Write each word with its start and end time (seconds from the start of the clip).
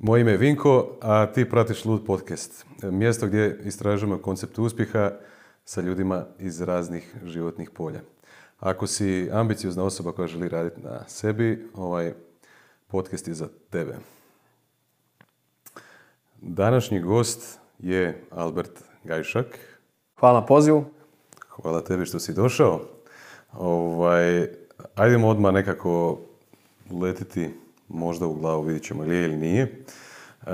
Moje 0.00 0.20
ime 0.20 0.30
je 0.30 0.36
Vinko, 0.36 0.96
a 1.00 1.26
ti 1.26 1.50
pratiš 1.50 1.84
Lud 1.84 2.06
podcast. 2.06 2.66
Mjesto 2.82 3.26
gdje 3.26 3.60
istražujemo 3.64 4.18
koncept 4.18 4.58
uspjeha 4.58 5.10
sa 5.64 5.80
ljudima 5.80 6.26
iz 6.38 6.60
raznih 6.60 7.14
životnih 7.24 7.70
polja. 7.70 8.00
Ako 8.60 8.86
si 8.86 9.28
ambiciozna 9.32 9.84
osoba 9.84 10.12
koja 10.12 10.28
želi 10.28 10.48
raditi 10.48 10.80
na 10.80 11.08
sebi, 11.08 11.68
ovaj 11.74 12.12
podcast 12.86 13.28
je 13.28 13.34
za 13.34 13.48
tebe. 13.70 13.96
Današnji 16.40 17.00
gost 17.00 17.58
je 17.78 18.24
Albert 18.30 18.84
Gajšak. 19.04 19.58
Hvala 20.16 20.40
na 20.40 20.46
pozivu. 20.46 20.84
Hvala 21.48 21.84
tebi 21.84 22.06
što 22.06 22.18
si 22.18 22.34
došao. 22.34 22.80
Ovaj, 23.52 24.48
ajdemo 24.94 25.28
odmah 25.28 25.54
nekako 25.54 26.20
letiti 27.00 27.50
možda 27.88 28.26
u 28.26 28.34
glavu, 28.34 28.62
vidjet 28.62 28.82
ćemo 28.82 29.02
li 29.02 29.16
je 29.16 29.24
ili 29.24 29.36
nije. 29.36 29.62
E, 29.62 30.50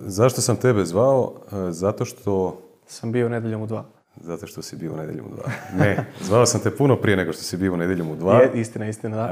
zašto 0.00 0.40
sam 0.40 0.56
tebe 0.56 0.84
zvao? 0.84 1.34
E, 1.52 1.72
zato 1.72 2.04
što... 2.04 2.62
Sam 2.86 3.12
bio 3.12 3.28
nedjeljom 3.28 3.62
u 3.62 3.66
dva. 3.66 3.84
Zato 4.20 4.46
što 4.46 4.62
si 4.62 4.76
bio 4.76 4.92
u 4.92 4.96
nedjeljom 4.96 5.26
u 5.26 5.34
dva. 5.34 5.50
Ne, 5.78 6.06
zvao 6.20 6.46
sam 6.46 6.60
te 6.60 6.70
puno 6.70 6.96
prije 6.96 7.16
nego 7.16 7.32
što 7.32 7.42
si 7.42 7.56
bio 7.56 7.74
u 7.74 7.76
nedjeljom 7.76 8.10
u 8.10 8.16
dva. 8.16 8.34
Je, 8.34 8.50
istina, 8.54 8.88
istina, 8.88 9.16
da. 9.16 9.28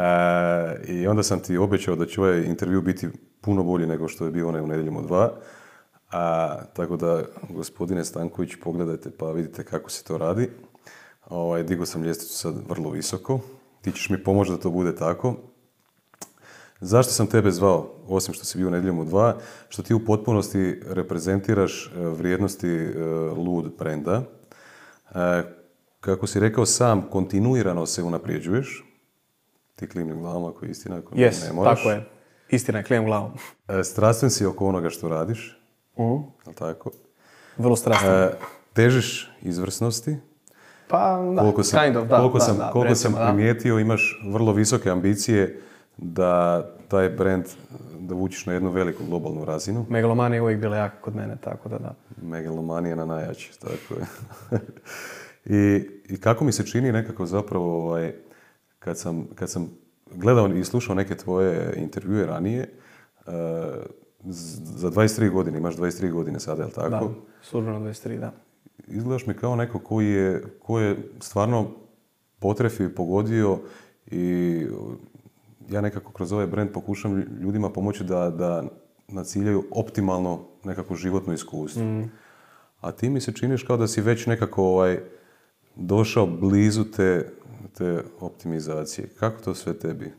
E, 0.88 0.92
I 0.92 1.06
onda 1.06 1.22
sam 1.22 1.40
ti 1.40 1.56
obećao 1.56 1.96
da 1.96 2.06
će 2.06 2.20
ovaj 2.20 2.42
intervju 2.42 2.82
biti 2.82 3.08
puno 3.40 3.62
bolji 3.62 3.86
nego 3.86 4.08
što 4.08 4.24
je 4.24 4.30
bio 4.30 4.48
onaj 4.48 4.60
u 4.60 4.66
nedjeljom 4.66 4.96
u 4.96 5.02
dva. 5.02 5.32
A, 6.12 6.56
tako 6.72 6.96
da, 6.96 7.22
gospodine 7.48 8.04
Stanković, 8.04 8.50
pogledajte 8.62 9.10
pa 9.10 9.30
vidite 9.30 9.64
kako 9.64 9.90
se 9.90 10.04
to 10.04 10.18
radi. 10.18 10.50
Ovaj, 11.28 11.62
digo 11.62 11.86
sam 11.86 12.02
ljestvicu 12.02 12.38
sad 12.38 12.54
vrlo 12.68 12.90
visoko. 12.90 13.40
Ti 13.80 13.92
ćeš 13.92 14.10
mi 14.10 14.24
pomoći 14.24 14.50
da 14.50 14.58
to 14.58 14.70
bude 14.70 14.96
tako. 14.96 15.34
Zašto 16.80 17.12
sam 17.12 17.26
tebe 17.26 17.50
zvao, 17.50 17.94
osim 18.08 18.34
što 18.34 18.44
si 18.44 18.58
bio 18.58 18.70
nedjeljom 18.70 18.98
u 18.98 19.04
dva, 19.04 19.36
što 19.68 19.82
ti 19.82 19.94
u 19.94 20.04
potpunosti 20.04 20.80
reprezentiraš 20.86 21.86
e, 21.86 21.90
vrijednosti 22.00 22.68
e, 22.68 22.98
Lud 23.36 23.72
brenda. 23.78 24.22
E, 25.14 25.42
kako 26.00 26.26
si 26.26 26.40
rekao 26.40 26.66
sam, 26.66 27.02
kontinuirano 27.02 27.86
se 27.86 28.02
unaprijeđuješ. 28.02 28.84
Ti 29.76 29.88
klimnim 29.88 30.20
glavom 30.20 30.44
ako 30.44 30.64
je 30.64 30.70
istina, 30.70 30.96
ako 30.96 31.14
yes, 31.14 31.46
ne 31.46 31.52
moraš. 31.52 31.78
tako 31.78 31.90
je. 31.90 32.08
Istina 32.48 32.78
je, 32.78 32.84
klimnim 32.84 33.06
glavom. 33.06 33.32
Strastven 33.84 34.30
si 34.30 34.46
oko 34.46 34.66
onoga 34.66 34.90
što 34.90 35.08
radiš. 35.08 35.60
Uh, 35.96 36.22
tako? 36.54 36.90
vrlo 37.58 37.76
strastven. 37.76 38.28
težiš 38.72 39.30
izvrsnosti. 39.42 40.16
Pa, 40.88 41.32
da, 41.36 41.40
koliko 41.40 41.62
sam, 41.62 41.84
kind 41.84 41.96
of, 41.96 42.08
da, 42.08 42.16
koliko 42.16 42.38
da, 42.38 42.44
sam, 42.44 42.56
da, 42.56 42.70
koliko 42.70 42.88
recimo, 42.88 43.16
sam 43.16 43.26
primijetio, 43.26 43.78
imaš 43.78 44.20
vrlo 44.32 44.52
visoke 44.52 44.90
ambicije 44.90 45.60
da 45.96 46.64
taj 46.90 47.08
brand 47.08 47.44
da 48.00 48.14
vučiš 48.14 48.46
na 48.46 48.52
jednu 48.52 48.70
veliku 48.70 49.04
globalnu 49.04 49.44
razinu. 49.44 49.86
Megalomanija 49.88 50.36
je 50.36 50.42
uvijek 50.42 50.60
bila 50.60 50.76
jaka 50.76 51.00
kod 51.00 51.16
mene, 51.16 51.36
tako 51.40 51.68
da 51.68 51.78
da. 51.78 51.94
Megalomanija 52.22 52.94
na 52.94 53.04
najjači, 53.04 53.60
tako 53.60 53.94
je. 53.94 54.06
I, 55.58 55.88
I 56.08 56.20
kako 56.20 56.44
mi 56.44 56.52
se 56.52 56.66
čini 56.66 56.92
nekako 56.92 57.26
zapravo 57.26 57.84
ovaj, 57.84 58.12
kad, 58.78 58.98
sam, 58.98 59.26
kad 59.34 59.50
sam 59.50 59.70
gledao 60.14 60.48
i 60.48 60.64
slušao 60.64 60.94
neke 60.94 61.16
tvoje 61.16 61.74
intervjue 61.76 62.26
ranije, 62.26 62.68
uh, 63.26 63.32
za 64.24 64.90
23 64.90 65.30
godine, 65.30 65.58
imaš 65.58 65.76
23 65.76 66.12
godine 66.12 66.40
sada, 66.40 66.62
jel 66.62 66.70
tako? 66.70 66.90
Da, 66.90 67.14
službeno 67.42 67.80
23, 67.80 68.18
da. 68.18 68.32
Izgledaš 68.86 69.26
mi 69.26 69.34
kao 69.34 69.56
neko 69.56 69.78
koji 69.78 70.08
je, 70.08 70.42
koji 70.62 70.84
je 70.84 70.96
stvarno 71.20 71.70
potrefio 72.38 72.86
i 72.86 72.94
pogodio 72.94 73.58
i 74.06 74.66
ja 75.70 75.80
nekako 75.80 76.12
kroz 76.12 76.32
ovaj 76.32 76.46
brand 76.46 76.70
pokušam 76.70 77.24
ljudima 77.40 77.70
pomoći 77.70 78.04
da, 78.04 78.30
da 78.30 78.64
naciljaju 79.08 79.64
optimalno 79.70 80.40
nekako 80.64 80.94
životno 80.94 81.32
iskustvo. 81.32 81.82
Mm. 81.82 82.10
A 82.80 82.92
ti 82.92 83.10
mi 83.10 83.20
se 83.20 83.32
činiš 83.32 83.62
kao 83.62 83.76
da 83.76 83.88
si 83.88 84.00
već 84.00 84.26
nekako 84.26 84.64
ovaj, 84.64 85.00
došao 85.76 86.26
blizu 86.26 86.84
te, 86.84 87.28
te 87.78 88.02
optimizacije. 88.20 89.08
Kako 89.08 89.42
to 89.42 89.54
sve 89.54 89.78
tebi 89.78 90.12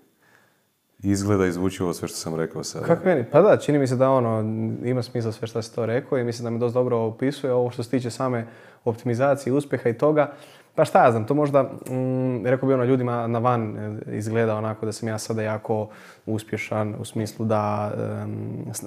izgleda 1.04 1.46
i 1.46 1.52
zvuči 1.52 1.84
ovo 1.84 1.94
sve 1.94 2.08
što 2.08 2.18
sam 2.18 2.36
rekao 2.36 2.64
sada? 2.64 2.86
Kako 2.86 3.06
meni? 3.06 3.26
Pa 3.32 3.42
da, 3.42 3.58
čini 3.58 3.80
mi 3.80 3.88
se 3.88 3.96
da 3.96 4.10
ono, 4.10 4.40
ima 4.86 5.04
smisla 5.04 5.32
sve 5.32 5.48
što 5.48 5.62
si 5.62 5.76
to 5.76 5.86
rekao 5.86 6.18
i 6.18 6.24
mislim 6.24 6.44
da 6.44 6.50
me 6.50 6.60
dosta 6.60 6.80
dobro 6.80 6.98
opisuje 6.98 7.54
ovo 7.54 7.72
što 7.72 7.84
se 7.84 7.90
tiče 7.90 8.10
same 8.10 8.48
optimizacije, 8.86 9.54
uspjeha 9.54 9.90
i 9.90 9.98
toga. 9.98 10.34
Pa 10.76 10.86
šta 10.86 11.04
ja 11.06 11.12
znam, 11.12 11.26
to 11.26 11.34
možda, 11.34 11.64
mm, 11.64 12.46
rekao 12.46 12.68
bi 12.68 12.74
ono, 12.74 12.84
ljudima 12.84 13.28
na 13.28 13.40
van 13.40 13.78
e, 13.78 14.16
izgleda 14.18 14.56
onako 14.56 14.86
da 14.86 14.92
sam 14.92 15.10
ja 15.10 15.18
sada 15.18 15.42
jako 15.42 15.88
uspješan 16.26 16.96
u 17.00 17.06
smislu 17.06 17.46
da, 17.46 17.92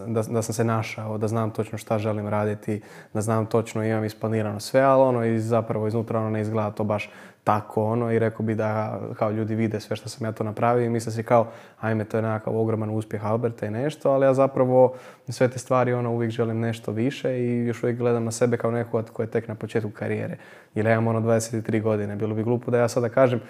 da, 0.07 0.23
da, 0.23 0.43
sam 0.43 0.55
se 0.55 0.65
našao, 0.65 1.19
da 1.19 1.29
znam 1.29 1.51
točno 1.51 1.79
šta 1.79 1.99
želim 1.99 2.29
raditi, 2.29 2.81
da 3.15 3.21
znam 3.21 3.47
točno, 3.47 3.85
imam 3.85 4.05
isplanirano 4.05 4.61
sve, 4.61 4.81
ali 4.81 5.03
ono 5.03 5.25
i 5.25 5.39
zapravo 5.39 5.87
iznutra 5.87 6.21
ono 6.21 6.31
ne 6.31 6.41
izgleda 6.41 6.71
to 6.71 6.85
baš 6.85 7.11
tako 7.45 7.85
ono 7.85 8.13
i 8.13 8.19
rekao 8.19 8.47
bi 8.47 8.55
da 8.55 9.01
kao 9.19 9.31
ljudi 9.31 9.55
vide 9.55 9.81
sve 9.81 9.97
što 9.97 10.09
sam 10.09 10.27
ja 10.27 10.33
to 10.33 10.45
napravio 10.45 10.85
i 10.85 10.89
misle 10.89 11.13
si 11.13 11.23
kao 11.23 11.47
ajme 11.81 12.05
to 12.05 12.17
je 12.17 12.23
nekakav 12.23 12.57
ogroman 12.57 12.91
uspjeh 12.91 13.27
Alberta 13.27 13.67
i 13.67 13.71
nešto, 13.71 14.11
ali 14.11 14.27
ja 14.27 14.35
zapravo 14.35 14.95
sve 15.29 15.49
te 15.49 15.59
stvari 15.59 15.93
ono 15.93 16.13
uvijek 16.13 16.31
želim 16.31 16.61
nešto 16.61 16.93
više 16.93 17.39
i 17.39 17.67
još 17.67 17.83
uvijek 17.83 17.99
gledam 17.99 18.25
na 18.25 18.31
sebe 18.31 18.57
kao 18.57 18.71
nekog 18.71 19.11
koji 19.13 19.27
je 19.27 19.31
tek 19.31 19.49
na 19.49 19.55
početku 19.55 19.91
karijere. 19.91 20.37
Jer 20.75 20.87
ja 20.87 20.93
imam 20.93 21.07
ono 21.07 21.21
23 21.21 21.83
godine, 21.83 22.17
bilo 22.17 22.35
bi 22.35 22.43
glupo 22.43 22.71
da 22.71 22.79
ja 22.79 22.89
sada 22.89 23.09
kažem 23.09 23.41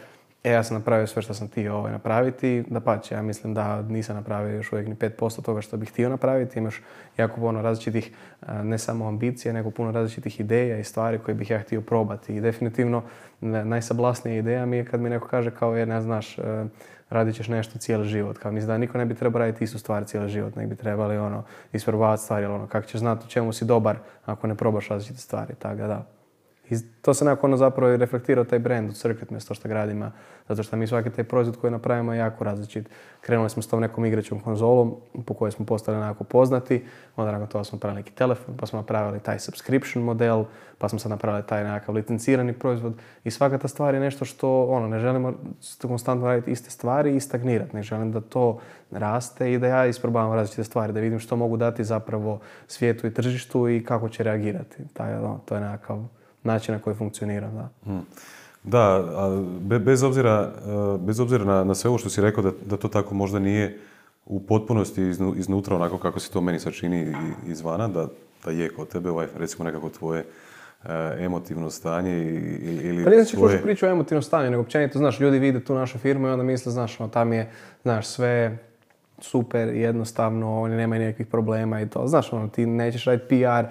E, 0.45 0.51
ja 0.51 0.63
sam 0.63 0.77
napravio 0.77 1.07
sve 1.07 1.23
što 1.23 1.35
sam 1.35 1.49
htio 1.49 1.77
ovaj, 1.77 1.93
napraviti. 1.93 2.65
Da 2.69 2.81
pače, 2.81 3.15
ja 3.15 3.23
mislim 3.23 3.55
da 3.55 3.83
nisam 3.83 4.17
napravio 4.17 4.57
još 4.57 4.73
uvijek 4.73 4.89
ni 4.89 4.95
5% 4.95 5.43
toga 5.43 5.61
što 5.61 5.77
bih 5.77 5.89
htio 5.89 6.09
napraviti. 6.09 6.59
Imaš 6.59 6.83
jako 7.17 7.41
puno 7.41 7.63
različitih, 7.63 8.13
ne 8.63 8.79
samo 8.79 9.09
ambicija, 9.09 9.53
nego 9.53 9.71
puno 9.71 9.93
različitih 9.93 10.41
ideja 10.41 10.79
i 10.79 10.85
stvari 10.85 11.19
koje 11.19 11.35
bih 11.35 11.51
ja 11.51 11.59
htio 11.59 11.81
probati. 11.81 12.37
I 12.37 12.41
definitivno 12.41 13.03
najsablasnija 13.41 14.39
ideja 14.39 14.67
mi 14.67 14.77
je 14.77 14.85
kad 14.85 15.01
mi 15.01 15.11
neko 15.11 15.29
kaže 15.29 15.51
kao, 15.51 15.77
je, 15.77 15.87
ne 15.87 16.01
znaš, 16.01 16.37
radit 17.11 17.35
ćeš 17.35 17.49
nešto 17.49 17.79
cijeli 17.79 18.05
život. 18.05 18.39
Kao 18.39 18.53
mislim 18.53 18.69
da 18.69 18.79
niko 18.79 18.99
ne 18.99 19.07
bi 19.07 19.15
trebao 19.15 19.39
raditi 19.39 19.65
istu 19.65 19.79
stvar 19.79 20.05
cijeli 20.05 20.29
život, 20.29 20.57
nek 20.57 20.69
bi 20.69 20.77
trebali 20.77 21.17
ono, 21.17 21.43
isprobavati 21.73 22.23
stvari, 22.23 22.47
ono, 22.47 22.67
kako 22.67 22.87
ćeš 22.87 23.01
znati 23.01 23.25
u 23.27 23.31
čemu 23.31 23.53
si 23.53 23.65
dobar 23.65 23.97
ako 24.25 24.47
ne 24.47 24.55
probaš 24.55 24.89
različite 24.89 25.21
stvari. 25.21 25.55
Tako 25.55 25.77
da, 25.77 26.07
i 26.71 26.77
to 27.03 27.15
se 27.15 27.25
nekako 27.25 27.47
ono 27.47 27.57
zapravo 27.57 27.93
i 27.93 27.97
reflektira 27.97 28.45
taj 28.45 28.59
brand 28.59 28.89
od 28.89 28.97
Circuit 28.97 29.31
mjesto 29.31 29.55
što 29.55 29.69
gradimo. 29.69 30.11
Zato 30.49 30.63
što 30.63 30.77
mi 30.77 30.87
svaki 30.87 31.11
taj 31.11 31.25
proizvod 31.25 31.57
koji 31.57 31.71
napravimo 31.71 32.13
je 32.13 32.19
jako 32.19 32.45
različit. 32.45 32.89
Krenuli 33.21 33.51
smo 33.51 33.63
s 33.63 33.67
tom 33.67 33.81
nekom 33.81 34.05
igračom 34.05 34.41
konzolom 34.41 34.97
po 35.27 35.35
kojoj 35.35 35.53
smo 35.53 35.67
postali 35.67 35.99
nekako 35.99 36.25
poznati. 36.25 36.85
Onda 37.17 37.33
nakon 37.33 37.47
toga 37.47 37.65
smo 37.65 37.77
napravili 37.77 38.03
neki 38.03 38.13
telefon, 38.13 38.57
pa 38.57 38.67
smo 38.67 38.79
napravili 38.79 39.21
taj 39.21 39.39
subscription 39.39 40.05
model, 40.05 40.45
pa 40.79 40.89
smo 40.89 40.99
sad 40.99 41.11
napravili 41.11 41.47
taj 41.47 41.65
nekakav 41.65 41.95
licencirani 41.95 42.53
proizvod. 42.53 42.95
I 43.25 43.31
svaka 43.31 43.59
ta 43.59 43.69
stvar 43.69 43.95
je 43.95 44.01
nešto 44.01 44.25
što 44.25 44.65
ono, 44.65 44.89
ne 44.89 44.99
želimo 44.99 45.35
konstantno 45.83 46.27
raditi 46.27 46.51
iste 46.51 46.71
stvari 46.71 47.17
i 47.17 47.21
stagnirati. 47.21 47.77
Ne 47.77 47.83
želim 47.83 48.13
da 48.13 48.21
to 48.21 48.59
raste 48.91 49.53
i 49.53 49.59
da 49.59 49.67
ja 49.67 49.87
isprobavam 49.87 50.33
različite 50.33 50.65
stvari, 50.65 50.93
da 50.93 51.01
vidim 51.01 51.19
što 51.19 51.37
mogu 51.37 51.57
dati 51.57 51.85
zapravo 51.85 52.41
svijetu 52.67 53.07
i 53.07 53.15
tržištu 53.15 53.69
i 53.69 53.85
kako 53.85 54.09
će 54.09 54.23
reagirati. 54.23 54.77
Taj, 54.93 55.15
ono, 55.15 55.41
to 55.45 55.55
je 55.55 55.61
nekakav 55.61 56.05
način 56.45 56.75
na 56.75 56.81
koji 56.81 56.97
funkcionira. 56.97 57.51
Da, 57.51 57.69
hmm. 57.85 58.07
da 58.63 59.79
bez 59.79 60.03
obzira, 60.03 60.53
e, 60.67 60.99
bez 60.99 61.21
obzira 61.21 61.45
na, 61.45 61.65
na 61.65 61.75
sve 61.75 61.89
ovo 61.89 61.99
što 61.99 62.11
si 62.11 62.21
rekao 62.21 62.43
da, 62.43 62.51
da 62.67 62.77
to 62.77 62.89
tako 62.89 63.15
možda 63.15 63.39
nije 63.39 63.79
u 64.27 64.41
potpunosti 64.41 65.03
iznutra 65.37 65.77
onako 65.77 65.99
kako 65.99 66.21
se 66.21 66.31
to 66.31 66.41
meni 66.41 66.61
sad 66.61 66.73
čini 66.73 67.15
izvana, 67.47 67.89
da, 67.89 68.09
da 68.45 68.51
je 68.51 68.69
kod 68.69 68.89
tebe 68.89 69.11
ovaj, 69.11 69.27
recimo 69.39 69.65
nekako 69.65 69.89
tvoje 69.89 70.25
e, 70.85 71.17
emotivno 71.19 71.71
stanje 71.71 72.19
ili, 72.19 72.81
ili 72.83 73.05
Pa 73.05 73.11
nisam 73.11 73.39
svoje... 73.39 73.63
priču 73.63 73.87
o 73.87 73.89
emotivnom 73.89 74.23
stanju, 74.23 74.51
nego 74.51 74.63
općenito, 74.63 74.99
znaš, 74.99 75.21
ljudi 75.21 75.39
vide 75.39 75.65
tu 75.65 75.75
našu 75.75 75.99
firmu 75.99 76.29
i 76.29 76.31
onda 76.31 76.45
misle, 76.45 76.73
znaš, 76.73 77.01
ono, 77.01 77.09
tam 77.09 77.33
je, 77.33 77.51
znaš, 77.83 78.07
sve 78.07 78.59
super, 79.19 79.69
jednostavno, 79.69 80.61
oni 80.61 80.77
nemaju 80.77 81.03
nikakvih 81.03 81.27
problema 81.27 81.81
i 81.81 81.89
to. 81.89 82.07
Znaš, 82.07 82.33
ono, 82.33 82.49
ti 82.49 82.67
nećeš 82.67 83.05
raditi 83.05 83.29
PR 83.29 83.67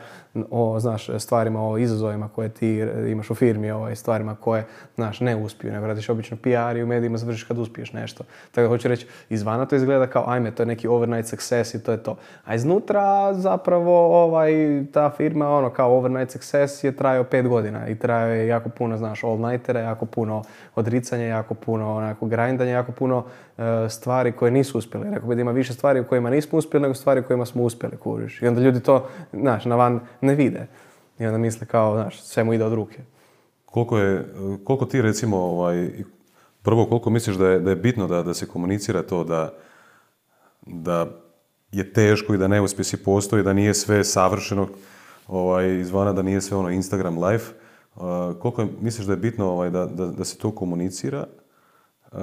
o, 0.52 0.80
znaš, 0.80 1.10
stvarima, 1.18 1.70
o 1.70 1.78
izazovima 1.78 2.30
koje 2.36 2.50
ti 2.50 2.88
imaš 3.08 3.30
u 3.30 3.36
firmi, 3.36 3.72
o 3.72 3.96
stvarima 3.96 4.36
koje, 4.36 4.66
znaš, 4.96 5.20
ne 5.20 5.36
uspiju, 5.36 5.72
nego 5.72 5.88
radiš 5.88 6.10
obično 6.10 6.38
PR 6.38 6.78
i 6.78 6.84
u 6.84 6.88
medijima 6.88 7.18
završiš 7.18 7.44
kad 7.44 7.58
uspiješ 7.58 7.94
nešto. 7.94 8.24
Tako 8.52 8.62
da 8.62 8.68
hoću 8.68 8.88
reći, 8.88 9.08
izvana 9.30 9.66
to 9.66 9.76
izgleda 9.76 10.08
kao, 10.08 10.24
ajme, 10.28 10.52
to 10.52 10.64
je 10.64 10.68
neki 10.68 10.88
overnight 10.88 11.30
success 11.30 11.74
i 11.74 11.84
to 11.84 11.92
je 11.92 12.04
to. 12.04 12.18
A 12.46 12.56
iznutra 12.56 13.34
zapravo 13.34 14.24
ovaj, 14.24 14.52
ta 14.94 15.10
firma, 15.10 15.50
ono, 15.50 15.70
kao 15.70 15.98
overnight 15.98 16.32
success 16.32 16.84
je 16.84 16.96
trajao 16.96 17.24
pet 17.24 17.48
godina 17.48 17.88
i 17.88 17.96
trajao 17.96 18.30
je 18.30 18.48
jako 18.48 18.70
puno, 18.70 18.98
znaš, 18.98 19.24
all-nightera, 19.24 19.80
jako 19.80 20.06
puno 20.06 20.44
odricanja, 20.76 21.26
jako 21.26 21.54
puno 21.54 21.96
onako 21.96 22.26
grindanja, 22.26 22.72
jako 22.72 22.92
puno 22.92 23.24
e, 23.58 23.90
stvari 23.90 24.32
koje 24.32 24.52
nisu 24.52 24.78
uspjeli. 24.78 25.10
Rekao 25.10 25.30
bi 25.30 25.36
da 25.36 25.42
ima 25.42 25.52
više 25.52 25.74
stvari 25.74 26.00
u 26.00 26.04
kojima 26.04 26.30
nismo 26.30 26.58
uspjeli 26.58 26.82
nego 26.82 26.94
stvari 26.94 27.20
u 27.20 27.24
kojima 27.24 27.46
smo 27.46 27.64
uspjeli, 27.64 27.98
kuriš. 27.98 28.42
I 28.42 28.48
onda 28.48 28.62
ljudi 28.62 28.80
to, 28.80 29.08
znaš, 29.34 29.66
na 29.66 29.76
van 29.76 30.00
ne 30.24 30.36
vide. 30.36 30.68
I 31.20 31.26
onda 31.26 31.38
misle 31.38 31.68
kao, 31.68 31.96
znaš, 31.96 32.22
sve 32.22 32.44
mu 32.44 32.54
ide 32.54 32.66
od 32.66 32.74
ruke. 32.74 33.00
Koliko, 33.66 33.98
je, 33.98 34.26
koliko 34.64 34.86
ti 34.86 35.02
recimo, 35.02 35.38
ovaj, 35.38 35.90
prvo 36.62 36.86
koliko 36.86 37.10
misliš 37.10 37.36
da 37.36 37.48
je, 37.48 37.60
da 37.60 37.70
je 37.70 37.76
bitno 37.76 38.08
da, 38.08 38.24
da 38.24 38.34
se 38.34 38.48
komunicira 38.48 39.04
to 39.04 39.24
da, 39.24 39.54
da 40.66 41.08
je 41.72 41.94
teško 41.94 42.34
i 42.34 42.38
da 42.38 42.48
neuspjesi 42.48 43.04
postoji, 43.04 43.44
da 43.44 43.54
nije 43.54 43.74
sve 43.74 44.04
savršeno 44.04 44.68
ovaj, 45.28 45.80
izvana, 45.80 46.14
da 46.14 46.22
nije 46.22 46.42
sve 46.42 46.58
ono 46.58 46.70
Instagram 46.70 47.24
live. 47.24 47.44
Uh, 47.96 48.02
koliko 48.40 48.62
je, 48.62 48.68
misliš 48.82 49.08
da 49.08 49.14
je 49.14 49.18
bitno 49.18 49.50
ovaj, 49.50 49.70
da, 49.70 49.86
da, 49.86 50.06
da 50.06 50.26
se 50.26 50.38
to 50.38 50.52
komunicira? 50.52 51.28
Uh, 52.12 52.20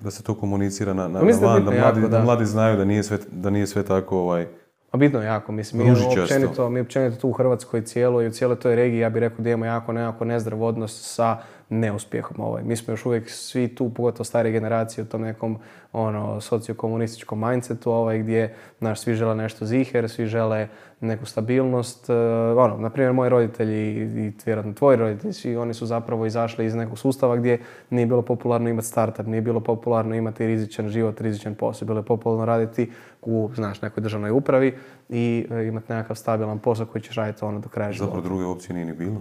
da 0.00 0.10
se 0.10 0.22
to 0.22 0.34
komunicira 0.34 0.94
na, 0.94 1.08
na, 1.08 1.20
Pa 1.20 1.26
bitno 1.26 1.40
mladi, 1.40 1.76
jako, 1.76 2.00
da 2.00 2.08
da. 2.08 2.24
mladi 2.24 2.46
znaju 2.46 2.76
da 2.76 2.84
nije 2.84 3.02
sve, 3.02 3.18
da 3.30 3.50
nije 3.50 3.66
sve 3.66 3.82
tako 3.82 4.18
ovaj, 4.18 4.46
Pa 4.92 4.98
bitno 4.98 5.20
je 5.20 5.26
jako, 5.26 5.52
mislim, 5.52 5.82
mi 5.82 5.90
općenito, 6.20 6.70
mi 6.70 6.80
općenito 6.80 7.16
tu 7.16 7.28
u 7.28 7.32
Hrvatskoj 7.32 7.84
cijeloj 7.84 8.24
i 8.24 8.28
u 8.28 8.30
cijeloj 8.30 8.58
toj 8.58 8.76
regiji, 8.76 9.00
ja 9.00 9.10
bih 9.10 9.20
rekao 9.20 9.42
da 9.42 9.50
imamo 9.50 9.64
jako 9.64 9.92
nekako 9.92 10.24
nezdrav 10.24 10.62
odnos 10.62 11.14
sa 11.14 11.38
neuspjehom. 11.72 12.40
Ovaj. 12.40 12.62
Mi 12.62 12.76
smo 12.76 12.92
još 12.92 13.06
uvijek 13.06 13.30
svi 13.30 13.74
tu, 13.74 13.90
pogotovo 13.90 14.24
starije 14.24 14.52
generacije, 14.52 15.04
u 15.04 15.06
tom 15.06 15.22
nekom 15.22 15.58
ono, 15.92 16.40
sociokomunističkom 16.40 17.40
mindsetu, 17.48 17.92
ovaj, 17.92 18.18
gdje 18.18 18.54
znaš, 18.78 19.00
svi 19.00 19.14
žele 19.14 19.34
nešto 19.34 19.66
ziher, 19.66 20.08
svi 20.08 20.26
žele 20.26 20.68
neku 21.00 21.26
stabilnost. 21.26 22.10
E, 22.10 22.14
ono, 22.56 22.76
na 22.76 22.90
primjer, 22.90 23.12
moji 23.12 23.30
roditelji 23.30 23.92
i, 23.92 24.32
vjerojatno 24.46 24.72
tvoji 24.72 24.96
roditelji, 24.96 25.32
svi 25.32 25.56
oni 25.56 25.74
su 25.74 25.86
zapravo 25.86 26.26
izašli 26.26 26.66
iz 26.66 26.74
nekog 26.74 26.98
sustava 26.98 27.36
gdje 27.36 27.60
nije 27.90 28.06
bilo 28.06 28.22
popularno 28.22 28.68
imati 28.68 28.88
startup, 28.88 29.26
nije 29.26 29.40
bilo 29.40 29.60
popularno 29.60 30.14
imati 30.14 30.46
rizičan 30.46 30.88
život, 30.88 31.20
rizičan 31.20 31.54
posao, 31.54 31.86
bilo 31.86 31.98
je 31.98 32.04
popularno 32.04 32.44
raditi 32.44 32.90
u, 33.22 33.50
znaš, 33.54 33.82
nekoj 33.82 34.00
državnoj 34.00 34.30
upravi 34.30 34.74
i 35.08 35.46
e, 35.50 35.66
imati 35.66 35.92
nekakav 35.92 36.16
stabilan 36.16 36.58
posao 36.58 36.86
koji 36.86 37.02
ćeš 37.02 37.14
raditi 37.14 37.44
ono 37.44 37.60
do 37.60 37.68
kraja 37.68 37.92
života. 37.92 38.14
zapravo 38.14 38.28
druge 38.28 38.44
opcije 38.44 38.74
nije 38.74 38.86
ni 38.86 38.92
bilo. 38.92 39.20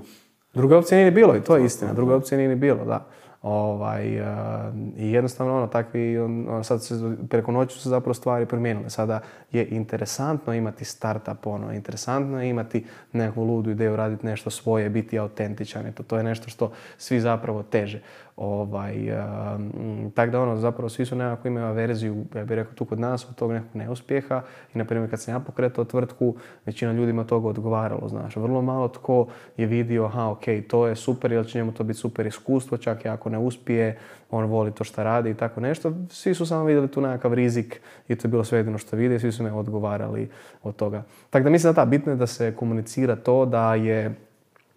Druge 0.53 0.75
opcije 0.75 0.95
nije 0.97 1.11
ni 1.11 1.15
bilo 1.15 1.35
i 1.35 1.41
to 1.41 1.55
je 1.57 1.65
istina. 1.65 1.93
Druge 1.93 2.13
opcije 2.13 2.37
nije 2.37 2.49
ni 2.49 2.55
bilo, 2.55 2.85
da. 2.85 3.05
Ovaj, 3.41 4.17
e, 4.17 4.23
I 4.97 5.11
jednostavno 5.11 5.57
ono, 5.57 5.67
takvi, 5.67 6.19
on- 6.19 6.47
ono, 6.49 6.63
sad 6.63 6.83
se, 6.83 6.95
preko 7.29 7.51
noći 7.51 7.73
su 7.75 7.81
se 7.81 7.89
zapravo 7.89 8.13
stvari 8.13 8.45
promijenile. 8.45 8.89
Sada 8.89 9.19
je 9.51 9.67
interesantno 9.67 10.53
imati 10.53 10.85
startup, 10.85 11.47
ono, 11.47 11.73
interesantno 11.73 12.41
je 12.43 12.49
imati 12.49 12.85
nekakvu 13.13 13.43
ludu 13.43 13.69
ideju, 13.71 13.95
raditi 13.95 14.25
nešto 14.25 14.49
svoje, 14.49 14.89
biti 14.89 15.19
autentičan. 15.19 15.85
Eto, 15.85 16.03
to 16.03 16.17
je 16.17 16.23
nešto 16.23 16.49
što 16.49 16.71
svi 16.97 17.19
zapravo 17.19 17.63
teže. 17.63 18.01
Ovaj, 18.41 19.09
e, 19.09 19.23
tako 20.13 20.31
da 20.31 20.41
ono, 20.41 20.57
zapravo 20.57 20.89
svi 20.89 21.05
su 21.05 21.15
nekako 21.15 21.47
imaju 21.47 21.73
verziju, 21.73 22.25
ja 22.35 22.45
bih 22.45 22.55
rekao 22.55 22.73
tu 22.73 22.85
kod 22.85 22.99
nas, 22.99 23.29
od 23.29 23.35
tog 23.35 23.51
nekog 23.51 23.75
neuspjeha. 23.75 24.41
I 24.75 24.77
na 24.77 24.85
primjer 24.85 25.09
kad 25.09 25.21
sam 25.21 25.33
ja 25.33 25.39
pokretao 25.39 25.85
tvrtku, 25.85 26.35
većina 26.65 26.91
ljudima 26.93 27.23
toga 27.23 27.47
odgovaralo, 27.47 28.07
znaš. 28.07 28.35
Vrlo 28.35 28.61
malo 28.61 28.87
tko 28.87 29.27
je 29.57 29.65
vidio, 29.65 30.05
aha, 30.05 30.29
ok, 30.29 30.43
to 30.67 30.87
je 30.87 30.95
super, 30.95 31.31
jer 31.31 31.47
će 31.47 31.57
njemu 31.57 31.71
to 31.71 31.83
biti 31.83 31.99
super 31.99 32.25
iskustvo, 32.25 32.77
čak 32.77 33.05
i 33.05 33.09
ako 33.09 33.29
ne 33.29 33.37
uspije, 33.37 33.97
on 34.31 34.45
voli 34.45 34.71
to 34.71 34.83
što 34.83 35.03
radi 35.03 35.29
i 35.29 35.33
tako 35.33 35.59
nešto. 35.61 35.93
Svi 36.09 36.33
su 36.33 36.45
samo 36.45 36.65
vidjeli 36.65 36.87
tu 36.87 37.01
nekakav 37.01 37.33
rizik 37.33 37.81
i 38.07 38.15
to 38.15 38.27
je 38.27 38.29
bilo 38.29 38.43
sve 38.43 38.59
jedino 38.59 38.77
što 38.77 38.95
vide, 38.95 39.19
svi 39.19 39.31
su 39.31 39.43
me 39.43 39.51
odgovarali 39.51 40.29
od 40.63 40.75
toga. 40.75 41.03
Tako 41.29 41.43
da 41.43 41.49
mislim 41.49 41.73
da 41.73 41.81
da, 41.81 41.89
bitno 41.89 42.11
je 42.11 42.15
da 42.15 42.27
se 42.27 42.55
komunicira 42.55 43.15
to 43.15 43.45
da 43.45 43.75
je 43.75 44.15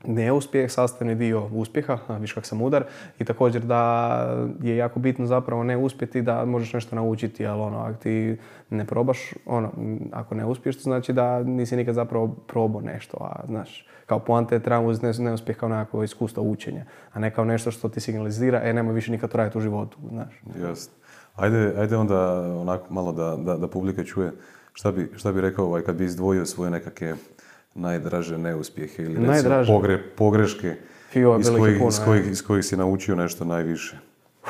neuspjeh 0.07 0.71
sastavni 0.71 1.15
dio 1.15 1.49
uspjeha, 1.53 1.99
viš 2.21 2.33
kak 2.33 2.47
sam 2.47 2.63
udar, 2.63 2.85
i 3.19 3.25
također 3.25 3.63
da 3.63 4.45
je 4.63 4.77
jako 4.77 5.01
bitno 5.01 5.27
zapravo 5.27 5.65
ne 5.65 5.77
uspjeti 5.77 6.23
da 6.23 6.45
možeš 6.45 6.73
nešto 6.73 6.97
naučiti, 6.97 7.47
ali 7.47 7.63
ono, 7.63 7.79
ako 7.79 7.95
ti 7.95 8.37
ne 8.71 8.85
probaš, 8.85 9.19
ono, 9.47 9.73
ako 10.13 10.35
ne 10.35 10.47
uspiješ, 10.47 10.77
to 10.77 10.83
znači 10.83 11.13
da 11.13 11.43
nisi 11.43 11.77
nikad 11.77 11.95
zapravo 11.95 12.29
probao 12.29 12.81
nešto, 12.81 13.17
a 13.21 13.47
znaš, 13.47 13.87
kao 14.07 14.19
poanta 14.19 14.55
je 14.55 14.63
trebamo 14.63 14.89
uzeti 14.89 15.07
ne- 15.07 15.25
neuspjeh 15.25 15.57
kao 15.57 15.69
nekako 15.69 16.03
iskustvo 16.03 16.43
učenja, 16.43 16.85
a 17.13 17.21
ne 17.21 17.31
kao 17.31 17.45
nešto 17.45 17.71
što 17.71 17.89
ti 17.89 18.01
signalizira, 18.01 18.61
e, 18.65 18.73
nemoj 18.73 18.95
više 18.95 19.13
nikad 19.13 19.31
to 19.31 19.39
raditi 19.39 19.59
u 19.59 19.61
životu, 19.61 19.99
znaš. 20.09 20.43
Jasno. 20.63 20.93
Ajde, 21.37 21.75
ajde 21.79 21.97
onda 21.97 22.41
onako 22.61 22.95
malo 22.95 23.13
da, 23.13 23.37
da, 23.37 23.57
da 23.57 23.69
publika 23.69 24.05
čuje 24.05 24.33
šta 24.73 24.93
bi, 24.93 25.11
šta 25.17 25.33
bi 25.33 25.41
rekao 25.41 25.65
ovaj, 25.67 25.83
kad 25.83 25.97
bi 25.97 26.05
izdvojio 26.05 26.47
svoje 26.47 26.71
nekakve 26.71 27.15
najdraže 27.75 28.39
neuspjehe 28.39 29.03
ili 29.03 29.27
Najdraže? 29.27 29.73
pogre, 29.73 30.03
pogreške 30.17 30.75
Fio, 31.11 31.39
iz 31.41 31.51
kojih, 31.59 31.79
puno, 31.79 31.89
iz, 31.89 32.01
kojih, 32.05 32.27
iz 32.31 32.43
kojih 32.43 32.65
si 32.65 32.77
naučio 32.77 33.17
nešto 33.17 33.45
najviše. 33.45 33.97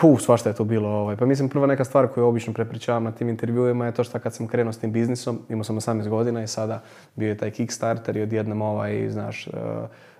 Fu, 0.00 0.18
svašta 0.18 0.48
je 0.48 0.54
to 0.54 0.64
bilo. 0.64 0.88
Ovaj. 0.88 1.16
Pa 1.16 1.26
mislim, 1.26 1.48
prva 1.48 1.66
neka 1.66 1.84
stvar 1.84 2.08
koju 2.08 2.26
obično 2.26 2.52
prepričavam 2.52 3.04
na 3.04 3.12
tim 3.12 3.28
intervjuima 3.28 3.86
je 3.86 3.92
to 3.92 4.04
što 4.04 4.18
kad 4.18 4.34
sam 4.34 4.46
krenuo 4.46 4.72
s 4.72 4.78
tim 4.78 4.92
biznisom, 4.92 5.38
imao 5.48 5.64
sam 5.64 5.76
18 5.76 6.08
godina 6.08 6.42
i 6.42 6.46
sada 6.46 6.82
bio 7.14 7.28
je 7.28 7.36
taj 7.36 7.50
Kickstarter 7.50 8.16
i 8.16 8.22
odjednom 8.22 8.62
ovaj, 8.62 9.10
znaš, 9.10 9.46
eh, 9.46 9.50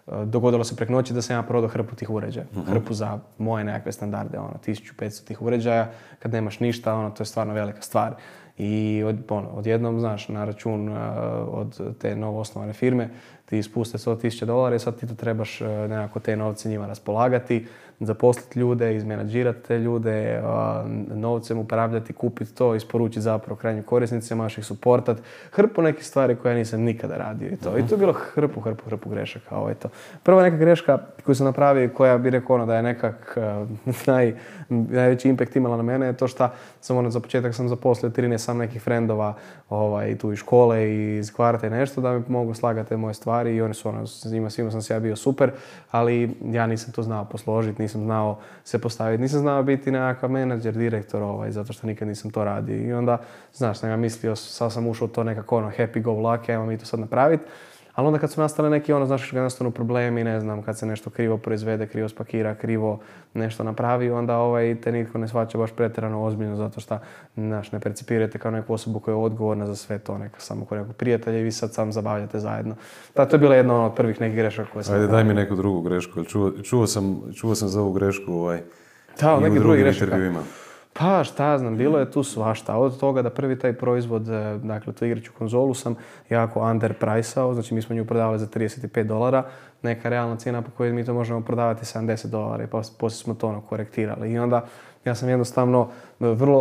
eh, 0.07 0.25
dogodilo 0.25 0.65
se 0.65 0.77
prek 0.77 0.89
noći 0.89 1.15
da 1.15 1.23
sam 1.23 1.37
ja 1.37 1.43
prodao 1.43 1.69
hrpu 1.69 1.97
tih 1.97 2.11
uređaja. 2.11 2.47
Hrpu 2.67 2.95
za 2.95 3.19
moje 3.39 3.65
nekakve 3.65 3.93
standarde, 3.93 4.39
ono, 4.39 4.55
1500 4.67 5.25
tih 5.25 5.43
uređaja. 5.43 5.91
Kad 6.19 6.33
nemaš 6.33 6.61
ništa, 6.61 6.95
ono, 6.95 7.11
to 7.11 7.23
je 7.23 7.27
stvarno 7.27 7.55
velika 7.55 7.83
stvar. 7.83 8.15
I 8.59 9.03
od, 9.07 9.17
ono, 9.29 9.49
odjednom, 9.49 10.01
znaš, 10.01 10.29
na 10.29 10.45
račun 10.45 10.89
eh, 10.89 10.99
od 11.51 11.99
te 11.99 12.17
novo 12.17 12.41
osnovane 12.41 12.73
firme 12.73 13.11
ti 13.45 13.59
ispuste 13.59 13.99
100.000 13.99 14.45
dolara 14.45 14.77
i 14.77 14.79
sad 14.79 15.01
ti 15.01 15.07
to 15.07 15.15
trebaš 15.15 15.61
eh, 15.61 15.67
nekako 15.89 16.21
te 16.21 16.37
novce 16.37 16.69
njima 16.69 16.87
raspolagati, 16.87 17.67
zaposliti 18.01 18.59
ljude, 18.59 18.97
izmenadžirati 18.97 19.69
te 19.69 19.79
ljude, 19.79 20.43
novcem 21.15 21.59
upravljati, 21.59 22.13
kupiti 22.13 22.55
to, 22.55 22.75
isporučiti 22.75 23.21
zapravo 23.21 23.57
krajnjim 23.57 23.85
korisnicima, 23.85 24.47
ih 24.47 24.67
suportat. 24.67 25.19
Hrpu 25.51 25.83
nekih 25.83 26.07
stvari 26.07 26.37
koje 26.37 26.53
ja 26.53 26.59
nisam 26.59 26.81
nikada 26.81 27.17
radio 27.17 27.49
i 27.49 27.57
to. 27.57 27.79
I 27.79 27.87
to 27.87 27.95
je 27.95 27.99
bilo 27.99 28.13
hrpu, 28.13 28.61
hrpu, 28.61 28.85
hrpu 28.91 29.11
grešaka. 29.11 29.57
Ovo 29.57 29.69
je 29.69 29.75
to. 29.75 29.89
Prva 30.23 30.43
neka 30.43 30.57
greška 30.57 30.99
koju 31.25 31.35
sam 31.35 31.47
napravio 31.47 31.91
koja 31.97 32.19
bi 32.19 32.31
rekao 32.31 32.57
ono 32.57 32.67
da 32.67 32.77
je 32.77 32.83
nekak 32.83 33.39
naj, 34.07 34.35
najveći 34.69 35.29
impact 35.29 35.57
imala 35.57 35.77
na 35.77 35.83
mene 35.83 36.07
je 36.07 36.17
to 36.17 36.29
što 36.29 36.49
sam 36.81 36.97
ono 36.97 37.11
za 37.11 37.21
početak 37.21 37.55
sam 37.55 37.69
zaposlio 37.69 38.11
13 38.11 38.39
sam 38.39 38.59
nekih 38.59 38.83
frendova 38.83 39.35
ovaj, 39.69 40.19
tu 40.19 40.33
iz 40.33 40.39
škole 40.39 40.89
i 40.89 41.19
iz 41.19 41.33
kvarta 41.33 41.67
i 41.67 41.71
nešto 41.71 42.01
da 42.01 42.13
mi 42.13 42.25
mogu 42.29 42.55
slagati 42.55 42.89
te 42.89 42.97
moje 42.97 43.15
stvari 43.15 43.57
i 43.57 43.63
oni 43.63 43.75
su 43.75 43.89
ono, 43.89 44.07
s 44.07 44.25
njima 44.25 44.51
svima 44.51 44.71
sam 44.71 44.83
se 44.83 44.95
ja 44.95 45.01
bio 45.01 45.17
super, 45.17 45.51
ali 45.91 46.37
ja 46.45 46.67
nisam 46.67 46.93
to 46.93 47.03
znao 47.03 47.25
posložiti, 47.25 47.83
nisam 47.85 48.05
znao 48.05 48.39
se 48.65 48.79
postaviti, 48.81 49.23
nisam 49.23 49.41
znao 49.41 49.63
biti 49.63 49.91
nekakav 49.91 50.31
menadžer, 50.31 50.75
direktor 50.75 51.23
ovaj, 51.23 51.51
zato 51.51 51.73
što 51.73 51.87
nikad 51.87 52.09
nisam 52.09 52.31
to 52.31 52.45
radio. 52.45 52.77
I 52.77 52.93
onda, 52.93 53.19
znaš, 53.53 53.79
sam 53.79 53.91
ja 53.91 53.97
mislio, 53.97 54.37
sad 54.37 54.73
sam 54.73 54.87
ušao 54.87 55.09
to 55.09 55.25
nekako 55.25 55.57
ono 55.57 55.71
happy 55.71 56.03
go 56.03 56.11
lucky, 56.11 56.53
ajmo 56.53 56.67
mi 56.67 56.79
to 56.79 56.87
sad 56.87 57.01
napraviti. 57.01 57.45
Ali 57.95 58.07
onda 58.07 58.19
kad 58.19 58.33
su 58.33 58.41
nastale 58.41 58.71
neki 58.71 58.93
ono, 58.93 59.07
znaš, 59.07 59.31
kad 59.31 59.43
nastanu 59.43 59.71
problemi, 59.71 60.25
ne 60.25 60.41
znam, 60.41 60.63
kad 60.63 60.79
se 60.79 60.87
nešto 60.87 61.11
krivo 61.11 61.39
proizvede, 61.39 61.87
krivo 61.87 62.09
spakira, 62.09 62.55
krivo 62.55 63.01
nešto 63.35 63.65
napravi, 63.65 64.11
onda 64.11 64.37
ovaj, 64.37 64.77
te 64.81 64.93
nitko 64.93 65.19
ne 65.19 65.29
shvaća 65.29 65.59
baš 65.59 65.71
pretjerano 65.73 66.25
ozbiljno 66.25 66.57
zato 66.57 66.81
što, 66.81 66.99
znaš, 67.35 67.73
ne 67.73 67.81
percipirate 67.81 68.39
kao 68.39 68.51
neku 68.51 68.75
osobu 68.75 69.01
koja 69.01 69.13
je 69.13 69.17
odgovorna 69.17 69.67
za 69.67 69.77
sve 69.77 69.99
to, 69.99 70.19
neka 70.19 70.41
samo 70.41 70.65
kao 70.65 70.79
nekog 70.79 70.97
prijatelja 70.97 71.39
i 71.39 71.43
vi 71.43 71.53
sad 71.53 71.75
sam 71.75 71.93
zabavljate 71.93 72.41
zajedno. 72.41 72.75
Da, 73.15 73.25
to 73.25 73.37
je 73.37 73.41
bila 73.41 73.55
jedna 73.55 73.75
ono, 73.75 73.87
od 73.87 73.95
prvih 73.95 74.21
nekih 74.21 74.37
grešaka 74.37 74.71
koje 74.73 74.85
sam 74.85 74.95
Ajde, 74.95 75.07
daj 75.07 75.25
mi 75.25 75.35
neku 75.35 75.57
drugu 75.57 75.81
grešku. 75.81 76.25
Čuo, 76.25 76.53
čuo, 76.63 76.87
sam, 76.87 77.23
čuo 77.35 77.55
sam 77.55 77.69
za 77.69 77.81
ovu 77.81 77.93
grešku 77.93 78.33
ovaj, 78.33 78.61
Da, 79.21 79.41
neki 79.41 79.59
drugi 79.59 79.79
grešaka. 79.79 80.17
Pa 80.99 81.25
šta 81.25 81.59
znam, 81.59 81.77
bilo 81.77 81.99
je 81.99 82.11
tu 82.11 82.23
svašta. 82.23 82.77
Od 82.77 83.01
toga 83.01 83.23
da 83.23 83.31
prvi 83.31 83.59
taj 83.59 83.73
proizvod, 83.73 84.29
e, 84.29 84.59
dakle 84.63 84.93
tu 84.93 85.05
igraću 85.05 85.33
konzolu 85.39 85.75
sam 85.75 85.97
jako 86.31 86.61
underpriceao, 86.61 87.55
znači 87.55 87.75
mi 87.75 87.83
smo 87.83 87.95
nju 87.95 88.05
prodavali 88.05 88.39
za 88.39 88.47
35 88.47 89.03
dolara, 89.03 89.45
neka 89.83 90.09
realna 90.09 90.37
cijena 90.37 90.63
po 90.63 90.71
kojoj 90.71 90.93
mi 90.93 91.05
to 91.05 91.15
možemo 91.15 91.41
prodavati 91.41 91.85
70 91.85 92.27
dolara 92.27 92.65
i 92.65 92.67
pos- 92.67 92.99
poslije 92.99 93.25
smo 93.25 93.35
to 93.35 93.49
ono 93.49 93.61
korektirali. 93.61 94.33
I 94.33 94.39
onda 94.39 94.65
ja 95.05 95.15
sam 95.15 95.29
jednostavno 95.29 95.89
e, 96.21 96.27
vrlo, 96.27 96.61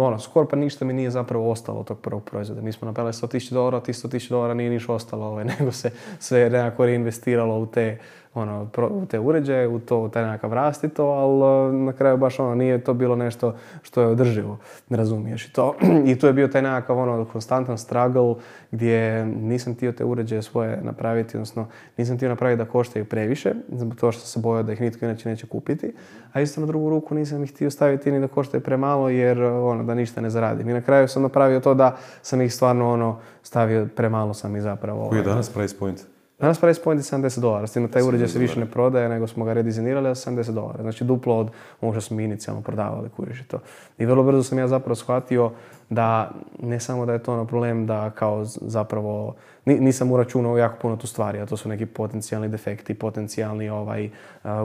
ono, 0.00 0.18
skoro 0.18 0.48
pa 0.48 0.56
ništa 0.56 0.84
mi 0.84 0.92
nije 0.92 1.10
zapravo 1.10 1.50
ostalo 1.50 1.80
od 1.80 1.86
tog 1.86 1.98
prvog 1.98 2.24
proizvoda. 2.24 2.62
Mi 2.62 2.72
smo 2.72 2.86
napravili 2.86 3.12
100.000 3.12 3.52
dolara, 3.52 3.80
tih 3.80 3.94
100.000 3.94 4.30
dolara 4.30 4.54
nije 4.54 4.70
niš 4.70 4.88
ostalo, 4.88 5.26
ovaj, 5.26 5.44
nego 5.58 5.72
se 5.72 5.90
sve 6.18 6.50
nekako 6.50 6.86
reinvestiralo 6.86 7.58
u 7.58 7.66
te 7.66 7.98
ono, 8.34 8.66
pro- 8.66 8.88
u 8.88 9.06
te 9.06 9.20
uređaje, 9.20 9.68
u 9.68 9.78
to, 9.78 9.98
u 9.98 10.08
taj 10.08 10.22
nekakav 10.24 10.52
rast 10.52 10.84
i 10.84 10.88
to, 10.88 11.04
ali 11.04 11.68
uh, 11.68 11.74
na 11.74 11.92
kraju 11.92 12.16
baš 12.16 12.38
ono, 12.38 12.54
nije 12.54 12.84
to 12.84 12.94
bilo 12.94 13.16
nešto 13.16 13.54
što 13.82 14.00
je 14.00 14.06
održivo, 14.06 14.58
ne 14.88 14.96
razumiješ. 14.96 15.46
I, 15.46 15.52
to, 15.52 15.74
I 16.10 16.18
tu 16.18 16.26
je 16.26 16.32
bio 16.32 16.48
taj 16.48 16.62
nekakav 16.62 16.98
ono, 16.98 17.24
konstantan 17.24 17.78
struggle 17.78 18.34
gdje 18.70 19.26
nisam 19.26 19.74
htio 19.74 19.92
te 19.92 20.04
uređaje 20.04 20.42
svoje 20.42 20.80
napraviti, 20.82 21.36
odnosno 21.36 21.66
nisam 21.96 22.16
htio 22.16 22.28
napraviti 22.28 22.58
da 22.58 22.70
koštaju 22.70 23.04
previše, 23.04 23.54
zbog 23.72 23.96
toga 23.96 24.12
što 24.12 24.26
se 24.26 24.40
bojao 24.40 24.62
da 24.62 24.72
ih 24.72 24.80
nitko 24.80 25.04
inače 25.04 25.28
neće 25.28 25.46
kupiti, 25.46 25.92
a 26.32 26.40
isto 26.40 26.60
na 26.60 26.66
drugu 26.66 26.90
ruku 26.90 27.14
nisam 27.14 27.44
ih 27.44 27.50
htio 27.50 27.70
staviti 27.70 28.12
ni 28.12 28.20
da 28.20 28.28
koštaju 28.28 28.60
premalo 28.60 29.08
jer 29.08 29.42
ono, 29.42 29.84
da 29.84 29.94
ništa 29.94 30.20
ne 30.20 30.30
zaradim. 30.30 30.68
I 30.68 30.72
na 30.72 30.80
kraju 30.80 31.08
sam 31.08 31.22
napravio 31.22 31.60
to 31.60 31.74
da 31.74 31.96
sam 32.22 32.40
ih 32.40 32.54
stvarno 32.54 32.92
ono, 32.92 33.18
stavio, 33.42 33.88
premalo 33.96 34.34
sam 34.34 34.56
ih 34.56 34.62
zapravo. 34.62 35.08
Koji 35.08 35.18
je 35.18 35.22
ovaj, 35.22 35.32
danas 35.32 35.50
price 35.50 35.78
point? 35.78 36.11
Danas 36.42 36.60
price 36.60 36.82
point 36.82 37.00
je 37.00 37.18
70 37.18 37.40
dolara, 37.40 37.66
s 37.66 37.72
tim 37.72 37.86
da 37.86 37.92
taj 37.92 38.02
uređaj 38.02 38.28
se 38.28 38.38
70 38.38 38.40
više 38.40 38.60
ne 38.60 38.66
prodaje, 38.66 39.08
nego 39.08 39.26
smo 39.26 39.44
ga 39.44 39.52
redizajnirali 39.52 40.14
za 40.14 40.30
70 40.30 40.52
dolara. 40.52 40.82
Znači 40.82 41.04
duplo 41.04 41.38
od 41.38 41.50
onog 41.80 41.94
što 41.94 42.00
smo 42.00 42.16
mi 42.16 42.24
inicijalno 42.24 42.62
prodavali, 42.62 43.08
kuriš 43.08 43.40
i 43.40 43.44
to. 43.44 43.58
I 43.98 44.06
vrlo 44.06 44.22
brzo 44.22 44.42
sam 44.42 44.58
ja 44.58 44.68
zapravo 44.68 44.94
shvatio 44.94 45.50
da 45.90 46.30
ne 46.62 46.80
samo 46.80 47.06
da 47.06 47.12
je 47.12 47.22
to 47.22 47.32
ono 47.32 47.44
problem 47.44 47.86
da 47.86 48.10
kao 48.10 48.44
zapravo 48.44 49.34
ni- 49.64 49.80
nisam 49.80 50.12
uračunao 50.12 50.58
jako 50.58 50.76
puno 50.82 50.96
tu 50.96 51.06
stvari, 51.06 51.40
a 51.40 51.46
to 51.46 51.56
su 51.56 51.68
neki 51.68 51.86
potencijalni 51.86 52.48
defekti, 52.48 52.94
potencijalni 52.94 53.70
ovaj, 53.70 54.10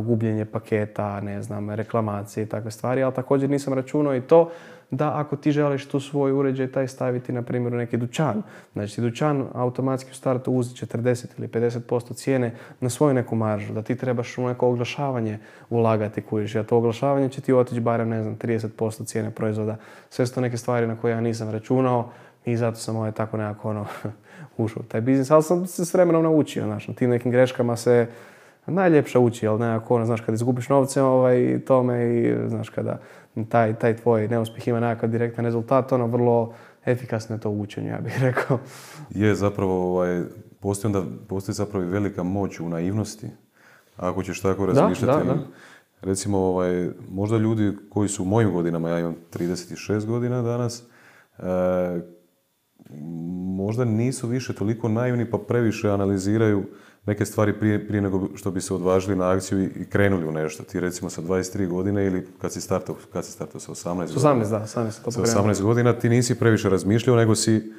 gubljenje 0.03 0.45
paketa, 0.45 1.21
ne 1.21 1.41
znam, 1.41 1.69
reklamacije 1.69 2.43
i 2.43 2.49
takve 2.49 2.71
stvari, 2.71 3.03
ali 3.03 3.13
također 3.13 3.49
nisam 3.49 3.73
računao 3.73 4.15
i 4.15 4.21
to 4.21 4.49
da 4.91 5.19
ako 5.19 5.35
ti 5.35 5.51
želiš 5.51 5.85
tu 5.85 5.99
svoj 5.99 6.31
uređaj 6.31 6.71
taj 6.71 6.87
staviti 6.87 7.31
na 7.31 7.41
primjer 7.41 7.73
u 7.73 7.77
neki 7.77 7.97
dućan. 7.97 8.41
Znači 8.73 9.01
dućan 9.01 9.45
automatski 9.53 10.11
u 10.11 10.13
startu 10.13 10.51
uzi 10.51 10.75
40 10.75 11.25
ili 11.37 11.47
50% 11.47 12.15
cijene 12.15 12.55
na 12.79 12.89
svoju 12.89 13.13
neku 13.13 13.35
maržu, 13.35 13.73
da 13.73 13.81
ti 13.81 13.95
trebaš 13.95 14.37
u 14.37 14.47
neko 14.47 14.67
oglašavanje 14.67 15.39
ulagati 15.69 16.21
kužiš, 16.21 16.55
a 16.55 16.63
to 16.63 16.77
oglašavanje 16.77 17.29
će 17.29 17.41
ti 17.41 17.53
otići 17.53 17.79
barem 17.81 18.09
ne 18.09 18.23
znam 18.23 18.37
30% 18.37 19.05
cijene 19.05 19.31
proizvoda. 19.31 19.77
Sve 20.09 20.25
su 20.27 20.33
to 20.33 20.41
neke 20.41 20.57
stvari 20.57 20.87
na 20.87 20.95
koje 20.95 21.11
ja 21.11 21.21
nisam 21.21 21.49
računao 21.49 22.09
i 22.45 22.57
zato 22.57 22.77
sam 22.77 22.95
ovaj 22.95 23.11
tako 23.11 23.37
nekako 23.37 23.69
ono 23.69 23.85
ušao 24.57 24.81
u 24.81 24.85
taj 24.85 25.01
biznis, 25.01 25.31
ali 25.31 25.43
sam 25.43 25.67
se 25.67 25.85
s 25.85 25.93
vremenom 25.93 26.23
naučio, 26.23 26.63
znaš, 26.63 26.87
na 26.87 26.93
tim 26.93 27.09
nekim 27.09 27.31
greškama 27.31 27.75
se 27.75 28.07
najljepše 28.67 29.19
uči, 29.19 29.47
ali 29.47 29.59
nekako 29.59 29.95
ono, 29.95 30.05
znaš, 30.05 30.21
kad 30.21 30.35
izgubiš 30.35 30.69
novce 30.69 31.01
ovaj, 31.01 31.59
tome 31.67 32.19
i 32.19 32.35
znaš, 32.49 32.69
kada 32.69 32.99
taj, 33.49 33.79
taj 33.79 33.95
tvoj 33.95 34.27
neuspjeh 34.27 34.67
ima 34.67 34.79
nekakav 34.79 35.09
direktan 35.09 35.45
rezultat, 35.45 35.91
ono 35.91 36.07
vrlo 36.07 36.53
efikasno 36.85 37.35
je 37.35 37.39
to 37.39 37.49
učenje, 37.49 37.89
ja 37.89 37.99
bih 38.01 38.17
rekao. 38.27 38.59
Je, 39.09 39.35
zapravo, 39.35 39.91
ovaj, 39.91 40.21
postoji, 40.59 40.95
onda, 40.95 41.09
postoji 41.27 41.53
zapravo 41.55 41.85
i 41.85 41.87
velika 41.87 42.23
moć 42.23 42.59
u 42.59 42.69
naivnosti. 42.69 43.27
Ako 43.97 44.23
ćeš 44.23 44.41
tako 44.41 44.65
razmišljati. 44.65 45.27
Da, 45.27 45.33
da, 45.33 45.39
Recimo, 46.01 46.37
ovaj, 46.37 46.89
možda 47.09 47.37
ljudi 47.37 47.73
koji 47.89 48.09
su 48.09 48.23
u 48.23 48.25
mojim 48.25 48.51
godinama, 48.51 48.89
ja 48.89 48.99
imam 48.99 49.15
36 49.33 50.05
godina 50.05 50.41
danas, 50.41 50.83
e, 51.37 51.43
možda 53.57 53.85
nisu 53.85 54.27
više 54.27 54.53
toliko 54.53 54.89
naivni 54.89 55.29
pa 55.31 55.37
previše 55.37 55.89
analiziraju 55.89 56.63
neke 57.07 57.25
stvari 57.25 57.53
prije, 57.53 57.87
prije 57.87 58.01
nego 58.01 58.27
što 58.35 58.51
bi 58.51 58.61
se 58.61 58.73
odvažili 58.73 59.15
na 59.15 59.29
akciju 59.29 59.63
i, 59.63 59.85
krenuli 59.89 60.27
u 60.27 60.31
nešto. 60.31 60.63
Ti 60.63 60.79
recimo 60.79 61.09
sa 61.09 61.21
23 61.21 61.67
godine 61.67 62.05
ili 62.05 62.27
kad 62.41 62.53
si 62.53 62.61
startao, 62.61 62.95
kad 63.13 63.25
si 63.25 63.31
startao 63.31 63.59
sa 63.61 63.71
18 63.71 63.95
godina? 63.95 64.45
18, 64.45 64.49
da, 64.49 64.59
18. 64.59 64.91
Sa 64.91 65.41
18 65.41 65.61
godina 65.61 65.93
ti 65.93 66.09
nisi 66.09 66.39
previše 66.39 66.69
razmišljao, 66.69 67.15
nego 67.15 67.35
si 67.35 67.73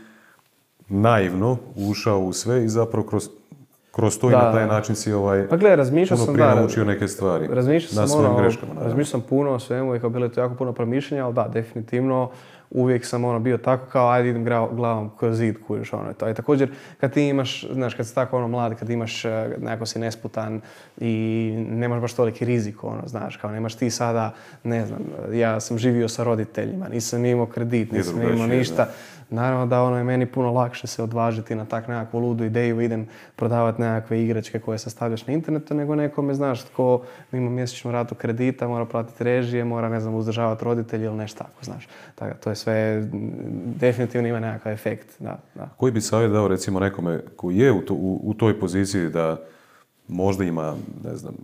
naivno 0.88 1.58
ušao 1.76 2.20
u 2.20 2.32
sve 2.32 2.64
i 2.64 2.68
zapravo 2.68 3.06
kroz, 3.06 3.28
kroz 3.92 4.18
to 4.18 4.30
i 4.30 4.32
na 4.32 4.52
taj 4.52 4.66
način 4.66 4.94
si 4.94 5.12
ovaj, 5.12 5.48
pa 5.48 5.56
gle, 5.56 5.76
razmišljao 5.76 6.18
sam, 6.18 6.34
prije 6.34 6.54
naučio 6.54 6.84
neke 6.84 7.08
stvari. 7.08 7.46
Razmišljao 7.50 8.06
sam, 8.06 8.18
ono, 8.18 8.36
greškama. 8.36 8.72
Razmišljao 8.74 9.20
sam 9.20 9.28
puno 9.28 9.50
o 9.50 9.58
svemu 9.58 9.94
i 9.94 10.00
kao 10.00 10.10
bilo 10.10 10.24
je 10.26 10.32
to 10.32 10.40
jako 10.40 10.54
puno 10.54 10.72
promišljanja, 10.72 11.24
ali 11.24 11.34
da, 11.34 11.48
definitivno 11.52 12.30
uvijek 12.70 13.06
sam 13.06 13.24
ono 13.24 13.38
bio 13.38 13.58
tako 13.58 13.86
kao 13.86 14.10
ajde 14.10 14.28
idem 14.28 14.44
glavom 14.44 15.10
kroz 15.18 15.36
zid 15.36 15.56
kuješ 15.66 15.92
ono 15.92 16.12
to. 16.12 16.30
I 16.30 16.34
također 16.34 16.70
kad 17.00 17.12
ti 17.12 17.22
imaš, 17.22 17.66
znaš 17.72 17.94
kad 17.94 18.06
si 18.06 18.14
tako 18.14 18.36
ono 18.36 18.48
mlad, 18.48 18.78
kad 18.78 18.90
imaš, 18.90 19.24
e, 19.24 19.56
nekako 19.58 19.86
si 19.86 19.98
nesputan 19.98 20.60
i 21.00 21.54
nemaš 21.68 22.00
baš 22.00 22.14
toliki 22.14 22.44
rizik 22.44 22.84
ono, 22.84 23.02
znaš, 23.06 23.36
kao 23.36 23.50
nemaš 23.50 23.74
ti 23.74 23.90
sada, 23.90 24.34
ne 24.64 24.86
znam, 24.86 25.00
ja 25.32 25.60
sam 25.60 25.78
živio 25.78 26.08
sa 26.08 26.24
roditeljima, 26.24 26.88
nisam 26.88 27.24
imao 27.24 27.46
kredit, 27.46 27.92
nisam 27.92 28.22
imao 28.22 28.46
ništa. 28.46 28.88
Naravno 29.30 29.66
da 29.66 29.82
ono 29.82 29.96
je 29.96 30.04
meni 30.04 30.26
puno 30.26 30.52
lakše 30.52 30.86
se 30.86 31.02
odvažiti 31.02 31.54
na 31.54 31.64
tak 31.64 31.88
nekakvu 31.88 32.18
ludu 32.18 32.44
ideju, 32.44 32.80
idem 32.80 33.06
prodavati 33.36 33.80
nekakve 33.80 34.24
igračke 34.24 34.58
koje 34.58 34.78
sastavljaš 34.78 35.26
na 35.26 35.32
internetu, 35.32 35.74
nego 35.74 35.94
nekome, 35.94 36.34
znaš, 36.34 36.64
tko 36.64 37.02
ima 37.32 37.50
mjesečnu 37.50 37.92
ratu 37.92 38.14
kredita, 38.14 38.68
mora 38.68 38.84
platiti 38.84 39.24
režije, 39.24 39.64
mora, 39.64 39.88
ne 39.88 40.00
znam, 40.00 40.14
uzdržavati 40.14 40.64
roditelji 40.64 41.04
ili 41.04 41.16
nešto 41.16 41.38
tako, 41.38 41.64
znaš. 41.64 41.88
Tako, 42.14 42.36
to 42.44 42.50
je 42.50 42.56
sve, 42.56 43.08
definitivno 43.80 44.28
ima 44.28 44.40
nekakav 44.40 44.72
efekt, 44.72 45.08
da. 45.18 45.38
da. 45.54 45.68
Koji 45.76 45.92
bi 45.92 46.00
savjet 46.00 46.32
dao, 46.32 46.48
recimo, 46.48 46.80
nekome 46.80 47.20
koji 47.36 47.56
je 47.56 47.72
u, 47.72 47.82
u, 48.22 48.34
toj 48.34 48.60
poziciji 48.60 49.08
da 49.08 49.36
možda 50.08 50.44
ima, 50.44 50.74
ne 51.04 51.16
znam, 51.16 51.34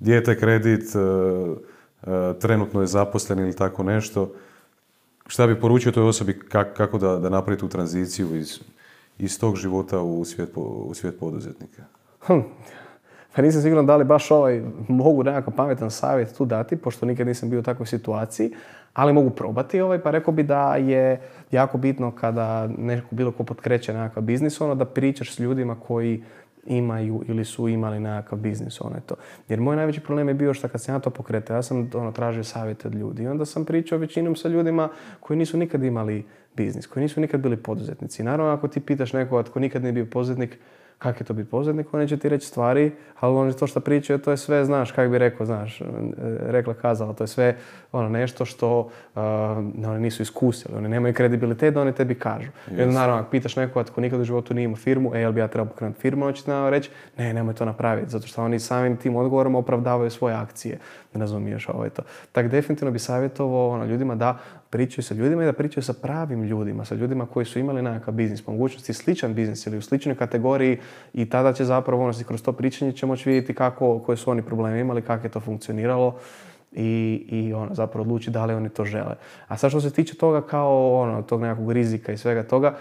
dijete 0.00 0.38
kredit, 0.38 0.82
e, 0.94 0.98
e, 0.98 2.38
trenutno 2.38 2.80
je 2.80 2.86
zaposlen 2.86 3.38
ili 3.38 3.56
tako 3.56 3.82
nešto, 3.82 4.32
Šta 5.26 5.46
bi 5.46 5.60
poručio 5.60 5.92
toj 5.92 6.08
osobi 6.08 6.40
kako 6.76 6.98
da, 6.98 7.16
da 7.18 7.28
napravi 7.28 7.58
tu 7.58 7.68
tranziciju 7.68 8.36
iz, 8.36 8.60
iz 9.18 9.40
tog 9.40 9.56
života 9.56 10.00
u 10.00 10.24
svijet, 10.24 10.50
u 10.56 10.94
svijet 10.94 11.18
poduzetnika? 11.20 11.82
Hm. 12.26 12.40
Pa 13.36 13.42
nisam 13.42 13.62
siguran 13.62 13.86
da 13.86 13.96
li 13.96 14.04
baš 14.04 14.30
ovaj 14.30 14.62
mogu 14.88 15.22
nekakav 15.22 15.54
pametan 15.54 15.90
savjet 15.90 16.36
tu 16.36 16.44
dati, 16.44 16.76
pošto 16.76 17.06
nikad 17.06 17.26
nisam 17.26 17.50
bio 17.50 17.60
u 17.60 17.62
takvoj 17.62 17.86
situaciji, 17.86 18.52
ali 18.94 19.12
mogu 19.12 19.30
probati 19.30 19.80
ovaj, 19.80 19.98
pa 19.98 20.10
rekao 20.10 20.34
bi 20.34 20.42
da 20.42 20.76
je 20.76 21.20
jako 21.50 21.78
bitno 21.78 22.10
kada 22.10 22.68
neko 22.78 23.06
bilo 23.10 23.32
ko 23.32 23.44
potkreće 23.44 23.92
nekakav 23.92 24.22
biznis, 24.22 24.60
ono 24.60 24.74
da 24.74 24.84
pričaš 24.84 25.34
s 25.34 25.38
ljudima 25.38 25.76
koji 25.80 26.22
imaju 26.66 27.24
ili 27.28 27.44
su 27.44 27.68
imali 27.68 28.00
nekakav 28.00 28.38
biznis, 28.38 28.80
ono 28.80 29.00
to. 29.06 29.14
Jer 29.48 29.60
moj 29.60 29.76
najveći 29.76 30.00
problem 30.00 30.28
je 30.28 30.34
bio 30.34 30.54
što 30.54 30.68
kad 30.68 30.82
sam 30.82 30.94
ja 30.94 30.98
to 30.98 31.10
pokretao, 31.10 31.56
ja 31.56 31.62
sam 31.62 31.90
ono, 31.94 32.12
tražio 32.12 32.44
savjete 32.44 32.88
od 32.88 32.94
ljudi 32.94 33.22
i 33.22 33.26
onda 33.26 33.44
sam 33.44 33.64
pričao 33.64 33.98
većinom 33.98 34.36
sa 34.36 34.48
ljudima 34.48 34.88
koji 35.20 35.36
nisu 35.36 35.58
nikad 35.58 35.84
imali 35.84 36.24
biznis, 36.56 36.86
koji 36.86 37.02
nisu 37.02 37.20
nikad 37.20 37.40
bili 37.40 37.56
poduzetnici. 37.56 38.22
Naravno, 38.22 38.52
ako 38.52 38.68
ti 38.68 38.80
pitaš 38.80 39.12
nekoga 39.12 39.42
tko 39.42 39.60
nikad 39.60 39.82
nije 39.82 39.92
bio 39.92 40.06
poduzetnik, 40.06 40.58
kak 40.98 41.20
je 41.20 41.26
to 41.26 41.34
biti 41.34 41.50
poduzetnik, 41.50 41.94
on 41.94 42.06
će 42.06 42.16
ti 42.16 42.28
reći 42.28 42.46
stvari, 42.46 42.92
ali 43.20 43.36
on 43.36 43.52
to 43.52 43.66
što 43.66 43.80
pričaju, 43.80 44.18
to 44.18 44.30
je 44.30 44.36
sve, 44.36 44.64
znaš, 44.64 44.92
kak 44.92 45.10
bi 45.10 45.18
rekao, 45.18 45.46
znaš, 45.46 45.82
rekla 46.40 46.74
kazala, 46.74 47.12
to 47.12 47.24
je 47.24 47.28
sve 47.28 47.56
ono 47.92 48.08
nešto 48.08 48.44
što 48.44 48.78
uh, 48.80 49.22
oni 49.86 50.00
nisu 50.00 50.22
iskusili, 50.22 50.74
oni 50.76 50.88
nemaju 50.88 51.14
kredibilitet 51.14 51.74
da 51.74 51.80
oni 51.80 51.92
tebi 51.92 52.14
kažu. 52.14 52.50
Yes. 52.70 52.82
Onda 52.82 52.94
naravno, 52.94 53.20
ako 53.20 53.30
pitaš 53.30 53.56
nekoga 53.56 53.86
tko 53.86 54.00
nikad 54.00 54.20
u 54.20 54.24
životu 54.24 54.54
nije 54.54 54.64
imao 54.64 54.76
firmu, 54.76 55.14
e, 55.14 55.20
jel 55.20 55.32
bi 55.32 55.40
ja 55.40 55.48
trebao 55.48 55.72
pokrenuti 55.72 56.00
firmu, 56.00 56.26
on 56.26 56.32
će 56.32 56.44
ti 56.44 56.50
reći, 56.70 56.90
ne, 57.18 57.34
nemoj 57.34 57.54
to 57.54 57.64
napraviti, 57.64 58.10
zato 58.10 58.26
što 58.26 58.44
oni 58.44 58.58
samim 58.60 58.96
tim 58.96 59.16
odgovorom 59.16 59.54
opravdavaju 59.54 60.10
svoje 60.10 60.34
akcije, 60.34 60.78
ne 61.14 61.20
razumiješ 61.20 61.68
ovo 61.68 61.84
je 61.84 61.90
to. 61.90 62.02
Tako 62.32 62.48
definitivno 62.48 62.92
bi 62.92 62.98
savjetovao 62.98 63.68
ono, 63.68 63.84
ljudima 63.84 64.14
da 64.14 64.38
pričaju 64.74 65.04
sa 65.04 65.14
ljudima 65.14 65.42
i 65.42 65.46
da 65.46 65.52
pričaju 65.52 65.84
sa 65.84 65.92
pravim 65.92 66.42
ljudima, 66.42 66.84
sa 66.84 66.94
ljudima 66.94 67.26
koji 67.26 67.46
su 67.46 67.58
imali 67.58 67.82
nekakav 67.82 68.14
biznis, 68.14 68.46
mogućnosti 68.46 68.92
sličan 68.92 69.34
biznis 69.34 69.66
ili 69.66 69.78
u 69.78 69.82
sličnoj 69.82 70.14
kategoriji 70.14 70.78
i 71.12 71.28
tada 71.30 71.52
će 71.52 71.64
zapravo 71.64 72.04
ono, 72.04 72.12
kroz 72.26 72.42
to 72.42 72.52
pričanje 72.52 72.92
će 72.92 73.06
moći 73.06 73.28
vidjeti 73.28 73.54
kako, 73.54 73.98
koje 73.98 74.16
su 74.16 74.30
oni 74.30 74.42
probleme 74.42 74.80
imali, 74.80 75.02
kako 75.02 75.26
je 75.26 75.30
to 75.30 75.40
funkcioniralo 75.40 76.16
i, 76.72 77.22
i 77.30 77.52
ono, 77.52 77.74
zapravo 77.74 78.02
odluči 78.02 78.30
da 78.30 78.44
li 78.44 78.54
oni 78.54 78.68
to 78.68 78.84
žele. 78.84 79.14
A 79.48 79.56
sad 79.56 79.70
što 79.70 79.80
se 79.80 79.90
tiče 79.90 80.14
toga 80.14 80.42
kao 80.42 81.00
ono, 81.00 81.22
tog 81.22 81.40
nekakvog 81.40 81.72
rizika 81.72 82.12
i 82.12 82.18
svega 82.18 82.42
toga, 82.42 82.74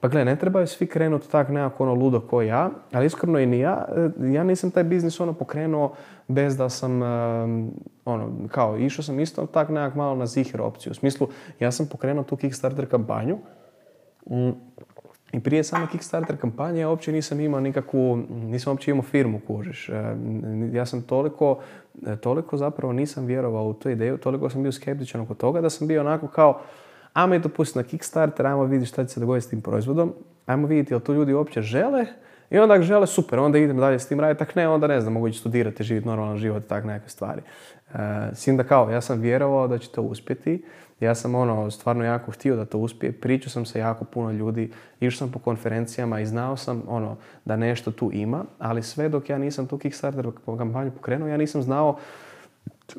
pa 0.00 0.08
gle, 0.08 0.24
ne 0.24 0.36
trebaju 0.36 0.66
svi 0.66 0.86
krenuti 0.86 1.30
tak 1.30 1.48
nekako 1.48 1.82
ono 1.82 1.94
ludo 1.94 2.20
ko 2.20 2.42
ja, 2.42 2.70
ali 2.92 3.06
iskreno 3.06 3.38
i 3.38 3.46
ni 3.46 3.58
ja. 3.58 3.86
E, 3.96 4.32
ja 4.32 4.44
nisam 4.44 4.70
taj 4.70 4.84
biznis 4.84 5.20
ono 5.20 5.32
pokrenuo 5.32 5.94
bez 6.28 6.56
da 6.56 6.68
sam, 6.68 7.02
ono, 8.04 8.48
kao, 8.48 8.78
išao 8.78 9.02
sam 9.02 9.20
isto 9.20 9.46
tak 9.46 9.68
nekak 9.68 9.94
malo 9.94 10.14
na 10.14 10.26
zihir 10.26 10.60
opciju. 10.62 10.90
U 10.90 10.94
smislu, 10.94 11.28
ja 11.60 11.72
sam 11.72 11.86
pokrenuo 11.86 12.24
tu 12.24 12.36
Kickstarter 12.36 12.86
kampanju 12.86 13.38
mm, 14.30 14.50
i 15.32 15.40
prije 15.40 15.64
same 15.64 15.86
Kickstarter 15.86 16.36
kampanje 16.36 16.80
ja 16.80 16.88
uopće 16.88 17.12
nisam 17.12 17.40
imao 17.40 17.60
nikakvu, 17.60 18.16
nisam 18.30 18.70
uopće 18.70 18.90
imao 18.90 19.02
firmu, 19.02 19.40
kužiš. 19.46 19.88
E, 19.88 20.16
ja 20.72 20.86
sam 20.86 21.02
toliko, 21.02 21.58
e, 22.06 22.16
toliko 22.16 22.56
zapravo 22.56 22.92
nisam 22.92 23.26
vjerovao 23.26 23.64
u 23.64 23.74
tu 23.74 23.90
ideju, 23.90 24.18
toliko 24.18 24.50
sam 24.50 24.62
bio 24.62 24.72
skeptičan 24.72 25.20
oko 25.20 25.34
toga 25.34 25.60
da 25.60 25.70
sam 25.70 25.88
bio 25.88 26.00
onako 26.00 26.28
kao, 26.28 26.60
ajmo 27.12 27.34
je 27.34 27.42
to 27.42 27.48
pustiti 27.48 27.78
na 27.78 27.82
Kickstarter, 27.82 28.46
ajmo 28.46 28.64
vidjeti 28.64 28.86
šta 28.86 29.04
će 29.04 29.12
se 29.12 29.20
dogoditi 29.20 29.46
s 29.46 29.50
tim 29.50 29.60
proizvodom, 29.60 30.14
ajmo 30.46 30.66
vidjeti 30.66 30.92
jel 30.92 31.00
to 31.00 31.12
ljudi 31.12 31.34
uopće 31.34 31.62
žele 31.62 32.06
i 32.50 32.58
onda 32.58 32.74
ako 32.74 32.82
žele, 32.82 33.06
super, 33.06 33.38
onda 33.38 33.58
idem 33.58 33.76
dalje 33.76 33.98
s 33.98 34.08
tim 34.08 34.20
raditi, 34.20 34.38
tak 34.38 34.54
ne, 34.54 34.68
onda 34.68 34.86
ne 34.86 35.00
znam, 35.00 35.12
mogu 35.12 35.28
ići 35.28 35.38
studirati, 35.38 35.84
živjeti 35.84 36.08
normalan 36.08 36.36
život 36.36 36.64
i 36.64 36.68
tak 36.68 36.84
neke 36.84 37.08
stvari. 37.08 37.42
E, 37.94 37.98
s 38.34 38.46
da 38.46 38.64
kao, 38.64 38.90
ja 38.90 39.00
sam 39.00 39.20
vjerovao 39.20 39.68
da 39.68 39.78
će 39.78 39.90
to 39.90 40.02
uspjeti, 40.02 40.64
ja 41.00 41.14
sam 41.14 41.34
ono, 41.34 41.70
stvarno 41.70 42.04
jako 42.04 42.30
htio 42.30 42.56
da 42.56 42.64
to 42.64 42.78
uspije, 42.78 43.12
pričao 43.12 43.50
sam 43.50 43.66
sa 43.66 43.78
jako 43.78 44.04
puno 44.04 44.30
ljudi, 44.30 44.72
išao 45.00 45.18
sam 45.18 45.32
po 45.32 45.38
konferencijama 45.38 46.20
i 46.20 46.26
znao 46.26 46.56
sam 46.56 46.82
ono, 46.88 47.16
da 47.44 47.56
nešto 47.56 47.90
tu 47.90 48.10
ima, 48.12 48.44
ali 48.58 48.82
sve 48.82 49.08
dok 49.08 49.30
ja 49.30 49.38
nisam 49.38 49.66
tu 49.66 49.78
Kickstarter 49.78 50.26
kampanju 50.58 50.90
pokrenuo, 50.90 51.28
ja 51.28 51.36
nisam 51.36 51.62
znao 51.62 51.98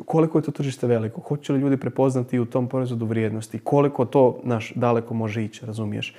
koliko 0.05 0.37
je 0.37 0.41
to 0.41 0.51
tržište 0.51 0.87
veliko, 0.87 1.21
hoće 1.21 1.53
li 1.53 1.59
ljudi 1.59 1.77
prepoznati 1.77 2.39
u 2.39 2.45
tom 2.45 2.67
proizvodu 2.67 3.05
vrijednosti, 3.05 3.59
koliko 3.59 4.05
to 4.05 4.39
naš 4.43 4.73
daleko 4.75 5.13
može 5.13 5.43
ići, 5.43 5.65
razumiješ. 5.65 6.15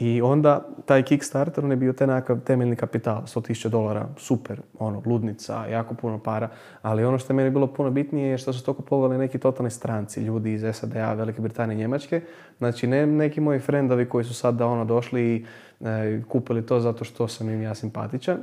I 0.00 0.22
onda 0.22 0.66
taj 0.86 1.02
Kickstarter, 1.02 1.64
on 1.64 1.70
je 1.70 1.76
bio 1.76 1.92
taj 1.92 2.06
nekakav 2.06 2.40
temeljni 2.40 2.76
kapital, 2.76 3.22
100.000 3.22 3.68
dolara, 3.68 4.08
super, 4.16 4.60
ono, 4.78 5.02
ludnica, 5.06 5.66
jako 5.66 5.94
puno 5.94 6.18
para, 6.18 6.48
ali 6.82 7.04
ono 7.04 7.18
što 7.18 7.32
je 7.32 7.36
meni 7.36 7.50
bilo 7.50 7.66
puno 7.66 7.90
bitnije 7.90 8.30
je 8.30 8.38
što 8.38 8.52
su 8.52 8.64
to 8.64 8.74
kupovali 8.74 9.18
neki 9.18 9.38
totalni 9.38 9.70
stranci, 9.70 10.20
ljudi 10.20 10.52
iz 10.52 10.64
SAD-a, 10.72 11.12
Velike 11.14 11.40
Britanije, 11.40 11.76
Njemačke, 11.76 12.20
znači 12.58 12.86
ne 12.86 13.06
neki 13.06 13.40
moji 13.40 13.60
frendovi 13.60 14.08
koji 14.08 14.24
su 14.24 14.34
sad 14.34 14.54
da 14.54 14.66
ono 14.66 14.84
došli 14.84 15.22
i 15.22 15.44
e, 15.80 16.22
kupili 16.28 16.66
to 16.66 16.80
zato 16.80 17.04
što 17.04 17.28
sam 17.28 17.48
im 17.48 17.62
ja 17.62 17.74
simpatičan, 17.74 18.38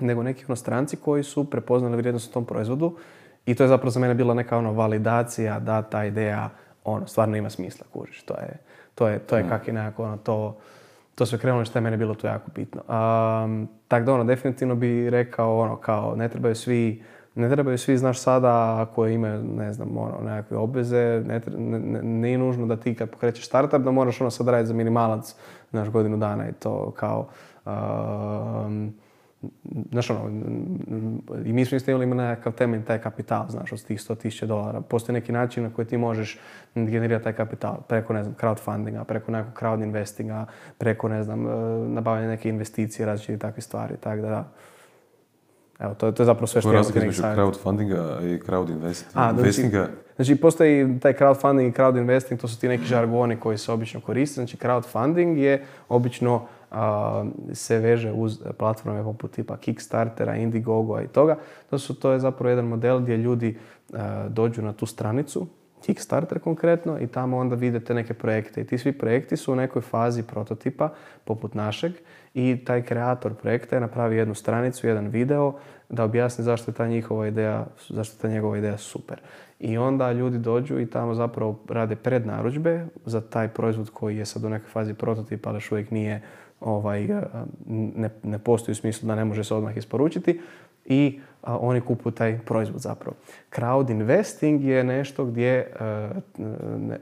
nego 0.00 0.22
neki 0.22 0.44
ono 0.48 0.56
stranci 0.56 0.96
koji 0.96 1.22
su 1.22 1.50
prepoznali 1.50 1.96
vrijednost 1.96 2.30
u 2.30 2.32
tom 2.32 2.44
proizvodu 2.44 2.96
i 3.46 3.54
to 3.54 3.64
je 3.64 3.68
zapravo 3.68 3.90
za 3.90 4.00
mene 4.00 4.14
bila 4.14 4.34
neka 4.34 4.58
ono 4.58 4.72
validacija 4.72 5.60
da 5.60 5.82
ta 5.82 6.04
ideja 6.04 6.50
ono, 6.84 7.06
stvarno 7.06 7.36
ima 7.36 7.50
smisla, 7.50 7.86
kužiš, 7.92 8.22
to 8.22 8.34
je 8.34 8.58
to 8.96 9.08
je, 9.08 9.18
to 9.18 9.36
je 9.36 9.48
kak 9.48 9.68
je 9.68 9.74
nekako 9.74 10.04
ono, 10.04 10.16
to, 10.16 10.56
to 11.14 11.26
sve 11.26 11.38
krenulo 11.38 11.64
što 11.64 11.78
je 11.78 11.82
meni 11.82 11.96
bilo 11.96 12.14
to 12.14 12.26
jako 12.26 12.50
bitno. 12.54 12.80
Um, 12.80 13.68
tako 13.88 14.04
da 14.04 14.14
ono, 14.14 14.24
definitivno 14.24 14.74
bi 14.74 15.10
rekao 15.10 15.58
ono, 15.58 15.76
kao 15.76 16.16
ne 16.16 16.28
trebaju 16.28 16.54
svi 16.54 17.02
ne 17.34 17.50
trebaju 17.50 17.78
svi, 17.78 17.98
znaš, 17.98 18.18
sada 18.18 18.82
ako 18.82 19.06
imaju, 19.06 19.42
ne 19.42 19.72
znam, 19.72 19.96
ono, 19.96 20.20
nekakve 20.22 20.56
obveze, 20.56 21.22
ne, 21.26 21.40
ne, 21.56 22.02
nije 22.02 22.38
nužno 22.38 22.66
da 22.66 22.76
ti 22.76 22.94
kad 22.94 23.10
pokrećeš 23.10 23.46
startup 23.46 23.80
da 23.80 23.90
moraš 23.90 24.20
ono 24.20 24.30
sad 24.30 24.48
raditi 24.48 24.66
za 24.66 24.74
minimalac, 24.74 25.34
znaš, 25.70 25.88
godinu 25.88 26.16
dana 26.16 26.48
i 26.48 26.52
to 26.52 26.90
kao... 26.90 27.28
Um, 27.66 28.94
znaš 29.90 30.10
ono, 30.10 30.28
i 31.44 31.52
mi 31.52 31.64
smo 31.64 31.76
isto 31.76 31.90
imali 31.90 32.06
nekakav 32.06 32.52
temelj 32.52 32.84
taj 32.84 32.98
kapital, 32.98 33.46
znaš, 33.48 33.72
od 33.72 33.84
tih 33.84 33.98
100.000 33.98 34.46
dolara. 34.46 34.80
Postoji 34.80 35.14
neki 35.14 35.32
način 35.32 35.62
na 35.62 35.70
koji 35.70 35.86
ti 35.86 35.96
možeš 35.96 36.38
generirati 36.74 37.24
taj 37.24 37.32
kapital 37.32 37.76
preko, 37.88 38.12
ne 38.12 38.22
znam, 38.22 38.34
crowdfundinga, 38.40 39.04
preko 39.04 39.32
nekog 39.32 39.52
crowd 39.60 39.82
investinga, 39.82 40.46
preko, 40.78 41.08
ne 41.08 41.22
znam, 41.22 41.42
nabavljanja 41.94 42.28
neke 42.28 42.48
investicije, 42.48 43.06
različite 43.06 43.38
takve 43.38 43.62
stvari, 43.62 43.94
tako 44.00 44.22
da, 44.22 44.52
Evo, 45.78 45.94
to, 45.94 46.12
to 46.12 46.22
je 46.22 46.24
zapravo 46.24 46.46
sve 46.46 46.60
što 46.60 46.70
je 46.70 46.76
razlika 46.76 46.98
između 46.98 47.22
crowdfundinga 47.22 48.20
i 48.22 48.38
crowd 48.38 48.70
investinga? 48.70 49.20
Znači, 49.72 49.92
znači, 50.16 50.36
postoji 50.36 51.00
taj 51.00 51.12
crowdfunding 51.12 51.68
i 51.68 51.72
crowd 51.72 51.98
investing, 51.98 52.40
to 52.40 52.48
su 52.48 52.60
ti 52.60 52.68
neki 52.68 52.84
žargoni 52.84 53.36
koji 53.36 53.58
se 53.58 53.72
obično 53.72 54.00
koriste. 54.00 54.34
Znači, 54.34 54.56
crowdfunding 54.56 55.36
je 55.36 55.64
obično 55.88 56.46
se 57.52 57.78
veže 57.78 58.12
uz 58.12 58.38
platforme 58.58 59.02
poput 59.02 59.30
tipa 59.30 59.56
Kickstartera, 59.56 60.36
Indiegogo 60.36 61.00
i 61.00 61.08
toga. 61.08 61.36
To, 61.70 61.78
su, 61.78 61.94
to 61.94 62.12
je 62.12 62.20
zapravo 62.20 62.50
jedan 62.50 62.66
model 62.66 63.00
gdje 63.00 63.16
ljudi 63.16 63.58
dođu 64.28 64.62
na 64.62 64.72
tu 64.72 64.86
stranicu, 64.86 65.46
Kickstarter 65.86 66.38
konkretno, 66.38 66.98
i 67.00 67.06
tamo 67.06 67.36
onda 67.36 67.56
vidite 67.56 67.94
neke 67.94 68.14
projekte. 68.14 68.60
I 68.60 68.64
ti 68.64 68.78
svi 68.78 68.92
projekti 68.92 69.36
su 69.36 69.52
u 69.52 69.56
nekoj 69.56 69.82
fazi 69.82 70.22
prototipa, 70.22 70.92
poput 71.24 71.54
našeg, 71.54 71.92
i 72.34 72.64
taj 72.64 72.82
kreator 72.82 73.34
projekta 73.34 73.76
je 73.76 73.80
napravi 73.80 74.16
jednu 74.16 74.34
stranicu, 74.34 74.86
jedan 74.86 75.08
video, 75.08 75.52
da 75.88 76.04
objasni 76.04 76.44
zašto 76.44 76.70
je 76.70 76.74
ta 76.74 76.86
njihova 76.86 77.26
ideja, 77.26 77.66
zašto 77.88 78.16
je 78.16 78.20
ta 78.20 78.28
njegova 78.28 78.58
ideja 78.58 78.78
super. 78.78 79.20
I 79.60 79.78
onda 79.78 80.12
ljudi 80.12 80.38
dođu 80.38 80.80
i 80.80 80.90
tamo 80.90 81.14
zapravo 81.14 81.58
rade 81.68 81.96
prednaručbe 81.96 82.86
za 83.04 83.20
taj 83.20 83.48
proizvod 83.48 83.90
koji 83.90 84.16
je 84.16 84.24
sad 84.24 84.44
u 84.44 84.48
nekoj 84.48 84.68
fazi 84.68 84.94
prototipa, 84.94 85.48
ali 85.48 85.56
još 85.56 85.72
uvijek 85.72 85.90
nije 85.90 86.22
ovaj, 86.60 87.04
e, 87.04 87.22
ne, 87.96 88.10
ne 88.22 88.38
postoji 88.38 88.72
u 88.72 88.76
smislu 88.76 89.06
da 89.06 89.14
ne 89.14 89.24
može 89.24 89.44
se 89.44 89.54
odmah 89.54 89.76
isporučiti 89.76 90.40
i 90.84 91.20
oni 91.42 91.80
kupuju 91.80 92.12
taj 92.12 92.38
proizvod 92.38 92.80
zapravo. 92.80 93.16
Crowd 93.52 93.90
investing 93.90 94.64
je 94.64 94.84
nešto 94.84 95.24
gdje 95.24 95.72
uh, 96.38 96.46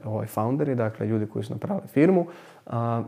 ovaj 0.05 0.27
founderi, 0.27 0.75
dakle 0.75 1.07
ljudi 1.07 1.25
koji 1.25 1.45
su 1.45 1.53
napravili 1.53 1.87
firmu, 1.87 2.25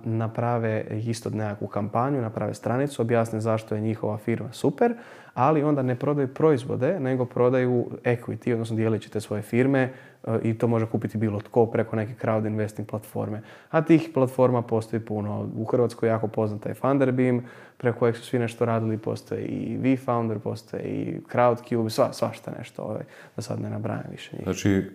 naprave 0.04 0.86
isto 1.06 1.30
nekakvu 1.30 1.68
kampanju, 1.68 2.22
naprave 2.22 2.54
stranicu, 2.54 3.02
objasne 3.02 3.42
zašto 3.42 3.76
je 3.76 3.82
njihova 3.82 4.18
firma 4.18 4.52
super, 4.52 4.94
ali 5.34 5.64
onda 5.64 5.82
ne 5.82 5.96
prodaju 5.96 6.28
proizvode, 6.28 7.00
nego 7.00 7.26
prodaju 7.26 7.86
equity, 8.04 8.54
odnosno 8.54 8.76
dijelit 8.76 9.10
te 9.10 9.22
svoje 9.22 9.42
firme 9.42 9.82
e, 9.82 10.40
i 10.44 10.58
to 10.58 10.68
može 10.68 10.86
kupiti 10.86 11.18
bilo 11.18 11.40
tko 11.40 11.66
preko 11.66 11.96
neke 11.96 12.14
crowd 12.22 12.48
investing 12.48 12.90
platforme. 12.90 13.42
A 13.70 13.82
tih 13.82 14.10
platforma 14.14 14.62
postoji 14.62 15.00
puno. 15.00 15.50
U 15.58 15.66
Hrvatskoj 15.66 16.10
jako 16.10 16.28
poznata 16.28 16.70
je 16.70 16.76
Funderbeam, 16.76 17.46
preko 17.78 18.00
kojeg 18.00 18.16
su 18.16 18.26
svi 18.26 18.40
nešto 18.40 18.66
radili, 18.66 18.98
postoje 18.98 19.42
i 19.42 19.78
VFounder, 19.78 20.40
postoje 20.40 20.84
i 20.84 21.20
Crowdcube, 21.32 21.90
sva, 21.90 22.14
svašta 22.14 22.52
nešto, 22.58 22.82
ovaj, 22.82 23.04
da 23.36 23.42
sad 23.42 23.62
ne 23.62 23.70
nabrajam 23.70 24.08
više 24.12 24.36
njih. 24.36 24.44
Znači, 24.44 24.90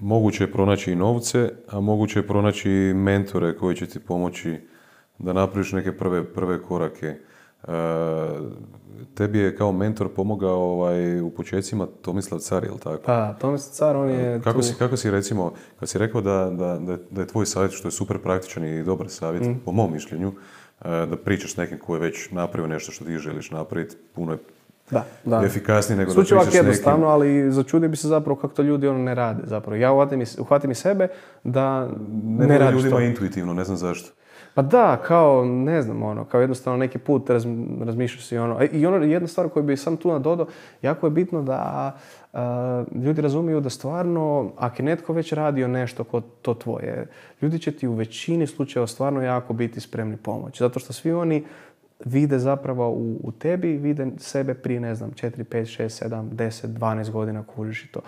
moguće 0.00 0.44
je 0.44 0.52
pronaći 0.52 0.92
i 0.92 0.96
novce, 0.96 1.52
a 1.68 1.80
moguće 1.80 2.18
je 2.18 2.26
pronaći 2.26 2.70
i 2.70 2.94
mentore 2.94 3.56
koji 3.56 3.76
će 3.76 3.86
ti 3.86 4.00
pomoći 4.00 4.60
da 5.18 5.32
napraviš 5.32 5.72
neke 5.72 5.96
prve, 5.96 6.24
prve 6.24 6.62
korake. 6.62 7.06
E, 7.06 7.72
tebi 9.14 9.38
je 9.38 9.56
kao 9.56 9.72
mentor 9.72 10.08
pomogao 10.14 10.60
ovaj, 10.60 11.20
u 11.20 11.30
početcima 11.30 11.86
Tomislav 12.02 12.40
Car, 12.40 12.64
je 12.64 12.70
li 12.70 12.78
tako? 12.78 13.02
Pa, 13.06 13.34
Tomislav 13.40 13.72
Car, 13.72 13.96
on 13.96 14.10
je 14.10 14.40
kako, 14.44 14.58
tu... 14.58 14.66
si, 14.66 14.74
kako 14.74 14.96
si 14.96 15.10
recimo, 15.10 15.52
kad 15.80 15.88
si 15.88 15.98
rekao 15.98 16.20
da, 16.20 16.50
da, 16.50 16.96
da, 17.10 17.20
je 17.20 17.26
tvoj 17.26 17.46
savjet, 17.46 17.72
što 17.72 17.88
je 17.88 17.92
super 17.92 18.18
praktičan 18.18 18.64
i 18.64 18.84
dobar 18.84 19.08
savjet, 19.08 19.42
mm. 19.42 19.54
po 19.64 19.72
mom 19.72 19.92
mišljenju, 19.92 20.32
e, 20.80 20.88
da 20.88 21.16
pričaš 21.16 21.52
s 21.52 21.56
nekim 21.56 21.78
koji 21.78 21.98
je 21.98 22.02
već 22.02 22.30
napravio 22.30 22.68
nešto 22.68 22.92
što 22.92 23.04
ti 23.04 23.18
želiš 23.18 23.50
napraviti, 23.50 23.96
puno 24.14 24.32
je 24.32 24.38
da, 24.90 25.04
da. 25.24 25.42
efikasnije 25.44 25.98
nego 25.98 26.10
Zvuči 26.10 26.34
da 26.34 26.40
pričaš 26.40 26.54
jednostavno, 26.54 27.06
ali 27.06 27.52
začudio 27.52 27.88
bi 27.88 27.96
se 27.96 28.08
zapravo 28.08 28.36
kako 28.40 28.54
to 28.54 28.62
ljudi 28.62 28.88
ono 28.88 28.98
ne 28.98 29.14
rade. 29.14 29.42
Zapravo. 29.46 29.76
Ja 29.76 29.92
uhvatim, 29.92 30.24
uhvatim 30.38 30.70
i 30.70 30.74
sebe 30.74 31.08
da 31.44 31.88
ne, 32.22 32.46
ne 32.46 32.58
radiš 32.58 32.82
ljudima 32.82 33.02
intuitivno, 33.02 33.54
ne 33.54 33.64
znam 33.64 33.76
zašto. 33.76 34.10
Pa 34.54 34.62
da, 34.62 34.96
kao, 35.06 35.44
ne 35.44 35.82
znam, 35.82 36.02
ono, 36.02 36.24
kao 36.24 36.40
jednostavno 36.40 36.78
neki 36.78 36.98
put 36.98 37.30
raz, 37.30 37.46
razmišljaš 37.84 38.26
si 38.26 38.38
ono. 38.38 38.58
I 38.72 38.86
ono, 38.86 39.04
jedna 39.04 39.28
stvar 39.28 39.48
koju 39.48 39.62
bi 39.62 39.76
sam 39.76 39.96
tu 39.96 40.12
nadodao, 40.12 40.46
jako 40.82 41.06
je 41.06 41.10
bitno 41.10 41.42
da 41.42 41.92
ljudi 43.04 43.20
razumiju 43.20 43.60
da 43.60 43.70
stvarno, 43.70 44.52
ako 44.56 44.82
je 44.82 44.86
netko 44.86 45.12
već 45.12 45.32
radio 45.32 45.68
nešto 45.68 46.04
kod 46.04 46.24
to 46.42 46.54
tvoje, 46.54 47.06
ljudi 47.42 47.58
će 47.58 47.72
ti 47.72 47.88
u 47.88 47.94
većini 47.94 48.46
slučajeva 48.46 48.86
stvarno 48.86 49.22
jako 49.22 49.52
biti 49.52 49.80
spremni 49.80 50.16
pomoći. 50.16 50.58
Zato 50.58 50.80
što 50.80 50.92
svi 50.92 51.12
oni 51.12 51.44
vide 52.04 52.38
zapravo 52.38 52.90
u, 52.90 53.20
u 53.22 53.32
tebi, 53.32 53.76
vide 53.76 54.06
sebe 54.18 54.54
prije, 54.54 54.80
ne 54.80 54.94
znam, 54.94 55.10
4, 55.10 55.44
5, 55.44 55.82
6, 55.82 56.08
7, 56.08 56.30
10, 56.30 56.66
12 56.66 57.10
godina 57.10 57.42
kužiš 57.42 57.84
i 57.84 57.88
to. 57.88 58.00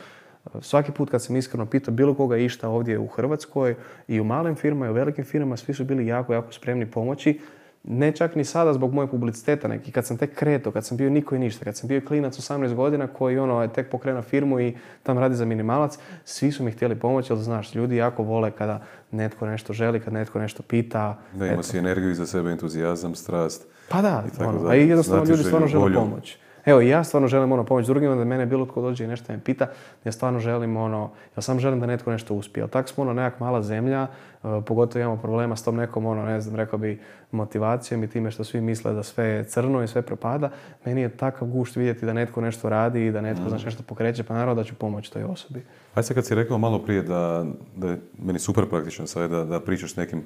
Svaki 0.61 0.93
put 0.93 1.11
kad 1.11 1.23
sam 1.23 1.37
iskreno 1.37 1.67
pitao 1.67 1.95
bilo 1.95 2.15
koga 2.15 2.37
išta 2.37 2.69
ovdje 2.69 2.99
u 2.99 3.07
Hrvatskoj 3.07 3.75
i 4.09 4.21
u 4.21 4.25
malim 4.25 4.55
firmama 4.55 4.87
i 4.87 4.91
u 4.91 4.93
velikim 4.93 5.25
firmama, 5.25 5.57
svi 5.57 5.75
su 5.75 5.85
bili 5.85 6.07
jako, 6.07 6.33
jako 6.33 6.53
spremni 6.53 6.91
pomoći 6.91 7.41
ne 7.85 8.13
čak 8.13 8.35
ni 8.35 8.45
sada 8.45 8.73
zbog 8.73 8.95
mojeg 8.95 9.11
publiciteta 9.11 9.69
neki. 9.69 9.93
Kad 9.93 10.07
sam 10.07 10.17
tek 10.19 10.35
kreto, 10.35 10.71
kad 10.71 10.87
sam 10.87 10.97
bio 10.97 11.11
niko 11.11 11.35
i 11.35 11.39
ništa, 11.39 11.65
kad 11.65 11.77
sam 11.77 11.89
bio 11.89 12.01
klinac 12.01 12.39
18 12.39 12.75
godina 12.75 13.07
koji 13.07 13.39
ono, 13.39 13.63
je 13.63 13.73
tek 13.73 13.91
pokrenuo 13.91 14.23
firmu 14.23 14.61
i 14.61 14.77
tam 15.03 15.19
radi 15.19 15.35
za 15.35 15.45
minimalac, 15.45 15.99
svi 16.25 16.53
su 16.53 16.65
mi 16.65 16.71
htjeli 16.71 16.99
pomoći, 16.99 17.33
jer 17.33 17.39
znaš, 17.39 17.75
ljudi 17.75 17.97
jako 17.97 18.23
vole 18.23 18.51
kada 18.51 18.83
netko 19.11 19.47
nešto 19.47 19.73
želi, 19.73 20.01
kad 20.01 20.13
netko 20.13 20.39
nešto 20.39 20.63
pita. 20.63 21.19
Da, 21.33 21.47
ima 21.47 21.63
si 21.63 21.79
energiju 21.79 22.15
za 22.15 22.27
sebe, 22.27 22.51
entuzijazam, 22.51 23.15
strast. 23.15 23.72
Pa 23.93 24.03
da, 24.03 24.25
ono, 24.41 24.69
a 24.69 24.77
i 24.77 24.89
jednostavno 24.89 25.25
ljudi 25.25 25.43
stvarno 25.43 25.67
žele 25.67 25.95
pomoći. 25.95 26.39
Evo, 26.65 26.81
ja 26.81 27.05
stvarno 27.05 27.29
želim 27.29 27.53
ono 27.53 27.65
pomoći 27.65 27.87
drugima, 27.87 28.15
da 28.15 28.25
mene 28.25 28.47
bilo 28.47 28.67
tko 28.67 28.83
dođe 28.83 29.05
i 29.05 29.09
nešto 29.09 29.33
me 29.33 29.41
pita, 29.41 29.67
ja 30.05 30.13
stvarno 30.13 30.41
želim 30.41 30.77
ono, 30.77 31.11
ja 31.37 31.43
sam 31.43 31.61
želim 31.61 31.81
da 31.81 31.87
netko 31.87 32.11
nešto 32.11 32.35
uspije. 32.35 32.69
Tako 32.69 32.89
smo 32.89 33.03
ono 33.03 33.13
nekak 33.13 33.41
mala 33.41 33.63
zemlja, 33.63 34.07
uh, 34.43 34.65
pogotovo 34.67 35.03
imamo 35.03 35.17
problema 35.17 35.57
s 35.57 35.65
tom 35.65 35.77
nekom, 35.77 36.07
ono, 36.07 36.25
ne 36.25 36.41
znam, 36.41 36.57
rekao 36.57 36.79
bi, 36.79 37.01
motivacijom 37.31 38.05
i 38.05 38.09
time 38.09 38.31
što 38.31 38.45
svi 38.45 38.61
misle 38.61 38.93
da 38.93 39.03
sve 39.03 39.27
je 39.27 39.45
crno 39.45 39.83
i 39.83 39.89
sve 39.89 40.03
propada. 40.03 40.51
Meni 40.85 41.01
je 41.01 41.09
takav 41.09 41.49
gušt 41.49 41.77
vidjeti 41.77 42.07
da 42.07 42.13
netko 42.13 42.41
nešto 42.41 42.69
radi 42.69 43.07
i 43.07 43.11
da 43.11 43.21
netko, 43.21 43.45
mm. 43.45 43.49
znači, 43.49 43.65
nešto 43.65 43.83
pokreće, 43.83 44.23
pa 44.23 44.35
naravno 44.35 44.55
da 44.55 44.65
ću 44.65 44.75
pomoći 44.75 45.13
toj 45.13 45.25
osobi. 45.25 45.65
Ajde 45.95 46.07
sad 46.07 46.15
kad 46.15 46.27
si 46.27 46.35
rekao 46.35 46.59
malo 46.59 46.79
prije 46.79 47.03
da, 47.03 47.45
da 47.77 47.89
je 47.89 48.01
meni 48.23 48.39
super 48.39 48.69
praktičan 48.69 49.07
sad 49.07 49.31
da, 49.31 49.45
da 49.45 49.61
pričaš 49.61 49.93
s 49.93 49.97
nekim 49.97 50.23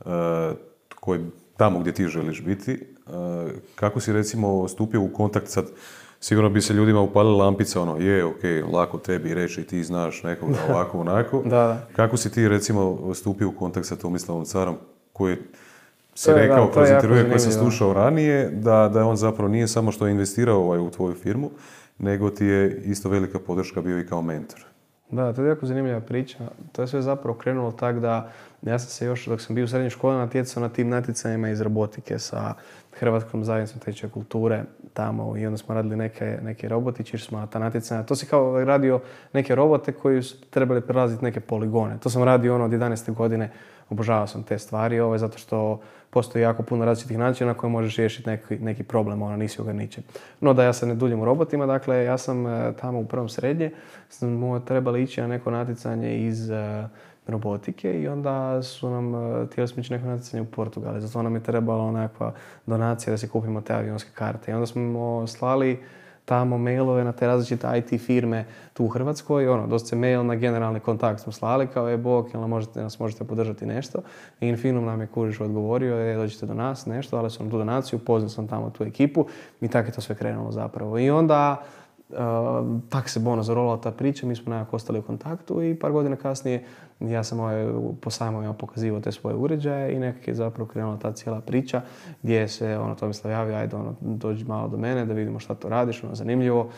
uh, 0.00 0.06
koji 1.00 1.20
tamo 1.56 1.78
gdje 1.78 1.92
ti 1.92 2.08
želiš 2.08 2.42
biti. 2.44 2.94
Kako 3.74 4.00
si 4.00 4.12
recimo 4.12 4.68
stupio 4.68 5.02
u 5.02 5.08
kontakt 5.08 5.48
sad, 5.48 5.66
sigurno 6.20 6.50
bi 6.50 6.60
se 6.60 6.74
ljudima 6.74 7.00
upalila 7.00 7.44
lampica, 7.44 7.80
ono, 7.80 7.96
je, 7.96 8.24
ok, 8.24 8.72
lako 8.72 8.98
tebi 8.98 9.34
reći, 9.34 9.64
ti 9.64 9.84
znaš 9.84 10.22
nekoga 10.22 10.54
ovako, 10.68 11.00
onako. 11.00 11.42
da, 11.42 11.50
da. 11.50 11.86
Kako 11.96 12.16
si 12.16 12.32
ti 12.32 12.48
recimo 12.48 13.14
stupio 13.14 13.48
u 13.48 13.52
kontakt 13.52 13.86
sa 13.86 13.96
Tomislavom 13.96 14.44
Carom, 14.44 14.76
koji 15.12 15.36
si 16.14 16.32
rekao 16.32 16.66
da, 16.66 16.72
kroz 16.72 16.90
intervjue 16.90 17.28
koje 17.28 17.38
sam 17.38 17.52
slušao 17.52 17.92
ranije, 17.92 18.50
da, 18.50 18.90
da 18.94 19.06
on 19.06 19.16
zapravo 19.16 19.48
nije 19.48 19.68
samo 19.68 19.92
što 19.92 20.06
je 20.06 20.12
investirao 20.12 20.58
ovaj, 20.58 20.78
u 20.78 20.90
tvoju 20.90 21.14
firmu, 21.14 21.50
nego 21.98 22.30
ti 22.30 22.44
je 22.44 22.82
isto 22.84 23.08
velika 23.08 23.38
podrška 23.38 23.80
bio 23.82 23.98
i 23.98 24.06
kao 24.06 24.22
mentor. 24.22 24.67
Da, 25.10 25.32
to 25.32 25.42
je 25.42 25.48
jako 25.48 25.66
zanimljiva 25.66 26.00
priča. 26.00 26.38
To 26.72 26.82
je 26.82 26.88
sve 26.88 27.02
zapravo 27.02 27.38
krenulo 27.38 27.72
tak 27.72 28.00
da 28.00 28.30
ja 28.62 28.78
sam 28.78 28.88
se 28.88 29.06
još 29.06 29.26
dok 29.26 29.40
sam 29.40 29.54
bio 29.54 29.64
u 29.64 29.68
srednjoj 29.68 29.90
školi 29.90 30.16
natjecao 30.16 30.60
na 30.60 30.68
tim 30.68 30.88
natjecanjima 30.88 31.50
iz 31.50 31.60
robotike 31.60 32.18
sa 32.18 32.54
Hrvatskom 32.92 33.44
zajednicom 33.44 33.80
tečaja 33.80 34.10
kulture 34.10 34.64
tamo 34.98 35.36
i 35.36 35.46
onda 35.46 35.56
smo 35.56 35.74
radili 35.74 35.96
neke, 35.96 36.38
neke 36.42 36.68
robotići 36.68 37.18
smo 37.18 37.38
na 37.38 37.46
ta 37.46 37.58
natjecanja. 37.58 38.02
To 38.02 38.16
si 38.16 38.26
kao 38.26 38.64
radio 38.64 39.00
neke 39.32 39.54
robote 39.54 39.92
koji 39.92 40.22
su 40.22 40.40
trebali 40.50 40.80
prelaziti 40.80 41.24
neke 41.24 41.40
poligone. 41.40 41.98
To 41.98 42.10
sam 42.10 42.22
radio 42.22 42.54
ono 42.54 42.64
od 42.64 42.70
11. 42.70 43.14
godine. 43.14 43.50
Obožavao 43.90 44.26
sam 44.26 44.42
te 44.42 44.58
stvari 44.58 45.00
ovaj, 45.00 45.18
zato 45.18 45.38
što 45.38 45.80
postoji 46.10 46.42
jako 46.42 46.62
puno 46.62 46.84
različitih 46.84 47.18
načina 47.18 47.52
na 47.52 47.54
koje 47.54 47.70
možeš 47.70 47.96
riješiti 47.96 48.30
neki, 48.30 48.58
neki 48.58 48.82
problem, 48.82 49.22
ono 49.22 49.36
nisi 49.36 49.60
ograničen. 49.60 50.04
No 50.40 50.52
da 50.52 50.64
ja 50.64 50.72
se 50.72 50.86
ne 50.86 50.94
duljim 50.94 51.20
u 51.20 51.24
robotima, 51.24 51.66
dakle 51.66 52.04
ja 52.04 52.18
sam 52.18 52.46
e, 52.46 52.72
tamo 52.80 52.98
u 52.98 53.06
prvom 53.06 53.28
srednje, 53.28 53.70
smo 54.08 54.60
trebali 54.60 55.02
ići 55.02 55.20
na 55.20 55.26
neko 55.26 55.50
natjecanje 55.50 56.18
iz 56.26 56.50
e, 56.50 56.88
robotike 57.28 58.00
i 58.00 58.08
onda 58.08 58.62
su 58.62 58.90
nam, 58.90 59.14
e, 59.14 59.46
htjeli 59.46 59.68
smo 59.68 59.80
ići 59.80 59.92
neko 59.92 60.06
natjecanje 60.06 60.42
u 60.42 60.46
Portugali, 60.46 61.00
zato 61.00 61.22
nam 61.22 61.34
je 61.34 61.42
trebala 61.42 61.92
nekakva 61.92 62.32
donacija 62.66 63.10
da 63.10 63.18
se 63.18 63.28
kupimo 63.28 63.60
te 63.60 63.74
avionske 63.74 64.10
karte. 64.14 64.50
I 64.50 64.54
onda 64.54 64.66
smo 64.66 65.26
slali 65.26 65.78
tamo 66.28 66.58
mailove 66.58 67.04
na 67.04 67.12
te 67.12 67.26
različite 67.26 67.66
IT 67.78 68.00
firme 68.00 68.44
tu 68.72 68.84
u 68.84 68.88
Hrvatskoj. 68.88 69.48
Ono, 69.48 69.66
dosta 69.66 69.96
mail 69.96 70.26
na 70.26 70.34
generalni 70.34 70.80
kontakt 70.80 71.20
smo 71.20 71.32
slali 71.32 71.66
kao 71.66 71.88
je 71.88 71.96
bok, 71.96 72.34
jel 72.34 72.46
možete, 72.46 72.82
nas 72.82 72.98
možete 72.98 73.24
podržati 73.24 73.66
nešto. 73.66 74.02
I 74.40 74.48
Infinum 74.48 74.84
nam 74.84 75.00
je 75.00 75.06
Kuriš 75.06 75.40
odgovorio, 75.40 75.96
je 75.96 76.16
dođite 76.16 76.46
do 76.46 76.54
nas 76.54 76.86
nešto, 76.86 77.16
ali 77.16 77.30
sam 77.30 77.50
tu 77.50 77.58
donaciju, 77.58 77.98
poznao 77.98 78.28
sam 78.28 78.48
tamo 78.48 78.70
tu 78.70 78.84
ekipu 78.84 79.26
i 79.60 79.68
tako 79.68 79.88
je 79.88 79.92
to 79.92 80.00
sve 80.00 80.14
krenulo 80.14 80.52
zapravo. 80.52 80.98
I 80.98 81.10
onda 81.10 81.62
tak 82.88 83.08
se 83.08 83.20
bono 83.20 83.42
zarolala 83.42 83.80
ta 83.80 83.90
priča, 83.90 84.26
mi 84.26 84.36
smo 84.36 84.54
nekako 84.54 84.76
ostali 84.76 84.98
u 84.98 85.02
kontaktu 85.02 85.62
i 85.62 85.74
par 85.74 85.92
godina 85.92 86.16
kasnije 86.16 86.64
ja 87.00 87.24
sam 87.24 87.40
ovaj, 87.40 87.66
po 88.00 88.10
sajmovima 88.10 88.52
pokazivao 88.52 89.00
te 89.00 89.12
svoje 89.12 89.36
uređaje 89.36 89.94
i 89.94 89.98
nekako 89.98 90.30
je 90.30 90.34
zapravo 90.34 90.68
krenula 90.68 90.98
ta 90.98 91.12
cijela 91.12 91.40
priča 91.40 91.82
gdje 92.22 92.48
se 92.48 92.78
ono, 92.78 92.94
Tomislav 92.94 93.32
javio, 93.32 93.56
ajde 93.56 93.76
ono, 93.76 93.94
dođi 94.00 94.44
malo 94.44 94.68
do 94.68 94.76
mene 94.76 95.04
da 95.04 95.14
vidimo 95.14 95.38
šta 95.38 95.54
to 95.54 95.68
radiš, 95.68 96.04
ono, 96.04 96.14
zanimljivo, 96.14 96.70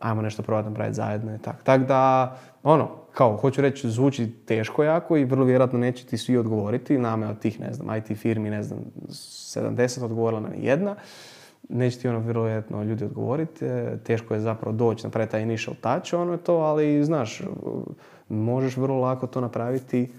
ajmo 0.00 0.22
nešto 0.22 0.42
probati 0.42 0.68
napraviti 0.68 0.96
zajedno 0.96 1.34
i 1.34 1.38
tak. 1.38 1.62
Tak 1.62 1.86
da, 1.86 2.36
ono, 2.62 2.88
kao, 3.12 3.36
hoću 3.36 3.60
reći, 3.60 3.90
zvuči 3.90 4.32
teško 4.46 4.84
jako 4.84 5.16
i 5.16 5.24
vrlo 5.24 5.44
vjerojatno 5.44 5.78
neće 5.78 6.06
ti 6.06 6.18
svi 6.18 6.36
odgovoriti. 6.36 6.98
Nama 6.98 7.30
od 7.30 7.38
tih, 7.38 7.60
ne 7.60 7.72
znam, 7.72 7.96
IT 7.96 8.18
firmi, 8.18 8.50
ne 8.50 8.62
znam, 8.62 8.78
70 9.08 10.04
odgovorila 10.04 10.40
na 10.40 10.48
jedna 10.56 10.96
neće 11.68 11.98
ti 11.98 12.08
ono 12.08 12.18
vjerojatno 12.18 12.82
ljudi 12.82 13.04
odgovoriti. 13.04 13.64
E, 13.64 13.98
teško 14.04 14.34
je 14.34 14.40
zapravo 14.40 14.76
doći, 14.76 15.06
napraviti 15.06 15.32
taj 15.32 15.42
initial 15.42 15.76
touch, 15.80 16.14
ono 16.14 16.32
je 16.32 16.38
to, 16.38 16.54
ali 16.54 17.04
znaš, 17.04 17.42
možeš 18.28 18.76
vrlo 18.76 19.00
lako 19.00 19.26
to 19.26 19.40
napraviti 19.40 20.10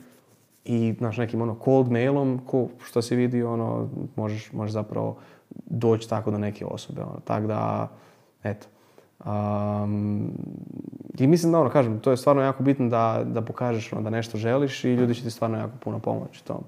i 0.66 0.96
znaš, 0.98 1.18
nekim 1.18 1.42
ono 1.42 1.58
cold 1.66 1.92
mailom, 1.92 2.42
ko, 2.46 2.68
što 2.84 3.02
si 3.02 3.16
vidio, 3.16 3.54
ono, 3.54 3.90
možeš, 4.16 4.52
možeš 4.54 4.74
zapravo 4.74 5.18
doći 5.66 6.10
tako 6.10 6.32
do 6.32 6.38
neke 6.38 6.66
osobe. 6.66 7.02
Ono. 7.02 7.20
Tako 7.26 7.48
da, 7.48 7.88
eto. 8.44 8.68
Um, 9.26 10.32
I 11.20 11.28
mislim 11.28 11.52
da, 11.52 11.60
ono, 11.60 11.70
kažem, 11.70 12.00
to 12.00 12.12
je 12.12 12.18
stvarno 12.18 12.42
jako 12.42 12.64
bitno 12.64 12.90
da, 12.90 13.22
da 13.26 13.42
pokažeš 13.42 13.94
ono, 13.94 14.02
da 14.02 14.10
nešto 14.10 14.38
želiš 14.38 14.84
i 14.84 14.94
ljudi 14.94 15.16
će 15.16 15.24
ti 15.24 15.32
stvarno 15.32 15.58
jako 15.58 15.74
puno 15.80 16.00
pomoći 16.00 16.46
tom. 16.46 16.64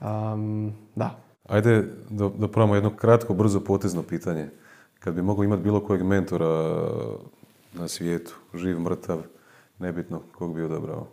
Um, 0.00 0.72
da, 0.96 1.10
Ajde 1.48 1.84
da, 2.10 2.28
da 2.28 2.48
probamo 2.48 2.74
jedno 2.74 2.96
kratko, 2.96 3.34
brzo, 3.34 3.60
potezno 3.60 4.02
pitanje. 4.02 4.48
Kad 4.98 5.14
bi 5.14 5.22
mogao 5.22 5.44
imati 5.44 5.62
bilo 5.62 5.80
kojeg 5.80 6.02
mentora 6.02 6.46
na 7.72 7.88
svijetu, 7.88 8.34
živ, 8.54 8.80
mrtav, 8.80 9.22
nebitno, 9.78 10.22
kog 10.32 10.54
bi 10.54 10.62
odabrao? 10.62 11.06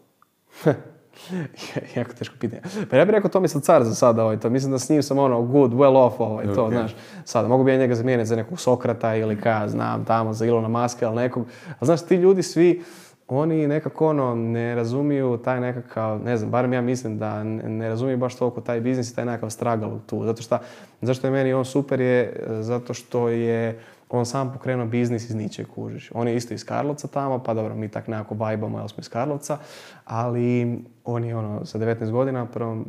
jako 1.96 2.14
teško 2.14 2.36
pitanje. 2.40 2.62
Pa 2.90 2.98
ja 2.98 3.06
bih 3.06 3.14
rekao 3.14 3.30
Tomislav 3.30 3.62
Car 3.62 3.84
za 3.84 3.96
sada, 3.96 4.24
ovaj, 4.24 4.40
to. 4.40 4.50
mislim 4.50 4.72
da 4.72 4.80
s 4.80 4.90
njim 4.90 5.04
sam 5.04 5.20
ono 5.20 5.42
good, 5.42 5.72
well 5.72 6.06
off, 6.06 6.20
ovaj, 6.20 6.46
to, 6.46 6.70
znaš. 6.70 6.96
Sada, 7.26 7.48
mogu 7.48 7.64
bi 7.64 7.72
ja 7.72 7.78
njega 7.78 7.96
zamijeniti 7.96 8.28
za 8.28 8.36
nekog 8.36 8.60
Sokrata 8.60 9.16
ili 9.16 9.42
kaj 9.42 9.68
znam, 9.68 10.06
tamo 10.06 10.34
za 10.34 10.46
Ilona 10.46 10.68
Maske, 10.68 11.06
ali 11.06 11.16
nekog. 11.16 11.46
A 11.80 11.86
znaš, 11.86 12.06
ti 12.06 12.16
ljudi 12.16 12.44
svi, 12.44 12.84
oni 13.28 13.68
nekako 13.68 14.08
ono 14.08 14.36
ne 14.36 14.76
razumiju 14.76 15.38
taj 15.38 15.60
nekakav, 15.60 16.24
ne 16.24 16.38
znam, 16.38 16.52
barem 16.52 16.74
ja 16.74 16.82
mislim 16.82 17.18
da 17.20 17.44
ne 17.44 17.90
razumiju 17.90 18.18
baš 18.18 18.36
toliko 18.36 18.62
taj 18.62 18.82
biznis 18.82 19.12
i 19.12 19.16
taj 19.16 19.26
nekakav 19.26 19.50
struggle 19.50 19.90
tu. 20.06 20.24
Zato 20.24 20.42
što, 20.42 20.58
zašto 21.02 21.28
je 21.28 21.32
meni 21.32 21.54
on 21.54 21.66
super 21.66 22.02
je 22.02 22.46
zato 22.60 22.94
što 22.94 23.30
je 23.30 23.80
on 24.18 24.26
sam 24.26 24.54
pokrenuo 24.54 24.86
biznis 24.86 25.30
iz 25.30 25.36
ničeg, 25.36 25.68
kužiš. 25.76 26.12
On 26.14 26.28
je 26.28 26.36
isto 26.36 26.54
iz 26.54 26.66
Karlovca 26.66 27.08
tamo, 27.08 27.40
pa 27.44 27.54
dobro, 27.54 27.76
mi 27.76 27.88
tak 27.88 28.08
nekako 28.08 28.36
vajbamo, 28.36 28.80
jer 28.80 28.90
smo 28.90 29.02
iz 29.02 29.10
Karlovca, 29.10 29.58
ali 30.06 30.80
on 31.06 31.24
je 31.24 31.36
ono, 31.36 31.66
sa 31.66 31.80
19 31.80 32.12
godina, 32.12 32.46
prvom, 32.46 32.86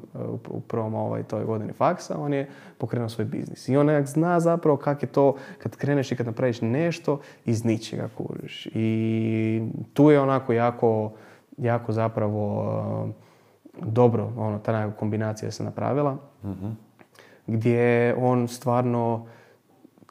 u 0.48 0.60
prvom 0.60 0.94
ovaj, 0.94 1.22
toj 1.22 1.44
godini 1.44 1.72
faksa, 1.72 2.18
on 2.18 2.34
je 2.34 2.48
pokrenuo 2.78 3.08
svoj 3.08 3.24
biznis. 3.24 3.68
I 3.68 3.76
on 3.76 3.86
nekak 3.86 4.06
zna 4.06 4.40
zapravo 4.40 4.76
kak 4.76 5.02
je 5.02 5.08
to 5.08 5.36
kad 5.58 5.76
kreneš 5.76 6.12
i 6.12 6.16
kad 6.16 6.26
napraviš 6.26 6.60
nešto 6.60 7.20
iz 7.44 7.64
ničega, 7.64 8.08
kužiš. 8.16 8.68
I 8.74 9.62
tu 9.92 10.10
je 10.10 10.20
onako 10.20 10.52
jako, 10.52 11.12
jako 11.58 11.92
zapravo 11.92 13.14
dobro, 13.82 14.32
ono, 14.36 14.58
ta 14.58 14.72
nekakva 14.72 14.98
kombinacija 14.98 15.50
se 15.50 15.64
napravila, 15.64 16.16
mm 16.44 16.86
gdje 17.46 18.14
on 18.18 18.48
stvarno 18.48 19.26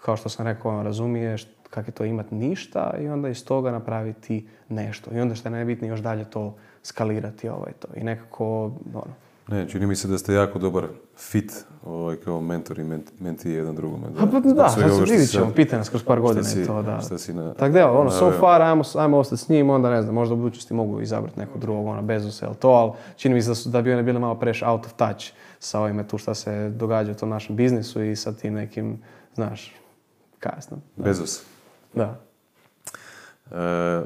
kao 0.06 0.18
što 0.18 0.30
sam 0.30 0.48
rekao, 0.48 0.84
razumiješ 0.84 1.48
kako 1.70 1.88
je 1.88 1.94
to 1.94 2.06
imati 2.06 2.36
ništa 2.36 2.94
i 3.02 3.08
onda 3.08 3.30
iz 3.30 3.46
toga 3.46 3.72
napraviti 3.72 4.48
nešto. 4.70 5.12
I 5.14 5.20
onda 5.20 5.36
što 5.36 5.48
je 5.48 5.52
najbitnije 5.52 5.90
još 5.90 6.00
dalje 6.00 6.26
to 6.26 6.56
skalirati 6.84 7.50
ovaj 7.50 7.72
to. 7.80 7.88
I 7.96 8.04
nekako, 8.04 8.72
ono. 8.94 9.14
Ne, 9.48 9.70
čini 9.70 9.88
mi 9.88 9.96
se 9.96 10.08
da 10.08 10.18
ste 10.18 10.34
jako 10.34 10.60
dobar 10.60 10.88
fit 11.18 11.52
ovaj, 11.86 12.16
kao 12.16 12.42
mentor 12.42 12.80
i 12.80 12.84
menti 13.20 13.50
jedan 13.50 13.76
drugome. 13.76 14.08
Da, 14.10 14.26
pa, 14.32 14.40
da, 14.40 14.70
sad 14.70 15.08
se 15.08 15.14
vidit 15.14 15.32
ćemo, 15.32 15.52
pita 15.56 15.78
nas 15.78 15.90
kroz 15.90 16.04
par 16.04 16.20
godina 16.20 16.48
i 16.62 16.66
to, 16.66 16.82
da. 16.82 17.02
Šta 17.02 17.18
si 17.18 17.34
na, 17.34 17.54
Tako 17.54 17.74
da, 17.74 17.92
ono, 17.92 18.12
so 18.12 18.32
far, 18.40 18.62
ajmo, 18.62 18.84
ajmo 18.96 19.18
ostati 19.18 19.42
s 19.42 19.50
njim, 19.50 19.70
onda 19.70 19.90
ne 19.90 20.02
znam, 20.02 20.16
možda 20.16 20.34
u 20.34 20.38
budućnosti 20.38 20.74
mogu 20.74 21.02
izabrati 21.02 21.40
nekog 21.40 21.62
drugog, 21.62 21.88
ono, 21.88 22.14
ili 22.14 22.56
to, 22.60 22.70
ali 22.70 22.92
čini 23.16 23.36
mi 23.36 23.42
se 23.42 23.50
da, 23.50 23.56
su, 23.56 23.70
da 23.70 23.82
bi 23.82 23.94
one 23.94 24.04
bile 24.04 24.20
malo 24.20 24.36
preš 24.36 24.64
out 24.64 24.86
of 24.86 24.94
touch 24.94 25.26
sa 25.60 25.80
ovime 25.80 26.08
tu 26.08 26.18
šta 26.18 26.34
se 26.34 26.70
događa 26.70 27.12
u 27.12 27.16
tom 27.16 27.30
našem 27.30 27.56
biznisu 27.56 28.04
i 28.04 28.16
sa 28.16 28.34
tim 28.34 28.54
nekim, 28.54 28.98
znaš, 29.36 29.76
kasno. 30.50 30.78
Bezos. 30.96 31.44
Da. 31.94 32.20
E, 33.52 34.02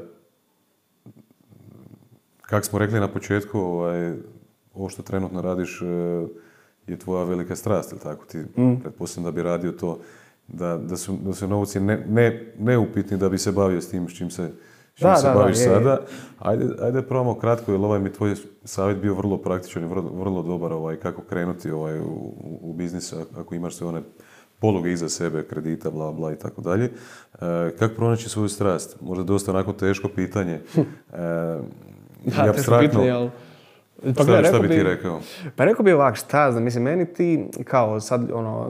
kak 2.42 2.64
smo 2.64 2.78
rekli 2.78 3.00
na 3.00 3.08
početku, 3.08 3.58
ovaj, 3.58 4.12
ovo 4.74 4.88
što 4.88 5.02
trenutno 5.02 5.42
radiš 5.42 5.82
e, 5.82 5.86
je 6.86 6.98
tvoja 6.98 7.24
velika 7.24 7.56
strast, 7.56 7.92
ili 7.92 8.00
tako? 8.00 8.24
Ti 8.24 8.38
mm. 8.38 8.80
pretpostavljam 8.82 9.32
da 9.32 9.36
bi 9.36 9.42
radio 9.42 9.72
to, 9.72 9.98
da, 10.48 10.76
da, 10.76 10.96
su, 10.96 11.16
da 11.24 11.32
su 11.32 11.48
novci 11.48 11.80
ne, 11.80 12.04
ne, 12.08 12.54
neupitni 12.58 13.16
da 13.16 13.28
bi 13.28 13.38
se 13.38 13.52
bavio 13.52 13.80
s 13.80 13.90
tim 13.90 14.08
s 14.08 14.16
čim 14.16 14.30
se, 14.30 14.52
čim 14.94 15.08
da, 15.08 15.16
se 15.16 15.26
da, 15.26 15.34
baviš 15.34 15.58
da, 15.58 15.64
sada. 15.64 16.00
Ajde, 16.38 16.64
ajde 16.80 17.02
probamo 17.02 17.38
kratko, 17.38 17.72
jer 17.72 17.80
ovaj 17.80 18.00
mi 18.00 18.12
tvoj 18.12 18.34
savjet 18.64 18.98
bio 18.98 19.14
vrlo 19.14 19.38
praktičan 19.38 19.82
i 19.82 19.86
vrlo, 19.86 20.10
vrlo 20.10 20.42
dobar 20.42 20.72
ovaj, 20.72 20.96
kako 20.96 21.22
krenuti 21.22 21.70
ovaj, 21.70 22.00
u, 22.00 22.34
u 22.62 22.72
biznis 22.72 23.14
ako 23.36 23.54
imaš 23.54 23.76
sve 23.76 23.86
one 23.86 24.02
poluge 24.60 24.92
iza 24.92 25.08
sebe, 25.08 25.44
kredita, 25.44 25.90
bla, 25.90 26.12
bla 26.12 26.32
i 26.32 26.36
tako 26.36 26.60
dalje. 26.60 26.84
E, 26.84 27.70
kako 27.78 27.94
pronaći 27.94 28.28
svoju 28.28 28.48
strast? 28.48 29.00
Možda 29.00 29.24
dosta 29.24 29.50
onako 29.50 29.72
teško 29.72 30.08
pitanje. 30.08 30.60
E, 31.12 31.58
da, 32.36 32.52
teško 32.52 32.78
pitanje, 32.80 33.10
ali... 33.10 33.30
Pa, 34.16 34.22
šta, 34.22 34.44
šta 34.44 34.58
bi 34.58 34.68
ti 34.68 34.82
rekao? 34.82 35.20
Pa 35.56 35.64
rekao 35.64 35.84
bi 35.84 35.92
ovak, 35.92 36.16
šta 36.16 36.52
znam, 36.52 36.64
mislim, 36.64 36.84
meni 36.84 37.12
ti, 37.12 37.48
kao 37.64 38.00
sad, 38.00 38.30
ono, 38.32 38.68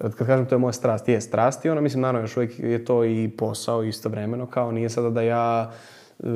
kad 0.00 0.26
kažem 0.26 0.46
to 0.46 0.54
je 0.54 0.58
moja 0.58 0.72
strast, 0.72 1.08
je 1.08 1.20
strast 1.20 1.64
i 1.64 1.70
ono, 1.70 1.80
mislim, 1.80 2.00
naravno, 2.00 2.24
još 2.24 2.36
uvijek 2.36 2.58
je 2.58 2.84
to 2.84 3.04
i 3.04 3.30
posao 3.38 3.82
istovremeno, 3.82 4.46
kao 4.46 4.72
nije 4.72 4.88
sada 4.88 5.10
da 5.10 5.22
ja 5.22 5.72
e, 6.18 6.26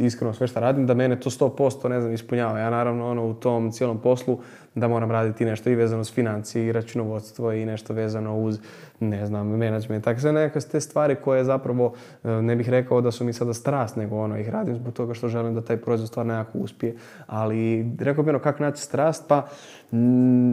iskreno 0.00 0.34
sve 0.34 0.46
što 0.46 0.60
radim, 0.60 0.86
da 0.86 0.94
mene 0.94 1.20
to 1.20 1.30
100% 1.30 1.88
ne 1.88 2.00
znam 2.00 2.12
ispunjava. 2.12 2.58
Ja 2.58 2.70
naravno 2.70 3.10
ono 3.10 3.26
u 3.26 3.34
tom 3.34 3.72
cijelom 3.72 3.98
poslu 3.98 4.38
da 4.74 4.88
moram 4.88 5.10
raditi 5.10 5.44
nešto 5.44 5.70
i 5.70 5.74
vezano 5.74 6.04
s 6.04 6.12
financije 6.12 6.66
i 6.66 6.72
računovodstvo 6.72 7.52
i 7.52 7.64
nešto 7.66 7.94
vezano 7.94 8.36
uz, 8.36 8.58
ne 9.00 9.26
znam, 9.26 9.46
menadžment. 9.48 10.04
Tako 10.04 10.20
sve 10.20 10.32
neke 10.32 10.60
te 10.60 10.80
stvari 10.80 11.16
koje 11.24 11.44
zapravo 11.44 11.92
e, 12.24 12.28
ne 12.28 12.56
bih 12.56 12.68
rekao 12.68 13.00
da 13.00 13.10
su 13.10 13.24
mi 13.24 13.32
sada 13.32 13.54
strast, 13.54 13.96
nego 13.96 14.16
ono 14.16 14.38
ih 14.38 14.48
radim 14.48 14.74
zbog 14.74 14.94
toga 14.94 15.14
što 15.14 15.28
želim 15.28 15.54
da 15.54 15.60
taj 15.60 15.76
proizvod 15.76 16.08
stvarno 16.08 16.38
nekako 16.38 16.58
uspije. 16.58 16.96
Ali 17.26 17.86
rekao 17.98 18.24
bih 18.24 18.30
ono 18.30 18.38
kako 18.38 18.62
naći 18.62 18.82
strast, 18.82 19.24
pa 19.28 19.46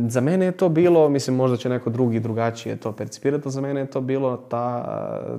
za 0.08 0.22
mene 0.22 0.46
je 0.46 0.52
to 0.52 0.70
bilo, 0.70 1.10
mislim 1.10 1.36
možda 1.36 1.58
će 1.58 1.70
neko 1.70 1.90
drugi 1.90 2.20
drugačije 2.20 2.76
to 2.76 2.92
percipirati, 2.92 3.42
ali 3.46 3.52
za 3.52 3.62
mene 3.62 3.80
je 3.80 3.86
to 3.86 4.02
bilo 4.02 4.38
ta, 4.38 4.86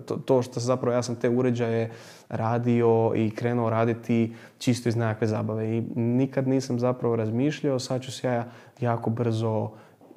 to, 0.07 0.17
to 0.17 0.43
što 0.43 0.61
zapravo 0.61 0.97
ja 0.97 1.03
sam 1.03 1.17
te 1.17 1.29
uređaje 1.29 1.91
radio 2.29 3.13
i 3.17 3.31
krenuo 3.31 3.71
raditi 3.71 4.35
čisto 4.59 4.89
iz 4.89 4.97
nekakve 4.97 5.27
zabave. 5.27 5.77
I 5.77 5.81
nikad 5.97 6.49
nisam 6.49 6.79
zapravo 6.79 7.17
razmišljao, 7.17 7.79
sad 7.79 8.03
ću 8.03 8.13
se 8.13 8.27
ja 8.27 8.45
jako 8.81 9.11
brzo 9.11 9.71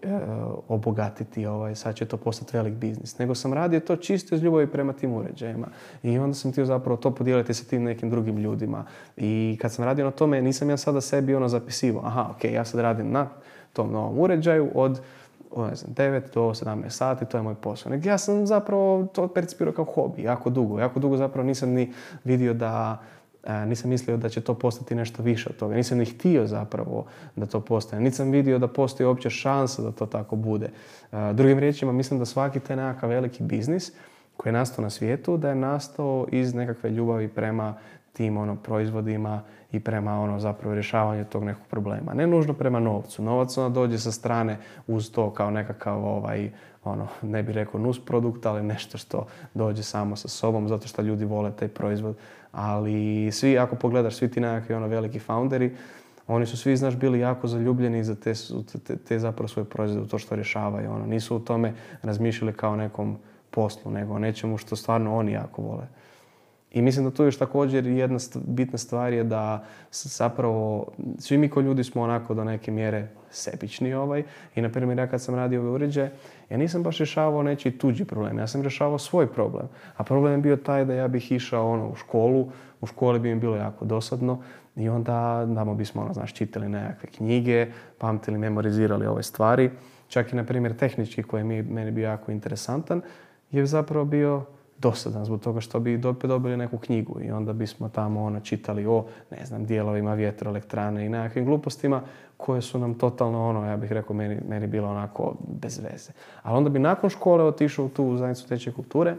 e, 0.03 0.19
obogatiti, 0.67 1.45
ovaj, 1.45 1.75
sad 1.75 1.95
će 1.95 2.05
to 2.05 2.17
postati 2.17 2.57
velik 2.57 2.73
biznis. 2.73 3.17
Nego 3.17 3.35
sam 3.35 3.53
radio 3.53 3.79
to 3.79 3.95
čisto 3.95 4.35
iz 4.35 4.43
ljubavi 4.43 4.67
prema 4.67 4.93
tim 4.93 5.13
uređajima. 5.13 5.67
I 6.03 6.19
onda 6.19 6.33
sam 6.33 6.51
htio 6.51 6.65
zapravo 6.65 6.97
to 6.97 7.11
podijeliti 7.11 7.53
sa 7.53 7.63
tim 7.63 7.83
nekim 7.83 8.09
drugim 8.09 8.37
ljudima. 8.37 8.85
I 9.17 9.57
kad 9.61 9.73
sam 9.73 9.85
radio 9.85 10.05
na 10.05 10.11
tome, 10.11 10.41
nisam 10.41 10.69
ja 10.69 10.77
sada 10.77 11.01
sebi 11.01 11.35
ono 11.35 11.47
zapisivao. 11.47 12.05
Aha, 12.05 12.27
ok, 12.35 12.43
ja 12.43 12.65
sad 12.65 12.79
radim 12.79 13.11
na 13.11 13.27
tom 13.73 13.91
novom 13.91 14.19
uređaju 14.19 14.69
od 14.75 15.01
ne 15.57 15.75
znam, 15.75 15.93
9 15.93 16.21
do 16.33 16.41
17 16.41 16.89
sati, 16.89 17.25
to 17.25 17.37
je 17.37 17.43
moj 17.43 17.55
posao. 17.55 17.89
Nek 17.89 18.05
ja 18.05 18.17
sam 18.17 18.47
zapravo 18.47 19.07
to 19.13 19.27
percipirao 19.27 19.73
kao 19.73 19.85
hobi, 19.85 20.21
jako 20.21 20.49
dugo. 20.49 20.79
Jako 20.79 20.99
dugo 20.99 21.17
zapravo 21.17 21.47
nisam 21.47 21.69
ni 21.69 21.93
vidio 22.23 22.53
da 22.53 23.01
nisam 23.65 23.89
mislio 23.89 24.17
da 24.17 24.29
će 24.29 24.41
to 24.41 24.53
postati 24.53 24.95
nešto 24.95 25.23
više 25.23 25.49
od 25.49 25.55
toga. 25.55 25.75
Nisam 25.75 25.97
ni 25.97 26.05
htio 26.05 26.47
zapravo 26.47 27.05
da 27.35 27.45
to 27.45 27.59
postane. 27.59 28.01
Nisam 28.01 28.31
vidio 28.31 28.59
da 28.59 28.67
postoji 28.67 29.07
uopće 29.07 29.29
šansa 29.29 29.81
da 29.81 29.91
to 29.91 30.05
tako 30.05 30.35
bude. 30.35 30.69
Drugim 31.33 31.59
riječima, 31.59 31.91
mislim 31.91 32.19
da 32.19 32.25
svaki 32.25 32.59
taj 32.59 32.75
nekakav 32.75 33.09
veliki 33.09 33.43
biznis 33.43 33.91
koji 34.37 34.51
je 34.51 34.53
nastao 34.53 34.83
na 34.83 34.89
svijetu, 34.89 35.37
da 35.37 35.49
je 35.49 35.55
nastao 35.55 36.27
iz 36.31 36.53
nekakve 36.53 36.89
ljubavi 36.89 37.27
prema 37.27 37.73
tim 38.13 38.37
ono, 38.37 38.55
proizvodima 38.55 39.41
i 39.71 39.79
prema 39.79 40.19
ono, 40.21 40.39
zapravo 40.39 40.73
rješavanju 40.73 41.25
tog 41.25 41.43
nekog 41.43 41.63
problema. 41.69 42.13
Ne 42.13 42.27
nužno 42.27 42.53
prema 42.53 42.79
novcu. 42.79 43.23
Novac 43.23 43.57
ono 43.57 43.69
dođe 43.69 43.99
sa 43.99 44.11
strane 44.11 44.57
uz 44.87 45.11
to 45.11 45.29
kao 45.33 45.51
nekakav 45.51 46.05
ovaj, 46.05 46.51
ono, 46.83 47.07
ne 47.21 47.43
bih 47.43 47.55
rekao 47.55 47.79
nus 47.79 48.05
produkt, 48.05 48.45
ali 48.45 48.63
nešto 48.63 48.97
što 48.97 49.27
dođe 49.53 49.83
samo 49.83 50.15
sa 50.15 50.27
sobom 50.27 50.67
zato 50.67 50.87
što 50.87 51.01
ljudi 51.01 51.25
vole 51.25 51.51
taj 51.51 51.67
proizvod. 51.67 52.15
Ali 52.51 53.29
svi, 53.31 53.57
ako 53.57 53.75
pogledaš, 53.75 54.15
svi 54.15 54.31
ti 54.31 54.39
nekakvi 54.39 54.75
ono, 54.75 54.87
veliki 54.87 55.19
founderi, 55.19 55.75
oni 56.27 56.45
su 56.45 56.57
svi, 56.57 56.77
znaš, 56.77 56.95
bili 56.95 57.19
jako 57.19 57.47
zaljubljeni 57.47 58.03
za 58.03 58.15
te, 58.15 58.33
te, 58.87 58.95
te 58.97 59.19
zapravo 59.19 59.47
svoje 59.47 59.65
proizvode, 59.65 60.05
u 60.05 60.07
to 60.07 60.19
što 60.19 60.35
rješavaju. 60.35 60.91
Ono. 60.91 61.05
Nisu 61.05 61.35
u 61.35 61.39
tome 61.39 61.73
razmišljali 62.01 62.53
kao 62.53 62.75
nekom 62.75 63.17
poslu, 63.49 63.91
nego 63.91 64.13
o 64.13 64.19
nečemu 64.19 64.57
što 64.57 64.75
stvarno 64.75 65.17
oni 65.17 65.31
jako 65.31 65.61
vole. 65.61 65.87
I 66.71 66.81
mislim 66.81 67.05
da 67.05 67.11
tu 67.11 67.23
još 67.23 67.37
također 67.37 67.87
jedna 67.87 68.17
bitna 68.35 68.77
stvar 68.77 69.13
je 69.13 69.23
da 69.23 69.63
zapravo 69.91 70.87
svi 71.19 71.37
mi 71.37 71.49
ko 71.49 71.61
ljudi 71.61 71.83
smo 71.83 72.01
onako 72.01 72.33
do 72.33 72.43
neke 72.43 72.71
mjere 72.71 73.07
sebični 73.29 73.93
ovaj. 73.93 74.23
I 74.55 74.61
na 74.61 74.69
primjer 74.69 74.99
ja 74.99 75.07
kad 75.07 75.21
sam 75.21 75.35
radio 75.35 75.61
ove 75.61 75.69
uređaje, 75.69 76.11
ja 76.49 76.57
nisam 76.57 76.83
baš 76.83 76.97
rješavao 76.97 77.43
nečiji 77.43 77.77
tuđi 77.77 78.05
problem, 78.05 78.39
ja 78.39 78.47
sam 78.47 78.61
rješavao 78.61 78.97
svoj 78.97 79.27
problem. 79.27 79.67
A 79.97 80.03
problem 80.03 80.33
je 80.33 80.37
bio 80.37 80.55
taj 80.55 80.85
da 80.85 80.93
ja 80.93 81.07
bih 81.07 81.31
išao 81.31 81.71
ono, 81.71 81.89
u 81.89 81.95
školu, 81.95 82.51
u 82.81 82.85
školi 82.85 83.19
bi 83.19 83.33
mi 83.33 83.39
bilo 83.39 83.55
jako 83.55 83.85
dosadno 83.85 84.41
i 84.75 84.89
onda 84.89 85.45
damo 85.47 85.75
bismo 85.75 86.01
ono, 86.01 86.13
znaš, 86.13 86.33
čitali 86.33 86.69
nekakve 86.69 87.09
knjige, 87.09 87.67
pamtili, 87.97 88.37
memorizirali 88.37 89.05
ove 89.05 89.23
stvari. 89.23 89.71
Čak 90.07 90.33
i 90.33 90.35
na 90.35 90.43
primjer 90.43 90.77
tehnički 90.77 91.23
koji 91.23 91.41
je 91.41 91.63
meni 91.63 91.91
bio 91.91 92.03
jako 92.03 92.31
interesantan 92.31 93.01
je 93.51 93.65
zapravo 93.65 94.05
bio 94.05 94.45
dosadan 94.81 95.25
zbog 95.25 95.41
toga 95.41 95.61
što 95.61 95.79
bi 95.79 95.97
dobili 96.23 96.57
neku 96.57 96.77
knjigu 96.77 97.21
i 97.21 97.31
onda 97.31 97.53
bismo 97.53 97.89
tamo 97.89 98.23
ono 98.23 98.39
čitali 98.39 98.85
o, 98.85 99.05
ne 99.31 99.45
znam, 99.45 99.65
dijelovima 99.65 100.13
vjetroelektrane 100.13 101.05
i 101.05 101.09
nekakvim 101.09 101.45
glupostima 101.45 102.01
koje 102.37 102.61
su 102.61 102.79
nam 102.79 102.93
totalno 102.93 103.49
ono, 103.49 103.67
ja 103.67 103.77
bih 103.77 103.91
rekao, 103.91 104.15
meni, 104.15 104.39
meni 104.49 104.67
bilo 104.67 104.89
onako 104.89 105.35
bez 105.61 105.79
veze. 105.79 106.11
Ali 106.43 106.57
onda 106.57 106.69
bi 106.69 106.79
nakon 106.79 107.09
škole 107.09 107.43
otišao 107.43 107.89
tu 107.89 108.05
u 108.05 108.17
zajednicu 108.17 108.47
teče 108.47 108.71
kulture 108.71 109.15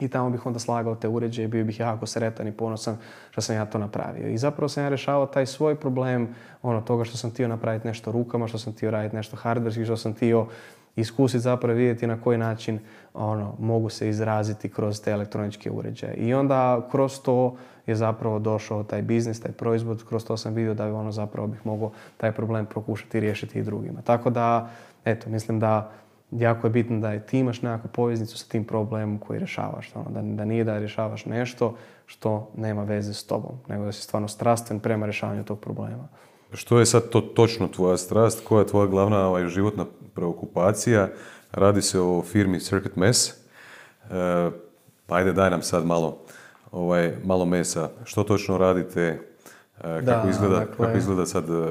i 0.00 0.08
tamo 0.08 0.30
bih 0.30 0.46
onda 0.46 0.58
slagao 0.58 0.94
te 0.94 1.08
uređaje 1.08 1.44
i 1.44 1.48
bio 1.48 1.64
bih 1.64 1.80
jako 1.80 2.06
sretan 2.06 2.48
i 2.48 2.52
ponosan 2.52 2.96
što 3.30 3.40
sam 3.40 3.56
ja 3.56 3.66
to 3.66 3.78
napravio. 3.78 4.28
I 4.28 4.38
zapravo 4.38 4.68
sam 4.68 4.82
ja 4.82 4.88
rješavao 4.88 5.26
taj 5.26 5.46
svoj 5.46 5.74
problem 5.74 6.28
ono 6.62 6.80
toga 6.80 7.04
što 7.04 7.16
sam 7.16 7.30
htio 7.30 7.48
napraviti 7.48 7.86
nešto 7.86 8.12
rukama, 8.12 8.48
što 8.48 8.58
sam 8.58 8.72
htio 8.72 8.90
raditi 8.90 9.16
nešto 9.16 9.36
hardverski, 9.36 9.84
što 9.84 9.96
sam 9.96 10.14
htio 10.14 10.46
iskusiti 11.00 11.40
zapravo 11.40 11.78
vidjeti 11.78 12.06
na 12.06 12.20
koji 12.20 12.38
način 12.38 12.78
ono, 13.14 13.54
mogu 13.58 13.88
se 13.88 14.08
izraziti 14.08 14.68
kroz 14.68 15.00
te 15.00 15.10
elektroničke 15.10 15.70
uređaje. 15.70 16.14
I 16.14 16.34
onda 16.34 16.88
kroz 16.90 17.20
to 17.20 17.56
je 17.86 17.94
zapravo 17.94 18.38
došao 18.38 18.82
taj 18.84 19.02
biznis, 19.02 19.40
taj 19.40 19.52
proizvod, 19.52 20.04
kroz 20.08 20.24
to 20.24 20.36
sam 20.36 20.54
vidio 20.54 20.74
da 20.74 20.84
bi 20.84 20.90
ono 20.90 21.12
zapravo 21.12 21.46
bih 21.46 21.66
mogao 21.66 21.92
taj 22.16 22.32
problem 22.32 22.66
prokušati 22.66 23.20
riješiti 23.20 23.58
i 23.58 23.62
drugima. 23.62 24.02
Tako 24.02 24.30
da, 24.30 24.70
eto, 25.04 25.30
mislim 25.30 25.60
da 25.60 25.90
jako 26.30 26.66
je 26.66 26.70
bitno 26.70 27.00
da 27.00 27.12
je 27.12 27.26
ti 27.26 27.38
imaš 27.38 27.62
nekakvu 27.62 27.90
poveznicu 27.92 28.38
sa 28.38 28.48
tim 28.48 28.64
problemom 28.64 29.18
koji 29.18 29.38
rješavaš. 29.38 29.90
Ono, 29.94 30.10
da, 30.10 30.22
da 30.22 30.44
nije 30.44 30.64
da 30.64 30.78
rješavaš 30.78 31.26
nešto 31.26 31.76
što 32.06 32.50
nema 32.56 32.82
veze 32.84 33.14
s 33.14 33.26
tobom, 33.26 33.52
nego 33.68 33.84
da 33.84 33.92
si 33.92 34.02
stvarno 34.02 34.28
strastven 34.28 34.80
prema 34.80 35.06
rješavanju 35.06 35.44
tog 35.44 35.60
problema. 35.60 36.08
Što 36.52 36.78
je 36.78 36.86
sad 36.86 37.08
to 37.08 37.20
točno 37.20 37.68
tvoja 37.68 37.96
strast? 37.96 38.44
Koja 38.44 38.60
je 38.60 38.66
tvoja 38.66 38.86
glavna 38.86 39.28
ovaj, 39.28 39.46
životna 39.48 39.84
preokupacija? 40.14 41.08
Radi 41.52 41.82
se 41.82 42.00
o 42.00 42.22
firmi 42.22 42.60
Circuit 42.60 42.96
Mess. 42.96 43.30
E, 43.30 43.34
pa 45.06 45.16
ajde 45.16 45.32
daj 45.32 45.50
nam 45.50 45.62
sad 45.62 45.86
malo, 45.86 46.18
ovaj, 46.72 47.12
malo 47.24 47.44
mesa. 47.44 47.90
Što 48.04 48.22
točno 48.22 48.58
radite? 48.58 49.20
E, 49.84 50.04
kako, 50.04 50.28
izgleda, 50.28 50.54
dakle- 50.54 50.86
kako 50.86 50.98
izgleda 50.98 51.26
sad 51.26 51.50
e, 51.50 51.68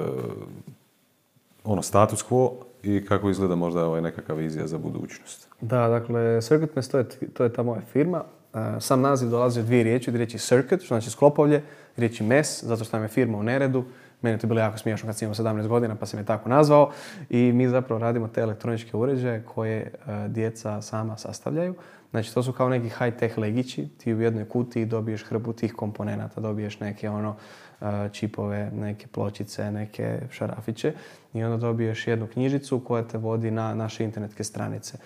ono 1.63 1.81
status 1.81 2.25
quo 2.29 2.51
i 2.83 3.05
kako 3.05 3.29
izgleda 3.29 3.55
možda 3.55 3.85
ovaj 3.85 4.01
nekakva 4.01 4.35
vizija 4.35 4.67
za 4.67 4.77
budućnost? 4.77 5.47
Da, 5.61 5.87
dakle, 5.87 6.41
Circuit 6.41 6.75
Mess 6.75 6.89
to 6.89 6.97
je, 6.97 7.05
to 7.33 7.43
je 7.43 7.53
ta 7.53 7.63
moja 7.63 7.81
firma. 7.93 8.23
E, 8.53 8.81
sam 8.81 9.01
naziv 9.01 9.29
dolazi 9.29 9.59
od 9.59 9.65
dvije 9.65 9.83
riječi, 9.83 10.09
od 10.09 10.15
riječi 10.15 10.39
circuit, 10.39 10.81
što 10.81 10.95
znači 10.95 11.09
sklopovlje, 11.09 11.63
riječi 11.97 12.23
mess, 12.23 12.63
zato 12.63 12.83
što 12.83 12.97
nam 12.97 13.03
je 13.03 13.09
firma 13.09 13.37
u 13.37 13.43
neredu, 13.43 13.83
meni 14.21 14.35
je 14.35 14.39
to 14.39 14.47
bilo 14.47 14.59
jako 14.59 14.77
smiješno 14.77 15.07
kad 15.07 15.17
sam 15.17 15.25
imao 15.25 15.35
17 15.35 15.67
godina 15.67 15.95
pa 15.95 16.05
sam 16.05 16.19
je 16.19 16.25
tako 16.25 16.49
nazvao. 16.49 16.91
I 17.29 17.51
mi 17.51 17.69
zapravo 17.69 17.99
radimo 17.99 18.27
te 18.27 18.41
elektroničke 18.41 18.97
uređaje 18.97 19.43
koje 19.43 19.79
e, 19.81 19.91
djeca 20.27 20.81
sama 20.81 21.17
sastavljaju. 21.17 21.75
Znači 22.11 22.33
to 22.33 22.43
su 22.43 22.53
kao 22.53 22.69
neki 22.69 22.89
high-tech 22.89 23.37
legići. 23.37 23.87
Ti 23.97 24.13
u 24.13 24.21
jednoj 24.21 24.45
kutiji 24.45 24.85
dobiješ 24.85 25.23
hrpu 25.23 25.53
tih 25.53 25.73
komponenata, 25.73 26.41
dobiješ 26.41 26.79
neke 26.79 27.09
ono 27.09 27.35
e, 27.81 27.85
čipove, 28.11 28.71
neke 28.73 29.07
pločice, 29.07 29.71
neke 29.71 30.19
šarafiće 30.31 30.93
i 31.33 31.43
onda 31.43 31.57
dobiješ 31.57 32.07
jednu 32.07 32.27
knjižicu 32.27 32.79
koja 32.79 33.03
te 33.03 33.17
vodi 33.17 33.51
na 33.51 33.73
naše 33.73 34.03
internetske 34.03 34.43
stranice. 34.43 34.97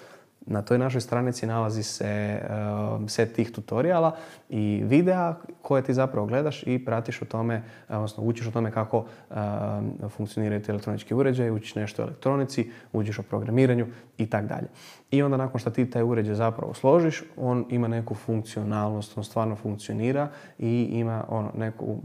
Na 0.46 0.62
toj 0.62 0.78
našoj 0.78 1.02
stranici 1.02 1.46
nalazi 1.46 1.84
se 1.84 2.42
um, 2.42 3.10
set 3.10 3.34
tih 3.34 3.52
tutoriala 3.52 4.16
i 4.50 4.82
videa 4.86 5.36
koje 5.62 5.84
ti 5.84 5.94
zapravo 5.94 6.28
gledaš 6.28 6.64
i 6.68 6.86
pratiš 6.86 7.22
o 7.22 7.26
tome, 7.26 7.64
odnosno 7.90 8.24
učiš 8.24 8.48
o 8.48 8.52
tome 8.52 8.72
kako 8.72 8.98
um, 8.98 10.10
funkcioniraju 10.10 10.62
ti 10.62 10.72
elektronički 10.72 11.14
uređaji, 11.14 11.52
učiš 11.52 11.76
nešto 11.76 12.02
o 12.02 12.06
elektronici, 12.06 12.72
učiš 12.94 13.20
o 13.20 13.24
programiranju 13.24 13.88
i 14.18 14.30
tako 14.30 14.48
dalje. 14.48 14.68
I 15.12 15.24
onda 15.24 15.38
nakon 15.38 15.60
što 15.60 15.70
ti 15.70 15.90
taj 15.90 16.04
uređaj 16.04 16.36
zapravo 16.36 16.74
složiš, 16.74 17.24
on 17.38 17.66
ima 17.70 17.88
neku 17.88 18.16
funkcionalnost, 18.16 19.18
on 19.18 19.24
stvarno 19.24 19.56
funkcionira 19.56 20.28
i 20.60 20.88
ima 20.92 21.24
ono 21.28 21.52
neku, 21.58 21.98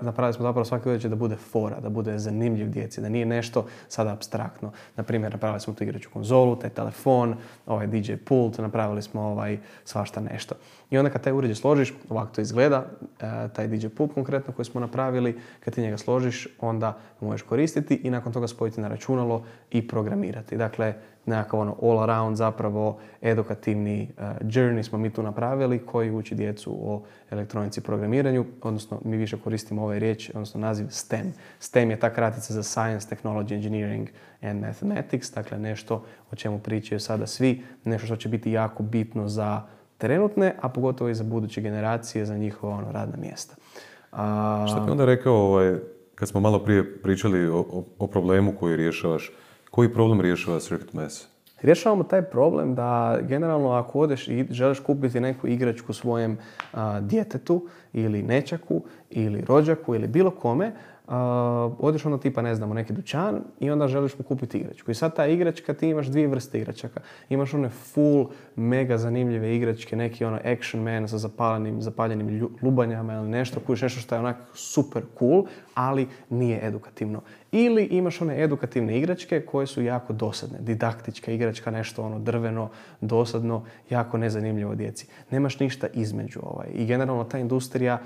napravili 0.00 0.32
smo 0.32 0.42
zapravo 0.42 0.64
svaki 0.64 0.88
uređaj 0.88 1.08
da 1.08 1.16
bude 1.16 1.36
fora, 1.36 1.80
da 1.80 1.88
bude 1.88 2.18
zanimljiv 2.18 2.70
djeci, 2.70 3.00
da 3.00 3.08
nije 3.08 3.26
nešto 3.26 3.66
sada 3.88 4.12
abstraktno. 4.12 4.72
Na 4.96 5.02
primjer, 5.02 5.32
napravili 5.32 5.60
smo 5.60 5.74
tu 5.74 5.84
igraču 5.84 6.10
konzolu, 6.12 6.56
taj 6.56 6.70
telefon, 6.70 7.36
ovaj 7.66 7.86
DJ 7.86 8.12
pult, 8.24 8.58
napravili 8.58 9.02
smo 9.02 9.22
ovaj 9.22 9.58
svašta 9.84 10.20
nešto. 10.20 10.54
I 10.90 10.98
onda 10.98 11.10
kad 11.10 11.22
taj 11.22 11.32
uređaj 11.32 11.54
složiš, 11.54 11.94
ovako 12.08 12.34
to 12.34 12.40
izgleda, 12.40 12.86
e, 13.20 13.48
taj 13.52 13.68
DJ 13.68 13.86
pult 13.86 14.14
konkretno 14.14 14.52
koji 14.52 14.66
smo 14.66 14.80
napravili, 14.80 15.38
kad 15.60 15.74
ti 15.74 15.82
njega 15.82 15.98
složiš, 15.98 16.48
onda 16.60 16.98
možeš 17.20 17.42
koristiti 17.42 17.94
i 17.94 18.10
nakon 18.10 18.32
toga 18.32 18.48
spojiti 18.48 18.80
na 18.80 18.88
računalo 18.88 19.44
i 19.70 19.88
programirati. 19.88 20.56
Dakle, 20.56 20.94
nekakav 21.26 21.60
ono 21.60 21.76
all 21.82 22.00
around 22.00 22.36
zapravo 22.36 22.98
edukativni 23.22 24.08
uh, 24.16 24.24
journey 24.40 24.82
smo 24.82 24.98
mi 24.98 25.10
tu 25.10 25.22
napravili 25.22 25.78
koji 25.78 26.10
uči 26.10 26.34
djecu 26.34 26.78
o 26.82 27.02
elektronici 27.30 27.80
programiranju, 27.80 28.44
odnosno 28.62 29.00
mi 29.04 29.16
više 29.16 29.36
koristimo 29.44 29.82
ovaj 29.82 29.98
riječ, 29.98 30.30
odnosno 30.34 30.60
naziv 30.60 30.86
STEM. 30.90 31.32
STEM 31.58 31.90
je 31.90 32.00
ta 32.00 32.10
kratica 32.14 32.52
za 32.52 32.62
Science, 32.62 33.16
Technology, 33.16 33.54
Engineering 33.54 34.08
and 34.42 34.60
Mathematics, 34.60 35.32
dakle 35.34 35.58
nešto 35.58 36.04
o 36.30 36.36
čemu 36.36 36.58
pričaju 36.58 37.00
sada 37.00 37.26
svi, 37.26 37.62
nešto 37.84 38.06
što 38.06 38.16
će 38.16 38.28
biti 38.28 38.52
jako 38.52 38.82
bitno 38.82 39.28
za 39.28 39.62
trenutne, 40.00 40.54
a 40.60 40.68
pogotovo 40.68 41.10
i 41.10 41.14
za 41.14 41.24
buduće 41.24 41.60
generacije, 41.60 42.26
za 42.26 42.36
njihova 42.36 42.76
ono, 42.76 42.92
radna 42.92 43.16
mjesta. 43.16 43.54
A... 44.12 44.66
Što 44.68 44.80
bi 44.80 44.90
onda 44.90 45.04
rekao, 45.04 45.34
ovaj, 45.34 45.76
kad 46.14 46.28
smo 46.28 46.40
malo 46.40 46.58
prije 46.58 47.02
pričali 47.02 47.48
o, 47.48 47.58
o, 47.58 47.84
o 47.98 48.06
problemu 48.06 48.54
koji 48.60 48.76
rješavaš, 48.76 49.32
koji 49.70 49.92
problem 49.92 50.20
rješava 50.20 50.60
Circuit 50.60 50.92
Mess? 50.92 51.26
Rješavamo 51.62 52.02
taj 52.04 52.22
problem 52.22 52.74
da 52.74 53.18
generalno 53.22 53.70
ako 53.70 53.98
odeš 53.98 54.28
i 54.28 54.46
želiš 54.50 54.80
kupiti 54.80 55.20
neku 55.20 55.46
igračku 55.46 55.92
svojem 55.92 56.38
djetetu 57.00 57.66
ili 57.92 58.22
nečaku 58.22 58.82
ili 59.10 59.44
rođaku 59.48 59.94
ili 59.94 60.08
bilo 60.08 60.30
kome, 60.30 60.72
uh, 61.10 61.16
odeš 61.78 62.04
onda 62.04 62.18
tipa, 62.18 62.42
ne 62.42 62.54
znam, 62.54 62.70
neki 62.70 62.92
dućan 62.92 63.40
i 63.60 63.70
onda 63.70 63.88
želiš 63.88 64.18
mu 64.18 64.24
kupiti 64.24 64.58
igračku. 64.58 64.90
I 64.90 64.94
sad 64.94 65.16
ta 65.16 65.26
igračka, 65.26 65.74
ti 65.74 65.88
imaš 65.88 66.06
dvije 66.06 66.28
vrste 66.28 66.58
igračaka. 66.58 67.00
Imaš 67.28 67.54
one 67.54 67.68
full, 67.68 68.26
mega 68.56 68.98
zanimljive 68.98 69.56
igračke, 69.56 69.96
neki 69.96 70.24
ono 70.24 70.38
action 70.44 70.82
man 70.82 71.08
sa 71.08 71.18
zapaljenim, 71.18 71.82
zapaljenim 71.82 72.48
lubanjama 72.62 73.14
ili 73.14 73.28
nešto, 73.28 73.60
kojiš 73.60 73.82
nešto 73.82 74.00
što 74.00 74.14
je 74.14 74.18
onak 74.18 74.36
super 74.54 75.02
cool, 75.18 75.44
ali 75.74 76.08
nije 76.30 76.66
edukativno. 76.66 77.20
Ili 77.52 77.84
imaš 77.84 78.20
one 78.20 78.42
edukativne 78.42 78.98
igračke 78.98 79.40
koje 79.40 79.66
su 79.66 79.82
jako 79.82 80.12
dosadne. 80.12 80.58
Didaktička 80.60 81.32
igračka, 81.32 81.70
nešto 81.70 82.02
ono 82.02 82.18
drveno, 82.18 82.68
dosadno, 83.00 83.64
jako 83.90 84.18
nezanimljivo 84.18 84.74
djeci. 84.74 85.06
Nemaš 85.30 85.58
ništa 85.60 85.86
između 85.94 86.40
ovaj. 86.42 86.68
I 86.74 86.86
generalno 86.86 87.24
ta 87.24 87.38
industrija 87.38 87.98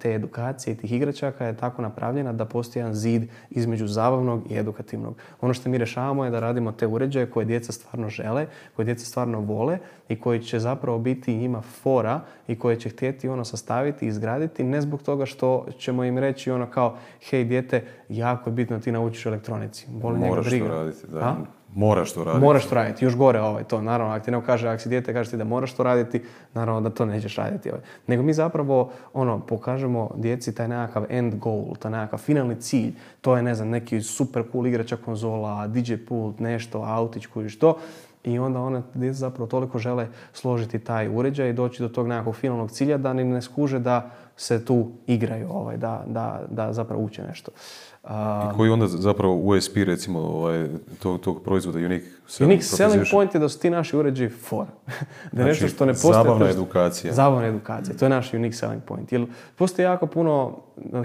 te 0.00 0.14
edukacije 0.14 0.74
i 0.74 0.76
tih 0.76 0.92
igračaka 0.92 1.46
je 1.46 1.56
tako 1.56 1.82
napravljena 1.82 2.32
da 2.32 2.44
postoji 2.44 2.80
jedan 2.80 2.94
zid 2.94 3.22
između 3.50 3.86
zabavnog 3.86 4.50
i 4.50 4.58
edukativnog. 4.58 5.16
Ono 5.40 5.54
što 5.54 5.68
mi 5.68 5.78
rješavamo 5.78 6.24
je 6.24 6.30
da 6.30 6.40
radimo 6.40 6.72
te 6.72 6.86
uređaje 6.86 7.30
koje 7.30 7.46
djeca 7.46 7.72
stvarno 7.72 8.08
žele, 8.08 8.46
koje 8.76 8.86
djeca 8.86 9.06
stvarno 9.06 9.40
vole 9.40 9.78
i 10.08 10.20
koji 10.20 10.40
će 10.40 10.58
zapravo 10.58 10.98
biti 10.98 11.36
njima 11.36 11.60
fora 11.60 12.20
i 12.48 12.58
koje 12.58 12.80
će 12.80 12.88
htjeti 12.88 13.28
ono 13.28 13.44
sastaviti 13.44 14.04
i 14.04 14.08
izgraditi 14.08 14.64
ne 14.64 14.80
zbog 14.80 15.02
toga 15.02 15.26
što 15.26 15.66
ćemo 15.78 16.04
im 16.04 16.18
reći 16.18 16.50
ono 16.50 16.70
kao 16.70 16.96
hej 17.30 17.44
dijete, 17.44 17.84
jako 18.08 18.50
je 18.50 18.54
bitno 18.54 18.75
da 18.76 18.82
ti 18.82 18.92
naučiš 18.92 19.26
elektronici. 19.26 19.86
Boli 19.88 20.18
Moraš 20.18 20.50
to 20.50 20.68
raditi, 20.68 21.06
da. 21.12 21.36
Moraš 21.74 22.12
to 22.12 22.24
raditi. 22.24 22.44
Moraš 22.44 22.66
to 22.66 22.74
raditi, 22.74 23.04
još 23.04 23.16
gore 23.16 23.40
ovaj, 23.40 23.64
to. 23.64 23.82
Naravno, 23.82 24.14
ako 24.14 24.24
ti 24.24 24.30
ne 24.30 24.42
kaže, 24.46 24.68
ako 24.68 24.82
si 24.82 24.88
dijete, 24.88 25.12
kaže 25.12 25.30
ti 25.30 25.36
da 25.36 25.44
moraš 25.44 25.72
to 25.72 25.82
raditi, 25.82 26.22
naravno 26.54 26.80
da 26.80 26.90
to 26.90 27.04
nećeš 27.04 27.36
raditi. 27.36 27.70
Ovaj. 27.70 27.82
Nego 28.06 28.22
mi 28.22 28.34
zapravo 28.34 28.90
ono, 29.12 29.40
pokažemo 29.40 30.10
djeci 30.16 30.54
taj 30.54 30.68
nekakav 30.68 31.04
end 31.08 31.34
goal, 31.34 31.76
taj 31.78 31.90
nekakav 31.90 32.18
finalni 32.18 32.60
cilj. 32.60 32.92
To 33.20 33.36
je, 33.36 33.42
ne 33.42 33.54
znam, 33.54 33.68
neki 33.68 34.00
super 34.00 34.44
cool 34.52 34.66
igrača 34.66 34.96
konzola, 34.96 35.66
DJ 35.66 35.94
pult, 36.08 36.40
nešto, 36.40 36.82
autić, 36.82 37.26
koji 37.26 37.48
što. 37.48 37.76
I 38.24 38.38
onda 38.38 38.60
one 38.60 38.82
zapravo 39.12 39.46
toliko 39.46 39.78
žele 39.78 40.08
složiti 40.32 40.78
taj 40.78 41.08
uređaj 41.08 41.50
i 41.50 41.52
doći 41.52 41.82
do 41.82 41.88
tog 41.88 42.08
nekakvog 42.08 42.36
finalnog 42.36 42.70
cilja 42.70 42.98
da 42.98 43.12
ni 43.12 43.24
ne 43.24 43.42
skuže 43.42 43.78
da 43.78 44.10
se 44.36 44.64
tu 44.64 44.90
igraju, 45.06 45.48
ovaj, 45.50 45.76
da, 45.76 46.04
da, 46.06 46.42
da 46.50 46.72
zapravo 46.72 47.02
uče 47.02 47.22
nešto. 47.22 47.50
I 48.10 48.56
koji 48.56 48.70
onda 48.70 48.86
zapravo 48.86 49.34
USP 49.34 49.76
recimo 49.76 50.18
ovaj, 50.20 50.68
tog, 51.02 51.20
tog 51.20 51.42
proizvoda 51.42 51.78
Unique 51.78 52.15
Selling 52.26 52.52
Unique 52.52 52.64
selling 52.64 53.04
point 53.10 53.34
je 53.34 53.40
da 53.40 53.48
su 53.48 53.58
ti 53.58 53.70
naši 53.70 53.96
uređaji 53.96 54.30
for. 54.30 54.66
da 55.32 55.42
znači, 55.42 55.48
nešto 55.48 55.68
što 55.68 55.86
ne 55.86 55.92
postoji... 55.92 56.14
Zabavna 56.14 56.50
edukacija. 56.50 57.12
Zabavna 57.12 57.46
edukacija. 57.46 57.96
To 57.96 58.04
je 58.04 58.08
naš 58.08 58.34
unique 58.34 58.56
selling 58.56 58.82
point. 58.82 59.12
Jer 59.12 59.26
postoji 59.56 59.84
jako 59.84 60.06
puno, 60.06 60.58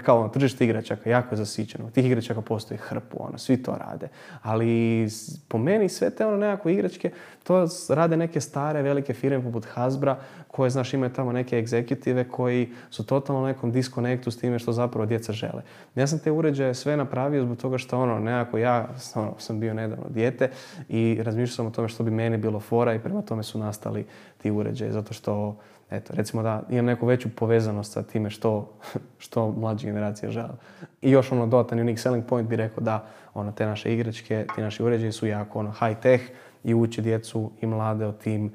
kao 0.05 0.23
na 0.23 0.29
tržište 0.29 0.65
igračaka, 0.65 1.09
jako 1.09 1.35
je 1.35 1.37
zasićeno. 1.37 1.89
Tih 1.89 2.05
igračaka 2.05 2.41
postoji 2.41 2.77
hrpu, 2.77 3.17
ono, 3.19 3.37
svi 3.37 3.63
to 3.63 3.77
rade. 3.77 4.07
Ali 4.41 5.07
po 5.47 5.57
meni 5.57 5.89
sve 5.89 6.09
te 6.09 6.25
ono 6.25 6.37
nekakve 6.37 6.73
igračke, 6.73 7.11
to 7.43 7.67
rade 7.89 8.17
neke 8.17 8.41
stare 8.41 8.81
velike 8.81 9.13
firme 9.13 9.43
poput 9.43 9.65
Hasbra, 9.65 10.17
koje, 10.47 10.69
znaš, 10.69 10.93
imaju 10.93 11.13
tamo 11.13 11.31
neke 11.31 11.57
egzekutive 11.57 12.23
koji 12.23 12.69
su 12.89 13.05
totalno 13.05 13.41
u 13.41 13.45
nekom 13.45 13.71
diskonektu 13.71 14.31
s 14.31 14.37
time 14.37 14.59
što 14.59 14.71
zapravo 14.71 15.05
djeca 15.05 15.33
žele. 15.33 15.61
Ja 15.95 16.07
sam 16.07 16.19
te 16.19 16.31
uređaje 16.31 16.73
sve 16.73 16.97
napravio 16.97 17.43
zbog 17.43 17.57
toga 17.57 17.77
što 17.77 17.99
ono, 17.99 18.19
nekako 18.19 18.57
ja 18.57 18.87
ono, 19.15 19.33
sam 19.37 19.59
bio 19.59 19.73
nedavno 19.73 20.05
dijete 20.09 20.49
i 20.89 21.10
razmišljao 21.15 21.55
sam 21.55 21.67
o 21.67 21.69
tome 21.69 21.87
što 21.87 22.03
bi 22.03 22.11
meni 22.11 22.37
bilo 22.37 22.59
fora 22.59 22.93
i 22.93 22.99
prema 22.99 23.21
tome 23.21 23.43
su 23.43 23.59
nastali 23.59 24.05
ti 24.37 24.51
uređaji. 24.51 24.91
Zato 24.91 25.13
što, 25.13 25.57
eto, 25.91 26.13
recimo 26.15 26.43
da 26.43 26.63
imam 26.69 26.85
neku 26.85 27.05
veću 27.05 27.29
povezanost 27.35 27.93
sa 27.93 28.03
time 28.03 28.29
što, 28.29 28.73
što 29.23 29.51
mlađe 29.51 29.87
generacije 29.87 30.31
žele. 30.31 30.55
I 31.01 31.11
još 31.11 31.31
ono 31.31 31.47
dodatan 31.47 31.79
unique 31.79 32.01
selling 32.01 32.25
point 32.25 32.49
bi 32.49 32.55
rekao 32.55 32.83
da 32.83 33.07
ono, 33.33 33.51
te 33.51 33.65
naše 33.65 33.93
igračke, 33.93 34.45
ti 34.55 34.61
naši 34.61 34.83
uređaji 34.83 35.11
su 35.11 35.27
jako 35.27 35.59
ono, 35.59 35.71
high 35.71 35.99
tech 36.01 36.23
i 36.63 36.73
uči 36.73 37.01
djecu 37.01 37.51
i 37.61 37.65
mlade 37.65 38.05
o 38.05 38.11
tim 38.11 38.51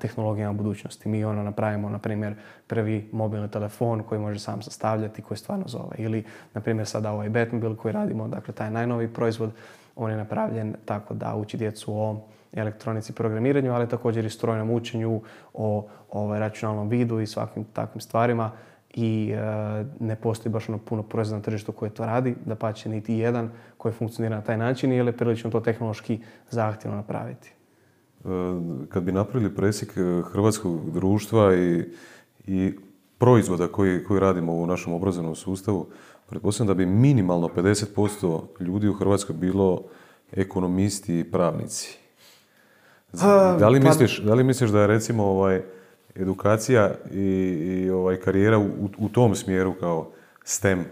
tehnologijama 0.00 0.52
budućnosti. 0.52 1.08
Mi 1.08 1.24
ono 1.24 1.42
napravimo, 1.42 1.88
na 1.88 1.98
primjer, 1.98 2.34
prvi 2.66 3.08
mobilni 3.12 3.50
telefon 3.50 4.02
koji 4.02 4.20
može 4.20 4.38
sam 4.40 4.62
sastavljati, 4.62 5.22
koji 5.22 5.38
stvarno 5.38 5.64
zove. 5.68 5.96
Ili, 5.98 6.24
na 6.54 6.60
primjer, 6.60 6.86
sada 6.86 7.12
ovaj 7.12 7.28
Batmobile 7.28 7.76
koji 7.76 7.92
radimo, 7.92 8.28
dakle, 8.28 8.54
taj 8.54 8.70
najnoviji 8.70 9.08
proizvod, 9.08 9.50
on 9.98 10.10
je 10.10 10.16
napravljen 10.16 10.74
tako 10.84 11.14
da 11.14 11.36
uči 11.36 11.56
djecu 11.56 11.92
o 11.94 12.16
elektronici 12.52 13.12
programiranju, 13.12 13.72
ali 13.72 13.88
također 13.88 14.24
i 14.24 14.30
strojnom 14.30 14.70
učenju, 14.70 15.20
o 15.54 15.88
ovaj, 16.10 16.40
računalnom 16.40 16.88
vidu 16.88 17.20
i 17.20 17.26
svakim 17.26 17.64
takvim 17.64 18.00
stvarima 18.00 18.50
i 18.94 19.32
e, 19.32 19.84
ne 20.00 20.16
postoji 20.16 20.52
baš 20.52 20.68
ono 20.68 20.78
puno 20.78 21.02
proizvoda 21.02 21.38
na 21.38 21.42
tržištu 21.42 21.72
koje 21.72 21.90
to 21.90 22.06
radi, 22.06 22.34
da 22.46 22.54
pa 22.54 22.72
će 22.72 22.88
niti 22.88 23.14
jedan 23.14 23.50
koji 23.76 23.92
funkcionira 23.92 24.36
na 24.36 24.42
taj 24.42 24.58
način 24.58 24.92
ili 24.92 25.08
je 25.08 25.16
prilično 25.16 25.50
to 25.50 25.60
tehnološki 25.60 26.20
zahtjevno 26.50 26.96
napraviti. 26.96 27.52
E, 28.24 28.28
kad 28.88 29.02
bi 29.02 29.12
napravili 29.12 29.54
presjek 29.54 29.96
e, 29.96 30.22
hrvatskog 30.32 30.90
društva 30.90 31.54
i, 31.54 31.84
i 32.46 32.72
proizvoda 33.18 33.68
koji, 33.68 34.04
koji 34.04 34.20
radimo 34.20 34.52
u 34.52 34.66
našem 34.66 34.92
obrazovnom 34.92 35.34
sustavu, 35.34 35.86
pretpostavljam 36.28 36.68
da 36.68 36.74
bi 36.74 36.86
minimalno 36.86 37.48
50% 37.48 38.42
ljudi 38.60 38.88
u 38.88 38.94
Hrvatskoj 38.94 39.36
bilo 39.36 39.82
ekonomisti 40.32 41.18
i 41.18 41.24
pravnici. 41.24 41.98
Da 43.58 43.68
li, 43.68 43.80
pa- 43.80 43.88
misliš, 43.88 44.18
da 44.18 44.34
li 44.34 44.44
misliš 44.44 44.70
da 44.70 44.80
je 44.80 44.86
recimo 44.86 45.24
ovaj, 45.24 45.62
edukacija 46.14 46.94
i, 47.10 47.20
i 47.20 47.90
ovaj, 47.90 48.16
karijera 48.16 48.58
u, 48.58 48.68
u, 48.98 49.08
tom 49.08 49.34
smjeru 49.34 49.74
kao 49.80 50.10
STEM 50.44 50.84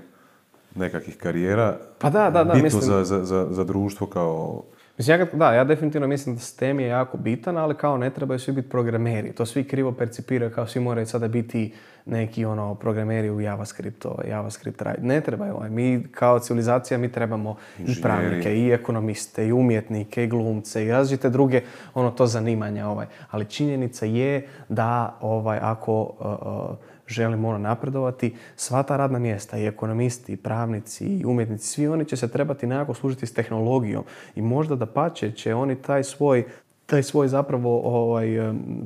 nekakvih 0.74 1.16
karijera 1.16 1.78
pa 1.98 2.10
da, 2.10 2.30
da, 2.30 2.44
da, 2.44 2.52
bitno 2.54 2.62
mislim... 2.62 2.82
za, 2.82 3.24
za, 3.24 3.46
za 3.50 3.64
društvo 3.64 4.06
kao 4.06 4.62
Mislim, 4.98 5.20
ja, 5.20 5.26
da, 5.32 5.52
ja 5.52 5.64
definitivno 5.64 6.06
mislim 6.06 6.34
da 6.34 6.40
STEM 6.40 6.80
je 6.80 6.88
jako 6.88 7.16
bitan, 7.16 7.56
ali 7.56 7.74
kao 7.74 7.98
ne 7.98 8.10
trebaju 8.10 8.38
svi 8.38 8.52
biti 8.52 8.68
programeri. 8.68 9.32
To 9.32 9.46
svi 9.46 9.64
krivo 9.64 9.92
percipiraju 9.92 10.50
kao 10.50 10.66
svi 10.66 10.80
moraju 10.80 11.06
sada 11.06 11.28
biti 11.28 11.72
neki 12.06 12.44
ono 12.44 12.74
programeri 12.74 13.30
u 13.30 13.40
JavaScriptu, 13.40 14.18
JavaScript 14.28 14.82
radi. 14.82 15.06
Ne 15.06 15.20
trebaju. 15.20 15.54
Ovaj. 15.54 15.70
Mi 15.70 16.06
kao 16.12 16.38
civilizacija 16.38 16.98
mi 16.98 17.12
trebamo 17.12 17.56
i 17.78 18.02
pravnike, 18.02 18.58
i 18.58 18.70
ekonomiste, 18.70 19.46
i 19.46 19.52
umjetnike, 19.52 20.24
i 20.24 20.26
glumce, 20.26 20.84
i 20.84 20.90
različite 20.90 21.30
druge 21.30 21.62
ono 21.94 22.10
to 22.10 22.26
zanimanja. 22.26 22.88
Ovaj. 22.88 23.06
Ali 23.30 23.44
činjenica 23.44 24.06
je 24.06 24.48
da 24.68 25.18
ovaj, 25.20 25.58
ako 25.62 26.02
uh, 26.02 26.95
želimo 27.06 27.48
ono 27.48 27.58
napredovati, 27.58 28.34
sva 28.56 28.82
ta 28.82 28.96
radna 28.96 29.18
mjesta, 29.18 29.58
i 29.58 29.66
ekonomisti, 29.66 30.32
i 30.32 30.36
pravnici, 30.36 31.06
i 31.06 31.24
umjetnici, 31.24 31.66
svi 31.66 31.88
oni 31.88 32.04
će 32.04 32.16
se 32.16 32.28
trebati 32.28 32.66
nekako 32.66 32.94
služiti 32.94 33.26
s 33.26 33.32
tehnologijom. 33.32 34.04
I 34.34 34.42
možda 34.42 34.76
da 34.76 34.86
pače 34.86 35.32
će 35.32 35.54
oni 35.54 35.82
taj 35.82 36.04
svoj 36.04 36.44
taj 36.86 37.02
svoj 37.02 37.28
zapravo 37.28 37.80
ovaj, 37.80 38.28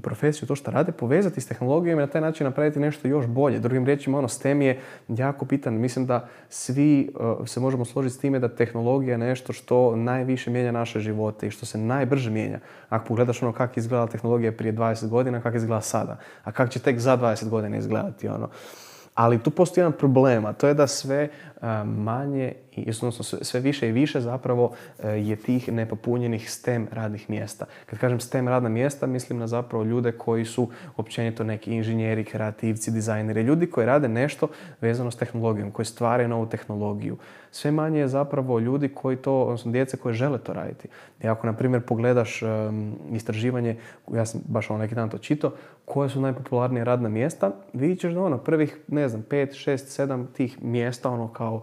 profesiju, 0.03 0.49
to 0.49 0.55
što 0.55 0.71
rade, 0.71 0.93
povezati 0.93 1.41
s 1.41 1.47
tehnologijom 1.47 1.99
i 1.99 2.03
na 2.03 2.07
taj 2.07 2.21
način 2.21 2.45
napraviti 2.45 2.81
nešto 2.81 3.09
još 3.09 3.27
bolje. 3.27 3.59
Drugim 3.59 3.87
riječima, 3.87 4.19
ono, 4.19 4.29
STEM 4.29 4.63
je 4.63 4.81
jako 5.09 5.45
pitan. 5.45 5.75
Mislim 5.75 6.07
da 6.07 6.29
svi 6.49 7.03
eh, 7.03 7.47
se 7.47 7.61
možemo 7.61 7.85
složiti 7.85 8.15
s 8.15 8.19
time 8.19 8.39
da 8.39 8.49
tehnologija 8.49 9.13
je 9.13 9.19
nešto 9.19 9.53
što 9.53 9.97
najviše 9.97 10.51
mijenja 10.51 10.73
naše 10.73 11.01
živote 11.01 11.47
i 11.47 11.51
što 11.51 11.67
se 11.67 11.79
najbrže 11.79 12.31
mijenja. 12.31 12.59
Ako 12.89 13.07
pogledaš 13.07 13.43
ono 13.43 13.53
kako 13.53 13.81
izgleda 13.81 14.07
tehnologija 14.07 14.53
prije 14.53 14.73
20 14.73 15.09
godina, 15.09 15.41
kako 15.41 15.57
izgleda 15.57 15.81
sada, 15.81 16.19
a 16.45 16.53
kako 16.53 16.71
će 16.71 16.79
tek 16.79 16.99
za 16.99 17.19
20 17.19 17.49
godina 17.49 17.77
izgledati, 17.77 18.29
ono. 18.29 18.49
Ali 19.15 19.39
tu 19.39 19.51
postoji 19.51 19.83
jedan 19.83 19.99
problem, 19.99 20.47
a 20.47 20.53
to 20.53 20.69
je 20.69 20.75
da 20.75 20.87
sve 20.87 21.29
manje, 21.85 22.53
odnosno 22.87 23.25
sve 23.25 23.61
više 23.61 23.89
i 23.89 23.93
više 23.93 24.21
zapravo 24.21 24.73
je 25.03 25.37
tih 25.37 25.73
nepopunjenih 25.73 26.51
STEM 26.51 26.89
radnih 26.93 27.31
mjesta. 27.31 27.65
Kad 27.87 27.99
kažem 27.99 28.21
STEM 28.21 28.49
radna 28.49 28.69
mjesta, 28.69 29.07
mislim 29.07 29.39
na 29.39 29.47
zapravo 29.47 29.85
ljude 29.85 30.13
koji 30.13 30.45
su 30.45 30.69
općenito 30.97 31.45
neki 31.45 31.73
inženjeri, 31.75 32.25
kreativci, 32.25 32.91
dizajneri, 32.91 33.43
ljudi 33.43 33.67
koji 33.67 33.87
rade 33.87 34.09
nešto 34.09 34.49
vezano 34.81 35.11
s 35.11 35.17
tehnologijom, 35.17 35.71
koji 35.71 35.87
stvaraju 35.87 36.29
novu 36.29 36.47
tehnologiju. 36.47 37.17
Sve 37.51 37.71
manje 37.71 38.01
je 38.01 38.09
zapravo 38.09 38.59
ljudi 38.59 38.89
koji 38.89 39.17
to, 39.17 39.43
odnosno 39.43 39.73
djece 39.73 39.97
koje 39.97 40.15
žele 40.15 40.39
to 40.39 40.53
raditi. 40.53 40.89
I 41.23 41.29
ako, 41.29 41.47
na 41.47 41.53
primjer, 41.53 41.83
pogledaš 41.83 42.43
istraživanje, 43.13 43.77
ja 44.13 44.27
sam 44.27 44.41
baš 44.49 44.71
ono 44.71 44.79
neki 44.79 44.95
dan 44.95 45.11
to 45.11 45.19
čito, 45.19 45.55
koje 45.85 46.09
su 46.09 46.21
najpopularnije 46.21 46.85
radna 46.85 47.09
mjesta, 47.09 47.51
vidit 47.73 48.01
ćeš 48.01 48.13
da 48.13 48.23
ono, 48.23 48.39
prvih, 48.39 48.79
ne 48.89 49.09
znam, 49.09 49.23
pet, 49.23 49.55
šest, 49.55 49.89
sedam 49.89 50.27
tih 50.27 50.63
mjesta, 50.63 51.11
ono 51.11 51.29
kao 51.29 51.50
uh, 51.55 51.63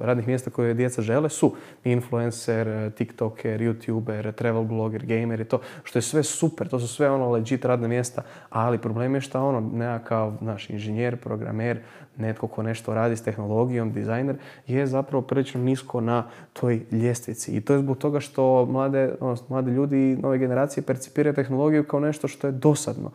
radnih 0.00 0.26
mjesta 0.26 0.50
koje 0.50 0.74
djeca 0.74 1.02
žele 1.02 1.28
su 1.28 1.54
influencer, 1.84 2.68
uh, 2.68 2.92
tiktoker, 2.92 3.60
youtuber, 3.60 4.32
travel 4.32 4.64
blogger, 4.64 5.06
gamer 5.06 5.40
i 5.40 5.44
to, 5.44 5.60
što 5.84 5.98
je 5.98 6.02
sve 6.02 6.22
super, 6.22 6.68
to 6.68 6.80
su 6.80 6.88
sve 6.88 7.10
ono 7.10 7.30
legit 7.30 7.64
radna 7.64 7.88
mjesta, 7.88 8.22
ali 8.50 8.78
problem 8.78 9.14
je 9.14 9.20
što 9.20 9.48
ono, 9.48 9.60
nekakav 9.60 10.32
naš 10.40 10.70
inženjer, 10.70 11.16
programer, 11.16 11.80
netko 12.16 12.46
ko 12.46 12.62
nešto 12.62 12.94
radi 12.94 13.16
s 13.16 13.22
tehnologijom, 13.22 13.92
dizajner, 13.92 14.36
je 14.66 14.86
zapravo 14.86 15.22
prilično 15.22 15.60
nisko 15.60 16.00
na 16.00 16.24
toj 16.52 16.80
ljestvici. 16.90 17.56
I 17.56 17.60
to 17.60 17.72
je 17.72 17.78
zbog 17.78 17.98
toga 17.98 18.20
što 18.20 18.66
mlade, 18.66 19.14
odnosno, 19.20 19.46
mlade 19.48 19.70
ljudi 19.70 20.18
nove 20.22 20.38
generacije 20.38 20.82
percipiraju 20.82 21.34
tehnologiju 21.34 21.84
kao 21.84 22.00
nešto 22.00 22.28
što 22.28 22.46
je 22.46 22.52
dosadno. 22.52 23.10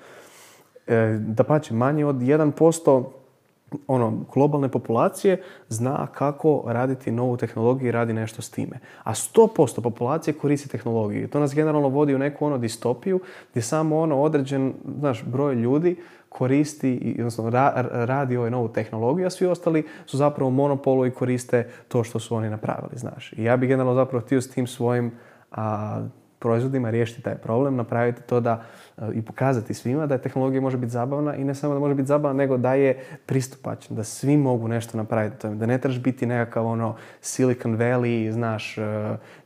E, 0.87 1.17
da 1.19 1.43
pače, 1.43 1.73
manje 1.73 2.05
od 2.05 2.15
1% 2.15 3.03
ono, 3.87 4.25
globalne 4.33 4.69
populacije 4.69 5.41
zna 5.69 6.07
kako 6.07 6.63
raditi 6.67 7.11
novu 7.11 7.37
tehnologiju 7.37 7.87
i 7.87 7.91
radi 7.91 8.13
nešto 8.13 8.41
s 8.41 8.49
time. 8.49 8.79
A 9.03 9.13
100% 9.13 9.81
populacije 9.81 10.33
koristi 10.33 10.69
tehnologiju. 10.69 11.27
To 11.27 11.39
nas 11.39 11.55
generalno 11.55 11.89
vodi 11.89 12.15
u 12.15 12.19
neku 12.19 12.45
ono 12.45 12.57
distopiju 12.57 13.19
gdje 13.51 13.61
samo 13.61 13.99
ono 13.99 14.21
određen 14.21 14.73
znaš, 14.99 15.23
broj 15.23 15.55
ljudi 15.55 15.97
koristi, 16.29 17.15
odnosno 17.19 17.49
radi 17.91 18.37
ovaj 18.37 18.51
novu 18.51 18.67
tehnologiju, 18.67 19.27
a 19.27 19.29
svi 19.29 19.47
ostali 19.47 19.83
su 20.05 20.17
zapravo 20.17 20.49
monopolu 20.49 21.05
i 21.05 21.11
koriste 21.11 21.69
to 21.87 22.03
što 22.03 22.19
su 22.19 22.35
oni 22.35 22.49
napravili, 22.49 22.97
znaš. 22.97 23.33
I 23.33 23.43
ja 23.43 23.57
bih 23.57 23.69
generalno 23.69 23.95
zapravo 23.95 24.25
htio 24.25 24.41
s 24.41 24.51
tim 24.51 24.67
svojim 24.67 25.11
a, 25.51 26.01
proizvodima 26.39 26.89
riješiti 26.89 27.21
taj 27.21 27.35
problem, 27.35 27.75
napraviti 27.75 28.21
to 28.21 28.39
da 28.39 28.63
i 29.13 29.21
pokazati 29.21 29.73
svima 29.73 30.07
da 30.07 30.13
je 30.13 30.21
tehnologija 30.21 30.61
može 30.61 30.77
biti 30.77 30.91
zabavna 30.91 31.35
i 31.35 31.43
ne 31.43 31.55
samo 31.55 31.73
da 31.73 31.79
može 31.79 31.95
biti 31.95 32.07
zabavna, 32.07 32.37
nego 32.37 32.57
da 32.57 32.73
je 32.73 33.03
pristupačna, 33.25 33.95
da 33.95 34.03
svi 34.03 34.37
mogu 34.37 34.67
nešto 34.67 34.97
napraviti. 34.97 35.47
Da 35.47 35.65
ne 35.65 35.77
trebaš 35.77 35.99
biti 35.99 36.25
nekakav 36.25 36.65
ono 36.65 36.95
Silicon 37.21 37.77
Valley, 37.77 38.31
znaš, 38.31 38.77
uh, 38.77 38.83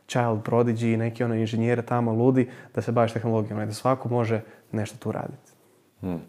child 0.07 0.43
prodigy, 0.43 0.97
neki 0.97 1.23
ono 1.23 1.35
inženjere 1.35 1.81
tamo 1.81 2.13
ludi 2.13 2.49
da 2.75 2.81
se 2.81 2.91
baviš 2.91 3.13
tehnologijom, 3.13 3.65
da 3.65 3.73
svako 3.73 4.09
može 4.09 4.41
nešto 4.71 4.97
tu 4.97 5.12
raditi. 5.12 5.51
Hmm. 6.01 6.19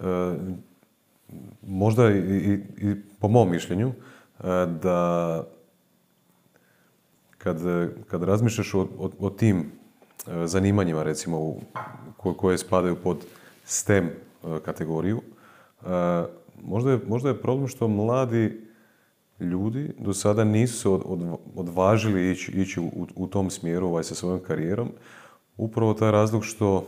E, 0.00 0.34
možda 1.62 2.10
i, 2.10 2.60
i, 2.78 2.96
po 3.20 3.28
mom 3.28 3.50
mišljenju 3.50 3.88
e, 3.88 3.92
da 4.82 5.44
kad, 7.38 7.58
kad 8.06 8.22
razmišljaš 8.22 8.74
o, 8.74 8.88
o, 9.18 9.30
tim 9.30 9.56
E, 9.58 9.83
zanimanjima, 10.44 11.02
recimo, 11.02 11.54
koje 12.16 12.58
spadaju 12.58 12.96
pod 12.96 13.24
STEM 13.64 14.04
e, 14.04 14.10
kategoriju. 14.64 15.20
E, 15.20 15.86
možda 16.62 16.90
je, 16.90 17.00
možda 17.08 17.28
je 17.28 17.42
problem 17.42 17.68
što 17.68 17.88
mladi 17.88 18.64
ljudi 19.40 19.90
do 19.98 20.14
sada 20.14 20.44
nisu 20.44 20.78
se 20.78 20.88
odvažili 21.56 22.30
ići, 22.30 22.52
ići 22.52 22.80
u, 22.80 23.06
u, 23.16 23.26
tom 23.26 23.50
smjeru 23.50 23.86
ovaj, 23.86 24.04
sa 24.04 24.14
svojom 24.14 24.40
karijerom. 24.40 24.90
Upravo 25.56 25.94
taj 25.94 26.10
razlog 26.10 26.44
što, 26.44 26.86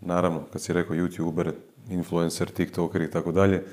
naravno, 0.00 0.42
kad 0.52 0.62
si 0.62 0.72
rekao 0.72 0.96
youtuber, 0.96 1.52
influencer, 1.90 2.50
tiktoker 2.50 3.02
i 3.02 3.10
tako 3.10 3.32
dalje, 3.32 3.64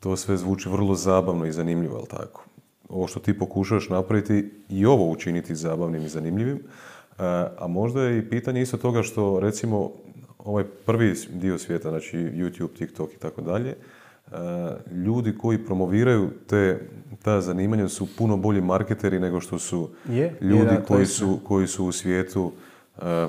to 0.00 0.16
sve 0.16 0.36
zvuči 0.36 0.68
vrlo 0.68 0.94
zabavno 0.94 1.46
i 1.46 1.52
zanimljivo, 1.52 1.96
jel 1.96 2.06
tako? 2.06 2.44
Ovo 2.88 3.06
što 3.06 3.20
ti 3.20 3.38
pokušaš 3.38 3.88
napraviti 3.88 4.50
i 4.68 4.86
ovo 4.86 5.10
učiniti 5.10 5.54
zabavnim 5.54 6.04
i 6.04 6.08
zanimljivim, 6.08 6.56
e, 6.56 6.60
a 7.58 7.66
možda 7.68 8.02
je 8.02 8.18
i 8.18 8.28
pitanje 8.28 8.62
isto 8.62 8.76
toga 8.76 9.02
što 9.02 9.40
recimo 9.40 9.90
ovaj 10.38 10.64
prvi 10.64 11.14
dio 11.32 11.58
svijeta, 11.58 11.90
znači 11.90 12.16
YouTube, 12.16 12.78
TikTok 12.78 13.12
i 13.14 13.18
tako 13.18 13.40
dalje, 13.40 13.70
e, 13.70 13.76
ljudi 14.92 15.34
koji 15.38 15.64
promoviraju 15.64 16.30
te, 16.46 16.88
ta 17.22 17.40
zanimanja 17.40 17.88
su 17.88 18.08
puno 18.18 18.36
bolji 18.36 18.60
marketeri 18.60 19.20
nego 19.20 19.40
što 19.40 19.58
su 19.58 19.88
Je, 20.08 20.34
ljudi 20.40 20.58
je, 20.58 20.64
da, 20.64 20.76
to 20.76 20.94
koji, 20.94 21.06
su, 21.06 21.38
koji 21.44 21.66
su 21.66 21.86
u 21.86 21.92
svijetu 21.92 22.52
e, 22.98 23.26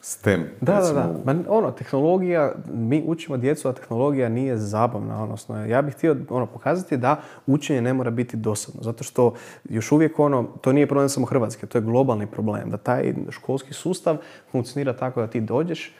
STEM. 0.00 0.44
Da, 0.60 0.72
da, 0.72 0.78
recimo, 0.78 0.94
da. 0.94 1.08
u- 1.10 1.22
Ma, 1.26 1.34
ono, 1.48 1.70
tehnologija, 1.70 2.52
mi 2.66 3.04
učimo 3.06 3.36
djecu, 3.36 3.68
a 3.68 3.72
tehnologija 3.72 4.28
nije 4.28 4.56
zabavna. 4.56 5.22
Odnosno, 5.22 5.66
ja 5.66 5.82
bih 5.82 5.94
htio 5.94 6.16
ono, 6.28 6.46
pokazati 6.46 6.96
da 6.96 7.16
učenje 7.46 7.82
ne 7.82 7.94
mora 7.94 8.10
biti 8.10 8.36
dosadno. 8.36 8.82
Zato 8.82 9.04
što 9.04 9.34
još 9.64 9.92
uvijek 9.92 10.18
ono, 10.18 10.42
to 10.60 10.72
nije 10.72 10.86
problem 10.86 11.08
samo 11.08 11.26
Hrvatske, 11.26 11.66
to 11.66 11.78
je 11.78 11.82
globalni 11.82 12.26
problem. 12.26 12.70
Da 12.70 12.76
taj 12.76 13.14
školski 13.30 13.74
sustav 13.74 14.16
funkcionira 14.52 14.92
tako 14.92 15.20
da 15.20 15.26
ti 15.26 15.40
dođeš 15.40 15.94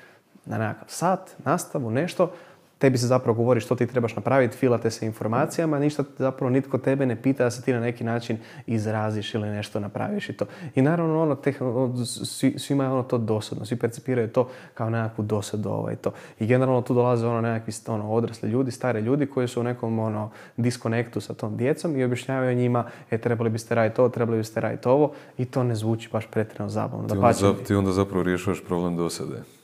na 0.44 0.58
nekakav 0.58 0.88
sat, 0.88 1.30
nastavu, 1.38 1.90
nešto, 1.90 2.30
tebi 2.78 2.98
se 2.98 3.06
zapravo 3.06 3.36
govori 3.36 3.60
što 3.60 3.74
ti 3.74 3.86
trebaš 3.86 4.16
napraviti, 4.16 4.56
filate 4.56 4.90
se 4.90 5.06
informacijama, 5.06 5.78
ništa 5.78 6.04
zapravo 6.18 6.50
nitko 6.50 6.78
tebe 6.78 7.06
ne 7.06 7.22
pita 7.22 7.44
da 7.44 7.50
se 7.50 7.62
ti 7.62 7.72
na 7.72 7.80
neki 7.80 8.04
način 8.04 8.38
izraziš 8.66 9.34
ili 9.34 9.48
nešto 9.48 9.80
napraviš 9.80 10.28
i 10.28 10.32
to. 10.32 10.44
I 10.74 10.82
naravno 10.82 11.22
ono, 11.22 11.34
tehno- 11.34 12.04
svi, 12.04 12.58
svima 12.58 12.84
je 12.84 12.90
ono 12.90 13.02
to 13.02 13.18
dosadno, 13.18 13.64
svi 13.64 13.76
percipiraju 13.76 14.28
to 14.28 14.48
kao 14.74 14.90
nekakvu 14.90 15.24
dosadu 15.24 15.68
ovaj, 15.68 15.96
to. 15.96 16.12
I 16.40 16.46
generalno 16.46 16.82
tu 16.82 16.94
dolaze 16.94 17.26
ono 17.26 17.40
nekakvi 17.40 17.72
ono, 17.86 18.12
odrasli 18.12 18.50
ljudi, 18.50 18.70
stari 18.70 19.00
ljudi 19.00 19.26
koji 19.26 19.48
su 19.48 19.60
u 19.60 19.64
nekom 19.64 19.98
ono, 19.98 20.30
diskonektu 20.56 21.20
sa 21.20 21.34
tom 21.34 21.56
djecom 21.56 21.96
i 21.96 22.04
objašnjavaju 22.04 22.56
njima 22.56 22.84
e, 23.10 23.18
trebali 23.18 23.50
biste 23.50 23.74
raditi 23.74 24.00
ovo, 24.00 24.10
trebali 24.10 24.38
biste 24.38 24.60
raditi 24.60 24.88
ovo 24.88 25.12
i 25.38 25.44
to 25.44 25.62
ne 25.62 25.74
zvuči 25.74 26.08
baš 26.12 26.26
pretjerano 26.30 26.70
zabavno. 26.70 27.08
Ti 27.08 27.14
onda, 27.14 27.64
ti 27.64 27.74
onda 27.74 27.92
zapravo 27.92 28.22
rješavaš 28.22 28.64
problem 28.64 28.96
dosade. 28.96 29.57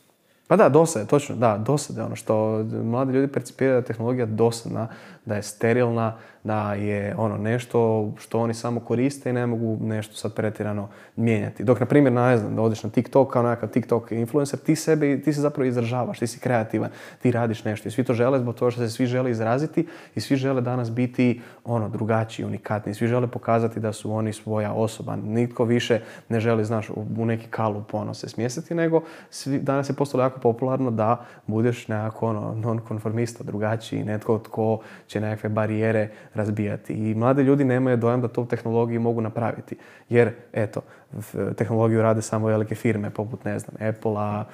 Pa 0.49 0.57
da, 0.57 0.69
dosade, 0.69 1.07
točno, 1.07 1.37
da, 1.37 1.59
dosade. 1.59 2.03
Ono 2.03 2.17
što 2.17 2.65
mladi 2.85 3.13
ljudi 3.13 3.33
percipiraju 3.33 3.75
da 3.75 3.79
je 3.79 3.85
tehnologija 3.85 4.27
dosadna, 4.27 4.89
da 5.25 5.35
je 5.35 5.43
sterilna, 5.43 6.17
da 6.45 6.75
je 6.75 7.15
ono 7.19 7.37
nešto 7.37 8.11
što 8.19 8.41
oni 8.41 8.55
samo 8.55 8.81
koriste 8.81 9.31
i 9.31 9.33
ne 9.33 9.47
mogu 9.47 9.79
nešto 9.81 10.15
sad 10.15 10.35
pretjerano 10.35 10.89
mijenjati. 11.17 11.65
Dok, 11.65 11.81
na 11.81 11.87
primjer, 11.87 12.13
ne 12.13 12.39
znam, 12.39 12.57
da 12.57 12.63
odeš 12.63 12.83
na 12.83 12.91
TikTok 12.91 13.33
kao 13.33 13.43
nekakav 13.43 13.69
TikTok 13.69 14.13
influencer, 14.13 14.59
ti 14.59 14.77
sebe, 14.77 15.21
ti 15.21 15.33
se 15.33 15.41
zapravo 15.41 15.69
izražavaš, 15.69 16.19
ti 16.19 16.27
si 16.27 16.41
kreativan, 16.41 16.91
ti 17.23 17.31
radiš 17.31 17.65
nešto 17.65 17.89
i 17.89 17.93
svi 17.93 18.05
to 18.05 18.15
žele 18.15 18.39
zbog 18.39 18.55
toga 18.55 18.71
što 18.71 18.81
se 18.81 18.91
svi 18.91 19.07
žele 19.07 19.31
izraziti 19.31 19.87
i 20.15 20.21
svi 20.21 20.37
žele 20.37 20.61
danas 20.61 20.91
biti 20.91 21.41
ono 21.65 21.89
drugačiji, 21.89 22.47
unikatni, 22.47 22.95
svi 22.95 23.07
žele 23.07 23.27
pokazati 23.27 23.81
da 23.81 23.93
su 23.93 24.13
oni 24.13 24.33
svoja 24.33 24.73
osoba. 24.73 25.17
Nitko 25.17 25.65
više 25.65 26.01
ne 26.29 26.41
želi, 26.41 26.65
znaš, 26.65 26.91
u 27.19 27.25
neki 27.25 27.47
kalup 27.51 27.95
ono 27.95 28.15
se 28.15 28.29
smjestiti, 28.29 28.75
nego 28.75 29.03
svi, 29.31 29.59
danas 29.59 29.91
je 29.91 29.95
postalo 29.95 30.25
jako 30.25 30.34
popularno 30.43 30.91
da 30.91 31.25
budeš 31.47 31.89
nekako 31.89 32.29
ono, 32.29 32.55
non-konformista, 32.55 33.45
drugačiji, 33.45 34.05
netko 34.05 34.39
tko 34.39 34.79
će 35.07 35.21
nekakve 35.21 35.49
barijere 35.49 36.09
razbijati. 36.35 36.93
I 36.93 37.15
mladi 37.15 37.43
ljudi 37.43 37.65
nemaju 37.65 37.97
dojam 37.97 38.21
da 38.21 38.29
to 38.29 38.43
u 38.43 38.47
tehnologiji 38.47 38.99
mogu 38.99 39.21
napraviti. 39.21 39.77
Jer, 40.09 40.33
eto, 40.53 40.81
tehnologiju 41.57 42.03
rade 42.03 42.23
samo 42.23 42.47
velike 42.47 42.75
firme 42.75 43.11
poput, 43.11 43.45
ne 43.45 43.59
znam, 43.59 43.89
Apple-a, 43.89 44.45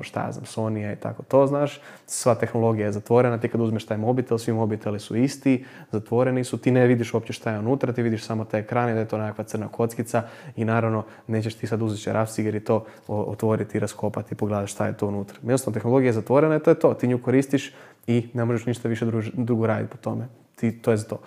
šta, 0.00 0.20
ja 0.20 0.32
znam, 0.32 0.44
Sony-a 0.44 0.92
i 0.92 0.96
tako 0.96 1.22
to, 1.22 1.46
znaš. 1.46 1.80
Sva 2.06 2.34
tehnologija 2.34 2.86
je 2.86 2.92
zatvorena, 2.92 3.38
ti 3.38 3.48
kad 3.48 3.60
uzmeš 3.60 3.86
taj 3.86 3.98
mobitel, 3.98 4.38
svi 4.38 4.52
mobiteli 4.52 5.00
su 5.00 5.16
isti, 5.16 5.64
zatvoreni 5.92 6.44
su, 6.44 6.58
ti 6.58 6.70
ne 6.70 6.86
vidiš 6.86 7.14
uopće 7.14 7.32
šta 7.32 7.52
je 7.52 7.58
unutra, 7.58 7.92
ti 7.92 8.02
vidiš 8.02 8.24
samo 8.24 8.44
taj 8.44 8.60
ekran 8.60 8.90
i 8.90 8.94
da 8.94 9.00
je 9.00 9.08
to 9.08 9.18
nekakva 9.18 9.44
crna 9.44 9.68
kockica 9.68 10.22
i 10.56 10.64
naravno 10.64 11.04
nećeš 11.26 11.54
ti 11.54 11.66
sad 11.66 11.82
uzeti 11.82 12.02
šraf 12.02 12.30
ciger 12.30 12.54
i 12.54 12.64
to 12.64 12.84
otvoriti, 13.08 13.78
raskopati 13.78 14.34
i 14.34 14.36
pogledati 14.36 14.70
šta 14.72 14.86
je 14.86 14.96
to 14.96 15.06
unutra. 15.06 15.38
Jednostavno, 15.42 15.74
tehnologija 15.74 16.08
je 16.08 16.12
zatvorena 16.12 16.56
i 16.56 16.60
to 16.60 16.70
je 16.70 16.78
to. 16.78 16.94
Ti 16.94 17.06
nju 17.06 17.22
koristiš 17.22 17.72
i 18.06 18.28
ne 18.34 18.44
možeš 18.44 18.66
ništa 18.66 18.88
više 18.88 19.06
drugo 19.32 19.66
raditi 19.66 19.90
po 19.90 19.96
tome. 19.96 20.28
Ti, 20.56 20.82
to 20.82 20.90
je 20.90 20.96
za 20.96 21.04
to. 21.08 21.18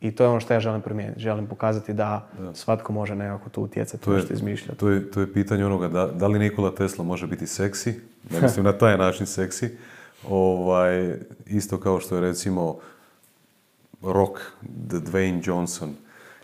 I 0.00 0.10
to 0.10 0.22
je 0.24 0.28
ono 0.28 0.40
što 0.40 0.54
ja 0.54 0.60
želim 0.60 0.80
promijeniti. 0.82 1.20
Želim 1.20 1.46
pokazati 1.46 1.92
da 1.92 2.28
svatko 2.54 2.92
može 2.92 3.14
nekako 3.14 3.50
tu 3.50 3.62
utjecati, 3.62 4.04
To 4.04 4.12
je, 4.12 4.16
nešto 4.16 4.34
izmišljati. 4.34 4.78
to, 4.78 4.88
je, 4.88 5.10
to 5.10 5.20
je 5.20 5.32
pitanje 5.32 5.66
onoga 5.66 5.88
da, 5.88 6.06
da 6.06 6.26
li 6.26 6.38
Nikola 6.38 6.70
Tesla 6.70 7.04
može 7.04 7.26
biti 7.26 7.46
seksi, 7.46 7.94
ne 8.30 8.40
mislim 8.40 8.64
na 8.64 8.72
taj 8.72 8.98
način 8.98 9.26
seksi, 9.26 9.70
ovaj, 10.24 11.14
isto 11.46 11.78
kao 11.78 12.00
što 12.00 12.14
je 12.14 12.20
recimo 12.20 12.76
Rock, 14.04 14.38
The 14.88 14.96
Dwayne 14.98 15.40
Johnson. 15.44 15.94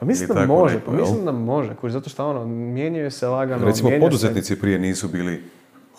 Pa 0.00 0.06
mislim 0.06 0.28
da 0.30 0.46
može, 0.46 0.74
neko, 0.74 0.86
pa 0.86 0.96
mislim 0.96 1.24
da 1.24 1.32
može, 1.32 1.74
kuži, 1.74 1.92
zato 1.92 2.10
što 2.10 2.28
ono, 2.28 2.46
mijenjaju 2.46 3.10
se 3.10 3.26
lagano. 3.26 3.66
Recimo 3.66 3.88
mijenja 3.88 4.00
se- 4.00 4.06
poduzetnici 4.06 4.60
prije 4.60 4.78
nisu 4.78 5.08
bili 5.08 5.42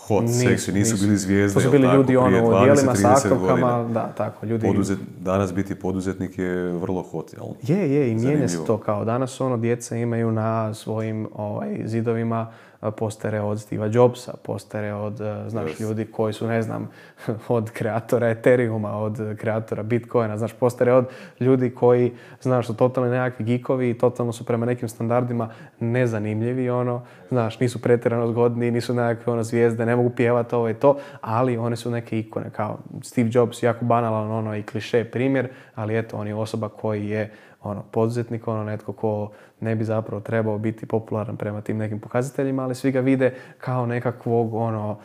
hot, 0.07 0.23
Nisu, 0.23 0.39
seksi, 0.39 0.71
nisu, 0.71 0.93
nisu. 0.93 1.05
bili 1.05 1.17
zvijezde, 1.17 1.53
To 1.53 1.61
su 1.61 1.71
bili 1.71 1.87
ljudi 1.95 2.17
ono 2.17 2.47
u 2.47 2.51
20, 2.51 2.63
dijelima 2.63 2.95
sa 2.95 3.07
30 3.07 3.15
aktovkama, 3.15 3.83
da, 3.93 4.13
tako, 4.17 4.45
ljudi... 4.45 4.67
Poduzet, 4.67 4.99
danas 5.21 5.53
biti 5.53 5.75
poduzetnik 5.75 6.37
je 6.39 6.71
vrlo 6.71 7.01
hot, 7.01 7.33
jel? 7.33 7.77
Je, 7.77 7.93
je, 7.93 8.11
i 8.11 8.15
mijenja 8.15 8.47
se 8.47 8.65
to 8.65 8.77
kao 8.77 9.05
danas 9.05 9.41
ono 9.41 9.57
djeca 9.57 9.95
imaju 9.95 10.31
na 10.31 10.73
svojim 10.73 11.27
ovaj, 11.35 11.81
zidovima 11.85 12.51
postere 12.91 13.41
od 13.41 13.61
Steva 13.61 13.89
Jobsa, 13.91 14.33
postere 14.43 14.93
od, 14.93 15.21
a, 15.21 15.49
znaš, 15.49 15.65
Yes. 15.65 15.81
ljudi 15.81 16.05
koji 16.05 16.33
su, 16.33 16.47
ne 16.47 16.61
znam, 16.61 16.89
od 17.47 17.71
kreatora 17.71 18.29
Ethereuma, 18.29 18.97
od 18.97 19.17
kreatora 19.37 19.83
Bitcoina, 19.83 20.37
znaš, 20.37 20.53
postere 20.53 20.93
od 20.93 21.05
ljudi 21.39 21.69
koji, 21.69 22.13
znaš, 22.41 22.67
su 22.67 22.75
totalno 22.77 23.09
nekakvi 23.09 23.45
geekovi 23.45 23.89
i 23.89 23.97
totalno 23.97 24.31
su 24.31 24.45
prema 24.45 24.65
nekim 24.65 24.89
standardima 24.89 25.49
nezanimljivi, 25.79 26.69
ono, 26.69 27.01
znaš, 27.29 27.59
nisu 27.59 27.81
pretjerano 27.81 28.27
zgodni, 28.27 28.71
nisu 28.71 28.93
nekakve 28.93 29.33
ono 29.33 29.43
zvijezde, 29.43 29.85
ne 29.85 29.95
mogu 29.95 30.09
pjevati 30.09 30.55
ovo 30.55 30.69
i 30.69 30.73
to, 30.73 30.97
ali 31.21 31.57
one 31.57 31.75
su 31.75 31.91
neke 31.91 32.19
ikone, 32.19 32.49
kao 32.49 32.77
Steve 33.01 33.29
Jobs, 33.33 33.63
jako 33.63 33.85
banalan 33.85 34.31
ono 34.31 34.55
i 34.55 34.63
kliše 34.63 35.03
primjer, 35.03 35.47
ali 35.75 35.97
eto, 35.97 36.17
on 36.17 36.27
je 36.27 36.35
osoba 36.35 36.69
koji 36.69 37.09
je 37.09 37.31
ono, 37.65 37.83
poduzetnik, 37.91 38.47
ono, 38.47 38.63
netko 38.63 38.93
ko 38.93 39.31
ne 39.59 39.75
bi 39.75 39.83
zapravo 39.83 40.21
trebao 40.21 40.57
biti 40.57 40.85
popularan 40.85 41.37
prema 41.37 41.61
tim 41.61 41.77
nekim 41.77 41.99
pokazateljima, 41.99 42.63
ali 42.63 42.75
svi 42.75 42.91
ga 42.91 42.99
vide 42.99 43.33
kao 43.57 43.85
nekakvog, 43.85 44.53
ono, 44.53 44.97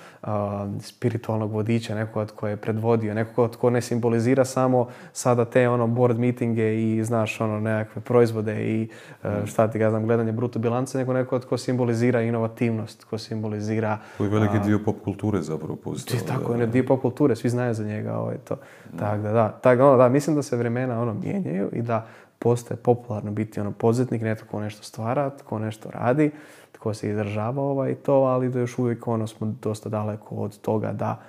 spiritualnog 0.80 1.52
vodiča, 1.52 1.94
nekoga 1.94 2.26
tko 2.26 2.48
je 2.48 2.56
predvodio, 2.56 3.14
nekoga 3.14 3.52
tko 3.52 3.70
ne 3.70 3.80
simbolizira 3.80 4.44
samo 4.44 4.88
sada 5.12 5.44
te, 5.44 5.68
ono, 5.68 5.86
board 5.86 6.18
meetinge 6.18 6.82
i, 6.82 7.04
znaš, 7.04 7.40
ono, 7.40 7.61
nekakve 7.61 8.02
proizvode 8.02 8.62
i, 8.62 8.88
e, 9.24 9.46
šta 9.46 9.68
ti 9.68 9.78
ga 9.78 9.90
znam, 9.90 10.06
gledanje 10.06 10.32
bruto 10.32 10.58
bilance, 10.58 10.98
nego 10.98 11.12
nekoga 11.12 11.46
tko 11.46 11.58
simbolizira 11.58 12.22
inovativnost, 12.22 13.00
tko 13.00 13.18
simbolizira 13.18 13.98
To 14.18 14.24
je 14.24 14.30
veliki 14.30 14.58
dio 14.64 14.78
pop 14.84 14.96
kulture 15.04 15.42
zapravo 15.42 15.76
postao. 15.76 16.18
tako, 16.28 16.54
je 16.54 16.66
dio 16.66 16.84
pop 16.86 17.00
kulture, 17.00 17.36
svi 17.36 17.48
znaju 17.48 17.74
za 17.74 17.84
njega. 17.84 18.18
Ovaj, 18.18 18.36
to. 18.48 18.56
Tak 18.98 19.22
da, 19.22 19.32
da. 19.32 19.48
Tak, 19.48 19.78
da, 19.78 19.86
ono, 19.86 19.96
da, 19.96 20.08
mislim 20.08 20.36
da 20.36 20.42
se 20.42 20.56
vremena 20.56 21.02
ono, 21.02 21.14
mijenjaju 21.14 21.68
i 21.72 21.82
da 21.82 22.06
postaje 22.43 22.78
popularno 22.78 23.30
biti 23.30 23.61
ono, 23.61 23.72
poduzetnik, 23.72 24.22
netko 24.22 24.47
ko 24.51 24.61
nešto 24.61 24.82
stvara, 24.82 25.30
tko 25.30 25.59
nešto 25.59 25.91
radi, 25.91 26.30
tko 26.72 26.95
se 26.95 27.11
izražava 27.11 27.62
ovaj, 27.62 27.95
to, 27.95 28.14
ali 28.14 28.49
da 28.49 28.59
još 28.59 28.78
uvijek 28.78 29.09
ono, 29.09 29.26
smo 29.26 29.55
dosta 29.62 29.88
daleko 29.88 30.34
od 30.34 30.61
toga 30.61 30.93
da 30.93 31.20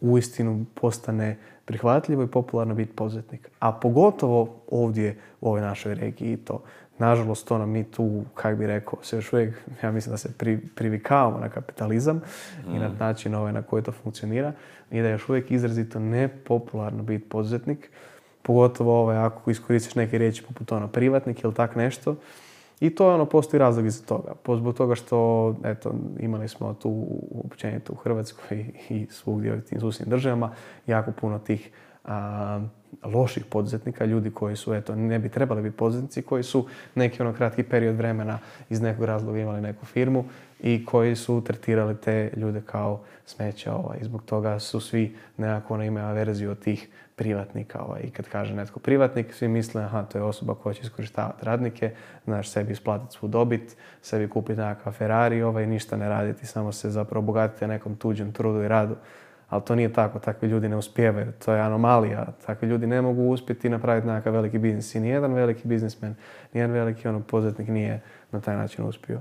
uistinu 0.00 0.64
postane 0.74 1.38
prihvatljivo 1.64 2.22
i 2.22 2.26
popularno 2.26 2.74
biti 2.74 2.92
poduzetnik. 2.92 3.50
A 3.58 3.72
pogotovo 3.72 4.54
ovdje 4.70 5.18
u 5.40 5.48
ovoj 5.48 5.60
našoj 5.60 5.94
regiji 5.94 6.32
i 6.32 6.36
to. 6.36 6.62
Nažalost, 6.98 7.50
nam 7.50 7.70
mi 7.70 7.84
tu, 7.84 8.24
kak 8.34 8.56
bi 8.56 8.66
rekao, 8.66 8.98
se 9.02 9.16
još 9.16 9.32
uvijek, 9.32 9.54
ja 9.82 9.92
mislim 9.92 10.12
da 10.12 10.16
se 10.16 10.32
pri, 10.38 10.58
privikavamo 10.74 11.38
na 11.38 11.48
kapitalizam 11.48 12.20
i 12.74 12.78
na 12.78 12.90
način 12.98 13.34
ovaj 13.34 13.52
na 13.52 13.62
koji 13.62 13.82
to 13.82 13.92
funkcionira 13.92 14.52
i 14.90 15.00
da 15.00 15.06
je 15.06 15.12
još 15.12 15.28
uvijek 15.28 15.50
izrazito 15.50 15.98
nepopularno 15.98 17.02
biti 17.02 17.28
poduzetnik, 17.28 17.90
pogotovo 18.42 19.00
ovaj, 19.00 19.16
ako 19.16 19.50
iskoristiš 19.50 19.94
neke 19.94 20.18
riječi 20.18 20.42
poput 20.42 20.72
ono 20.72 20.88
privatnik 20.88 21.44
ili 21.44 21.54
tak 21.54 21.76
nešto. 21.76 22.16
I 22.80 22.90
to 22.90 23.14
ono, 23.14 23.24
postoji 23.26 23.58
razlog 23.58 23.86
iza 23.86 24.06
toga. 24.06 24.32
Zbog 24.56 24.76
toga 24.76 24.94
što, 24.94 25.54
eto, 25.64 25.94
imali 26.20 26.48
smo 26.48 26.74
tu 26.74 27.06
općenito 27.44 27.92
u 27.92 27.96
Hrvatskoj 27.96 28.64
i, 28.88 29.06
svugdje 29.10 29.54
u 29.54 29.60
tim 29.60 29.80
susjednim 29.80 30.10
državama 30.10 30.52
jako 30.86 31.12
puno 31.12 31.38
tih 31.38 31.70
a, 32.04 32.60
loših 33.04 33.44
poduzetnika, 33.44 34.04
ljudi 34.04 34.30
koji 34.30 34.56
su, 34.56 34.74
eto, 34.74 34.94
ne 34.94 35.18
bi 35.18 35.28
trebali 35.28 35.62
biti 35.62 35.76
poduzetnici, 35.76 36.22
koji 36.22 36.42
su 36.42 36.66
neki 36.94 37.22
ono 37.22 37.32
kratki 37.32 37.62
period 37.62 37.96
vremena 37.96 38.38
iz 38.70 38.80
nekog 38.80 39.04
razloga 39.04 39.38
imali 39.38 39.60
neku 39.60 39.86
firmu 39.86 40.24
i 40.60 40.84
koji 40.84 41.16
su 41.16 41.42
tretirali 41.44 41.96
te 41.96 42.32
ljude 42.36 42.60
kao 42.66 43.00
smeća. 43.26 43.74
Ovaj. 43.74 43.98
I 44.00 44.04
zbog 44.04 44.22
toga 44.22 44.58
su 44.58 44.80
svi 44.80 45.16
nekako 45.36 45.74
ono 45.74 45.84
imaju 45.84 46.06
averziju 46.06 46.50
od 46.50 46.58
tih 46.58 46.88
privatnika. 47.20 47.82
Ovaj. 47.82 48.00
I 48.04 48.10
kad 48.10 48.28
kaže 48.28 48.54
netko 48.54 48.80
privatnik, 48.80 49.34
svi 49.34 49.48
misle, 49.48 49.82
aha, 49.82 50.02
to 50.02 50.18
je 50.18 50.24
osoba 50.24 50.54
koja 50.54 50.74
će 50.74 50.82
iskorištavati 50.82 51.44
radnike, 51.44 51.90
znaš, 52.24 52.48
sebi 52.48 52.72
isplatiti 52.72 53.12
svu 53.12 53.28
dobit, 53.28 53.76
sebi 54.02 54.28
kupiti 54.28 54.60
nekakav 54.60 54.92
Ferrari, 54.92 55.42
ovaj, 55.42 55.66
ništa 55.66 55.96
ne 55.96 56.08
raditi, 56.08 56.46
samo 56.46 56.72
se 56.72 56.90
zapravo 56.90 57.24
obogatiti 57.24 57.66
nekom 57.66 57.96
tuđem 57.96 58.32
trudu 58.32 58.62
i 58.62 58.68
radu. 58.68 58.96
ali 59.48 59.62
to 59.64 59.74
nije 59.74 59.92
tako, 59.92 60.18
takvi 60.18 60.48
ljudi 60.48 60.68
ne 60.68 60.76
uspijevaju, 60.76 61.32
to 61.44 61.52
je 61.52 61.60
anomalija, 61.60 62.26
takvi 62.46 62.68
ljudi 62.68 62.86
ne 62.86 63.02
mogu 63.02 63.22
uspjeti 63.22 63.68
napraviti 63.68 64.06
nekakav 64.06 64.32
veliki 64.32 64.58
biznis 64.58 64.94
i 64.94 65.00
nijedan 65.00 65.34
veliki 65.34 65.68
biznismen, 65.68 66.14
nijedan 66.52 66.72
veliki 66.72 67.08
ono, 67.08 67.20
poduzetnik 67.20 67.68
nije 67.68 68.00
na 68.32 68.40
taj 68.40 68.56
način 68.56 68.84
uspio. 68.84 69.20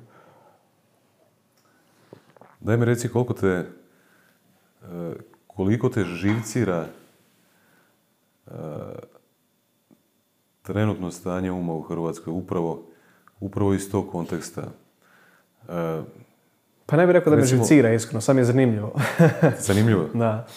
Daj 2.60 2.78
mi 2.78 2.86
reci 2.86 3.10
koliko 3.10 3.34
te, 3.34 3.66
e, 4.84 5.14
koliko 5.48 5.90
te 5.90 6.04
živcira 6.04 6.86
trenutno 10.62 11.12
stanje 11.12 11.52
uma 11.52 11.74
u 11.74 11.82
Hrvatskoj, 11.82 12.34
upravo, 12.34 12.84
upravo 13.40 13.74
iz 13.74 13.92
tog 13.92 14.12
konteksta. 14.12 14.62
E, 15.70 16.02
pa 16.86 16.98
ne 16.98 17.06
bih 17.06 17.14
rekao 17.14 17.32
da 17.32 17.38
me 17.38 17.46
živcira, 17.46 17.94
iskreno, 17.94 18.22
sam 18.22 18.38
je 18.38 18.44
zanimljivo. 18.44 18.94
zanimljivo? 19.68 20.06
da. 20.14 20.48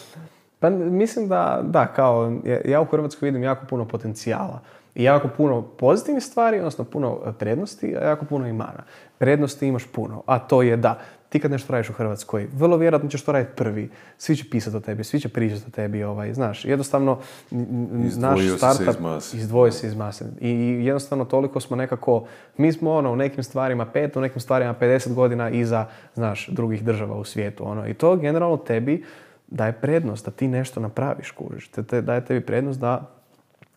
Pa 0.59 0.71
mislim 0.71 1.29
da, 1.29 1.61
da, 1.65 1.87
kao, 1.87 2.33
ja 2.65 2.81
u 2.81 2.85
Hrvatskoj 2.85 3.27
vidim 3.27 3.43
jako 3.43 3.67
puno 3.67 3.89
potencijala. 3.89 4.61
I 4.95 5.05
jako 5.05 5.29
puno 5.37 5.63
pozitivnih 5.63 6.25
stvari, 6.25 6.59
odnosno 6.59 6.85
puno 6.85 7.19
prednosti, 7.39 7.97
a 7.97 8.05
jako 8.05 8.25
puno 8.25 8.49
i 8.49 8.53
mana. 8.53 8.83
Prednosti 9.19 9.67
imaš 9.67 9.87
puno, 9.93 10.23
a 10.27 10.39
to 10.39 10.63
je 10.63 10.77
da 10.77 10.99
ti 11.33 11.41
kad 11.41 11.51
nešto 11.51 11.73
radiš 11.73 11.91
u 11.91 11.93
Hrvatskoj, 11.93 12.49
vrlo 12.53 12.77
vjerojatno 12.77 13.09
ćeš 13.09 13.23
to 13.23 13.33
raditi 13.33 13.53
prvi. 13.57 13.91
Svi 14.19 14.37
će 14.37 14.45
pisati 14.51 14.77
o 14.77 14.81
tebi, 14.81 15.05
svi 15.05 15.21
će 15.21 15.29
pričati 15.29 15.65
o 15.67 15.71
tebi, 15.71 16.05
ovaj, 16.05 16.35
znaš, 16.35 16.65
jednostavno 16.65 17.19
naš 18.17 18.41
startup 18.57 18.97
izdvoji 19.35 19.73
se 19.73 19.87
iz 19.87 19.95
mase. 19.95 20.25
I 20.41 20.51
jednostavno 20.85 21.25
toliko 21.25 21.61
smo 21.61 21.77
nekako, 21.77 22.27
mi 22.57 22.73
smo 22.73 22.93
ono 22.93 23.13
u 23.13 23.17
nekim 23.17 23.45
stvarima 23.45 23.87
pet, 23.87 24.17
u 24.17 24.21
nekim 24.21 24.41
stvarima 24.41 24.75
50 24.81 25.15
godina 25.15 25.51
iza, 25.51 25.87
znaš, 26.15 26.49
drugih 26.49 26.85
država 26.85 27.17
u 27.17 27.25
svijetu. 27.25 27.69
Ono. 27.69 27.89
I 27.89 27.95
to 27.95 28.17
generalno 28.17 28.57
tebi 28.57 29.05
daje 29.47 29.73
prednost 29.73 30.25
da 30.25 30.31
ti 30.31 30.49
nešto 30.49 30.81
napraviš, 30.81 31.31
kužiš. 31.31 31.69
Te, 31.69 32.03
daje 32.03 32.25
tebi 32.25 32.41
prednost 32.41 32.81
da 32.81 33.22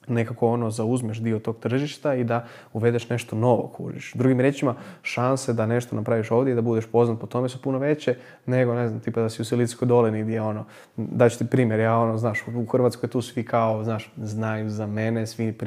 nekako 0.07 0.47
ono 0.47 0.69
zauzmeš 0.69 1.17
dio 1.17 1.39
tog 1.39 1.59
tržišta 1.59 2.15
i 2.15 2.23
da 2.23 2.45
uvedeš 2.73 3.09
nešto 3.09 3.35
novo, 3.35 3.67
kužiš. 3.67 4.13
Drugim 4.13 4.39
riječima, 4.39 4.75
šanse 5.01 5.53
da 5.53 5.65
nešto 5.65 5.95
napraviš 5.95 6.31
ovdje 6.31 6.51
i 6.51 6.55
da 6.55 6.61
budeš 6.61 6.85
poznat 6.85 7.19
po 7.19 7.27
tome 7.27 7.49
su 7.49 7.61
puno 7.61 7.79
veće 7.79 8.15
nego, 8.45 8.73
ne 8.73 8.87
znam, 8.87 8.99
tipa 8.99 9.21
da 9.21 9.29
si 9.29 9.41
u 9.41 9.45
Silicijskoj 9.45 9.87
dolini 9.87 10.23
gdje 10.23 10.41
ono, 10.41 10.65
daću 10.97 11.37
ti 11.37 11.47
primjer, 11.47 11.79
ja 11.79 11.97
ono, 11.97 12.17
znaš, 12.17 12.43
u 12.55 12.65
Hrvatskoj 12.65 13.09
tu 13.09 13.21
svi 13.21 13.43
kao, 13.43 13.83
znaš, 13.83 14.11
znaju 14.17 14.69
za 14.69 14.87
mene, 14.87 15.27
svi 15.27 15.57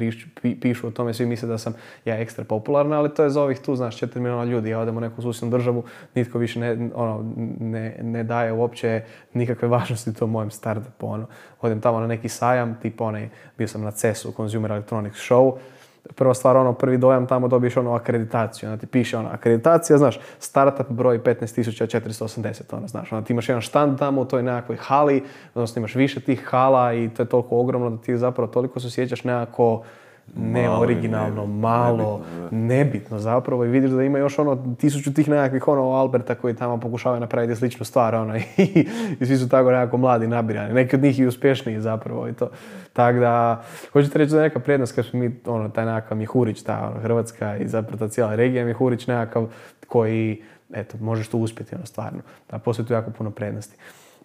pišu 0.61 0.87
o 0.87 0.91
tome, 0.91 1.13
svi 1.13 1.25
misle 1.25 1.47
da 1.47 1.57
sam 1.57 1.73
ja 2.05 2.17
ekstra 2.17 2.43
popularna, 2.43 2.97
ali 2.97 3.13
to 3.13 3.23
je 3.23 3.29
za 3.29 3.41
ovih 3.41 3.59
tu, 3.59 3.75
znaš, 3.75 4.01
4 4.01 4.19
milijuna 4.19 4.43
ljudi, 4.43 4.69
ja 4.69 4.79
odem 4.79 4.97
u 4.97 5.01
neku 5.01 5.21
susjednu 5.21 5.57
državu, 5.57 5.83
nitko 6.15 6.37
više 6.37 6.59
ne, 6.59 6.89
ono, 6.95 7.33
ne, 7.59 7.99
ne 8.01 8.23
daje 8.23 8.53
uopće 8.53 9.03
nikakve 9.33 9.67
važnosti 9.67 10.13
tom 10.13 10.29
mojem 10.29 10.51
startupu, 10.51 11.07
ono. 11.07 11.27
Odem 11.61 11.81
tamo 11.81 11.99
na 11.99 12.07
neki 12.07 12.29
sajam, 12.29 12.77
tipa 12.81 13.03
onaj, 13.03 13.29
bio 13.57 13.67
sam 13.67 13.81
na 13.81 13.91
CES-u, 13.91 14.28
Consumer 14.31 14.71
Electronics 14.71 15.17
Show, 15.29 15.57
prva 16.15 16.33
stvar, 16.33 16.57
ono, 16.57 16.73
prvi 16.73 16.97
dojam 16.97 17.27
tamo 17.27 17.47
dobiješ 17.47 17.77
ono 17.77 17.93
akreditaciju, 17.93 18.69
onda 18.69 18.79
ti 18.79 18.87
piše 18.87 19.17
ono, 19.17 19.29
akreditacija, 19.29 19.97
znaš, 19.97 20.19
startup 20.39 20.89
broj 20.89 21.23
15.480, 21.23 22.75
ono, 22.75 22.87
znaš, 22.87 23.11
onda 23.11 23.25
ti 23.25 23.33
imaš 23.33 23.49
jedan 23.49 23.61
štand 23.61 23.99
tamo 23.99 24.21
u 24.21 24.25
toj 24.25 24.43
nekakvoj 24.43 24.77
hali, 24.77 25.23
odnosno 25.53 25.79
imaš 25.79 25.95
više 25.95 26.19
tih 26.19 26.45
hala 26.45 26.93
i 26.93 27.09
to 27.09 27.21
je 27.21 27.29
toliko 27.29 27.57
ogromno 27.59 27.89
da 27.89 27.97
ti 27.97 28.17
zapravo 28.17 28.47
toliko 28.51 28.79
se 28.79 28.87
osjećaš 28.87 29.23
nekako 29.23 29.83
ne 30.37 30.69
originalno, 30.69 31.45
malo, 31.45 32.21
nebitno, 32.51 33.19
zapravo 33.19 33.65
i 33.65 33.67
vidiš 33.67 33.91
da 33.91 34.03
ima 34.03 34.17
još 34.17 34.39
ono 34.39 34.75
tisuću 34.79 35.13
tih 35.13 35.29
nekakvih 35.29 35.67
ono 35.67 35.91
Alberta 35.91 36.35
koji 36.35 36.55
tamo 36.55 36.79
pokušavaju 36.79 37.19
napraviti 37.19 37.55
sličnu 37.55 37.85
stvar 37.85 38.15
ono 38.15 38.37
i, 38.57 38.87
i 39.19 39.25
svi 39.25 39.37
su 39.37 39.49
tako 39.49 39.71
nekako 39.71 39.97
mladi 39.97 40.27
nabirani, 40.27 40.73
neki 40.73 40.95
od 40.95 41.01
njih 41.01 41.19
i 41.19 41.25
uspješniji 41.25 41.81
zapravo 41.81 42.27
i 42.27 42.33
to. 42.33 42.49
Tako 42.93 43.19
da, 43.19 43.63
hoćete 43.93 44.17
reći 44.17 44.31
da 44.31 44.37
je 44.37 44.43
neka 44.43 44.59
prednost 44.59 44.95
kad 44.95 45.05
smo 45.05 45.19
mi, 45.19 45.39
ono, 45.45 45.69
taj 45.69 45.85
nekakav 45.85 46.17
Mihurić, 46.17 46.63
ta 46.63 46.89
ono, 46.91 47.01
Hrvatska 47.01 47.57
i 47.57 47.67
zapravo 47.67 47.97
ta 47.97 48.07
cijela 48.07 48.35
regija 48.35 48.65
Mihurić 48.65 49.07
nekakav 49.07 49.47
koji, 49.87 50.43
eto, 50.73 50.97
možeš 51.01 51.27
tu 51.27 51.39
uspjeti 51.39 51.75
ono 51.75 51.85
stvarno. 51.85 52.19
Da, 52.51 52.59
postoji 52.59 52.87
tu 52.87 52.93
jako 52.93 53.11
puno 53.11 53.31
prednosti. 53.31 53.77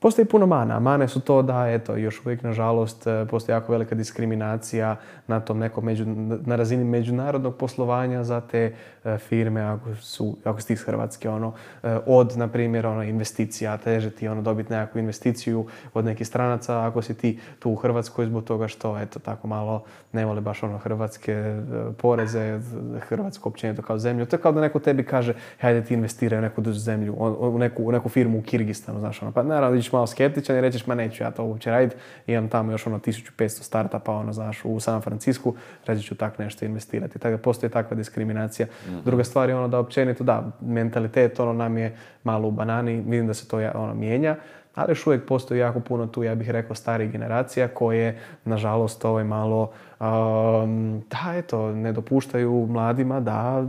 Postoji 0.04 0.24
puno 0.24 0.46
mana. 0.46 0.80
Mane 0.80 1.08
su 1.08 1.20
to 1.20 1.42
da, 1.42 1.68
eto, 1.68 1.96
još 1.96 2.26
uvijek, 2.26 2.42
nažalost, 2.42 3.06
e, 3.06 3.26
postoji 3.30 3.54
jako 3.54 3.72
velika 3.72 3.94
diskriminacija 3.94 4.96
na 5.26 5.40
tom 5.40 5.58
nekom 5.58 5.84
među, 5.84 6.04
na 6.46 6.56
razini 6.56 6.84
međunarodnog 6.84 7.56
poslovanja 7.56 8.24
za 8.24 8.40
te 8.40 8.74
e, 9.04 9.18
firme, 9.18 9.60
ako 9.62 9.94
su, 9.94 10.36
ako 10.44 10.60
si 10.60 10.66
ti 10.66 10.72
iz 10.72 10.82
Hrvatske, 10.82 11.28
ono, 11.28 11.52
e, 11.82 11.98
od, 12.06 12.36
na 12.36 12.48
primjer, 12.48 12.86
ono, 12.86 13.02
investicija, 13.02 13.76
teže 13.76 14.10
ti 14.10 14.28
ono, 14.28 14.42
dobiti 14.42 14.72
nekakvu 14.72 14.98
investiciju 14.98 15.66
od 15.94 16.04
nekih 16.04 16.26
stranaca, 16.26 16.80
ako 16.80 17.02
si 17.02 17.14
ti 17.14 17.38
tu 17.58 17.70
u 17.70 17.76
Hrvatskoj 17.76 18.26
zbog 18.26 18.44
toga 18.44 18.68
što, 18.68 18.98
eto, 18.98 19.18
tako 19.18 19.46
malo 19.46 19.84
ne 20.12 20.24
vole 20.24 20.40
baš 20.40 20.62
ono 20.62 20.78
hrvatske 20.78 21.62
poreze, 21.98 22.60
Hrvatsku 23.00 23.48
općenito 23.48 23.82
kao 23.82 23.98
zemlju. 23.98 24.26
To 24.26 24.36
je 24.36 24.40
kao 24.40 24.52
da 24.52 24.60
neko 24.60 24.78
tebi 24.78 25.04
kaže, 25.04 25.34
hajde 25.60 25.84
ti 25.84 25.94
investiraj 25.94 26.38
u 26.38 26.42
neku 26.42 26.72
zemlju, 26.72 27.14
u 27.38 27.58
neku, 27.58 27.84
u 27.84 27.92
neku 27.92 28.08
firmu 28.08 28.38
u 28.38 28.42
Kirgistanu, 28.42 29.00
znaš, 29.00 29.22
ono, 29.22 29.32
pa 29.32 29.42
naravno, 29.42 29.76
malo 29.94 30.06
skeptičan 30.06 30.56
i 30.56 30.60
rećeš 30.60 30.86
ma 30.86 30.94
neću 30.94 31.22
ja 31.22 31.30
to 31.30 31.44
uopće 31.44 31.70
raditi. 31.70 31.96
Imam 32.26 32.48
tamo 32.48 32.72
još 32.72 32.86
ono 32.86 32.98
1500 32.98 33.48
startupa 33.48 34.12
ono, 34.12 34.32
znaš, 34.32 34.60
u 34.64 34.80
San 34.80 35.02
Francisku, 35.02 35.54
reći 35.86 36.02
ću 36.02 36.14
tak 36.14 36.38
nešto 36.38 36.64
investirati. 36.64 37.18
Tako 37.18 37.36
da 37.36 37.42
postoji 37.42 37.70
takva 37.70 37.96
diskriminacija. 37.96 38.66
Mhm. 38.86 38.98
Druga 39.04 39.24
stvar 39.24 39.48
je 39.48 39.56
ono 39.56 39.68
da 39.68 39.78
općenito, 39.78 40.24
da, 40.24 40.50
mentalitet 40.60 41.40
ono 41.40 41.52
nam 41.52 41.78
je 41.78 41.96
malo 42.24 42.48
u 42.48 42.50
banani, 42.50 43.02
vidim 43.06 43.26
da 43.26 43.34
se 43.34 43.48
to 43.48 43.58
ono 43.74 43.94
mijenja 43.94 44.36
ali 44.74 44.90
još 44.90 45.06
uvijek 45.06 45.26
postoji 45.26 45.60
jako 45.60 45.80
puno 45.80 46.06
tu, 46.06 46.22
ja 46.22 46.34
bih 46.34 46.50
rekao, 46.50 46.76
starih 46.76 47.10
generacija 47.10 47.68
koje, 47.68 48.18
nažalost, 48.44 49.04
ovaj 49.04 49.24
malo, 49.24 49.70
um, 50.00 51.02
da, 51.10 51.34
eto, 51.34 51.72
ne 51.72 51.92
dopuštaju 51.92 52.66
mladima 52.70 53.20
da 53.20 53.66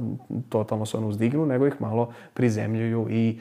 totalno 0.49 0.85
se 0.85 0.97
ono 0.97 1.07
uzdignu, 1.07 1.45
nego 1.45 1.67
ih 1.67 1.75
malo 1.79 2.13
prizemljuju 2.33 3.07
i 3.09 3.39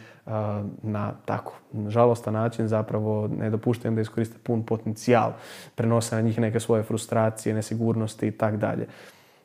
na 0.83 1.13
tako 1.25 1.53
žalostan 1.89 2.35
način 2.35 2.69
zapravo 2.69 3.29
ne 3.39 3.51
dopuštaju 3.51 3.95
da 3.95 4.01
iskoriste 4.01 4.37
pun 4.43 4.63
potencijal, 4.63 5.33
prenose 5.75 6.17
na 6.17 6.21
njih 6.21 6.39
neke 6.39 6.61
svoje 6.61 6.83
frustracije, 6.83 7.55
nesigurnosti 7.55 8.27
i 8.27 8.31
tak 8.31 8.57
dalje. 8.57 8.87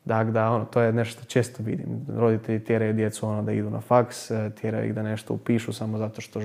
Dakle, 0.05 0.31
da, 0.31 0.51
ono, 0.51 0.65
to 0.65 0.81
je 0.81 0.93
nešto 0.93 1.21
što 1.21 1.29
često 1.29 1.63
vidim. 1.63 2.05
Roditelji 2.17 2.63
tjeraju 2.63 2.93
djecu 2.93 3.27
ono, 3.27 3.41
da 3.41 3.51
idu 3.51 3.69
na 3.69 3.81
faks, 3.81 4.31
e, 4.31 4.51
tjeraju 4.61 4.87
ih 4.87 4.93
da 4.93 5.03
nešto 5.03 5.33
upišu 5.33 5.73
samo 5.73 5.97
zato 5.97 6.21
što 6.21 6.41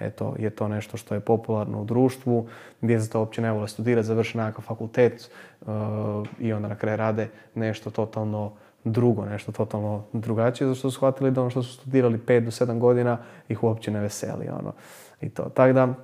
eto, 0.00 0.34
je 0.38 0.50
to 0.50 0.68
nešto 0.68 0.96
što 0.96 1.14
je 1.14 1.20
popularno 1.20 1.80
u 1.80 1.84
društvu. 1.84 2.46
Djeca 2.80 3.12
to 3.12 3.18
uopće 3.18 3.42
ne 3.42 3.52
vole 3.52 3.68
studirati, 3.68 4.06
završe 4.06 4.38
nekakav 4.38 4.64
fakultet 4.64 5.30
uh, 5.60 5.68
i 6.38 6.52
onda 6.52 6.68
na 6.68 6.74
kraju 6.74 6.96
rade 6.96 7.28
nešto 7.54 7.90
totalno 7.90 8.52
drugo, 8.84 9.24
nešto 9.24 9.52
totalno 9.52 10.04
drugačije, 10.12 10.68
zato 10.68 10.78
što 10.78 10.90
su 10.90 10.96
shvatili 10.96 11.30
da 11.30 11.40
ono 11.40 11.50
što 11.50 11.62
su 11.62 11.72
studirali 11.72 12.18
5 12.18 12.40
do 12.40 12.50
7 12.50 12.78
godina 12.78 13.18
ih 13.48 13.64
uopće 13.64 13.90
ne 13.90 14.00
veseli. 14.00 14.48
Ono. 14.48 14.72
I 15.20 15.28
to. 15.28 15.42
Tako 15.42 15.72
da, 15.72 15.94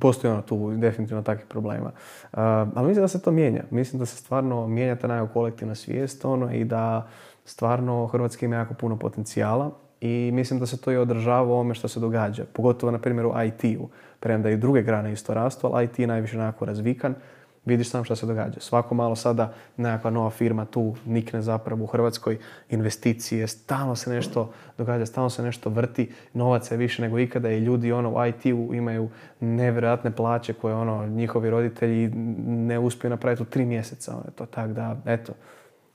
Postoji 0.00 0.32
ono 0.32 0.42
tu 0.42 0.70
definitivno 0.76 1.22
takvih 1.22 1.46
problema. 1.46 1.86
Uh, 2.32 2.38
ali 2.74 2.86
mislim 2.86 3.04
da 3.04 3.08
se 3.08 3.22
to 3.22 3.30
mijenja. 3.30 3.62
Mislim 3.70 3.98
da 3.98 4.06
se 4.06 4.16
stvarno 4.16 4.66
mijenja 4.66 4.96
ta 4.96 5.06
nekako 5.06 5.32
kolektivna 5.32 5.74
svijest 5.74 6.24
ono, 6.24 6.54
i 6.54 6.64
da 6.64 7.08
stvarno 7.44 8.06
Hrvatska 8.06 8.46
ima 8.46 8.56
jako 8.56 8.74
puno 8.74 8.96
potencijala 8.96 9.70
i 10.00 10.30
mislim 10.32 10.60
da 10.60 10.66
se 10.66 10.80
to 10.80 10.92
i 10.92 10.96
održava 10.96 11.42
u 11.42 11.52
ovome 11.52 11.74
što 11.74 11.88
se 11.88 12.00
događa. 12.00 12.44
Pogotovo 12.52 12.92
na 12.92 12.98
primjer 12.98 13.26
u 13.26 13.32
IT-u. 13.46 13.88
Premda 14.20 14.50
i 14.50 14.56
druge 14.56 14.82
grane 14.82 15.12
isto 15.12 15.34
rastu, 15.34 15.66
ali 15.66 15.84
IT 15.84 15.98
je 15.98 16.06
najviše 16.06 16.38
onako 16.38 16.64
razvikan 16.64 17.14
vidiš 17.64 17.90
sam 17.90 18.04
što 18.04 18.16
se 18.16 18.26
događa. 18.26 18.60
Svako 18.60 18.94
malo 18.94 19.16
sada 19.16 19.54
nekakva 19.76 20.10
nova 20.10 20.30
firma 20.30 20.64
tu 20.64 20.94
nikne 21.06 21.42
zapravo 21.42 21.84
u 21.84 21.86
Hrvatskoj 21.86 22.38
investicije, 22.70 23.48
stalno 23.48 23.96
se 23.96 24.10
nešto 24.10 24.52
događa, 24.78 25.06
stalno 25.06 25.30
se 25.30 25.42
nešto 25.42 25.70
vrti, 25.70 26.12
novaca 26.34 26.74
je 26.74 26.78
više 26.78 27.02
nego 27.02 27.18
ikada 27.18 27.50
i 27.50 27.58
ljudi 27.58 27.92
ono 27.92 28.10
u 28.10 28.26
IT-u 28.26 28.74
imaju 28.74 29.08
nevjerojatne 29.40 30.10
plaće 30.10 30.52
koje 30.52 30.74
ono 30.74 31.06
njihovi 31.06 31.50
roditelji 31.50 32.08
ne 32.46 32.78
uspiju 32.78 33.10
napraviti 33.10 33.42
u 33.42 33.46
tri 33.46 33.64
mjeseca. 33.64 34.12
Ono, 34.12 34.24
to 34.34 34.46
tak 34.46 34.72
da, 34.72 34.96
eto, 35.06 35.32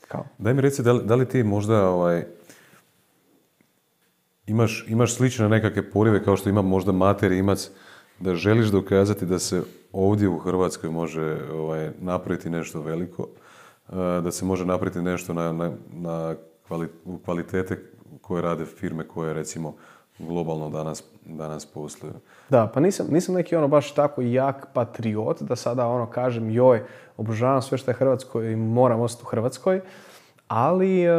kao. 0.07 0.25
Daj 0.37 0.53
mi 0.53 0.61
reci, 0.61 0.83
da 0.83 0.93
li, 0.93 1.03
da 1.05 1.15
li 1.15 1.25
ti 1.25 1.43
možda 1.43 1.89
ovaj, 1.89 2.23
imaš, 4.47 4.85
imaš 4.87 5.15
slične 5.15 5.49
nekakve 5.49 5.91
porive 5.91 6.23
kao 6.23 6.37
što 6.37 6.49
ima 6.49 6.61
možda 6.61 6.91
materi 6.91 7.37
imac 7.37 7.69
da 8.19 8.35
želiš 8.35 8.67
dokazati 8.67 9.25
da 9.25 9.39
se 9.39 9.61
ovdje 9.97 10.29
u 10.29 10.37
Hrvatskoj 10.37 10.89
može 10.89 11.37
ovaj, 11.53 11.91
napraviti 11.99 12.49
nešto 12.49 12.81
veliko, 12.81 13.27
eh, 13.89 13.93
da 14.23 14.31
se 14.31 14.45
može 14.45 14.65
napraviti 14.65 15.01
nešto 15.01 15.33
na, 15.33 15.53
na, 15.53 15.71
na 15.93 16.35
kvalitete 17.25 17.83
koje 18.21 18.41
rade 18.41 18.65
firme 18.65 19.07
koje 19.07 19.33
recimo 19.33 19.75
globalno 20.19 20.69
danas, 20.69 21.03
danas 21.25 21.65
posluju. 21.65 22.13
Da, 22.49 22.71
pa 22.73 22.79
nisam, 22.79 23.07
nisam 23.11 23.35
neki 23.35 23.55
ono 23.55 23.67
baš 23.67 23.91
tako 23.91 24.21
jak 24.21 24.67
patriot 24.73 25.41
da 25.41 25.55
sada 25.55 25.87
ono 25.87 26.05
kažem 26.09 26.49
joj, 26.49 26.83
obožavam 27.17 27.61
sve 27.61 27.77
što 27.77 27.91
je 27.91 27.95
Hrvatskoj 27.95 28.51
i 28.51 28.55
moram 28.55 29.01
ostati 29.01 29.23
u 29.25 29.29
Hrvatskoj, 29.29 29.81
Ali, 30.47 31.03
e, 31.03 31.09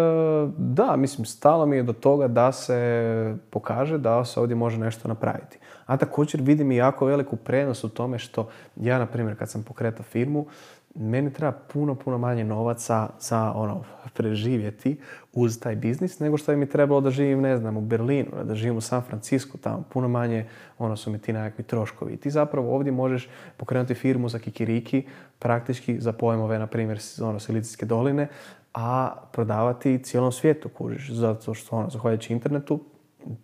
da, 0.57 0.97
mislim, 0.97 1.27
stalo 1.27 1.67
mi 1.67 1.77
je 1.77 1.83
do 1.83 1.93
toga 1.93 2.29
da 2.29 2.53
se 2.53 3.37
pokaže 3.51 3.99
da 3.99 4.25
se 4.25 4.41
ovdje 4.41 4.57
može 4.57 4.79
nešto 4.79 5.09
napraviti. 5.09 5.59
A 5.89 5.97
također 5.97 6.41
vidim 6.43 6.73
i 6.73 6.77
jako 6.77 7.07
veliku 7.07 7.37
prenos 7.37 7.85
u 7.85 7.89
tome 7.89 8.19
što 8.19 8.49
ja, 8.77 8.99
na 8.99 9.07
primjer, 9.07 9.39
kad 9.39 9.51
sam 9.51 9.63
pokretao 9.63 10.05
firmu, 10.05 10.47
meni 10.95 11.33
treba 11.33 11.53
puno, 11.53 11.95
puno 11.95 12.19
manje 12.19 12.45
novaca 12.45 13.09
za 13.21 13.53
ono, 13.53 13.85
preživjeti 14.15 14.97
uz 15.33 15.61
taj 15.61 15.77
biznis 15.77 16.21
nego 16.21 16.37
što 16.37 16.53
bi 16.53 16.57
mi 16.57 16.69
trebalo 16.69 17.01
da 17.01 17.11
živim, 17.11 17.41
ne 17.41 17.57
znam, 17.57 17.77
u 17.77 17.81
Berlinu, 17.81 18.31
da 18.45 18.55
živim 18.55 18.77
u 18.77 18.81
San 18.81 19.03
Francisco, 19.03 19.59
tamo 19.59 19.85
puno 19.93 20.09
manje 20.09 20.47
ono 20.79 20.97
su 20.97 21.11
mi 21.11 21.19
ti 21.19 21.33
nekakvi 21.33 21.65
troškovi. 21.65 22.17
Ti 22.17 22.31
zapravo 22.31 22.75
ovdje 22.75 22.93
možeš 22.93 23.29
pokrenuti 23.57 23.95
firmu 23.95 24.29
za 24.29 24.39
kikiriki, 24.39 25.07
praktički 25.39 26.01
za 26.01 26.13
pojmove, 26.13 26.59
na 26.59 26.67
primjer, 26.67 26.99
ono, 27.23 27.41
Silicijske 27.41 27.87
doline, 27.87 28.29
a 28.75 29.15
prodavati 29.33 30.03
cijelom 30.03 30.33
svijetu, 30.33 30.69
kužiš, 30.69 31.11
zato 31.13 31.55
što, 31.55 31.77
ono, 31.77 31.91
zahvaljujući 31.91 32.33
internetu, 32.33 32.81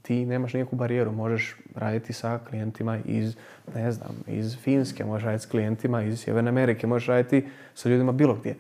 ti 0.02 0.26
nemaš 0.26 0.54
nikakvu 0.54 0.76
barijeru, 0.76 1.12
možeš 1.12 1.56
raditi 1.74 2.12
sa 2.12 2.38
klijentima 2.48 2.98
iz, 3.04 3.36
ne 3.74 3.92
znam, 3.92 4.10
iz 4.26 4.56
Finske, 4.56 5.04
možeš 5.04 5.24
raditi 5.24 5.44
s 5.44 5.46
klijentima 5.46 6.02
iz 6.02 6.20
Sjeverne 6.20 6.48
Amerike, 6.48 6.86
možeš 6.86 7.08
raditi 7.08 7.48
sa 7.74 7.88
ljudima 7.88 8.12
bilo 8.12 8.34
gdje. 8.34 8.56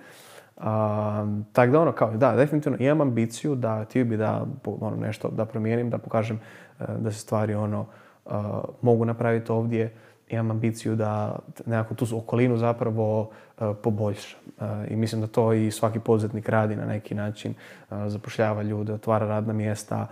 tako 1.52 1.72
da 1.72 1.80
ono, 1.80 1.92
kao, 1.92 2.16
da, 2.16 2.36
definitivno 2.36 2.78
imam 2.80 3.00
ambiciju 3.00 3.54
da 3.54 3.84
htio 3.84 4.04
bi 4.04 4.16
da 4.16 4.46
ono, 4.64 4.96
nešto 4.96 5.28
da 5.28 5.44
promijenim, 5.44 5.90
da 5.90 5.98
pokažem 5.98 6.40
e, 6.80 6.84
da 6.98 7.10
se 7.12 7.18
stvari 7.18 7.54
ono, 7.54 7.86
mogu 8.82 9.04
napraviti 9.04 9.52
ovdje, 9.52 9.92
imam 10.28 10.50
ambiciju 10.50 10.96
da 10.96 11.38
nekako 11.66 11.94
tu 11.94 12.06
okolinu 12.16 12.56
zapravo 12.56 13.30
e, 13.60 13.74
poboljšam. 13.82 14.40
E, 14.60 14.64
I 14.90 14.96
mislim 14.96 15.20
da 15.20 15.26
to 15.26 15.52
i 15.52 15.70
svaki 15.70 16.00
poduzetnik 16.00 16.48
radi 16.48 16.76
na 16.76 16.86
neki 16.86 17.14
način. 17.14 17.54
E, 17.90 18.08
zapošljava 18.08 18.62
ljude, 18.62 18.92
otvara 18.92 19.26
radna 19.26 19.52
mjesta. 19.52 20.06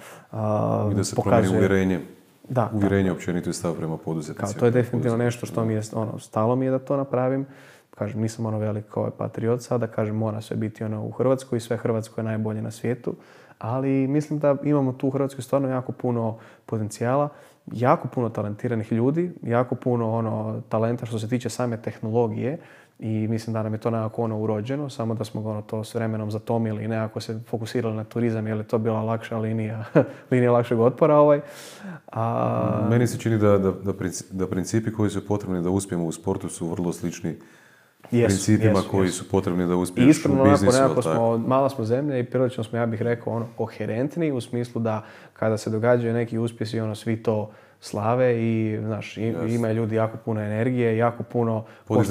I 0.93 0.95
da 0.95 1.05
se 1.05 1.17
pokazuje... 1.17 1.59
uvjerenje. 1.59 2.01
Da, 2.49 2.71
uvjerenje 2.75 3.09
da. 3.09 3.15
općenito 3.15 3.51
je 3.51 3.55
stav 3.55 3.75
prema 3.75 3.97
poduzetnicima. 3.97 4.61
to 4.61 4.65
je 4.65 4.71
definitivno 4.71 5.17
nešto 5.17 5.47
što 5.47 5.65
mi 5.65 5.75
je, 5.75 5.83
ono, 5.93 6.19
stalo 6.19 6.57
mi 6.57 6.65
je 6.65 6.71
da 6.71 6.79
to 6.79 6.97
napravim. 6.97 7.47
Kažem, 7.91 8.21
nisam 8.21 8.47
ono 8.47 8.59
velik 8.59 8.97
ovaj 8.97 9.11
patriot 9.19 9.63
sada, 9.63 9.87
kažem, 9.87 10.17
mora 10.17 10.41
sve 10.41 10.57
biti 10.57 10.85
ono 10.85 11.05
u 11.05 11.11
Hrvatskoj 11.11 11.57
i 11.57 11.61
sve 11.61 11.77
Hrvatsko 11.77 12.21
je 12.21 12.25
najbolje 12.25 12.63
na 12.63 12.71
svijetu. 12.71 13.15
Ali 13.59 14.07
mislim 14.09 14.39
da 14.39 14.57
imamo 14.65 14.93
tu 14.93 15.07
u 15.07 15.11
Hrvatskoj 15.11 15.43
stvarno 15.43 15.69
jako 15.69 15.93
puno 15.93 16.39
potencijala 16.67 17.29
jako 17.67 18.09
puno 18.09 18.29
talentiranih 18.29 18.93
ljudi, 18.93 19.31
jako 19.43 19.75
puno 19.75 20.13
ono 20.13 20.63
talenta 20.69 21.07
što 21.07 21.19
se 21.19 21.29
tiče 21.29 21.49
same 21.49 21.83
tehnologije 21.83 22.59
i 23.03 23.29
mislim 23.29 23.55
da 23.55 23.63
nam 23.63 23.73
je 23.73 23.81
to 23.81 23.91
nekako 23.91 24.23
ono 24.23 24.39
urođeno, 24.39 24.91
samo 24.91 25.15
da 25.15 25.25
smo 25.25 25.51
ono 25.51 25.63
to 25.63 25.85
s 25.85 25.95
vremenom 25.95 26.31
zatomili 26.31 26.85
i 26.85 26.89
nekako 26.89 27.21
se 27.21 27.41
fokusirali 27.47 27.97
na 27.97 28.05
turizam 28.05 28.47
jer 28.47 28.57
je 28.57 28.65
to 28.65 28.79
bila 28.79 29.03
lakša 29.03 29.39
linija, 29.39 29.85
linija 30.31 30.53
lakšeg 30.53 30.81
otpora 30.81 31.17
ovaj. 31.17 31.41
A... 32.13 32.87
Meni 32.91 33.07
se 33.07 33.19
čini 33.19 33.39
da, 33.39 33.59
da, 33.59 33.73
da, 34.31 34.47
principi 34.47 34.93
koji 34.93 35.11
su 35.11 35.27
potrebni 35.27 35.63
da 35.63 35.71
uspijemo 35.71 36.05
u 36.05 36.13
sportu 36.13 36.49
su 36.49 36.69
vrlo 36.69 36.93
slični 36.93 37.35
Jesu, 38.11 38.29
principima 38.29 38.81
koji 38.91 39.09
su 39.09 39.29
potrebni 39.29 39.67
da 39.67 39.77
uspiješ 39.77 40.05
u 40.05 40.29
biznisu. 40.29 40.67
Iskreno, 40.67 41.03
smo, 41.03 41.39
mala 41.39 41.69
smo 41.69 41.85
zemlja 41.85 42.19
i 42.19 42.25
prilično 42.25 42.65
smo, 42.65 42.79
ja 42.79 42.87
bih 42.87 43.03
rekao, 43.03 43.33
ono, 43.33 43.47
koherentni 43.57 44.33
u 44.33 44.41
smislu 44.41 44.81
da 44.81 45.05
kada 45.33 45.59
se 45.59 45.71
događaju 45.71 46.15
neki 46.15 46.39
uspjesi, 46.39 46.81
ono, 46.81 46.95
svi 46.95 47.23
to 47.23 47.51
slave 47.85 48.43
i, 48.43 48.79
znaš, 48.85 49.17
ima 49.49 49.73
ljudi 49.73 49.95
jako 49.95 50.17
puno 50.25 50.41
energije, 50.41 50.97
jako 50.97 51.23
puno, 51.23 51.65
ovo, 51.89 52.05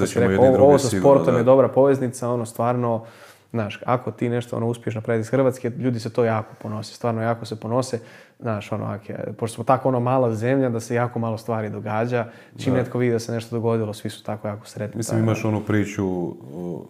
ovo 0.59 0.77
sa 0.77 0.99
sportom 0.99 1.35
je 1.37 1.43
dobra 1.43 1.67
poveznica, 1.67 2.29
ono, 2.29 2.45
stvarno, 2.45 3.05
Znaš, 3.51 3.79
ako 3.85 4.11
ti 4.11 4.29
nešto 4.29 4.57
ono, 4.57 4.67
uspiješ 4.67 4.95
napraviti 4.95 5.21
iz 5.21 5.29
Hrvatske, 5.29 5.69
ljudi 5.69 5.99
se 5.99 6.13
to 6.13 6.23
jako 6.23 6.55
ponose, 6.61 6.93
stvarno 6.93 7.21
jako 7.21 7.45
se 7.45 7.59
ponose. 7.59 7.99
Znaš, 8.39 8.71
ono, 8.71 8.99
pošto 9.37 9.55
smo 9.55 9.63
tako 9.63 9.89
ono 9.89 9.99
mala 9.99 10.35
zemlja 10.35 10.69
da 10.69 10.79
se 10.79 10.95
jako 10.95 11.19
malo 11.19 11.37
stvari 11.37 11.69
događa, 11.69 12.25
čim 12.57 12.73
netko 12.73 12.97
vidi 12.97 13.11
da 13.11 13.19
se 13.19 13.31
nešto 13.31 13.55
dogodilo, 13.55 13.93
svi 13.93 14.09
su 14.09 14.23
tako 14.23 14.47
jako 14.47 14.65
sretni. 14.65 14.97
Mislim, 14.97 15.19
imaš 15.19 15.45
onu 15.45 15.65
priču 15.65 16.07
o, 16.07 16.85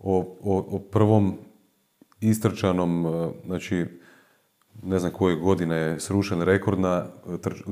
o, 0.00 0.64
o 0.70 0.78
prvom 0.78 1.38
istrčanom, 2.20 3.06
e, 3.06 3.28
znači, 3.46 3.86
ne 4.82 4.98
znam 4.98 5.12
koje 5.12 5.36
godine 5.36 5.76
je 5.76 6.00
srušen 6.00 6.42
rekord 6.42 6.78
na 6.78 7.06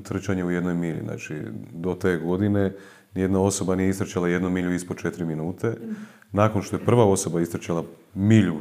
trčanje 0.03 0.44
u 0.44 0.50
jednoj 0.50 0.74
milji. 0.74 1.00
Znači, 1.05 1.34
do 1.72 1.94
te 1.94 2.16
godine 2.16 2.72
nijedna 3.14 3.40
osoba 3.40 3.74
nije 3.74 3.90
istrčala 3.90 4.28
jednu 4.28 4.50
milju 4.50 4.74
ispod 4.74 4.96
četiri 4.96 5.24
minute. 5.24 5.76
Nakon 6.32 6.62
što 6.62 6.76
je 6.76 6.84
prva 6.84 7.05
osoba 7.05 7.40
istrčala 7.40 7.84
milju 8.14 8.55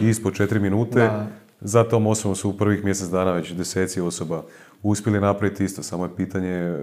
ispod 0.00 0.34
četiri 0.34 0.60
minute, 0.60 0.98
da. 0.98 1.26
za 1.60 1.84
tom 1.84 2.06
osobom 2.06 2.36
su 2.36 2.50
u 2.50 2.56
prvih 2.56 2.84
mjesec 2.84 3.08
dana 3.08 3.32
već 3.32 3.52
deseci 3.52 4.00
osoba 4.00 4.42
uspjeli 4.82 5.20
napraviti 5.20 5.64
isto. 5.64 5.82
Samo 5.82 6.04
je 6.04 6.16
pitanje 6.16 6.76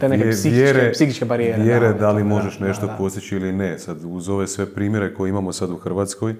te 0.00 0.08
neke 0.08 0.30
psihičke, 0.30 0.90
psihičke 0.92 1.24
barijere. 1.24 1.62
Vjere 1.62 1.92
da, 1.92 2.10
li 2.10 2.24
možeš 2.24 2.58
nešto 2.58 2.90
postići 2.98 3.36
ili 3.36 3.52
ne. 3.52 3.78
Sad, 3.78 3.98
uz 4.04 4.28
ove 4.28 4.46
sve 4.46 4.66
primjere 4.66 5.14
koje 5.14 5.28
imamo 5.28 5.52
sad 5.52 5.70
u 5.70 5.76
Hrvatskoj, 5.76 6.34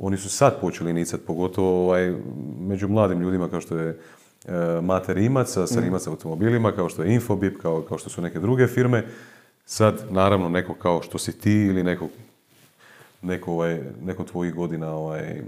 oni 0.00 0.16
su 0.16 0.28
sad 0.28 0.60
počeli 0.60 0.92
nicati, 0.92 1.26
pogotovo 1.26 1.84
ovaj, 1.84 2.14
među 2.60 2.88
mladim 2.88 3.20
ljudima 3.20 3.48
kao 3.48 3.60
što 3.60 3.76
je 3.76 3.88
e, 3.88 4.80
Mate 4.82 5.14
Rimac 5.14 5.48
sa 5.48 5.80
mm. 5.80 5.84
Rimac 5.84 6.06
automobilima, 6.06 6.72
kao 6.72 6.88
što 6.88 7.02
je 7.02 7.14
Infobip, 7.14 7.58
kao, 7.62 7.82
kao 7.82 7.98
što 7.98 8.10
su 8.10 8.22
neke 8.22 8.38
druge 8.38 8.66
firme. 8.66 9.04
Sad, 9.64 10.02
naravno, 10.10 10.48
neko 10.48 10.74
kao 10.74 11.02
što 11.02 11.18
si 11.18 11.38
ti 11.38 11.52
ili 11.52 11.82
neko, 11.82 12.08
neko, 13.22 13.52
ovaj, 13.52 13.80
neko 14.04 14.24
tvojih 14.24 14.54
godina, 14.54 14.92
ovaj, 14.92 15.42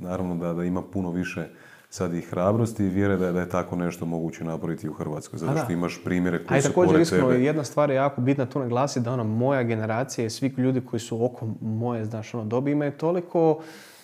naravno 0.00 0.34
da, 0.34 0.52
da 0.52 0.64
ima 0.64 0.82
puno 0.82 1.10
više 1.10 1.48
sad 1.92 2.14
i 2.14 2.20
hrabrosti 2.20 2.84
i 2.84 2.88
vjere 2.88 3.16
da 3.16 3.26
je, 3.26 3.32
da 3.32 3.40
je 3.40 3.48
tako 3.48 3.76
nešto 3.76 4.06
moguće 4.06 4.44
napraviti 4.44 4.88
u 4.88 4.92
Hrvatskoj. 4.92 5.38
Zato 5.38 5.58
što 5.64 5.72
imaš 5.72 6.00
primjere 6.04 6.44
koji 6.44 6.62
su 6.62 6.68
također, 6.68 7.00
iskreno, 7.00 7.30
jedna 7.30 7.64
stvar 7.64 7.90
je 7.90 7.96
jako 7.96 8.20
bitna 8.20 8.46
tu 8.46 8.58
naglasiti 8.58 9.04
da 9.04 9.12
ona 9.12 9.22
moja 9.22 9.62
generacija 9.62 10.26
i 10.26 10.30
svi 10.30 10.54
ljudi 10.56 10.80
koji 10.80 11.00
su 11.00 11.24
oko 11.24 11.48
moje 11.60 12.04
znaš, 12.04 12.34
ono, 12.34 12.44
dobi 12.44 12.70
imaju 12.70 12.92
toliko 12.92 13.60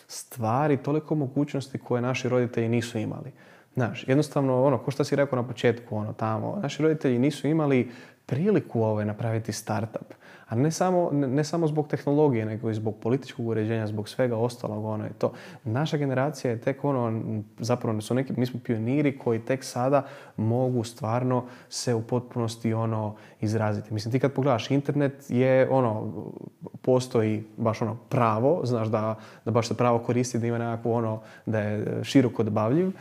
stvari, 0.07 0.77
toliko 0.77 1.15
mogućnosti 1.15 1.79
koje 1.79 2.03
naši 2.03 2.29
roditelji 2.29 2.69
nisu 2.69 2.99
imali. 2.99 3.33
Znaš, 3.75 4.09
jednostavno, 4.09 4.65
ono, 4.65 4.79
ko 4.79 4.91
što 4.91 5.05
si 5.05 5.17
rekao 5.17 5.43
na 5.43 5.49
početku, 5.49 5.97
ono, 5.97 6.13
tamo, 6.13 6.59
naši 6.63 6.83
roditelji 6.83 7.19
nisu 7.19 7.49
imali 7.49 7.91
priliku 8.27 8.83
ovaj, 8.83 9.05
napraviti 9.05 9.53
startup. 9.53 10.15
A 10.49 10.55
ne 10.55 10.71
samo, 10.71 11.11
ne, 11.13 11.45
samo 11.45 11.67
zbog 11.67 11.89
tehnologije, 11.89 12.47
nego 12.47 12.71
i 12.71 12.75
zbog 12.75 12.97
političkog 13.01 13.47
uređenja, 13.47 13.87
zbog 13.87 14.09
svega 14.09 14.37
ostalog. 14.37 14.85
Ono 14.85 15.05
je 15.05 15.13
to. 15.19 15.33
Naša 15.65 15.97
generacija 15.97 16.51
je 16.51 16.61
tek 16.61 16.85
ono, 16.85 17.23
zapravo 17.59 18.01
su 18.01 18.15
neki, 18.15 18.33
mi 18.37 18.47
smo 18.47 18.61
pioniri 18.65 19.19
koji 19.19 19.41
tek 19.41 19.65
sada 19.65 20.07
mogu 20.37 20.85
stvarno 20.85 21.45
se 21.69 21.95
u 21.95 22.03
potpunosti 22.03 22.73
ono 22.75 23.15
izraziti. 23.41 23.95
Mislim, 23.95 24.13
ti 24.13 24.21
kad 24.21 24.33
pogledaš 24.33 24.71
internet 24.71 25.25
je 25.29 25.69
ono, 25.71 26.13
postoji 26.83 27.45
baš 27.57 27.83
ono 27.83 27.97
pravo, 28.09 28.61
znaš 28.65 28.89
da, 28.89 29.15
da 29.45 29.51
baš 29.51 29.69
se 29.69 29.77
pravo 29.77 29.99
koristi, 29.99 30.39
da 30.39 30.47
ima 30.47 30.59
nekako 30.59 30.93
ono, 30.93 31.21
da 31.47 31.61
je 31.61 32.05
široko 32.05 32.43
dobavljiv 32.43 32.93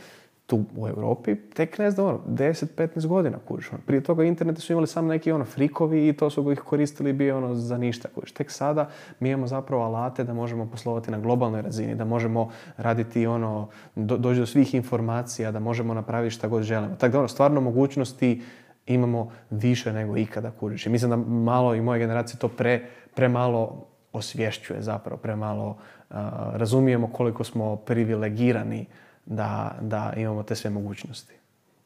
tu 0.48 0.64
u 0.76 0.88
Europi, 0.88 1.36
tek 1.36 1.78
ne 1.78 1.90
znam, 1.90 2.06
ono, 2.06 2.20
10-15 2.28 3.06
godina, 3.06 3.38
kužiš. 3.48 3.72
Ono. 3.72 3.82
Prije 3.86 4.00
toga 4.00 4.24
internete 4.24 4.60
su 4.60 4.72
imali 4.72 4.86
samo 4.86 5.08
neki 5.08 5.32
ono 5.32 5.44
frikovi 5.44 6.08
i 6.08 6.12
to 6.12 6.30
su 6.30 6.52
ih 6.52 6.58
koristili 6.58 7.12
bio 7.12 7.36
ono 7.36 7.54
za 7.54 7.78
ništa, 7.78 8.08
kužiš. 8.14 8.32
Tek 8.32 8.50
sada 8.50 8.88
mi 9.20 9.30
imamo 9.30 9.46
zapravo 9.46 9.82
alate 9.82 10.24
da 10.24 10.34
možemo 10.34 10.66
poslovati 10.66 11.10
na 11.10 11.18
globalnoj 11.18 11.62
razini, 11.62 11.94
da 11.94 12.04
možemo 12.04 12.50
raditi 12.76 13.26
ono, 13.26 13.68
do, 13.94 14.16
doći 14.16 14.40
do 14.40 14.46
svih 14.46 14.74
informacija, 14.74 15.52
da 15.52 15.60
možemo 15.60 15.94
napraviti 15.94 16.34
šta 16.34 16.48
god 16.48 16.62
želimo. 16.62 16.94
Tako 16.94 17.12
da 17.12 17.18
ono, 17.18 17.28
stvarno 17.28 17.60
mogućnosti 17.60 18.42
imamo 18.86 19.30
više 19.50 19.92
nego 19.92 20.16
ikada, 20.16 20.50
kužiš. 20.50 20.86
I 20.86 20.90
mislim 20.90 21.10
da 21.10 21.16
malo 21.16 21.74
i 21.74 21.80
moje 21.80 21.98
generacije 21.98 22.38
to 22.38 22.48
pre, 22.48 22.84
premalo 23.14 23.86
osvješćuje 24.12 24.82
zapravo, 24.82 25.20
premalo 25.20 25.68
uh, 25.68 26.16
razumijemo 26.52 27.08
koliko 27.12 27.44
smo 27.44 27.76
privilegirani 27.76 28.86
da, 29.28 29.78
da 29.80 30.12
imamo 30.16 30.42
te 30.42 30.54
sve 30.54 30.70
mogućnosti. 30.70 31.34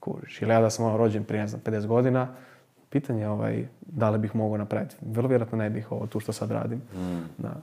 Kužiš. 0.01 0.43
Ili 0.43 0.51
ja 0.51 0.61
da 0.61 0.71
sam 0.71 0.87
ono 0.87 0.97
rođen 0.97 1.25
prije, 1.25 1.41
ne 1.41 1.49
znam, 1.49 1.61
50 1.65 1.87
godina, 1.87 2.29
pitanje 2.91 3.29
ovaj, 3.29 3.67
da 3.81 4.11
li 4.11 4.19
bih 4.19 4.37
mogao 4.37 4.59
napraviti. 4.59 4.97
Vrlo 5.01 5.29
vjerojatno 5.29 5.59
ne 5.59 5.71
bih 5.71 5.93
ovo 5.93 6.07
tu 6.07 6.21
što 6.21 6.33
sad 6.33 6.51
radim. 6.51 6.79
Mm. 6.79 7.23
Da. 7.39 7.55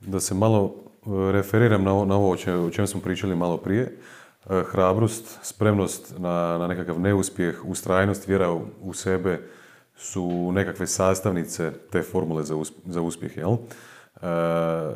da 0.00 0.20
se 0.20 0.34
malo 0.34 0.74
e, 0.74 1.32
referiram 1.32 1.84
na, 1.84 2.04
na 2.04 2.16
ovo 2.16 2.36
o 2.66 2.70
čem 2.70 2.86
smo 2.86 3.00
pričali 3.00 3.36
malo 3.36 3.56
prije. 3.56 3.82
E, 3.82 4.62
hrabrost, 4.70 5.38
spremnost 5.42 6.14
na, 6.18 6.58
na 6.58 6.66
nekakav 6.66 7.00
neuspjeh, 7.00 7.64
ustrajnost, 7.64 8.28
vjera 8.28 8.52
u, 8.82 8.92
sebe 8.92 9.40
su 9.96 10.52
nekakve 10.52 10.86
sastavnice 10.86 11.72
te 11.92 12.02
formule 12.02 12.44
za, 12.44 12.54
za 12.86 13.00
uspjeh. 13.00 13.36
Jel? 13.36 13.50
Uh, 13.50 13.60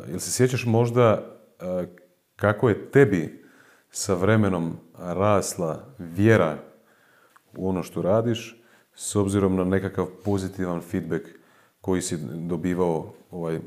jel 0.09 0.19
se 0.19 0.31
sjećaš 0.31 0.65
možda 0.65 1.23
kako 2.35 2.69
je 2.69 2.91
tebi 2.91 3.42
sa 3.95 4.13
vremenom 4.13 4.73
rasla 4.99 5.79
vjera 5.99 6.57
u 7.57 7.69
ono 7.69 7.83
što 7.83 8.01
radiš, 8.01 8.61
s 8.95 9.15
obzirom 9.15 9.55
na 9.55 9.63
nekakav 9.63 10.05
pozitivan 10.25 10.81
feedback 10.81 11.25
koji 11.81 12.01
si 12.01 12.17
dobivao 12.33 13.13
ovaj, 13.31 13.59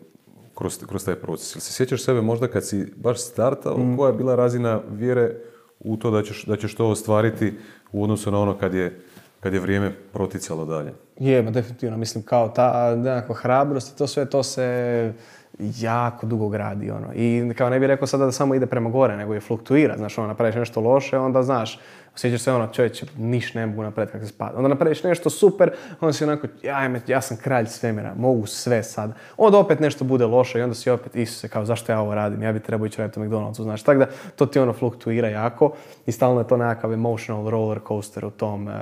kroz, 0.55 0.79
kroz 0.89 1.05
taj 1.05 1.14
proces. 1.14 1.57
Jel 1.57 1.61
se 1.61 1.72
sjećaš 1.72 2.05
sebe 2.05 2.20
možda 2.20 2.49
kad 2.49 2.66
si 2.66 2.93
baš 2.97 3.20
startao, 3.20 3.79
koja 3.97 4.09
je 4.09 4.16
bila 4.16 4.35
razina 4.35 4.81
vjere 4.91 5.37
u 5.81 5.97
to 5.97 6.11
da 6.11 6.22
ćeš, 6.22 6.45
da 6.45 6.57
ćeš 6.57 6.74
to 6.74 6.89
ostvariti 6.89 7.55
u 7.93 8.03
odnosu 8.03 8.31
na 8.31 8.41
ono 8.41 8.59
kad 8.59 8.74
je, 8.74 9.01
kad 9.41 9.55
je 9.55 9.61
vrijeme 9.61 9.93
proticalo 10.12 10.64
dalje? 10.64 10.93
Je, 11.18 11.43
ma 11.43 11.51
definitivno. 11.51 11.97
Mislim, 11.97 12.24
kao 12.24 12.49
ta 12.49 12.97
nekakva 12.97 13.35
hrabrost 13.35 13.95
i 13.95 13.99
to 13.99 14.07
sve, 14.07 14.31
to 14.31 14.43
se 14.43 15.12
jako 15.59 16.26
dugo 16.26 16.48
gradi, 16.48 16.90
ono. 16.90 17.07
I 17.14 17.52
kao 17.57 17.70
ne 17.70 17.80
bih 17.80 17.86
rekao 17.86 18.07
sada 18.07 18.24
da 18.24 18.32
samo 18.32 18.54
ide 18.54 18.66
prema 18.66 18.90
gore, 18.90 19.16
nego 19.16 19.34
je 19.34 19.40
fluktuira. 19.40 19.96
Znaš, 19.96 20.18
ono, 20.18 20.28
napraviš 20.28 20.54
nešto 20.54 20.80
loše, 20.80 21.18
onda 21.18 21.42
znaš, 21.42 21.80
osjećaš 22.14 22.40
se 22.40 22.52
ono, 22.52 22.66
čovječe, 22.66 23.07
niš 23.18 23.54
ne 23.54 23.66
mogu 23.66 23.82
napraviti 23.82 24.12
kako 24.12 24.24
se 24.24 24.32
spada. 24.32 24.57
Onda 24.57 24.68
napraviš 24.68 25.02
nešto 25.02 25.30
super, 25.30 25.70
onda 26.00 26.12
si 26.12 26.24
onako, 26.24 26.46
ja, 26.62 26.90
ja 27.07 27.20
sam 27.20 27.36
kralj 27.36 27.66
svemira, 27.66 28.14
mogu 28.16 28.46
sve 28.46 28.82
sad. 28.82 29.12
Onda 29.36 29.59
opet 29.59 29.80
nešto 29.80 30.04
bude 30.04 30.26
loše 30.26 30.59
i 30.59 30.62
onda 30.62 30.74
si 30.74 30.90
opet, 30.90 31.16
Isuse, 31.16 31.48
kao 31.48 31.64
zašto 31.64 31.92
ja 31.92 32.00
ovo 32.00 32.14
radim, 32.14 32.42
ja 32.42 32.52
bi 32.52 32.61
trebao 32.61 32.86
ići 32.86 33.00
raditi 33.00 33.20
u 33.20 33.22
McDonald'su, 33.22 33.62
znaš. 33.62 33.82
Tako 33.82 33.98
da, 33.98 34.07
to 34.36 34.46
ti 34.46 34.59
ono 34.59 34.72
fluktuira 34.72 35.28
jako 35.28 35.72
i 36.07 36.12
stalno 36.12 36.40
je 36.40 36.48
to 36.48 36.57
nekakav 36.57 36.92
emotional 36.92 37.50
roller 37.50 37.80
coaster 37.88 38.24
u 38.24 38.30
tom 38.30 38.66
uh, 38.66 38.74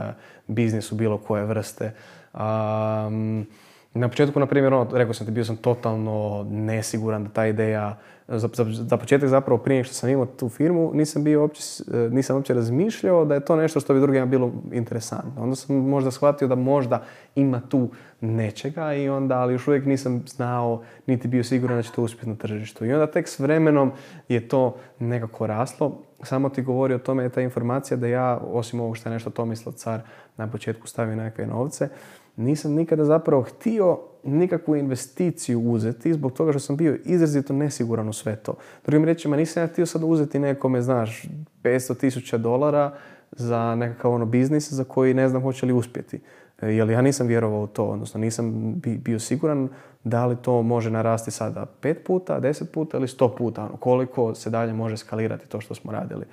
biznisu 0.47 0.95
bilo 0.95 1.19
koje 1.19 1.45
vrste. 1.45 1.93
Um, 2.35 3.47
na 3.95 4.09
početku, 4.09 4.41
na 4.41 4.47
primjer, 4.47 4.75
ono, 4.75 4.91
rekao 4.93 5.15
sam 5.15 5.27
ti, 5.27 5.33
bio 5.33 5.45
sam 5.45 5.57
totalno 5.57 6.47
nesiguran 6.51 7.25
da 7.25 7.31
ta 7.31 7.47
ideja, 7.47 7.97
za, 8.29 8.49
za, 8.55 8.65
za 8.71 8.97
početak 8.97 9.29
zapravo 9.29 9.59
prije 9.59 9.85
što 9.85 9.95
sam 9.95 10.11
imao 10.11 10.27
tu 10.27 10.49
firmu, 10.49 10.91
nisam 10.95 11.25
bio 11.25 11.41
uopće, 11.41 11.63
nisam 12.11 12.37
uopće 12.37 12.55
razmišljao 12.55 13.25
da 13.25 13.35
je 13.35 13.45
to 13.45 13.57
nešto 13.57 13.81
što 13.81 13.95
bi 13.95 14.01
drugima 14.01 14.27
bilo 14.27 14.53
interesantno. 14.73 15.43
Onda 15.43 15.57
sam 15.57 15.77
možda 15.77 16.11
shvatio 16.11 16.49
da 16.49 16.55
možda 16.55 17.03
ima 17.35 17.61
tu 17.69 17.89
nečega 18.21 18.95
i 18.95 19.09
onda, 19.09 19.39
ali 19.39 19.55
još 19.55 19.69
uvijek 19.69 19.87
nisam 19.87 20.23
znao, 20.27 20.83
niti 21.07 21.29
bio 21.29 21.45
siguran 21.45 21.77
da 21.77 21.83
će 21.83 21.93
to 21.93 22.03
uspjeti 22.03 22.29
na 22.29 22.37
tržištu. 22.37 22.85
I 22.85 22.93
onda 22.93 23.07
tek 23.07 23.29
s 23.29 23.39
vremenom 23.39 23.93
je 24.29 24.49
to 24.49 24.77
nekako 24.99 25.47
raslo. 25.47 26.03
Samo 26.23 26.49
ti 26.49 26.63
govori 26.63 26.95
o 26.95 26.99
tome 26.99 27.23
je 27.23 27.29
ta 27.29 27.41
informacija 27.41 27.97
da 27.97 28.07
ja, 28.07 28.41
osim 28.53 28.81
ovog 28.81 28.97
što 28.97 29.09
je 29.09 29.13
nešto 29.13 29.31
Tomislav 29.31 29.73
Car 29.73 30.01
na 30.37 30.47
početku 30.47 30.87
stavio 30.87 31.17
nekakve 31.17 31.47
novce, 31.47 31.89
nisam 32.37 32.73
nikada 32.73 33.05
zapravo 33.05 33.43
htio 33.43 33.99
nikakvu 34.25 34.77
investiciju 34.77 35.61
uzeti 35.61 36.13
zbog 36.13 36.33
toga 36.33 36.53
što 36.53 36.61
sam 36.61 36.77
bio 36.77 36.99
izrazito 37.05 37.53
nesiguran 37.53 38.09
u 38.09 38.13
sve 38.13 38.37
to. 38.37 38.55
Drugim 38.87 39.05
riječima, 39.05 39.37
nisam 39.37 39.63
ja 39.63 39.67
htio 39.67 39.87
sad 39.87 40.03
uzeti 40.05 40.39
nekome, 40.39 40.83
znaš, 40.83 41.27
500 41.63 41.99
tisuća 41.99 42.39
dolara 42.39 42.95
za 43.33 43.75
nekakav 43.75 44.13
ono 44.13 44.25
biznis 44.27 44.73
za 44.73 44.85
koji 44.85 45.15
ne 45.15 45.29
znam 45.29 45.43
hoće 45.43 45.67
li 45.67 45.73
uspjeti. 45.73 46.21
E, 46.63 46.69
jer 46.69 46.91
ja 46.91 47.03
nisam 47.03 47.27
vjerovao 47.27 47.63
u 47.63 47.67
to, 47.67 47.85
odnosno 47.85 48.21
nisam 48.21 48.75
bio 48.83 49.19
siguran 49.19 49.69
da 50.05 50.27
li 50.27 50.37
to 50.37 50.63
može 50.63 50.91
narasti 50.91 51.31
sada 51.31 51.67
pet 51.81 52.05
puta, 52.07 52.41
deset 52.41 52.73
puta 52.73 52.97
ili 52.97 53.09
sto 53.09 53.29
puta, 53.29 53.65
ono, 53.65 53.77
koliko 53.77 54.35
se 54.35 54.51
dalje 54.51 54.73
može 54.73 54.97
skalirati 54.97 55.49
to 55.49 55.61
što 55.61 55.75
smo 55.75 55.93
radili. 55.93 56.25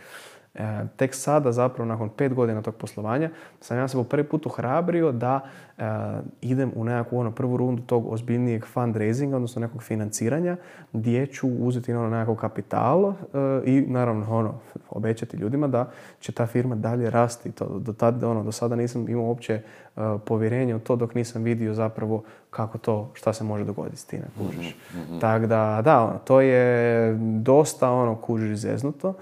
E, 0.55 0.85
tek 0.95 1.15
sada, 1.15 1.51
zapravo 1.51 1.87
nakon 1.87 2.09
pet 2.09 2.33
godina 2.33 2.61
tog 2.61 2.75
poslovanja, 2.75 3.29
sam 3.61 3.77
ja 3.77 3.87
se 3.87 3.97
po 3.97 4.03
prvi 4.03 4.23
put 4.23 4.45
uhrabrio 4.45 5.11
da 5.11 5.39
e, 5.77 5.83
idem 6.41 6.71
u 6.75 6.83
nekakvu 6.83 7.19
ono, 7.19 7.31
prvu 7.31 7.57
rundu 7.57 7.81
tog 7.81 8.13
ozbiljnijeg 8.13 8.65
fundraisinga, 8.65 9.35
odnosno 9.35 9.59
nekog 9.59 9.83
financiranja, 9.83 10.57
gdje 10.93 11.27
ću 11.27 11.47
uzeti 11.47 11.93
ono, 11.93 12.09
nekakav 12.09 12.35
kapital 12.35 13.09
e, 13.09 13.13
i 13.65 13.81
naravno 13.87 14.37
ono, 14.37 14.53
obećati 14.89 15.37
ljudima 15.37 15.67
da 15.67 15.91
će 16.19 16.31
ta 16.31 16.45
firma 16.45 16.75
dalje 16.75 17.09
rasti. 17.09 17.51
To, 17.51 17.79
do, 17.79 17.93
tad, 17.93 18.23
ono, 18.23 18.43
do 18.43 18.51
sada 18.51 18.75
nisam 18.75 19.09
imao 19.09 19.25
uopće 19.25 19.53
e, 19.53 19.61
povjerenje 20.25 20.75
u 20.75 20.79
to 20.79 20.95
dok 20.95 21.15
nisam 21.15 21.43
vidio 21.43 21.73
zapravo 21.73 22.23
kako 22.49 22.77
to, 22.77 23.11
šta 23.13 23.33
se 23.33 23.43
može 23.43 23.63
dogoditi 23.63 23.97
s 23.97 24.05
time, 24.05 24.23
kužiš. 24.37 24.75
mm 24.93 25.19
Tako 25.19 25.47
da, 25.47 25.81
da, 25.83 26.01
ono, 26.01 26.19
to 26.25 26.41
je 26.41 27.13
dosta 27.19 27.91
ono, 27.91 28.15
kužiš 28.15 28.57
zeznuto. 28.57 29.13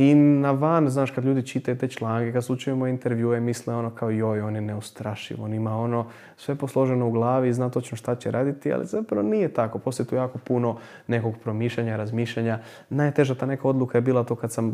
I 0.00 0.14
na 0.14 0.50
van, 0.50 0.88
znaš, 0.88 1.10
kad 1.10 1.24
ljudi 1.24 1.46
čitaju 1.46 1.78
te 1.78 1.88
članke, 1.88 2.32
kad 2.32 2.44
slučajemo 2.44 2.86
intervjue, 2.86 3.40
misle 3.40 3.74
ono 3.74 3.90
kao 3.90 4.10
joj, 4.10 4.40
on 4.40 4.54
je 4.54 4.60
neustrašiv, 4.60 5.42
on 5.42 5.54
ima 5.54 5.76
ono 5.76 6.06
sve 6.36 6.54
posloženo 6.54 7.08
u 7.08 7.10
glavi 7.10 7.48
i 7.48 7.52
zna 7.52 7.70
točno 7.70 7.96
šta 7.96 8.14
će 8.14 8.30
raditi, 8.30 8.72
ali 8.72 8.86
zapravo 8.86 9.22
nije 9.22 9.48
tako. 9.48 9.78
Poslije 9.78 10.06
tu 10.06 10.14
jako 10.14 10.38
puno 10.38 10.76
nekog 11.06 11.34
promišljanja, 11.42 11.96
razmišljanja. 11.96 12.58
Najteža 12.90 13.34
ta 13.34 13.46
neka 13.46 13.68
odluka 13.68 13.98
je 13.98 14.02
bila 14.02 14.24
to 14.24 14.34
kad 14.34 14.52
sam 14.52 14.68
e, 14.68 14.72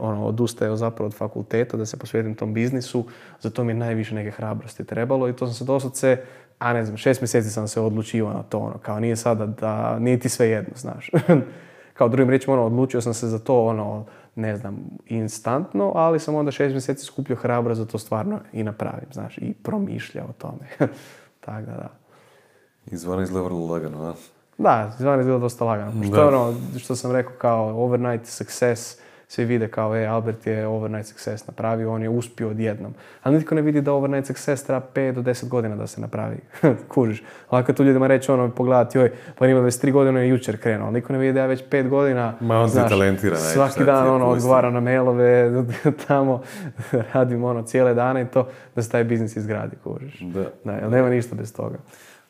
ono, 0.00 0.26
odustajao 0.26 0.76
zapravo 0.76 1.06
od 1.06 1.14
fakulteta 1.14 1.76
da 1.76 1.86
se 1.86 1.98
posvetim 1.98 2.34
tom 2.34 2.54
biznisu. 2.54 3.04
Za 3.40 3.50
to 3.50 3.64
mi 3.64 3.72
je 3.72 3.76
najviše 3.76 4.14
neke 4.14 4.30
hrabrosti 4.30 4.84
trebalo 4.84 5.28
i 5.28 5.32
to 5.32 5.46
sam 5.46 5.54
se 5.54 5.64
doslovce 5.64 6.16
a 6.58 6.72
ne 6.72 6.84
znam, 6.84 6.96
šest 6.96 7.20
mjeseci 7.20 7.50
sam 7.50 7.68
se 7.68 7.80
odlučivao 7.80 8.32
na 8.32 8.42
to, 8.42 8.58
ono, 8.58 8.78
kao 8.78 9.00
nije 9.00 9.16
sada 9.16 9.46
da, 9.46 9.98
nije 9.98 10.18
ti 10.18 10.28
sve 10.28 10.48
jedno, 10.48 10.72
znaš. 10.76 11.10
kao 11.98 12.08
drugim 12.08 12.30
riječima, 12.30 12.54
ono, 12.54 12.66
odlučio 12.66 13.00
sam 13.00 13.14
se 13.14 13.26
za 13.26 13.38
to, 13.38 13.64
ono, 13.64 14.04
ne 14.38 14.56
znam, 14.56 14.76
instantno, 15.06 15.92
ali 15.94 16.20
sam 16.20 16.34
onda 16.34 16.50
šest 16.50 16.72
mjeseci 16.72 17.04
skupio 17.04 17.36
hrabro 17.36 17.74
za 17.74 17.86
to 17.86 17.98
stvarno 17.98 18.40
i 18.52 18.62
napravim, 18.62 19.08
znaš, 19.12 19.38
i 19.38 19.54
promišljao 19.54 20.26
o 20.26 20.32
tome. 20.32 20.68
Tako 21.44 21.66
da, 21.66 21.72
da. 21.72 21.90
Izvana 22.86 23.22
izgleda 23.22 23.44
vrlo 23.44 23.66
lagano, 23.66 24.02
a? 24.02 24.14
Da, 24.58 24.92
izvana 24.98 25.20
izgleda 25.20 25.38
dosta 25.38 25.64
lagano. 25.64 25.92
Što, 26.04 26.28
ono, 26.28 26.54
što 26.78 26.96
sam 26.96 27.12
rekao 27.12 27.32
kao 27.38 27.84
overnight 27.84 28.26
success, 28.26 28.98
svi 29.28 29.44
vide 29.44 29.68
kao, 29.68 29.96
e, 29.96 30.06
Albert 30.06 30.46
je 30.46 30.66
overnight 30.66 31.08
success 31.08 31.46
napravio, 31.46 31.92
on 31.92 32.02
je 32.02 32.08
uspio 32.08 32.48
odjednom. 32.48 32.94
Ali 33.22 33.36
nitko 33.36 33.54
ne 33.54 33.62
vidi 33.62 33.80
da 33.80 33.92
overnight 33.92 34.26
success 34.26 34.64
treba 34.64 34.86
5 34.94 35.12
do 35.12 35.22
10 35.22 35.48
godina 35.48 35.76
da 35.76 35.86
se 35.86 36.00
napravi. 36.00 36.36
Kužiš. 36.94 37.22
Lako 37.52 37.72
tu 37.72 37.84
ljudima 37.84 38.06
reći 38.06 38.32
ono, 38.32 38.50
pogledati, 38.50 38.98
joj, 38.98 39.12
pa 39.38 39.46
ima 39.46 39.60
23 39.60 39.92
godina 39.92 40.20
je 40.20 40.28
jučer 40.28 40.60
krenuo. 40.60 40.86
Ali 40.86 40.94
niko 40.94 41.12
ne 41.12 41.18
vidi 41.18 41.32
da 41.32 41.40
ja 41.40 41.46
već 41.46 41.64
5 41.70 41.88
godina, 41.88 42.34
Ma 42.40 42.60
on 42.60 42.68
znaš, 42.68 42.90
talentiran, 42.90 43.38
svaki 43.38 43.84
dan 43.84 44.08
ono, 44.08 44.26
odgovara 44.26 44.70
na 44.70 44.80
mailove, 44.80 45.64
tamo 46.06 46.42
radim 47.12 47.44
ono 47.44 47.62
cijele 47.62 47.94
dane 47.94 48.22
i 48.22 48.26
to, 48.26 48.48
da 48.74 48.82
se 48.82 48.90
taj 48.90 49.04
biznis 49.04 49.36
izgradi, 49.36 49.76
kužiš. 49.84 50.20
Da. 50.20 50.44
da 50.64 50.72
jer 50.72 50.90
nema 50.90 51.08
ništa 51.08 51.34
bez 51.34 51.54
toga. 51.54 51.78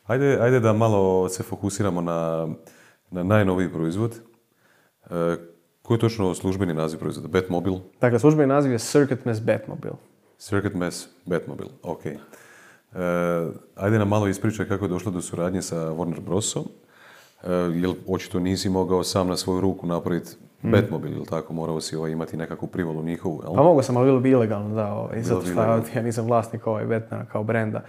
Ajde, 0.07 0.37
ajde 0.41 0.59
da 0.59 0.73
malo 0.73 1.29
se 1.29 1.43
fokusiramo 1.43 2.01
na, 2.01 2.47
na 3.11 3.23
najnoviji 3.23 3.69
proizvod. 3.69 4.15
Koji 5.89 5.95
je 5.95 5.99
točno 5.99 6.35
službeni 6.35 6.73
naziv 6.73 6.99
proizvoda? 6.99 7.27
Batmobile? 7.27 7.79
Dakle, 8.01 8.19
službeni 8.19 8.47
naziv 8.47 8.71
je 8.71 8.79
Circuit 8.79 9.25
Mass 9.25 9.41
Batmobile. 9.41 9.95
Circuit 10.37 10.73
Mass 10.73 11.07
Batmobile, 11.25 11.69
ok. 11.83 12.05
E, 12.05 12.17
ajde 13.75 13.99
nam 13.99 14.07
malo 14.07 14.27
ispričaj 14.27 14.67
kako 14.67 14.85
je 14.85 14.89
došlo 14.89 15.11
do 15.11 15.21
suradnje 15.21 15.61
sa 15.61 15.75
Warner 15.75 16.19
Brosom. 16.19 16.63
E, 17.43 17.49
jel 17.51 17.93
očito 18.07 18.39
nisi 18.39 18.69
mogao 18.69 19.03
sam 19.03 19.27
na 19.27 19.37
svoju 19.37 19.61
ruku 19.61 19.87
napraviti 19.87 20.31
hmm. 20.61 20.71
Batmobile, 20.71 21.15
ili 21.15 21.25
tako? 21.25 21.53
Morao 21.53 21.81
si 21.81 21.95
ovaj, 21.95 22.11
imati 22.11 22.37
nekakvu 22.37 22.67
privolu 22.67 23.03
njihovu, 23.03 23.41
jel? 23.43 23.55
Pa 23.55 23.63
mogu 23.63 23.81
sam, 23.81 23.97
ali 23.97 24.05
bilo 24.05 24.19
bi 24.19 24.29
ilegalno, 24.29 24.75
da. 24.75 24.93
Ovaj, 24.93 25.23
zato 25.23 25.41
što 25.45 25.61
ja 25.95 26.01
nisam 26.01 26.25
vlasnik 26.25 26.67
ovaj 26.67 26.85
Batmana 26.85 27.25
kao 27.25 27.43
brenda. 27.43 27.81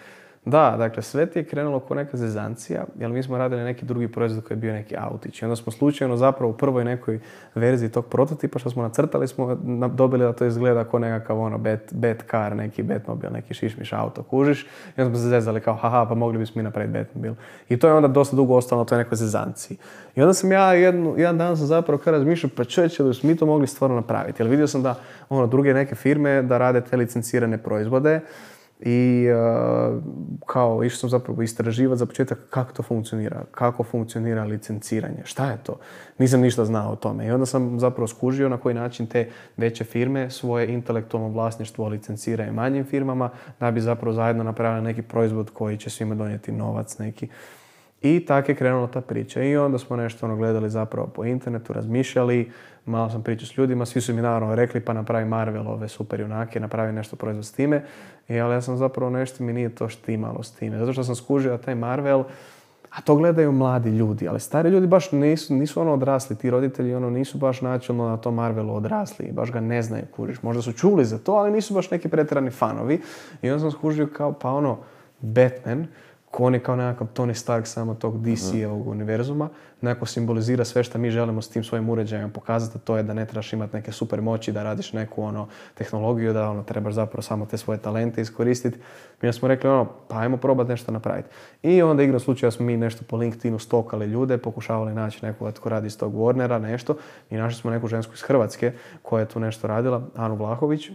Da, 0.44 0.74
dakle, 0.78 1.02
sve 1.02 1.26
ti 1.26 1.38
je 1.38 1.44
krenulo 1.44 1.80
kao 1.80 1.94
neka 1.94 2.16
zezancija, 2.16 2.84
jer 2.98 3.10
mi 3.10 3.22
smo 3.22 3.38
radili 3.38 3.62
neki 3.62 3.84
drugi 3.84 4.08
proizvod 4.08 4.44
koji 4.44 4.56
je 4.56 4.60
bio 4.60 4.72
neki 4.72 4.96
autić. 4.98 5.42
I 5.42 5.44
onda 5.44 5.56
smo 5.56 5.72
slučajno 5.72 6.16
zapravo 6.16 6.52
u 6.52 6.56
prvoj 6.56 6.84
nekoj 6.84 7.20
verziji 7.54 7.88
tog 7.90 8.06
prototipa 8.06 8.58
što 8.58 8.70
smo 8.70 8.82
nacrtali 8.82 9.28
smo 9.28 9.54
dobili 9.94 10.24
da 10.24 10.32
to 10.32 10.44
izgleda 10.44 10.84
kao 10.84 11.00
nekakav 11.00 11.40
ono 11.40 11.58
bet, 11.58 11.92
bet 11.92 12.24
car, 12.30 12.56
neki 12.56 12.82
Batmobil, 12.82 13.30
neki 13.32 13.54
šišmiš 13.54 13.92
auto, 13.92 14.22
kužiš. 14.22 14.66
I 14.96 15.00
onda 15.00 15.10
smo 15.10 15.18
se 15.18 15.28
zezali 15.28 15.60
kao, 15.60 15.74
haha, 15.74 16.06
pa 16.08 16.14
mogli 16.14 16.38
bismo 16.38 16.58
mi 16.58 16.62
napraviti 16.62 16.98
Batmobil. 16.98 17.34
I 17.68 17.78
to 17.78 17.86
je 17.86 17.94
onda 17.94 18.08
dosta 18.08 18.36
dugo 18.36 18.54
ostalo 18.54 18.80
na 18.80 18.86
toj 18.86 18.98
nekoj 18.98 19.16
zezanciji. 19.16 19.76
I 20.16 20.22
onda 20.22 20.34
sam 20.34 20.52
ja 20.52 20.74
jednu, 20.74 21.14
jedan 21.16 21.38
dan 21.38 21.56
sam 21.56 21.66
zapravo 21.66 21.98
kada 21.98 22.16
razmišljao, 22.16 22.50
pa 22.56 22.64
čovječe, 22.64 23.02
da 23.02 23.12
mi 23.22 23.36
to 23.36 23.46
mogli 23.46 23.66
stvarno 23.66 23.96
napraviti. 23.96 24.42
Jer 24.42 24.50
vidio 24.50 24.66
sam 24.66 24.82
da 24.82 24.94
ono, 25.28 25.46
druge 25.46 25.74
neke 25.74 25.94
firme 25.94 26.42
da 26.42 26.58
rade 26.58 26.80
te 26.80 26.96
licencirane 26.96 27.58
proizvode, 27.58 28.20
i 28.82 29.26
uh, 29.30 30.02
kao 30.46 30.84
išao 30.84 30.98
sam 30.98 31.08
zapravo 31.08 31.42
istraživati 31.42 31.98
za 31.98 32.06
početak 32.06 32.38
kako 32.50 32.72
to 32.72 32.82
funkcionira, 32.82 33.44
kako 33.50 33.82
funkcionira 33.84 34.44
licenciranje, 34.44 35.22
šta 35.24 35.50
je 35.50 35.58
to. 35.62 35.78
Nisam 36.18 36.40
ništa 36.40 36.64
znao 36.64 36.92
o 36.92 36.96
tome 36.96 37.26
i 37.26 37.30
onda 37.30 37.46
sam 37.46 37.80
zapravo 37.80 38.06
skužio 38.06 38.48
na 38.48 38.56
koji 38.56 38.74
način 38.74 39.06
te 39.06 39.28
veće 39.56 39.84
firme 39.84 40.30
svoje 40.30 40.72
intelektualno 40.72 41.28
vlasništvo 41.28 41.88
licenciraju 41.88 42.52
manjim 42.52 42.84
firmama 42.84 43.30
da 43.60 43.70
bi 43.70 43.80
zapravo 43.80 44.12
zajedno 44.12 44.44
napravili 44.44 44.84
neki 44.84 45.02
proizvod 45.02 45.50
koji 45.50 45.76
će 45.76 45.90
svima 45.90 46.14
donijeti 46.14 46.52
novac 46.52 46.98
neki. 46.98 47.28
I 48.02 48.26
tako 48.26 48.50
je 48.50 48.56
krenula 48.56 48.86
ta 48.86 49.00
priča. 49.00 49.42
I 49.42 49.56
onda 49.56 49.78
smo 49.78 49.96
nešto 49.96 50.26
ono 50.26 50.36
gledali 50.36 50.70
zapravo 50.70 51.06
po 51.06 51.24
internetu, 51.24 51.72
razmišljali, 51.72 52.50
malo 52.86 53.10
sam 53.10 53.22
pričao 53.22 53.46
s 53.46 53.56
ljudima, 53.56 53.86
svi 53.86 54.00
su 54.00 54.14
mi 54.14 54.22
naravno 54.22 54.54
rekli 54.54 54.80
pa 54.80 54.92
napravi 54.92 55.24
Marvel 55.24 55.68
ove 55.68 55.88
super 55.88 56.20
junake, 56.20 56.60
napravi 56.60 56.92
nešto 56.92 57.16
proizvod 57.16 57.44
s 57.44 57.52
time. 57.52 57.84
I, 58.28 58.40
ali 58.40 58.54
ja 58.54 58.60
sam 58.60 58.76
zapravo 58.76 59.10
nešto 59.10 59.44
mi 59.44 59.52
nije 59.52 59.74
to 59.74 59.88
štimalo 59.88 60.42
s 60.42 60.52
time. 60.52 60.78
Zato 60.78 60.92
što 60.92 61.04
sam 61.04 61.14
skužio 61.14 61.58
taj 61.58 61.74
Marvel, 61.74 62.24
a 62.90 63.00
to 63.00 63.16
gledaju 63.16 63.52
mladi 63.52 63.90
ljudi, 63.90 64.28
ali 64.28 64.40
stari 64.40 64.70
ljudi 64.70 64.86
baš 64.86 65.12
nisu, 65.12 65.54
nisu 65.54 65.80
ono 65.80 65.92
odrasli, 65.92 66.36
ti 66.36 66.50
roditelji 66.50 66.94
ono 66.94 67.10
nisu 67.10 67.38
baš 67.38 67.60
načelno 67.60 68.08
na 68.08 68.16
tom 68.16 68.34
Marvelu 68.34 68.74
odrasli, 68.74 69.32
baš 69.32 69.52
ga 69.52 69.60
ne 69.60 69.82
znaju 69.82 70.04
kužiš. 70.16 70.42
Možda 70.42 70.62
su 70.62 70.72
čuli 70.72 71.04
za 71.04 71.18
to, 71.18 71.32
ali 71.32 71.50
nisu 71.50 71.74
baš 71.74 71.90
neki 71.90 72.08
pretjerani 72.08 72.50
fanovi. 72.50 73.00
I 73.42 73.50
onda 73.50 73.60
sam 73.60 73.70
skužio 73.70 74.06
kao 74.06 74.32
pa 74.32 74.50
ono 74.50 74.78
Batman, 75.20 75.86
on 76.38 76.54
je 76.54 76.60
kao 76.60 76.76
nekakav 76.76 77.06
Tony 77.14 77.34
Stark 77.34 77.66
samo 77.66 77.94
tog 77.94 78.22
DC-evog 78.22 78.88
univerzuma, 78.88 79.48
nekako 79.80 80.06
simbolizira 80.06 80.64
sve 80.64 80.84
što 80.84 80.98
mi 80.98 81.10
želimo 81.10 81.42
s 81.42 81.48
tim 81.48 81.64
svojim 81.64 81.90
uređajima 81.90 82.28
pokazati, 82.28 82.78
to 82.78 82.96
je 82.96 83.02
da 83.02 83.14
ne 83.14 83.26
trebaš 83.26 83.52
imati 83.52 83.76
neke 83.76 83.92
super 83.92 84.22
moći, 84.22 84.52
da 84.52 84.62
radiš 84.62 84.92
neku 84.92 85.22
ono 85.22 85.48
tehnologiju, 85.74 86.32
da 86.32 86.50
ono 86.50 86.62
trebaš 86.62 86.94
zapravo 86.94 87.22
samo 87.22 87.46
te 87.46 87.56
svoje 87.56 87.78
talente 87.78 88.20
iskoristiti. 88.20 88.78
Mi 89.22 89.32
smo 89.32 89.48
rekli 89.48 89.70
ono, 89.70 89.86
pa 90.08 90.18
ajmo 90.18 90.36
probati 90.36 90.70
nešto 90.70 90.92
napraviti. 90.92 91.28
I 91.62 91.82
onda 91.82 92.02
igra 92.02 92.18
slučaja 92.18 92.50
smo 92.50 92.66
mi 92.66 92.76
nešto 92.76 93.04
po 93.08 93.16
LinkedInu 93.16 93.58
stokali 93.58 94.06
ljude, 94.06 94.38
pokušavali 94.38 94.94
naći 94.94 95.26
nekoga 95.26 95.52
tko 95.52 95.68
radi 95.68 95.86
iz 95.86 95.98
tog 95.98 96.14
Warnera, 96.14 96.58
nešto. 96.58 96.96
I 97.30 97.36
našli 97.36 97.60
smo 97.60 97.70
neku 97.70 97.88
žensku 97.88 98.14
iz 98.14 98.22
Hrvatske 98.22 98.72
koja 99.02 99.20
je 99.20 99.28
tu 99.28 99.40
nešto 99.40 99.66
radila, 99.66 100.02
Anu 100.16 100.34
Vlahović. 100.34 100.90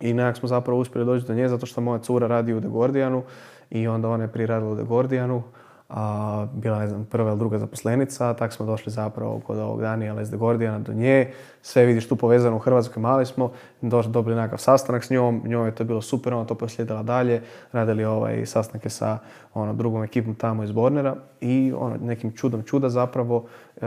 I 0.00 0.12
nekako 0.12 0.38
smo 0.38 0.48
zapravo 0.48 0.80
uspjeli 0.80 1.06
doći 1.06 1.26
do 1.26 1.34
nje 1.34 1.48
zato 1.48 1.66
što 1.66 1.80
moja 1.80 1.98
cura 1.98 2.26
radi 2.26 2.52
u 2.54 2.60
The 2.60 2.68
Guardianu 2.68 3.22
i 3.70 3.88
onda 3.88 4.08
ona 4.08 4.24
je 4.24 4.32
prije 4.32 4.46
radila 4.46 4.82
u 4.82 4.86
Guardianu, 4.86 5.42
a, 5.88 6.46
bila 6.52 6.78
ne 6.78 6.88
znam 6.88 7.04
prva 7.04 7.30
ili 7.30 7.38
druga 7.38 7.58
zaposlenica, 7.58 8.34
tak 8.34 8.52
smo 8.52 8.66
došli 8.66 8.92
zapravo 8.92 9.40
kod 9.40 9.58
ovog 9.58 9.80
Daniela 9.80 10.22
iz 10.22 10.28
The 10.28 10.36
Guardiana 10.36 10.78
do 10.78 10.92
nje, 10.92 11.32
sve 11.62 11.84
vidiš 11.84 12.08
tu 12.08 12.16
povezano 12.16 12.56
u 12.56 12.58
Hrvatskoj, 12.58 13.00
mali 13.00 13.26
smo, 13.26 13.52
došli, 13.80 14.12
dobili 14.12 14.36
nekakav 14.36 14.58
sastanak 14.58 15.04
s 15.04 15.10
njom, 15.10 15.42
njoj 15.44 15.68
je 15.68 15.74
to 15.74 15.84
bilo 15.84 16.02
super, 16.02 16.34
ona 16.34 16.44
to 16.44 16.54
poslijedila 16.54 17.02
dalje, 17.02 17.42
radili 17.72 18.04
ovaj 18.04 18.46
sastanke 18.46 18.90
sa 18.90 19.18
ono, 19.54 19.72
drugom 19.72 20.04
ekipom 20.04 20.34
tamo 20.34 20.64
iz 20.64 20.72
Bornera 20.72 21.16
i 21.40 21.72
ono, 21.76 21.96
nekim 21.96 22.32
čudom 22.32 22.62
čuda 22.62 22.88
zapravo 22.88 23.46
e, 23.76 23.80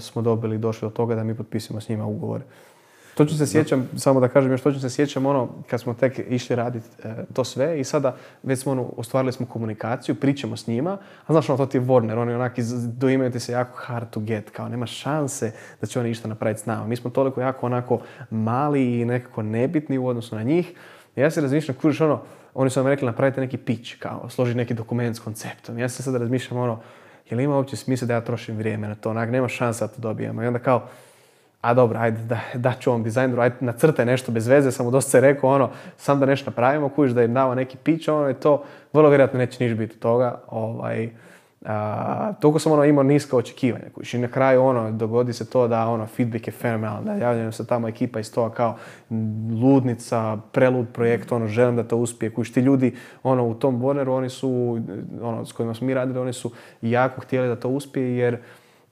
smo 0.00 0.22
dobili, 0.22 0.58
došli 0.58 0.88
do 0.88 0.94
toga 0.94 1.14
da 1.14 1.24
mi 1.24 1.34
potpisimo 1.34 1.80
s 1.80 1.88
njima 1.88 2.06
ugovor 2.06 2.40
Točno 3.16 3.36
se 3.36 3.46
sjećam, 3.46 3.88
samo 3.96 4.20
da 4.20 4.28
kažem 4.28 4.50
još 4.50 4.62
točno 4.62 4.80
se 4.80 4.90
sjećam 4.90 5.26
ono 5.26 5.48
kad 5.70 5.80
smo 5.80 5.94
tek 5.94 6.20
išli 6.28 6.56
raditi 6.56 6.86
e, 7.04 7.14
to 7.32 7.44
sve 7.44 7.80
i 7.80 7.84
sada 7.84 8.16
već 8.42 8.58
smo 8.58 8.72
ono, 8.72 8.92
ostvarili 8.96 9.32
smo 9.32 9.46
komunikaciju, 9.46 10.14
pričamo 10.14 10.56
s 10.56 10.66
njima, 10.66 10.98
a 11.26 11.32
znaš 11.32 11.48
ono 11.48 11.56
to 11.56 11.66
ti 11.66 11.76
je 11.76 11.82
Warner, 11.82 12.18
oni 12.18 12.34
onaki 12.34 12.62
doimaju 12.86 13.30
ti 13.30 13.40
se 13.40 13.52
jako 13.52 13.78
hard 13.78 14.10
to 14.10 14.20
get, 14.20 14.50
kao 14.50 14.68
nema 14.68 14.86
šanse 14.86 15.52
da 15.80 15.86
će 15.86 16.00
oni 16.00 16.10
išta 16.10 16.28
napraviti 16.28 16.60
s 16.60 16.66
nama. 16.66 16.86
Mi 16.86 16.96
smo 16.96 17.10
toliko 17.10 17.40
jako 17.40 17.66
onako 17.66 18.00
mali 18.30 19.00
i 19.00 19.04
nekako 19.04 19.42
nebitni 19.42 19.98
u 19.98 20.06
odnosu 20.06 20.36
na 20.36 20.42
njih. 20.42 20.72
Ja 21.16 21.30
se 21.30 21.40
razmišljam, 21.40 21.76
kužiš 21.80 22.00
ono, 22.00 22.22
oni 22.54 22.70
su 22.70 22.80
nam 22.80 22.86
rekli 22.86 23.06
napravite 23.06 23.40
neki 23.40 23.56
pitch, 23.56 23.98
kao 23.98 24.28
složi 24.28 24.54
neki 24.54 24.74
dokument 24.74 25.16
s 25.16 25.20
konceptom. 25.20 25.78
Ja 25.78 25.88
se 25.88 26.02
sada 26.02 26.18
razmišljam 26.18 26.60
ono, 26.60 26.80
je 27.30 27.36
li 27.36 27.44
ima 27.44 27.56
uopće 27.56 27.76
smisla 27.76 28.06
da 28.06 28.14
ja 28.14 28.20
trošim 28.20 28.56
vrijeme 28.56 28.88
na 28.88 28.94
to, 28.94 29.10
onak, 29.10 29.30
nema 29.30 29.48
šanse 29.48 29.84
da 29.84 29.88
to 29.88 30.00
dobijemo. 30.00 30.42
I 30.42 30.46
onda 30.46 30.58
kao, 30.58 30.88
a 31.66 31.74
dobro, 31.74 31.98
ajde, 31.98 32.18
da, 32.22 32.40
da 32.54 32.72
ću 32.80 32.90
ovom 32.90 33.02
dizajneru, 33.02 33.42
ajde, 33.42 33.56
nacrtaj 33.60 34.06
nešto 34.06 34.32
bez 34.32 34.46
veze, 34.46 34.70
samo 34.72 34.90
dosta 34.90 35.10
se 35.10 35.20
rekao, 35.20 35.50
ono, 35.50 35.70
sam 35.96 36.20
da 36.20 36.26
nešto 36.26 36.50
napravimo, 36.50 36.88
kužiš 36.88 37.14
da 37.14 37.22
im 37.22 37.34
dava 37.34 37.54
neki 37.54 37.76
pić, 37.76 38.08
ono, 38.08 38.28
je 38.28 38.34
to, 38.34 38.62
vrlo 38.92 39.08
vjerojatno 39.08 39.38
neće 39.38 39.64
niš 39.64 39.74
biti 39.74 39.98
toga, 39.98 40.40
ovaj, 40.48 41.10
a, 41.64 42.32
toliko 42.40 42.58
sam 42.58 42.72
ono 42.72 42.84
imao 42.84 43.04
niska 43.04 43.36
očekivanja, 43.36 43.84
kužiš, 43.94 44.14
i 44.14 44.18
na 44.18 44.28
kraju, 44.28 44.62
ono, 44.62 44.90
dogodi 44.90 45.32
se 45.32 45.50
to 45.50 45.68
da, 45.68 45.88
ono, 45.88 46.06
feedback 46.06 46.46
je 46.46 46.52
fenomenalan, 46.52 47.04
da 47.04 47.12
javljaju 47.12 47.52
se 47.52 47.66
tamo 47.66 47.88
ekipa 47.88 48.20
iz 48.20 48.34
toga 48.34 48.54
kao 48.54 48.76
ludnica, 49.62 50.38
prelud 50.52 50.86
projekt, 50.92 51.32
ono, 51.32 51.46
želim 51.46 51.76
da 51.76 51.82
to 51.82 51.96
uspije, 51.96 52.30
kužiš, 52.30 52.52
ti 52.52 52.60
ljudi, 52.60 52.94
ono, 53.22 53.46
u 53.46 53.54
tom 53.54 53.82
Warneru, 53.82 54.10
oni 54.10 54.28
su, 54.28 54.78
ono, 55.22 55.44
s 55.46 55.52
kojima 55.52 55.74
smo 55.74 55.86
mi 55.86 55.94
radili, 55.94 56.18
oni 56.18 56.32
su 56.32 56.50
jako 56.82 57.20
htjeli 57.20 57.48
da 57.48 57.56
to 57.56 57.68
uspije, 57.68 58.16
jer, 58.16 58.38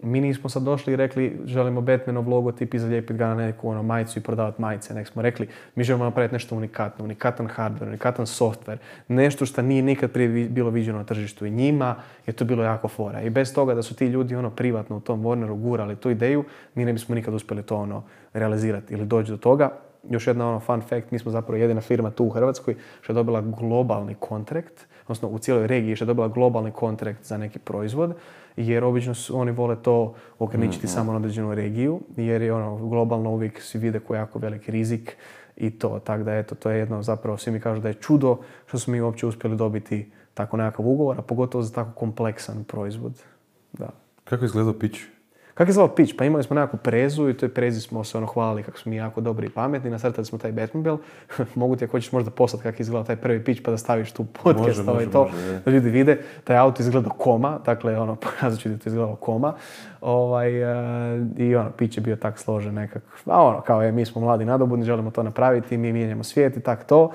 mi 0.04 0.20
nismo 0.20 0.50
sad 0.50 0.62
došli 0.62 0.92
i 0.92 0.96
rekli 0.96 1.40
želimo 1.44 1.80
Batmanov 1.80 2.28
logotip 2.28 2.74
i 2.74 2.78
zalijepiti 2.78 3.14
ga 3.14 3.26
na 3.26 3.34
neku 3.34 3.68
ono, 3.68 3.82
majicu 3.82 4.18
i 4.18 4.22
prodavati 4.22 4.62
majice. 4.62 4.94
Nek 4.94 5.08
smo 5.08 5.22
rekli 5.22 5.48
mi 5.74 5.84
želimo 5.84 6.04
napraviti 6.04 6.34
nešto 6.34 6.56
unikatno, 6.56 7.04
unikatan 7.04 7.48
hardware, 7.48 7.88
unikatan 7.88 8.26
software, 8.26 8.76
nešto 9.08 9.46
što 9.46 9.62
nije 9.62 9.82
nikad 9.82 10.10
prije 10.10 10.48
bilo 10.48 10.70
viđeno 10.70 10.98
na 10.98 11.04
tržištu 11.04 11.46
i 11.46 11.50
njima 11.50 11.96
je 12.26 12.32
to 12.32 12.44
bilo 12.44 12.64
jako 12.64 12.88
fora. 12.88 13.22
I 13.22 13.30
bez 13.30 13.54
toga 13.54 13.74
da 13.74 13.82
su 13.82 13.94
ti 13.94 14.06
ljudi 14.06 14.34
ono 14.34 14.50
privatno 14.50 14.96
u 14.96 15.00
tom 15.00 15.22
Warneru 15.22 15.54
gurali 15.60 15.96
tu 15.96 16.10
ideju, 16.10 16.44
mi 16.74 16.84
ne 16.84 16.92
bismo 16.92 17.14
nikad 17.14 17.34
uspjeli 17.34 17.62
to 17.62 17.76
ono 17.76 18.02
realizirati 18.32 18.94
ili 18.94 19.06
doći 19.06 19.30
do 19.30 19.36
toga. 19.36 19.70
Još 20.10 20.26
jedna 20.26 20.48
ono 20.48 20.60
fun 20.60 20.80
fact, 20.80 21.10
mi 21.10 21.18
smo 21.18 21.30
zapravo 21.30 21.56
jedina 21.56 21.80
firma 21.80 22.10
tu 22.10 22.24
u 22.24 22.30
Hrvatskoj 22.30 22.74
što 23.00 23.12
je 23.12 23.14
dobila 23.14 23.40
globalni 23.40 24.14
kontrakt, 24.20 24.86
odnosno 25.02 25.28
u 25.28 25.38
cijeloj 25.38 25.66
regiji 25.66 25.96
što 25.96 26.02
je 26.02 26.06
dobila 26.06 26.28
globalni 26.28 26.70
kontrakt 26.70 27.24
za 27.24 27.38
neki 27.38 27.58
proizvod 27.58 28.14
jer 28.56 28.84
obično 28.84 29.14
su, 29.14 29.40
oni 29.40 29.52
vole 29.52 29.76
to 29.82 30.14
ograničiti 30.38 30.86
samo 30.86 31.12
na 31.12 31.18
određenu 31.18 31.54
regiju, 31.54 32.00
jer 32.16 32.42
je 32.42 32.52
ono, 32.52 32.76
globalno 32.88 33.30
uvijek 33.30 33.62
svi 33.62 33.78
vide 33.78 34.00
koji 34.00 34.16
je 34.16 34.20
jako 34.20 34.38
veliki 34.38 34.70
rizik 34.70 35.16
i 35.56 35.70
to. 35.70 35.98
Tako 35.98 36.22
da 36.22 36.34
eto, 36.34 36.54
to 36.54 36.70
je 36.70 36.78
jedno 36.78 37.02
zapravo, 37.02 37.38
svi 37.38 37.52
mi 37.52 37.60
kažu 37.60 37.80
da 37.80 37.88
je 37.88 37.94
čudo 37.94 38.38
što 38.66 38.78
smo 38.78 38.92
mi 38.92 39.00
uopće 39.00 39.26
uspjeli 39.26 39.56
dobiti 39.56 40.10
tako 40.34 40.56
nekakav 40.56 40.88
ugovor, 40.88 41.18
a 41.18 41.22
pogotovo 41.22 41.62
za 41.62 41.74
tako 41.74 41.90
kompleksan 41.90 42.64
proizvod. 42.64 43.22
Da. 43.72 43.88
Kako 44.24 44.44
je 44.44 44.46
izgledao 44.46 44.78
pitch? 44.78 45.13
Kako 45.54 45.68
je 45.68 45.72
zvao 45.72 45.88
pitch? 45.88 46.14
Pa 46.18 46.24
imali 46.24 46.44
smo 46.44 46.54
nekakvu 46.54 46.78
prezu 46.82 47.28
i 47.28 47.36
toj 47.36 47.48
prezi 47.48 47.80
smo 47.80 48.04
se 48.04 48.18
ono 48.18 48.26
hvalili 48.26 48.62
kako 48.62 48.78
smo 48.78 48.90
mi 48.90 48.96
jako 48.96 49.20
dobri 49.20 49.46
i 49.46 49.50
pametni, 49.50 49.90
nasrtali 49.90 50.24
smo 50.24 50.38
taj 50.38 50.52
Batmobile. 50.52 50.98
Mogu 51.54 51.76
ti 51.76 51.84
ako 51.84 51.90
hoćeš 51.90 52.12
možda 52.12 52.30
poslati 52.30 52.62
kako 52.62 52.76
je 52.76 52.80
izgledao 52.80 53.04
taj 53.04 53.16
prvi 53.16 53.44
pitch 53.44 53.62
pa 53.64 53.70
da 53.70 53.78
staviš 53.78 54.12
tu 54.12 54.24
podcast 54.24 54.78
može, 54.78 54.90
ovaj 54.90 55.10
to, 55.10 55.30
da 55.64 55.70
ljudi 55.70 55.90
vide. 55.90 56.18
Taj 56.44 56.56
auto 56.56 56.82
izgleda 56.82 57.10
koma, 57.10 57.58
dakle 57.64 57.98
ono, 57.98 58.16
pokazat 58.24 58.60
ću 58.60 58.68
ti 58.68 58.78
to 58.78 58.88
izgledalo 58.88 59.16
koma. 59.16 59.54
Ovaj, 60.00 60.62
uh, 60.62 61.26
I 61.36 61.56
ono, 61.56 61.70
pitch 61.70 61.98
je 61.98 62.02
bio 62.02 62.16
tak 62.16 62.38
složen 62.38 62.74
nekak. 62.74 63.02
A 63.26 63.42
ono, 63.42 63.60
kao 63.60 63.82
je, 63.82 63.92
mi 63.92 64.04
smo 64.04 64.20
mladi 64.20 64.44
nadobudni, 64.44 64.84
želimo 64.84 65.10
to 65.10 65.22
napraviti, 65.22 65.76
mi 65.76 65.92
mijenjamo 65.92 66.24
svijet 66.24 66.56
i 66.56 66.60
tak 66.60 66.84
to. 66.84 67.10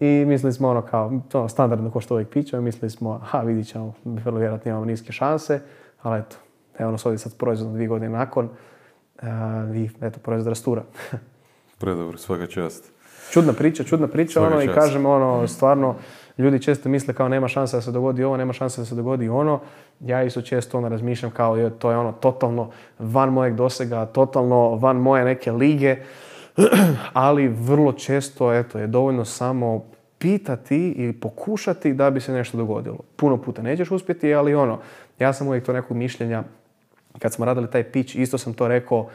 I 0.00 0.24
mislili 0.26 0.52
smo 0.52 0.68
ono 0.68 0.82
kao, 0.82 1.20
to 1.28 1.48
standardno 1.48 1.90
ko 1.90 2.00
što 2.00 2.14
uvijek 2.14 2.28
pićemo, 2.28 2.62
mislili 2.62 2.90
smo, 2.90 3.20
ha 3.24 3.40
vidit 3.40 3.66
ćemo, 3.66 3.94
vrlo 4.04 4.38
vjerojatno 4.38 4.70
imamo 4.70 4.84
niske 4.84 5.12
šanse, 5.12 5.60
ali 6.02 6.20
eto, 6.20 6.36
Evo 6.78 6.90
nas 6.90 7.06
ovdje 7.06 7.18
sad 7.18 7.36
proizvod 7.36 7.72
dvije 7.72 7.88
godine 7.88 8.08
nakon 8.08 8.48
i 9.74 9.88
eto, 10.00 10.20
proizvod 10.20 10.48
rastura. 10.48 10.82
Predobro, 11.80 12.18
svaka 12.18 12.46
čast. 12.46 12.92
Čudna 13.30 13.52
priča, 13.52 13.84
čudna 13.84 14.08
priča, 14.08 14.42
ono 14.42 14.62
i 14.62 14.68
kažem 14.68 15.06
ono, 15.06 15.48
stvarno, 15.48 15.94
ljudi 16.38 16.62
često 16.62 16.88
misle 16.88 17.14
kao 17.14 17.28
nema 17.28 17.48
šanse 17.48 17.76
da 17.76 17.80
se 17.80 17.92
dogodi 17.92 18.24
ovo, 18.24 18.36
nema 18.36 18.52
šanse 18.52 18.80
da 18.80 18.84
se 18.84 18.94
dogodi 18.94 19.28
ono. 19.28 19.60
Ja 20.00 20.22
isto 20.22 20.42
često 20.42 20.78
ono 20.78 20.88
razmišljam 20.88 21.30
kao 21.30 21.56
je, 21.56 21.70
to 21.70 21.90
je 21.90 21.96
ono 21.96 22.12
totalno 22.12 22.70
van 22.98 23.32
mojeg 23.32 23.54
dosega, 23.54 24.06
totalno 24.06 24.74
van 24.74 24.96
moje 24.96 25.24
neke 25.24 25.52
lige, 25.52 25.96
ali 27.12 27.48
vrlo 27.48 27.92
često 27.92 28.52
eto, 28.52 28.78
je 28.78 28.86
dovoljno 28.86 29.24
samo 29.24 29.84
pitati 30.18 30.94
i 30.96 31.12
pokušati 31.12 31.94
da 31.94 32.10
bi 32.10 32.20
se 32.20 32.32
nešto 32.32 32.56
dogodilo. 32.56 32.98
Puno 33.16 33.36
puta 33.36 33.62
nećeš 33.62 33.90
uspjeti, 33.90 34.34
ali 34.34 34.54
ono, 34.54 34.78
ja 35.18 35.32
sam 35.32 35.46
uvijek 35.48 35.64
to 35.64 35.72
nekog 35.72 35.96
mišljenja 35.96 36.42
kad 37.18 37.32
smo 37.32 37.44
radili 37.44 37.70
taj 37.70 37.84
pitch, 37.84 38.16
isto 38.16 38.38
sam 38.38 38.54
to 38.54 38.68
rekao, 38.68 39.08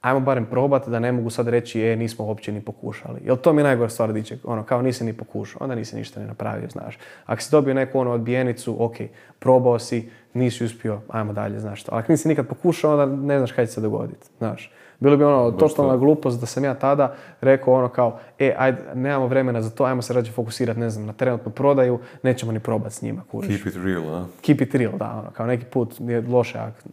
ajmo 0.00 0.20
barem 0.20 0.46
probati 0.46 0.90
da 0.90 0.98
ne 0.98 1.12
mogu 1.12 1.30
sad 1.30 1.48
reći, 1.48 1.82
e, 1.82 1.96
nismo 1.96 2.24
uopće 2.24 2.52
ni 2.52 2.60
pokušali. 2.60 3.20
Jer 3.24 3.36
to 3.36 3.52
mi 3.52 3.60
je 3.60 3.64
najgora 3.64 3.88
stvar 3.88 4.12
diče, 4.12 4.38
ono, 4.44 4.62
kao 4.62 4.82
nisi 4.82 5.04
ni 5.04 5.12
pokušao, 5.12 5.58
onda 5.62 5.74
nisi 5.74 5.96
ništa 5.96 6.20
ni 6.20 6.26
napravio, 6.26 6.68
znaš. 6.68 6.98
Ako 7.26 7.42
si 7.42 7.50
dobio 7.50 7.74
neku 7.74 7.98
ono 7.98 8.10
odbijenicu, 8.10 8.84
ok, 8.84 8.96
probao 9.38 9.78
si, 9.78 10.10
nisi 10.34 10.64
uspio, 10.64 11.00
ajmo 11.08 11.32
dalje, 11.32 11.60
znaš 11.60 11.82
to. 11.82 11.92
Ali 11.92 12.00
ako 12.00 12.12
nisi 12.12 12.28
nikad 12.28 12.46
pokušao, 12.46 12.92
onda 12.92 13.16
ne 13.16 13.38
znaš 13.38 13.52
kaj 13.52 13.66
će 13.66 13.72
se 13.72 13.80
dogoditi, 13.80 14.26
znaš. 14.38 14.72
Bilo 15.00 15.16
bi 15.16 15.24
ono 15.24 15.50
totalna 15.50 15.96
glupost 15.96 16.40
da 16.40 16.46
sam 16.46 16.64
ja 16.64 16.74
tada 16.74 17.14
rekao 17.40 17.74
ono 17.74 17.88
kao, 17.88 18.18
e, 18.38 18.54
ajde, 18.58 18.78
nemamo 18.94 19.26
vremena 19.26 19.62
za 19.62 19.70
to, 19.70 19.84
ajmo 19.84 20.02
se 20.02 20.12
rađe 20.12 20.32
fokusirati, 20.32 20.80
ne 20.80 20.90
znam, 20.90 21.06
na 21.06 21.12
trenutnu 21.12 21.52
prodaju, 21.52 21.98
nećemo 22.22 22.52
ni 22.52 22.60
probati 22.60 22.94
s 22.94 23.02
njima, 23.02 23.22
kužiš. 23.30 23.62
Keep 23.62 23.74
it 23.74 23.82
real, 23.84 24.14
a? 24.14 24.26
Keep 24.42 24.60
it 24.60 24.74
real, 24.74 24.92
da, 24.98 25.18
ono, 25.18 25.30
kao 25.30 25.46
neki 25.46 25.64
put 25.64 25.94
je 26.00 26.24
loše 26.28 26.58
ako 26.58 26.88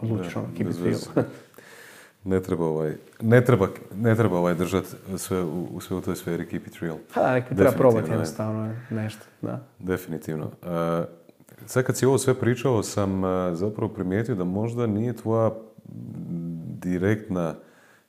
odlučiš 0.00 0.36
ono, 0.36 0.46
keep 0.56 0.70
it 0.70 1.08
ne 2.24 2.42
treba 2.42 2.64
ovaj, 2.64 2.94
ne 3.20 3.44
treba, 3.44 3.68
ne 3.94 4.16
treba 4.16 4.38
ovaj 4.38 4.54
držati 4.54 4.88
sve 5.16 5.42
u, 5.42 5.80
sve 5.80 5.96
u 5.96 6.00
toj 6.00 6.16
sferi 6.16 6.48
keep 6.48 6.66
it 6.66 6.78
real. 6.80 6.96
Ha, 7.10 7.40
da, 7.40 7.56
treba 7.56 7.72
probati 7.72 8.10
jednostavno 8.10 8.74
nešto, 8.90 9.22
da. 9.42 9.66
Definitivno. 9.78 10.44
Uh, 10.44 11.04
sad 11.66 11.84
kad 11.84 11.96
si 11.96 12.06
ovo 12.06 12.18
sve 12.18 12.34
pričao, 12.34 12.82
sam 12.82 13.24
uh, 13.24 13.30
zapravo 13.54 13.92
primijetio 13.92 14.34
da 14.34 14.44
možda 14.44 14.86
nije 14.86 15.12
tvoja 15.12 15.50
direktna 16.82 17.54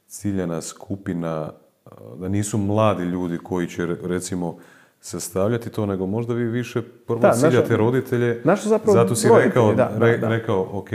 ciljena 0.08 0.62
skupina, 0.62 1.52
uh, 1.86 2.20
da 2.20 2.30
nisu 2.30 2.58
mladi 2.58 3.04
ljudi 3.04 3.38
koji 3.38 3.68
će 3.68 3.86
recimo 3.86 4.58
sastavljati 5.06 5.70
to, 5.70 5.86
nego 5.86 6.06
možda 6.06 6.34
vi 6.34 6.44
više 6.44 6.82
prvo 6.82 7.20
da, 7.20 7.34
ciljate 7.34 7.78
roditelje. 7.78 8.42
zapravo 8.70 8.94
zato 8.94 9.16
si 9.16 9.28
rekao, 9.44 9.74
da, 9.74 9.92
rekao, 10.22 10.70
ok, 10.72 10.90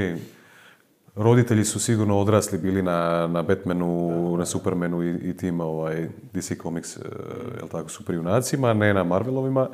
roditelji 1.16 1.64
su 1.64 1.80
sigurno 1.80 2.18
odrasli 2.18 2.58
bili 2.58 2.82
na, 2.82 3.26
na 3.26 3.42
Batmanu, 3.42 4.36
na 4.38 4.46
Supermanu 4.46 5.02
i, 5.02 5.10
i 5.10 5.36
tim 5.36 5.60
ovaj, 5.60 6.08
DC 6.32 6.52
Comics, 6.62 6.96
uh, 6.96 7.02
jel 7.58 7.68
tako, 7.68 7.88
super 7.88 8.14
junacima, 8.14 8.74
ne 8.74 8.94
na 8.94 9.04
Marvelovima. 9.04 9.68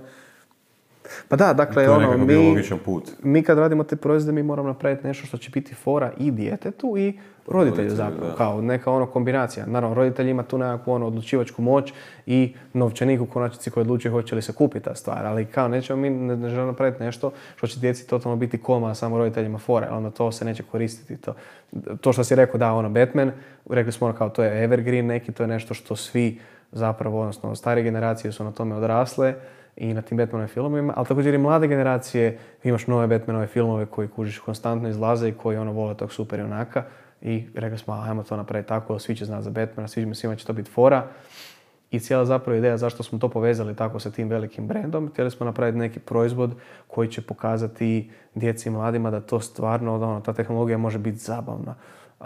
Pa 1.29 1.37
da, 1.37 1.53
dakle, 1.53 1.75
To 1.75 1.81
je 1.81 1.91
ono, 1.91 2.25
mi, 2.25 2.63
put. 2.85 3.11
mi 3.23 3.43
kad 3.43 3.59
radimo 3.59 3.85
te 3.85 3.97
proizvode, 3.97 4.33
mi 4.33 4.43
moramo 4.43 4.69
napraviti 4.69 5.07
nešto 5.07 5.27
što 5.27 5.37
će 5.37 5.51
biti 5.51 5.75
fora 5.75 6.13
i 6.19 6.31
djetetu 6.31 6.95
i 6.99 7.19
roditelju 7.49 7.91
zapravo, 7.91 8.31
da. 8.31 8.37
kao 8.37 8.61
neka 8.61 8.91
ono 8.91 9.07
kombinacija. 9.07 9.67
Naravno, 9.67 9.95
roditelj 9.95 10.29
ima 10.29 10.43
tu 10.43 10.59
nekakvu 10.59 10.93
ono 10.93 11.07
odlučivačku 11.07 11.63
moć 11.63 11.93
i 12.27 12.55
novčanik 12.73 13.21
u 13.21 13.27
konačnici 13.27 13.71
koji 13.71 13.83
odlučuje 13.83 14.13
hoće 14.13 14.35
li 14.35 14.43
se 14.43 14.53
kupiti 14.53 14.85
ta 14.85 14.95
stvar, 14.95 15.27
ali 15.27 15.45
kao 15.45 15.69
nećemo 15.69 16.01
mi 16.01 16.11
ne, 16.11 16.37
ne 16.37 16.49
želimo 16.49 16.67
napraviti 16.67 17.03
nešto 17.03 17.33
što 17.57 17.67
će 17.67 17.81
djeci 17.81 18.09
totalno 18.09 18.37
biti 18.37 18.59
koma, 18.59 18.91
a 18.91 18.95
samo 18.95 19.19
roditeljima 19.19 19.59
fora, 19.59 19.89
onda 19.97 20.11
to 20.11 20.33
se 20.33 20.45
neće 20.45 20.63
koristiti. 20.63 21.17
To, 21.17 21.35
to 22.01 22.13
što 22.13 22.25
si 22.25 22.35
rekao, 22.35 22.59
da, 22.59 22.73
ono, 22.73 22.89
Batman, 22.89 23.33
rekli 23.71 23.93
smo 23.93 24.07
ono 24.07 24.17
kao 24.17 24.29
to 24.29 24.43
je 24.43 24.65
evergreen 24.65 25.07
neki, 25.07 25.33
to 25.33 25.43
je 25.43 25.47
nešto 25.47 25.75
što 25.75 25.97
svi 25.97 26.41
zapravo, 26.73 27.21
odnosno 27.21 27.55
starije 27.55 27.85
generacije 27.85 28.33
su 28.33 28.45
na 28.45 28.53
tome 28.53 28.75
odrasle 28.75 29.35
i 29.77 29.95
na 29.95 30.03
tim 30.03 30.19
Batmanovim 30.19 30.49
filmovima, 30.49 30.93
ali 30.97 31.07
također 31.07 31.35
i 31.35 31.39
mlade 31.39 31.67
generacije, 31.67 32.39
imaš 32.65 32.87
nove 32.87 33.07
Batmanove 33.07 33.47
filmove 33.47 33.87
koji 33.87 34.09
kužiš 34.09 34.39
konstantno 34.39 34.89
izlaze 34.89 35.29
i 35.29 35.33
koji 35.33 35.57
ono 35.57 35.73
vole 35.73 35.95
tog 35.95 36.13
super 36.13 36.41
junaka 36.41 36.85
i 37.23 37.47
rekli 37.55 37.79
smo, 37.79 37.95
ajmo 37.95 38.23
to 38.23 38.37
napraviti 38.37 38.69
tako, 38.69 38.99
svi 38.99 39.17
će 39.17 39.25
znati 39.25 39.45
za 39.45 39.51
Batmana, 39.51 39.89
svi, 39.89 40.15
svima 40.15 40.37
će 40.37 40.47
to 40.47 40.53
biti 40.53 40.71
fora. 40.71 41.07
I 41.91 42.01
cijela 42.01 42.25
zapravo 42.25 42.59
ideja 42.59 42.77
zašto 42.77 43.03
smo 43.03 43.19
to 43.19 43.29
povezali 43.29 43.77
tako 43.77 44.01
sa 44.01 44.11
tim 44.11 44.29
velikim 44.29 44.67
brendom, 44.67 45.09
htjeli 45.09 45.31
smo 45.31 45.47
napraviti 45.47 45.79
neki 45.79 46.01
proizvod 46.01 46.55
koji 46.87 47.09
će 47.09 47.23
pokazati 47.23 48.11
djeci 48.35 48.69
i 48.69 48.73
mladima 48.73 49.11
da 49.11 49.21
to 49.21 49.41
stvarno, 49.41 49.99
da 49.99 50.07
ono, 50.07 50.21
ta 50.21 50.33
tehnologija 50.33 50.79
može 50.79 50.99
biti 50.99 51.19
zabavna. 51.19 51.75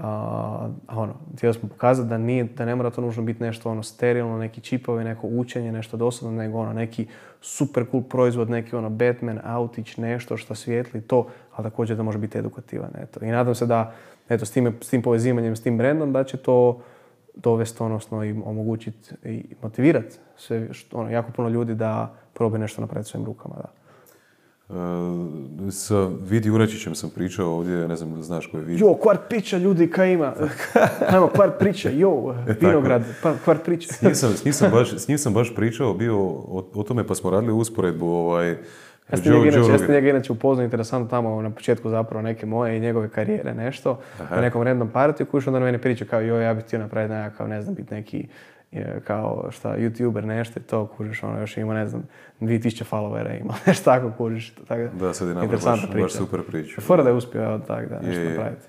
A, 0.01 0.68
ono, 0.88 1.14
htjeli 1.36 1.55
smo 1.55 1.68
pokazati 1.68 2.09
da, 2.09 2.18
nije, 2.18 2.44
da 2.44 2.64
ne 2.64 2.74
mora 2.74 2.90
to 2.90 3.01
nužno 3.01 3.22
biti 3.22 3.42
nešto 3.42 3.70
ono 3.70 3.82
sterilno, 3.82 4.38
neki 4.38 4.61
čipovi, 4.61 5.05
neko 5.05 5.26
učenje, 5.26 5.72
nešto 5.72 5.96
dosadno, 5.96 6.36
nego 6.36 6.59
ono 6.59 6.72
neki 6.72 7.07
super 7.40 7.84
cool 7.90 8.03
proizvod, 8.03 8.51
neki 8.51 8.76
ono 8.76 8.90
Batman, 8.90 9.40
autić, 9.44 9.96
nešto 9.96 10.36
što 10.36 10.55
svijetli 10.55 11.01
to, 11.01 11.26
ali 11.55 11.64
također 11.64 11.96
da 11.96 12.03
može 12.03 12.18
biti 12.18 12.38
edukativan. 12.38 12.90
Eto. 13.03 13.24
I 13.24 13.28
nadam 13.28 13.55
se 13.55 13.66
da 13.66 13.92
eto, 14.28 14.44
s, 14.44 14.51
time, 14.51 14.72
s 14.80 14.90
tim 14.90 15.03
povezivanjem, 15.03 15.57
s 15.57 15.62
tim 15.62 15.78
brendom, 15.78 16.12
da 16.12 16.24
će 16.24 16.36
to 16.36 16.80
dovesti, 17.34 17.82
odnosno 17.82 18.24
i 18.24 18.34
omogućiti 18.44 19.14
i 19.24 19.44
motivirati 19.62 20.16
sve, 20.36 20.68
ono, 20.92 21.11
jako 21.11 21.32
puno 21.32 21.49
ljudi 21.49 21.74
da 21.74 22.14
probaju 22.34 22.61
nešto 22.61 22.80
napraviti 22.80 23.11
svojim 23.11 23.26
rukama. 23.26 23.55
Da. 23.55 23.68
E, 24.70 25.70
sa 25.70 26.08
Vidi 26.30 26.50
Uračićem 26.50 26.94
sam 26.94 27.10
pričao 27.10 27.56
ovdje, 27.56 27.88
ne 27.88 27.96
znam 27.96 28.14
da 28.14 28.22
znaš 28.22 28.46
ko 28.46 28.56
je 28.56 28.64
Vidi. 28.64 28.80
Jo, 28.82 28.94
kvart 28.94 29.20
priča 29.28 29.58
ljudi, 29.58 29.90
kaj 29.90 30.12
ima? 30.12 30.34
Ajmo, 31.12 31.28
kvart 31.28 31.58
priča, 31.58 31.90
jo, 31.90 32.34
vinograd, 32.60 33.02
pa, 33.22 33.34
kvart 33.44 33.64
priča. 33.64 33.92
S 33.92 34.02
njim, 34.02 34.14
sam, 34.14 34.32
s, 34.32 34.44
njim 34.44 34.54
sam 34.54 34.70
baš, 34.70 34.92
s 35.02 35.08
njim 35.08 35.18
sam 35.18 35.32
baš 35.32 35.54
pričao 35.54 35.94
bio 35.94 36.18
o, 36.18 36.70
o 36.74 36.82
tome 36.82 37.06
pa 37.06 37.14
smo 37.14 37.30
radili 37.30 37.52
usporedbu 37.52 38.06
ovaj, 38.06 38.56
Ja 39.12 39.16
sam, 39.16 39.32
njega 39.32 39.56
inače, 39.56 39.84
ja 39.84 39.94
njega 39.94 40.08
inače 40.08 40.32
upoznao 40.32 40.64
interesantno 40.64 41.08
tamo 41.08 41.42
na 41.42 41.50
početku 41.50 41.90
zapravo 41.90 42.22
neke 42.22 42.46
moje 42.46 42.76
i 42.76 42.80
njegove 42.80 43.08
karijere 43.08 43.54
nešto. 43.54 44.00
Aha. 44.20 44.36
Na 44.36 44.40
nekom 44.40 44.62
random 44.62 44.88
partiju 44.88 45.26
koji 45.26 45.42
onda 45.46 45.58
na 45.58 45.64
mene 45.64 45.78
priča 45.78 46.04
kao 46.04 46.20
joj 46.20 46.44
ja 46.44 46.54
bih 46.54 46.64
htio 46.64 46.78
napraviti 46.78 47.14
nekakav, 47.14 47.48
ne 47.48 47.62
znam, 47.62 47.74
biti 47.74 47.94
neki 47.94 48.18
e, 48.18 48.57
kao 49.04 49.48
šta, 49.50 49.68
youtuber 49.70 50.24
nešto 50.24 50.60
i 50.60 50.62
to, 50.62 50.86
kužiš, 50.86 51.22
ono 51.22 51.40
još 51.40 51.56
ima, 51.56 51.74
ne 51.74 51.88
znam, 51.88 52.02
2000 52.40 52.84
followera 52.90 53.40
ima, 53.40 53.54
nešto 53.66 53.84
tako 53.84 54.12
kužiš. 54.12 54.54
Tako, 54.68 54.96
Da, 54.96 55.14
sad 55.14 55.28
je 55.28 55.34
napravio 55.34 55.58
baš, 55.64 55.82
priča. 55.82 56.02
baš 56.02 56.12
super 56.12 56.42
priču. 56.42 56.80
Fora 56.80 57.02
da 57.02 57.08
je 57.08 57.14
uspio, 57.14 57.42
evo 57.42 57.58
tak, 57.58 57.88
da, 57.88 58.00
nešto 58.00 58.20
Je, 58.20 58.28
napraviti. 58.28 58.62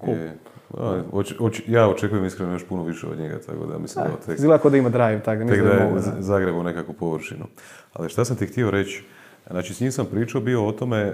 Cool. 0.00 0.16
Je. 0.16 0.36
A, 0.70 1.02
oč- 1.12 1.34
oč- 1.38 1.62
ja 1.66 1.88
očekujem 1.88 2.24
iskreno 2.24 2.52
još 2.52 2.64
puno 2.64 2.84
više 2.84 3.06
od 3.06 3.18
njega, 3.18 3.38
tako 3.40 3.66
da 3.66 3.78
mislim 3.78 4.04
da 4.04 4.10
ovo 4.10 4.18
tek, 4.26 4.34
Izgleda 4.34 4.58
kao 4.58 4.70
da 4.70 4.76
ima 4.76 4.88
drive, 4.88 5.20
tako 5.20 5.38
da 5.38 5.44
mislim 5.44 5.64
da 5.64 5.72
je 5.72 5.84
mogu. 5.84 5.94
da. 5.96 6.22
zagrebao 6.22 6.62
nekakvu 6.62 6.94
površinu. 6.94 7.44
Ali 7.92 8.08
šta 8.08 8.24
sam 8.24 8.36
ti 8.36 8.46
htio 8.46 8.70
reći, 8.70 9.04
znači 9.50 9.74
s 9.74 9.80
njim 9.80 9.92
sam 9.92 10.06
pričao 10.06 10.40
bio 10.40 10.66
o 10.66 10.72
tome 10.72 10.98
e, 10.98 11.12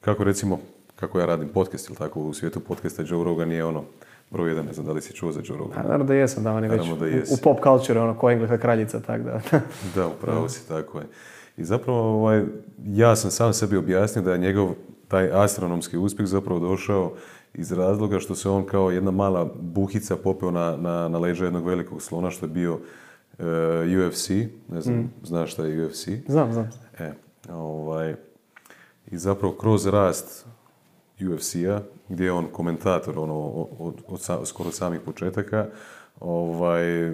kako 0.00 0.24
recimo, 0.24 0.58
kako 0.96 1.20
ja 1.20 1.26
radim 1.26 1.48
podcast 1.48 1.88
ili 1.88 1.96
tako 1.96 2.20
u 2.20 2.34
svijetu 2.34 2.60
podcasta 2.60 3.02
Joe 3.02 3.24
Rogan 3.24 3.52
je 3.52 3.64
ono 3.64 3.84
broj 4.30 4.50
jedan, 4.50 4.66
ne 4.66 4.72
znam 4.72 4.86
da 4.86 4.92
li 4.92 5.02
si 5.02 5.12
čuo 5.12 5.32
za 5.32 5.40
Joe 5.44 5.58
Rogan. 5.58 5.82
naravno 5.82 6.04
da 6.04 6.14
jesam, 6.14 6.44
da 6.44 6.52
on 6.52 6.64
je 6.64 6.70
već 6.70 6.86
da 6.86 6.94
u- 6.94 7.36
pop 7.42 7.58
culture, 7.62 8.00
ono, 8.00 8.14
ko 8.14 8.30
engleska 8.30 8.58
kraljica, 8.58 9.00
tako 9.00 9.22
da. 9.24 9.40
Da, 9.94 10.06
upravo 10.06 10.48
si, 10.48 10.68
tako 10.68 10.98
je. 10.98 11.06
I 11.56 11.64
zapravo, 11.64 12.00
ovaj, 12.00 12.44
ja 12.78 13.16
sam 13.16 13.30
sam 13.30 13.52
sebi 13.52 13.76
objasnio 13.76 14.24
da 14.24 14.32
je 14.32 14.38
njegov 14.38 14.74
taj 15.08 15.30
astronomski 15.34 15.96
uspjeh 15.98 16.28
zapravo 16.28 16.60
došao 16.60 17.12
iz 17.54 17.72
razloga 17.72 18.18
što 18.18 18.34
se 18.34 18.48
on 18.48 18.64
kao 18.64 18.90
jedna 18.90 19.10
mala 19.10 19.48
buhica 19.54 20.16
popeo 20.16 20.50
na, 20.50 20.76
na, 20.76 21.08
na 21.08 21.18
leđa 21.18 21.44
jednog 21.44 21.66
velikog 21.66 22.02
slona 22.02 22.30
što 22.30 22.46
je 22.46 22.50
bio 22.50 22.78
e, 23.38 23.44
UFC, 23.98 24.30
ne 24.68 24.80
znam, 24.80 25.12
znaš 25.22 25.52
šta 25.52 25.64
je 25.64 25.86
UFC? 25.86 26.08
znam, 26.28 26.52
znam. 26.52 26.70
E, 26.98 27.12
ovaj, 27.48 28.14
I 29.10 29.18
zapravo 29.18 29.54
kroz 29.54 29.86
rast 29.86 30.46
UFC-a, 31.20 31.80
gdje 32.10 32.24
je 32.24 32.32
on 32.32 32.46
komentator 32.52 33.18
ono, 33.18 33.38
od, 33.78 33.94
od, 34.08 34.20
sa- 34.20 34.46
skoro 34.46 34.70
samih 34.70 35.00
početaka, 35.00 35.66
ovaj, 36.20 37.12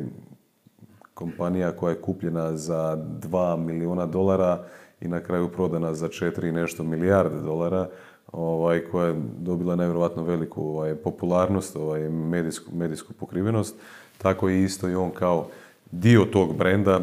kompanija 1.14 1.72
koja 1.72 1.90
je 1.90 2.00
kupljena 2.00 2.56
za 2.56 2.96
2 3.22 3.56
milijuna 3.56 4.06
dolara 4.06 4.64
i 5.00 5.08
na 5.08 5.20
kraju 5.20 5.48
prodana 5.48 5.94
za 5.94 6.08
4 6.08 6.48
i 6.48 6.52
nešto 6.52 6.84
milijarde 6.84 7.40
dolara, 7.40 7.88
ovaj, 8.32 8.80
koja 8.80 9.06
je 9.06 9.20
dobila 9.38 9.76
nevjerojatno 9.76 10.24
veliku 10.24 10.62
ovaj, 10.62 10.94
popularnost, 10.94 11.76
ovaj, 11.76 12.08
medijsku, 12.10 12.70
medijsku 12.74 13.12
pokrivenost, 13.12 13.74
tako 14.18 14.48
je 14.48 14.62
isto 14.64 14.88
i 14.88 14.94
on 14.94 15.10
kao 15.10 15.46
dio 15.90 16.24
tog 16.24 16.56
brenda 16.56 17.00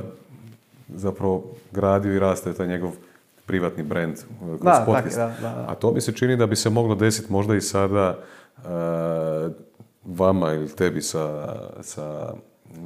zapravo 0.95 1.43
gradio 1.71 2.13
i 2.15 2.19
rastao 2.19 2.53
taj 2.53 2.67
njegov 2.67 2.91
privatni 3.45 3.83
brend 3.83 4.15
uh, 4.41 4.47
kroz 4.47 4.59
Da, 4.61 4.71
tak 4.71 4.85
podcast. 4.85 5.17
da, 5.17 5.25
da, 5.25 5.49
da. 5.49 5.65
A 5.69 5.75
to 5.75 5.91
mi 5.91 6.01
se 6.01 6.11
čini 6.11 6.37
da 6.37 6.47
bi 6.47 6.55
se 6.55 6.69
moglo 6.69 6.95
desiti 6.95 7.31
možda 7.31 7.55
i 7.55 7.61
sada 7.61 8.17
uh, 8.57 8.63
vama 10.05 10.53
ili 10.53 10.69
tebi 10.69 11.01
sa, 11.01 11.55
sa, 11.81 12.33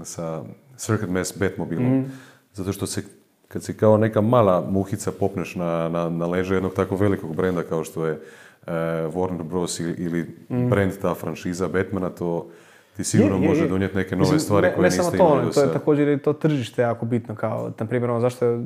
sa 0.03 0.43
Circuit 0.77 1.09
Mass 1.11 1.37
Batmobilom. 1.39 1.99
Mhm. 1.99 2.09
Zato 2.53 2.73
što 2.73 2.87
se, 2.87 3.03
kad 3.47 3.63
si 3.63 3.73
kao 3.77 3.97
neka 3.97 4.21
mala 4.21 4.65
muhica 4.69 5.11
popneš 5.11 5.55
na, 5.55 5.89
na, 5.89 6.09
na 6.09 6.25
leđa 6.27 6.53
jednog 6.53 6.73
tako 6.73 6.95
velikog 6.95 7.35
brenda 7.35 7.63
kao 7.63 7.83
što 7.83 8.05
je 8.05 8.13
uh, 8.13 8.67
Warner 9.13 9.43
Bros. 9.43 9.79
ili, 9.79 9.91
ili 9.97 10.37
brand 10.69 10.91
ta 11.01 11.13
franšiza 11.13 11.67
Batmana, 11.67 12.09
to 12.09 12.49
ti 12.97 13.03
sigurno. 13.03 13.37
Je, 13.37 13.47
može 13.47 13.63
je. 13.63 13.67
donijeti 13.67 13.95
neke 13.95 14.15
nove 14.15 14.21
Mislim, 14.21 14.39
stvari 14.39 14.67
ne, 14.67 14.73
koje 14.73 14.81
ne 14.81 14.87
niste 14.87 15.03
samo 15.03 15.17
to, 15.17 15.25
imali 15.25 15.45
do 15.45 15.51
to 15.51 15.61
je 15.61 15.73
također 15.73 16.07
i 16.07 16.17
to 16.17 16.33
tržište 16.33 16.81
jako 16.81 17.05
bitno, 17.05 17.35
kao, 17.35 17.71
na 17.79 17.85
primjer, 17.85 18.11
ono, 18.11 18.19
zašto 18.19 18.45
je, 18.45 18.59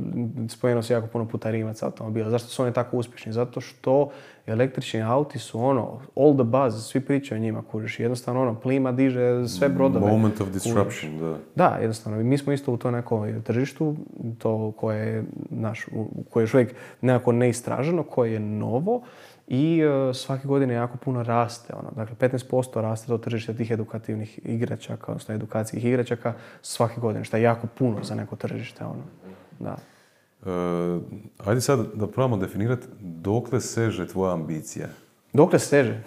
spomenuo 0.49 0.83
se 0.83 0.93
jako 0.93 1.07
puno 1.07 1.27
puta 1.27 1.51
Rimac 1.51 1.83
automobila, 1.83 2.29
zašto 2.29 2.49
su 2.49 2.63
oni 2.63 2.73
tako 2.73 2.97
uspješni? 2.97 3.33
Zato 3.33 3.61
što 3.61 4.09
električni 4.45 5.01
auti 5.01 5.39
su 5.39 5.63
ono, 5.63 5.99
all 6.15 6.33
the 6.33 6.43
buzz, 6.43 6.85
svi 6.85 6.99
pričaju 7.01 7.41
o 7.41 7.43
njima, 7.43 7.63
kužiš, 7.71 7.99
jednostavno 7.99 8.41
ono, 8.41 8.55
plima 8.59 8.91
diže 8.91 9.47
sve 9.47 9.69
brodove. 9.69 10.07
Moment 10.07 10.41
of 10.41 10.47
kužiš. 10.47 10.63
disruption, 10.63 11.17
da. 11.19 11.37
Da, 11.55 11.77
jednostavno. 11.81 12.23
Mi 12.23 12.37
smo 12.37 12.53
isto 12.53 12.73
u 12.73 12.77
to 12.77 12.91
nekom 12.91 13.41
tržištu, 13.43 13.95
to 14.37 14.73
koje 14.77 15.07
je, 15.07 15.23
naš, 15.49 15.85
koje 16.29 16.41
je 16.41 16.43
još 16.43 16.53
uvijek 16.53 16.73
nekako 17.01 17.31
neistraženo, 17.31 18.03
koje 18.03 18.33
je 18.33 18.39
novo 18.39 19.01
i 19.53 19.81
e, 19.81 20.13
svake 20.13 20.47
godine 20.47 20.73
jako 20.73 20.97
puno 20.97 21.23
raste. 21.23 21.73
Ono. 21.73 21.91
Dakle, 21.95 22.15
15% 22.29 22.81
raste 22.81 23.07
to 23.07 23.17
tržište 23.17 23.53
tih 23.53 23.71
edukativnih 23.71 24.39
igračaka, 24.43 25.11
odnosno 25.11 25.35
edukacijskih 25.35 25.85
igračaka 25.85 26.33
svake 26.61 27.01
godine, 27.01 27.23
što 27.23 27.37
je 27.37 27.43
jako 27.43 27.67
puno 27.77 28.03
za 28.03 28.15
neko 28.15 28.35
tržište. 28.35 28.83
Ono. 28.85 29.03
Da. 29.59 29.75
E, 30.45 30.99
ajde 31.45 31.61
sad 31.61 31.79
da 31.93 32.07
probamo 32.07 32.37
definirati 32.37 32.87
dokle 32.99 33.61
seže 33.61 34.07
tvoja 34.07 34.33
ambicija. 34.33 34.87
Dokle 35.33 35.59
seže? 35.59 36.01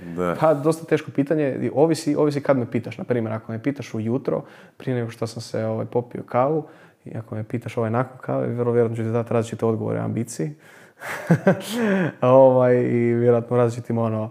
Da. 0.16 0.36
Pa, 0.40 0.54
dosta 0.54 0.86
teško 0.86 1.10
pitanje. 1.10 1.70
Ovisi, 1.74 2.16
ovisi 2.16 2.40
kad 2.40 2.58
me 2.58 2.70
pitaš. 2.70 2.98
Na 2.98 3.04
primjer, 3.04 3.32
ako 3.32 3.52
me 3.52 3.62
pitaš 3.62 3.94
ujutro, 3.94 4.44
prije 4.76 4.96
nego 4.96 5.10
što 5.10 5.26
sam 5.26 5.42
se 5.42 5.64
ovaj, 5.64 5.86
popio 5.86 6.22
kavu, 6.22 6.64
i 7.04 7.16
ako 7.16 7.34
me 7.34 7.44
pitaš 7.44 7.76
ovaj 7.76 7.90
nakon 7.90 8.18
kave, 8.20 8.46
vrlo 8.46 8.72
vjerojatno 8.72 8.96
ću 8.96 9.02
ti 9.02 9.12
dati 9.12 9.34
različite 9.34 9.66
odgovore 9.66 10.00
o 10.00 10.04
ambiciji. 10.04 10.54
ovaj, 12.20 12.76
I 12.76 13.14
vjerojatno 13.14 13.56
različitim 13.56 13.98
ono, 13.98 14.30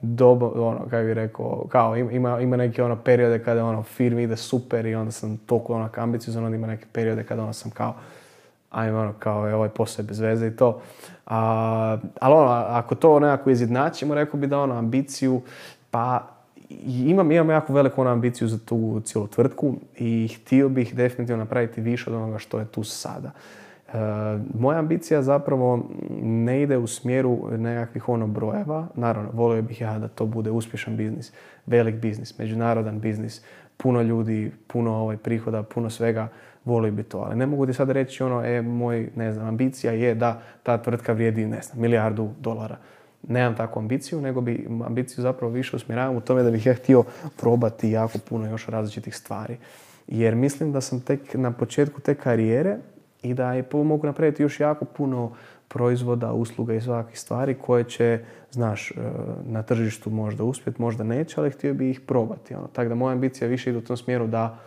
dobo, 0.00 0.46
ono, 0.46 0.78
kako 0.78 1.04
bih 1.04 1.12
rekao, 1.12 1.66
kao 1.68 1.96
im- 1.96 2.10
ima, 2.10 2.40
ima 2.40 2.56
neke 2.56 2.82
ono 2.82 2.96
periode 2.96 3.44
kada 3.44 3.64
ono 3.64 3.82
firmi 3.82 4.22
ide 4.22 4.36
super 4.36 4.86
i 4.86 4.94
onda 4.94 5.12
sam 5.12 5.36
toliko 5.36 5.74
onak 5.74 5.98
ambiciozan, 5.98 6.44
onda 6.44 6.56
ima 6.56 6.66
neke 6.66 6.86
periode 6.92 7.24
kada 7.24 7.42
ono 7.42 7.52
sam 7.52 7.70
kao 7.70 7.94
ajme 8.70 8.98
ono 8.98 9.12
kao 9.18 9.48
je 9.48 9.54
ovaj 9.54 9.68
posao 9.68 10.02
je 10.02 10.06
bez 10.06 10.18
veze 10.20 10.46
i 10.46 10.56
to. 10.56 10.80
A, 11.26 11.98
ali 12.20 12.34
ono, 12.34 12.50
ako 12.50 12.94
to 12.94 13.20
nekako 13.20 13.50
izjednačimo, 13.50 14.14
rekao 14.14 14.40
bi 14.40 14.46
da 14.46 14.58
ono 14.58 14.74
ambiciju, 14.74 15.40
pa 15.90 16.28
imam, 16.86 17.32
imam 17.32 17.50
jako 17.50 17.72
veliku 17.72 18.00
ono 18.00 18.10
ambiciju 18.10 18.48
za 18.48 18.58
tu 18.58 19.00
cijelu 19.04 19.26
tvrtku 19.26 19.74
i 19.96 20.28
htio 20.28 20.68
bih 20.68 20.94
definitivno 20.94 21.44
napraviti 21.44 21.80
više 21.80 22.10
od 22.10 22.16
onoga 22.16 22.38
što 22.38 22.58
je 22.58 22.64
tu 22.66 22.84
sada. 22.84 23.30
E, 23.92 23.98
moja 24.58 24.78
ambicija 24.78 25.22
zapravo 25.22 25.88
ne 26.22 26.62
ide 26.62 26.78
u 26.78 26.86
smjeru 26.86 27.58
nekakvih 27.58 28.08
ono 28.08 28.26
brojeva. 28.26 28.86
Naravno, 28.94 29.30
volio 29.32 29.62
bih 29.62 29.80
ja 29.80 29.98
da 29.98 30.08
to 30.08 30.26
bude 30.26 30.50
uspješan 30.50 30.96
biznis, 30.96 31.32
velik 31.66 31.94
biznis, 31.94 32.38
međunarodan 32.38 33.00
biznis, 33.00 33.42
puno 33.76 34.02
ljudi, 34.02 34.52
puno 34.66 34.94
ovaj 34.94 35.16
prihoda, 35.16 35.62
puno 35.62 35.90
svega. 35.90 36.28
volio 36.64 36.92
bi 36.92 37.02
to. 37.02 37.18
Ali 37.18 37.36
ne 37.36 37.46
mogu 37.46 37.66
ti 37.66 37.72
sad 37.72 37.90
reći 37.90 38.22
ono, 38.22 38.44
e, 38.44 38.62
moj, 38.62 39.10
ne 39.16 39.32
znam, 39.32 39.46
ambicija 39.46 39.92
je 39.92 40.14
da 40.14 40.42
ta 40.62 40.78
tvrtka 40.78 41.12
vrijedi, 41.12 41.46
ne 41.46 41.60
znam, 41.62 41.80
milijardu 41.80 42.30
dolara. 42.40 42.76
Nemam 43.28 43.56
takvu 43.56 43.80
ambiciju, 43.80 44.20
nego 44.20 44.40
bi 44.40 44.68
ambiciju 44.86 45.22
zapravo 45.22 45.52
više 45.52 45.76
usmjeravam 45.76 46.16
u 46.16 46.20
tome 46.20 46.42
da 46.42 46.50
bih 46.50 46.66
ja 46.66 46.74
htio 46.74 47.04
probati 47.36 47.90
jako 47.90 48.18
puno 48.28 48.46
još 48.46 48.66
različitih 48.66 49.16
stvari. 49.16 49.56
Jer 50.08 50.34
mislim 50.34 50.72
da 50.72 50.80
sam 50.80 51.00
tek 51.00 51.34
na 51.34 51.50
početku 51.50 52.00
te 52.00 52.14
karijere 52.14 52.76
i 53.28 53.34
da 53.34 53.52
je 53.52 53.64
mogu 53.72 54.06
napraviti 54.06 54.42
još 54.42 54.60
jako 54.60 54.84
puno 54.84 55.32
proizvoda, 55.68 56.32
usluga 56.32 56.74
i 56.74 56.80
svakih 56.80 57.20
stvari 57.20 57.54
koje 57.54 57.84
će, 57.84 58.20
znaš, 58.50 58.90
e, 58.90 58.94
na 59.44 59.62
tržištu 59.62 60.10
možda 60.10 60.44
uspjeti, 60.44 60.82
možda 60.82 61.04
neće, 61.04 61.40
ali 61.40 61.50
htio 61.50 61.74
bi 61.74 61.90
ih 61.90 62.00
probati. 62.00 62.54
Ono. 62.54 62.66
Tako 62.66 62.88
da 62.88 62.94
moja 62.94 63.12
ambicija 63.12 63.48
više 63.48 63.70
ide 63.70 63.78
u 63.78 63.84
tom 63.84 63.96
smjeru 63.96 64.26
da 64.26 64.58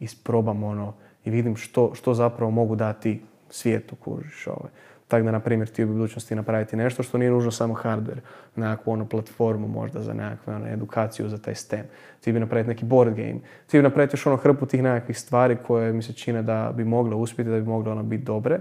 isprobam 0.00 0.64
ono 0.64 0.94
i 1.24 1.30
vidim 1.30 1.56
što, 1.56 1.94
što 1.94 2.14
zapravo 2.14 2.50
mogu 2.50 2.76
dati 2.76 3.22
svijetu, 3.50 3.96
kužiš. 3.96 4.46
Ovaj. 4.46 4.70
Tako 5.08 5.24
da, 5.24 5.30
na 5.30 5.40
primjer, 5.40 5.68
ti 5.68 5.84
u 5.84 5.86
budućnosti 5.86 6.34
napraviti 6.34 6.76
nešto 6.76 7.02
što 7.02 7.18
nije 7.18 7.30
nužno 7.30 7.50
samo 7.50 7.74
hardware, 7.74 8.20
nekakvu 8.56 8.92
onu 8.92 9.06
platformu 9.06 9.68
možda 9.68 10.02
za 10.02 10.14
nekakvu 10.14 10.54
ono, 10.54 10.68
edukaciju 10.68 11.28
za 11.28 11.38
taj 11.38 11.54
STEM. 11.54 11.84
Ti 12.20 12.32
bi 12.32 12.40
napraviti 12.40 12.68
neki 12.68 12.84
board 12.84 13.16
game. 13.16 13.38
Ti 13.66 13.78
bi 13.78 13.82
napraviti 13.82 14.14
još 14.14 14.26
ono 14.26 14.36
hrpu 14.36 14.66
tih 14.66 14.82
nekakvih 14.82 15.18
stvari 15.18 15.56
koje 15.66 15.92
mi 15.92 16.02
se 16.02 16.12
čine 16.12 16.42
da 16.42 16.72
bi 16.76 16.84
mogle 16.84 17.14
uspjeti, 17.14 17.50
da 17.50 17.56
bi 17.56 17.66
mogle 17.66 17.92
ono 17.92 18.02
biti 18.02 18.24
dobre, 18.24 18.60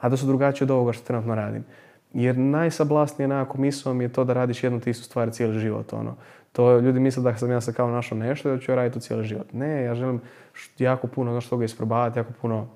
a 0.00 0.08
da 0.08 0.16
su 0.16 0.26
drugačije 0.26 0.66
od 0.66 0.70
ovoga 0.70 0.92
što 0.92 1.06
trenutno 1.06 1.34
radim. 1.34 1.64
Jer 2.12 2.38
najsablasnije 2.38 3.28
nekako 3.28 3.58
mislom 3.58 4.00
je 4.00 4.08
to 4.08 4.24
da 4.24 4.32
radiš 4.32 4.64
jednu 4.64 4.80
istu 4.86 5.04
stvar 5.04 5.30
cijeli 5.30 5.58
život. 5.58 5.92
Ono. 5.92 6.16
To 6.52 6.78
ljudi 6.78 7.00
misle 7.00 7.22
da 7.22 7.36
sam 7.36 7.50
ja 7.50 7.60
se 7.60 7.72
kao 7.72 7.90
našao 7.90 8.18
nešto 8.18 8.50
da 8.50 8.58
ću 8.58 8.72
ja 8.72 8.76
raditi 8.76 8.98
u 8.98 9.00
cijeli 9.00 9.24
život. 9.24 9.52
Ne, 9.52 9.82
ja 9.82 9.94
želim 9.94 10.20
jako 10.78 11.06
puno 11.06 11.30
ono 11.30 11.40
toga 11.40 11.64
isprobavati, 11.64 12.18
jako 12.18 12.32
puno 12.40 12.68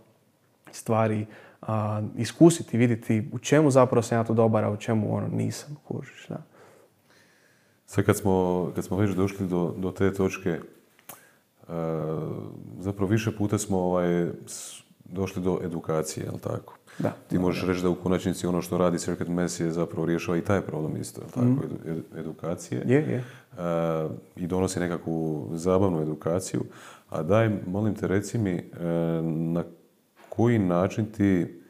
stvari 0.70 1.26
a, 1.62 2.02
iskusiti, 2.16 2.78
vidjeti 2.78 3.30
u 3.32 3.38
čemu 3.38 3.70
zapravo 3.70 4.02
sam 4.02 4.18
ja 4.18 4.24
to 4.24 4.34
dobar, 4.34 4.64
a 4.64 4.70
u 4.70 4.76
čemu 4.76 5.16
ono 5.16 5.28
nisam, 5.28 5.76
kužiš, 5.88 6.26
da. 6.28 6.42
Sad 7.86 8.04
kad 8.04 8.16
smo, 8.16 8.70
kad 8.74 8.84
smo 8.84 8.96
već 8.96 9.11
došli 9.11 9.46
do, 9.46 9.74
do 9.78 9.90
te 9.90 10.14
točke, 10.14 10.61
zapravo 12.78 13.06
više 13.11 13.36
puta 13.36 13.59
smo 13.59 13.78
ovaj, 13.78 14.26
došli 15.04 15.42
do 15.42 15.59
edukacije, 15.62 16.24
jel 16.24 16.38
tako? 16.38 16.78
Da. 16.98 17.12
Ti 17.28 17.38
možeš 17.38 17.66
reći 17.66 17.82
da 17.82 17.90
u 17.90 17.94
konačnici 17.94 18.46
ono 18.46 18.62
što 18.62 18.78
radi 18.78 18.98
Circuit 18.98 19.28
Mess 19.28 19.61
je 19.61 19.70
zapravo 19.70 20.06
rješava 20.06 20.38
i 20.38 20.40
taj 20.40 20.61
problem 20.61 20.96
isto, 20.96 21.20
jel 21.20 21.30
tako? 21.30 21.46
Mm. 21.46 22.18
edukacije. 22.18 22.82
Je, 22.86 22.96
je. 22.96 23.24
I 24.36 24.46
donosi 24.46 24.80
nekakvu 24.80 25.48
zabavnu 25.52 26.02
edukaciju. 26.02 26.64
A 27.11 27.22
daj, 27.22 27.50
molim 27.66 27.94
te, 27.94 28.09
reci 28.09 28.38
mi, 28.38 28.70
na 29.52 29.64
koji 30.39 30.59
način 30.59 31.07
ti 31.16 31.61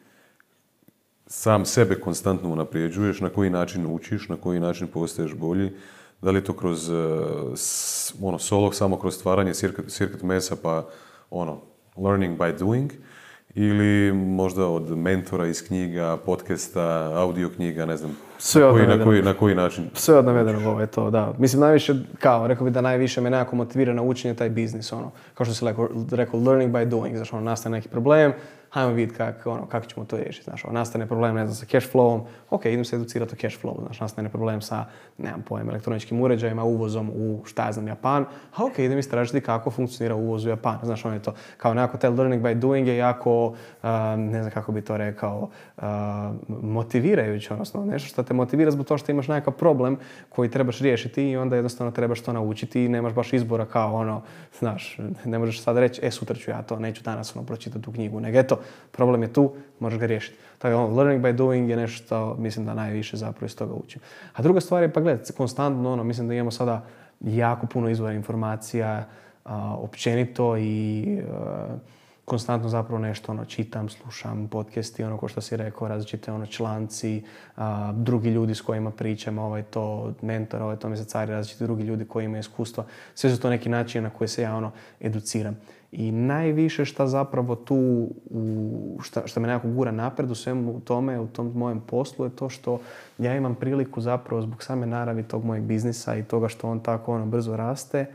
sam 1.26 1.64
sebe 1.64 1.94
konstantno 1.94 2.50
unaprijeđuješ, 2.50 3.20
na 3.20 3.28
koji 3.28 3.50
način 3.50 3.86
učiš, 3.86 4.28
na 4.28 4.36
koji 4.36 4.60
način 4.60 4.86
postaješ 4.86 5.34
bolji, 5.34 5.70
da 6.22 6.30
li 6.30 6.38
je 6.38 6.44
to 6.44 6.52
kroz 6.52 6.90
ono, 8.22 8.38
solo, 8.38 8.72
samo 8.72 8.98
kroz 8.98 9.14
stvaranje 9.14 9.54
circuit, 9.88 10.22
mesa 10.22 10.56
pa 10.62 10.86
ono, 11.30 11.60
learning 11.96 12.38
by 12.38 12.58
doing, 12.58 12.92
ili 13.54 14.12
možda 14.12 14.66
od 14.66 14.98
mentora 14.98 15.46
iz 15.46 15.66
knjiga, 15.66 16.16
podcasta, 16.16 17.12
audio 17.14 17.48
knjiga, 17.48 17.86
ne 17.86 17.96
znam, 17.96 18.16
sve 18.38 18.62
na, 18.62 18.70
koji, 18.70 18.86
na, 18.86 19.04
koji, 19.04 19.22
na 19.22 19.34
koji 19.34 19.54
način? 19.54 19.90
Sve 19.94 20.18
od 20.18 20.24
navedenog 20.24 20.66
ovo 20.66 20.80
je 20.80 20.86
to, 20.86 21.10
da. 21.10 21.34
Mislim, 21.38 21.60
najviše, 21.60 21.94
kao, 22.18 22.46
rekao 22.46 22.64
bih 22.64 22.74
da 22.74 22.80
najviše 22.80 23.20
me 23.20 23.30
nekako 23.30 23.56
motivira 23.56 23.94
na 23.94 24.02
učenje 24.02 24.34
taj 24.34 24.50
biznis, 24.50 24.92
ono. 24.92 25.10
Kao 25.34 25.44
što 25.44 25.54
si 25.54 25.64
rekao, 25.64 25.88
rekao 26.10 26.40
learning 26.40 26.72
by 26.72 26.84
doing, 26.84 27.16
znaš, 27.16 27.32
ono, 27.32 27.42
nastane 27.42 27.76
neki 27.76 27.88
problem, 27.88 28.32
hajmo 28.70 28.92
vidjeti 28.92 29.16
kako 29.16 29.50
ono, 29.50 29.66
kak 29.66 29.86
ćemo 29.86 30.06
to 30.06 30.16
riješiti. 30.16 30.44
Znaš, 30.44 30.64
ono, 30.64 30.74
nastane 30.74 31.06
problem, 31.06 31.34
ne 31.34 31.46
znam, 31.46 31.54
sa 31.54 31.66
cash 31.66 31.92
flowom, 31.92 32.20
ok, 32.50 32.64
idem 32.64 32.84
se 32.84 32.96
educirati 32.96 33.34
o 33.34 33.36
cash 33.36 33.60
flowu, 33.62 33.82
znaš, 33.84 34.00
nastane 34.00 34.28
problem 34.28 34.60
sa, 34.60 34.84
nemam 35.18 35.42
pojem, 35.42 35.68
elektroničkim 35.68 36.20
uređajima, 36.20 36.64
uvozom 36.64 37.10
u, 37.14 37.42
šta 37.44 37.66
ja 37.66 37.72
znam, 37.72 37.88
Japan, 37.88 38.24
a 38.56 38.64
ok, 38.64 38.78
idem 38.78 38.98
istražiti 38.98 39.40
kako 39.40 39.70
funkcionira 39.70 40.14
uvoz 40.14 40.46
u 40.46 40.48
Japan. 40.48 40.78
Znaš, 40.82 41.04
ono 41.04 41.14
je 41.14 41.22
to, 41.22 41.34
kao 41.56 41.74
nekako 41.74 41.98
taj 41.98 42.10
learning 42.10 42.42
by 42.42 42.54
doing 42.54 42.88
je 42.88 42.96
jako, 42.96 43.54
ne 44.16 44.42
znam 44.42 44.50
kako 44.50 44.72
bi 44.72 44.82
to 44.82 44.96
rekao, 44.96 45.48
uh, 45.76 45.84
motivirajući, 46.62 47.52
odnosno 47.52 47.84
nešto 47.84 48.08
što 48.08 48.22
te 48.22 48.34
motivira 48.34 48.70
zbog 48.70 48.86
toga 48.86 48.98
što 48.98 49.12
imaš 49.12 49.28
nekakav 49.28 49.54
problem 49.54 49.96
koji 50.28 50.50
trebaš 50.50 50.78
riješiti 50.78 51.30
i 51.30 51.36
onda 51.36 51.56
jednostavno 51.56 51.90
trebaš 51.90 52.20
to 52.20 52.32
naučiti 52.32 52.84
i 52.84 52.88
nemaš 52.88 53.12
baš 53.12 53.32
izbora 53.32 53.66
kao 53.66 53.94
ono, 53.94 54.22
znaš, 54.58 54.98
ne 55.24 55.38
možeš 55.38 55.62
sad 55.62 55.78
reći, 55.78 56.00
e, 56.04 56.10
sutra 56.10 56.36
ću 56.36 56.50
ja 56.50 56.62
to, 56.62 56.78
neću 56.78 57.04
danas 57.04 57.36
ono 57.36 57.46
pročitati 57.46 57.84
tu 57.84 57.92
knjigu, 57.92 58.20
nego 58.20 58.38
eto, 58.38 58.57
problem 58.90 59.22
je 59.22 59.32
tu, 59.32 59.52
možeš 59.80 59.98
ga 59.98 60.06
riješiti. 60.06 60.38
Tako 60.58 60.76
ono, 60.76 60.96
learning 60.96 61.24
by 61.24 61.32
doing 61.32 61.70
je 61.70 61.76
nešto 61.76 62.04
što 62.04 62.36
mislim 62.38 62.66
da 62.66 62.74
najviše 62.74 63.16
zapravo 63.16 63.46
iz 63.46 63.56
toga 63.56 63.74
učim. 63.74 64.00
A 64.34 64.42
druga 64.42 64.60
stvar 64.60 64.82
je, 64.82 64.92
pa 64.92 65.00
gledaj, 65.00 65.24
konstantno 65.36 65.92
ono, 65.92 66.04
mislim 66.04 66.28
da 66.28 66.34
imamo 66.34 66.50
sada 66.50 66.84
jako 67.20 67.66
puno 67.66 67.88
izvora 67.88 68.12
informacija, 68.12 69.04
općenito 69.78 70.56
i 70.58 71.22
konstantno 72.24 72.68
zapravo 72.68 72.98
nešto 72.98 73.32
ono, 73.32 73.44
čitam, 73.44 73.88
slušam 73.88 74.48
podcasti, 74.48 75.04
ono 75.04 75.16
ko 75.16 75.28
što 75.28 75.40
si 75.40 75.56
rekao, 75.56 75.88
različite 75.88 76.32
ono, 76.32 76.46
članci, 76.46 77.22
drugi 77.92 78.30
ljudi 78.30 78.54
s 78.54 78.60
kojima 78.60 78.90
pričam, 78.90 79.38
ovaj 79.38 79.62
to 79.62 80.12
mentor, 80.22 80.62
ovaj 80.62 80.76
to 80.76 80.88
mi 80.88 80.96
cari, 80.96 81.32
različiti 81.32 81.64
drugi 81.64 81.82
ljudi 81.82 82.04
koji 82.04 82.24
imaju 82.24 82.40
iskustva. 82.40 82.84
Sve 83.14 83.30
su 83.30 83.40
to 83.40 83.50
neki 83.50 83.68
način 83.68 84.02
na 84.02 84.10
koji 84.10 84.28
se 84.28 84.42
ja 84.42 84.56
ono, 84.56 84.70
educiram. 85.00 85.56
I 85.92 86.12
najviše 86.12 86.84
što 86.84 87.06
zapravo 87.06 87.54
tu, 87.54 88.08
u, 88.30 88.98
šta, 89.02 89.22
što 89.26 89.40
me 89.40 89.48
nekako 89.48 89.68
gura 89.68 89.92
napred 89.92 90.30
u 90.30 90.34
svemu 90.34 90.80
tome, 90.80 91.20
u 91.20 91.26
tom 91.26 91.52
mojem 91.54 91.80
poslu 91.80 92.24
je 92.24 92.30
to 92.30 92.48
što 92.48 92.80
ja 93.18 93.36
imam 93.36 93.54
priliku 93.54 94.00
zapravo 94.00 94.42
zbog 94.42 94.62
same 94.62 94.86
naravi 94.86 95.22
tog 95.22 95.44
mojeg 95.44 95.64
biznisa 95.64 96.16
i 96.16 96.24
toga 96.24 96.48
što 96.48 96.68
on 96.68 96.80
tako 96.80 97.14
ono 97.14 97.26
brzo 97.26 97.56
raste, 97.56 98.06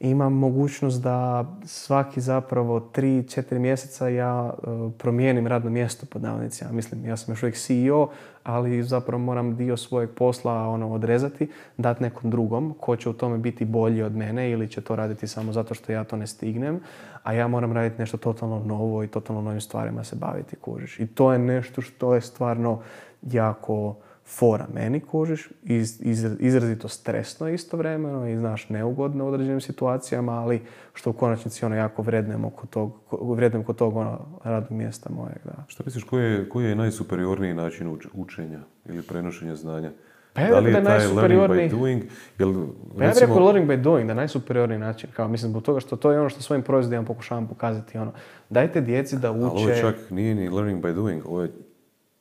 imam 0.00 0.32
mogućnost 0.32 1.02
da 1.02 1.44
svaki 1.64 2.20
zapravo 2.20 2.80
3-4 2.94 3.58
mjeseca 3.58 4.08
ja 4.08 4.54
e, 4.54 4.66
promijenim 4.98 5.46
radno 5.46 5.70
mjesto 5.70 6.06
pod 6.06 6.22
navodnicima. 6.22 6.72
Mislim, 6.72 7.04
ja 7.04 7.16
sam 7.16 7.32
još 7.32 7.42
uvijek 7.42 7.56
CEO, 7.56 8.08
ali 8.42 8.82
zapravo 8.82 9.22
moram 9.22 9.56
dio 9.56 9.76
svojeg 9.76 10.10
posla 10.10 10.68
ono, 10.68 10.92
odrezati, 10.92 11.48
dati 11.76 12.02
nekom 12.02 12.30
drugom 12.30 12.74
ko 12.80 12.96
će 12.96 13.08
u 13.08 13.12
tome 13.12 13.38
biti 13.38 13.64
bolji 13.64 14.02
od 14.02 14.16
mene 14.16 14.50
ili 14.50 14.68
će 14.68 14.80
to 14.80 14.96
raditi 14.96 15.26
samo 15.26 15.52
zato 15.52 15.74
što 15.74 15.92
ja 15.92 16.04
to 16.04 16.16
ne 16.16 16.26
stignem, 16.26 16.80
a 17.22 17.32
ja 17.32 17.48
moram 17.48 17.72
raditi 17.72 18.00
nešto 18.00 18.16
totalno 18.16 18.62
novo 18.64 19.04
i 19.04 19.08
totalno 19.08 19.42
novim 19.42 19.60
stvarima 19.60 20.04
se 20.04 20.16
baviti, 20.16 20.56
kužiš. 20.56 21.00
I 21.00 21.06
to 21.06 21.32
je 21.32 21.38
nešto 21.38 21.82
što 21.82 22.14
je 22.14 22.20
stvarno 22.20 22.80
jako 23.22 23.96
fora 24.26 24.66
meni 24.74 25.00
kužiš, 25.00 25.48
iz, 25.62 26.00
izrazito 26.38 26.88
stresno 26.88 27.48
istovremeno 27.48 28.28
i 28.28 28.36
znaš 28.36 28.68
neugodno 28.68 29.24
u 29.24 29.28
određenim 29.28 29.60
situacijama, 29.60 30.32
ali 30.32 30.62
što 30.94 31.10
u 31.10 31.12
konačnici 31.12 31.64
ono 31.64 31.76
jako 31.76 32.02
vrednujem 32.02 32.44
oko 32.44 32.66
tog, 32.66 32.92
vrednujem 33.36 33.64
kod 33.64 33.76
tog 33.76 33.96
ono 33.96 34.40
radnog 34.44 34.72
mjesta 34.72 35.10
mojeg, 35.10 35.38
da. 35.44 35.64
Šta 35.66 35.82
misliš, 35.86 36.04
koji 36.04 36.24
je, 36.24 36.48
koji 36.48 36.66
je 36.66 36.74
najsuperiorniji 36.74 37.54
način 37.54 37.98
učenja 38.14 38.60
ili 38.84 39.02
prenošenja 39.02 39.56
znanja? 39.56 39.90
Pa 40.32 40.42
ja 40.42 40.50
da 40.50 40.58
li 40.58 40.70
je 40.70 40.84
taj 40.84 41.06
learning 41.06 41.40
by 41.50 41.70
doing? 41.70 42.02
Jel, 42.38 42.54
pa 42.98 43.04
ja 43.04 43.10
bih 43.10 43.20
rekao 43.20 43.44
learning 43.44 43.70
by 43.70 43.82
doing, 43.82 44.06
da 44.06 44.12
je 44.12 44.16
najsuperiorniji 44.16 44.78
način. 44.78 45.10
Kao, 45.16 45.28
mislim, 45.28 45.50
zbog 45.50 45.62
toga 45.62 45.80
što 45.80 45.96
to 45.96 46.12
je 46.12 46.20
ono 46.20 46.28
što 46.28 46.42
svojim 46.42 46.62
proizvodima 46.62 47.04
pokušavam 47.04 47.48
pokazati. 47.48 47.98
Ono, 47.98 48.12
dajte 48.50 48.80
djeci 48.80 49.16
da 49.16 49.30
uče... 49.30 49.46
Ali 49.50 49.62
ovo 49.62 49.80
čak 49.80 50.10
nije 50.10 50.34
ni 50.34 50.48
learning 50.48 50.84
by 50.84 50.94
doing, 50.94 51.26
ovo 51.26 51.42
je 51.42 51.52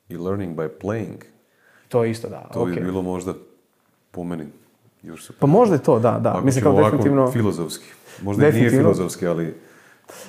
i 0.10 0.18
learning 0.18 0.58
by 0.58 0.70
playing. 0.82 1.35
To 1.88 2.04
je 2.04 2.12
isto, 2.12 2.30
da. 2.30 2.50
To 2.54 2.66
bi 2.66 2.72
bilo 2.72 3.02
možda 3.02 3.34
po 4.12 4.24
meni 4.24 4.46
još 5.04 5.32
Pa 5.40 5.48
možda 5.48 5.76
je 5.76 5.84
to, 5.84 6.00
da, 6.00 6.20
da. 6.20 6.30
Ako 6.30 6.46
mislim 6.46 6.64
kao 6.64 6.84
definitivno... 6.84 7.32
filozofski. 7.32 7.86
Možda 8.22 8.48
i 8.48 8.52
nije 8.52 8.70
filozofski, 8.70 9.28
ali 9.28 9.54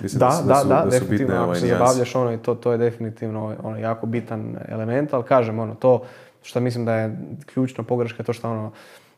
mislim 0.03 0.21
da, 0.21 0.27
da, 0.27 0.33
su, 0.33 0.69
da, 0.69 0.85
da, 0.85 0.91
su 0.91 1.05
bitne 1.11 1.41
ovaj 1.41 1.61
se 1.61 1.67
zabavljaš 1.67 2.15
ono 2.15 2.33
i 2.33 2.39
to, 2.39 2.55
to 2.55 2.73
je 2.73 2.79
definitivno 2.79 3.57
ono, 3.63 3.79
jako 3.79 4.07
bitan 4.07 4.57
element, 4.69 5.15
ali 5.15 5.25
kažem 5.25 5.59
ono, 5.59 5.75
to 5.75 6.03
što 6.43 6.61
mislim 6.61 6.85
da 6.85 6.95
je 6.95 7.19
ključna 7.47 7.85
pogreška 7.85 8.23
je 8.23 8.27
to 8.27 8.33
što 8.33 8.51
ono, 8.51 8.73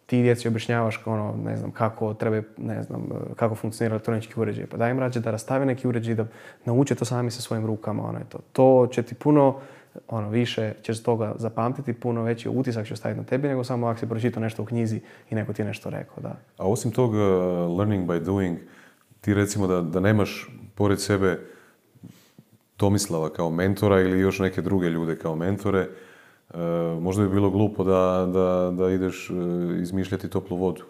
ti 0.07 0.23
djeci 0.23 0.49
objašnjavaš 0.49 1.03
ono, 1.05 1.35
ne 1.45 1.57
znam, 1.57 1.71
kako 1.71 2.15
treba, 2.15 2.43
ne 2.57 2.83
znam, 2.83 3.09
kako 3.37 3.55
funkcionira 3.55 3.95
elektronički 3.95 4.41
uređaj. 4.41 4.67
Pa 4.67 4.77
daj 4.77 4.91
im 4.91 4.99
rađe 4.99 5.21
da 5.21 5.31
rastave 5.31 5.67
neki 5.67 5.89
uređaj, 5.89 6.15
da 6.15 6.27
nauče 6.65 6.95
to 6.95 7.05
sami 7.05 7.31
sa 7.31 7.43
svojim 7.43 7.67
rukama. 7.67 8.09
Ono, 8.09 8.19
to. 8.29 8.39
to 8.53 8.89
će 8.93 9.03
ti 9.03 9.15
puno 9.15 9.61
ono, 10.09 10.31
više 10.31 10.73
ćeš 10.83 11.03
toga 11.03 11.35
zapamtiti, 11.37 11.93
puno 11.93 12.23
veći 12.23 12.49
utisak 12.49 12.87
će 12.87 12.97
staviti 12.97 13.21
na 13.21 13.27
tebi 13.27 13.49
nego 13.49 13.65
samo 13.65 13.87
ako 13.87 14.01
si 14.01 14.09
pročitao 14.09 14.43
nešto 14.43 14.63
u 14.63 14.67
knjizi 14.67 15.01
i 15.31 15.35
neko 15.35 15.53
ti 15.53 15.63
je 15.63 15.67
nešto 15.67 15.91
rekao. 15.91 16.23
Da. 16.23 16.37
A 16.59 16.69
osim 16.69 16.91
toga, 16.91 17.19
learning 17.79 18.09
by 18.09 18.25
doing, 18.25 18.59
ti 19.21 19.35
recimo 19.35 19.67
da, 19.67 19.81
da 19.83 20.01
nemaš 20.01 20.49
pored 20.75 21.01
sebe 21.01 21.41
Tomislava 22.77 23.31
kao 23.31 23.51
mentora 23.51 24.01
ili 24.01 24.21
još 24.21 24.39
neke 24.39 24.63
druge 24.63 24.89
ljude 24.89 25.19
kao 25.19 25.37
mentore, 25.37 25.89
e, 26.55 26.59
možda 27.01 27.23
bi 27.23 27.29
bilo 27.29 27.51
glupo 27.51 27.85
da, 27.85 28.29
da, 28.33 28.73
da 28.79 28.91
ideš 28.91 29.31
e, 29.31 29.35
izmišljati 29.83 30.31
toplu 30.31 30.57
vodu. 30.57 30.83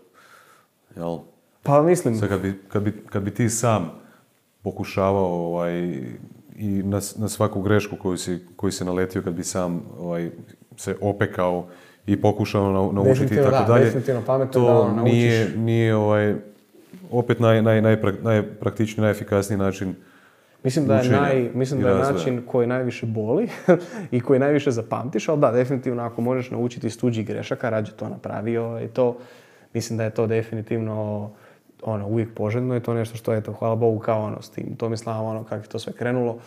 Jel? 0.97 1.19
Pa 1.63 1.83
mislim... 1.83 2.17
Sad 2.17 2.29
kad 2.29 2.41
bi, 2.41 2.55
kad, 2.69 2.83
bi, 2.83 2.93
kad 3.07 3.23
bi 3.23 3.31
ti 3.31 3.49
sam 3.49 3.91
pokušavao 4.63 5.47
ovaj, 5.47 6.03
i 6.59 6.83
na, 6.83 7.01
na 7.17 7.29
svaku 7.29 7.63
grešku 7.63 7.97
koju 7.97 8.17
si, 8.17 8.39
koju 8.57 8.73
si 8.73 8.85
naletio 8.85 9.23
kad 9.23 9.35
bi 9.35 9.45
sam 9.45 9.83
ovaj, 9.99 10.31
se 10.77 10.97
opekao 11.01 11.67
i 12.07 12.21
pokušao 12.21 12.73
nau- 12.73 12.93
naučiti 12.93 13.35
i 13.35 13.37
tako 13.37 13.51
da, 13.51 13.65
dalje. 13.69 13.85
definitivno 13.85 14.23
pametno 14.27 14.61
da 14.61 14.67
to 14.67 14.81
ono, 14.81 15.03
nije, 15.03 15.39
naučiš. 15.41 15.57
nije 15.57 15.95
ovaj, 15.97 16.35
opet 17.11 17.41
naj, 17.41 17.63
naj, 17.63 17.81
najprak- 17.83 18.23
najpraktičniji, 18.23 19.03
najefikasniji 19.03 19.59
način 19.59 19.95
Mislim 20.65 20.87
da 20.87 20.97
je, 20.97 21.11
naj, 21.11 21.51
mislim 21.55 21.83
da 21.83 21.89
je 21.89 21.95
način 22.13 22.43
koji 22.47 22.67
najviše 22.67 23.07
boli 23.07 23.49
i 24.11 24.21
koji 24.21 24.41
najviše 24.41 24.71
zapamtiš, 24.71 25.29
ali 25.29 25.41
da, 25.41 25.51
definitivno 25.51 26.03
ako 26.03 26.21
možeš 26.21 26.51
naučiti 26.51 26.87
iz 26.87 26.99
tuđih 26.99 27.27
grešaka, 27.27 27.71
rađe 27.71 27.93
to 27.93 28.09
napravio 28.09 28.81
i 28.85 28.89
to, 28.89 29.17
mislim 29.75 29.97
da 29.97 30.05
je 30.05 30.11
to 30.11 30.27
definitivno 30.27 31.31
ono, 31.83 32.07
uvijek 32.07 32.35
poželjno 32.35 32.77
i 32.77 32.81
to 32.81 32.95
nešto 32.95 33.17
što 33.17 33.33
je 33.33 33.43
to, 33.43 33.53
hvala 33.53 33.77
Bogu, 33.77 33.99
kao 33.99 34.23
ono, 34.23 34.43
s 34.43 34.51
tim 34.51 34.77
Tomislavom, 34.77 35.27
ono, 35.27 35.45
kako 35.45 35.63
je 35.63 35.69
to 35.69 35.79
sve 35.79 35.93
krenulo, 35.93 36.39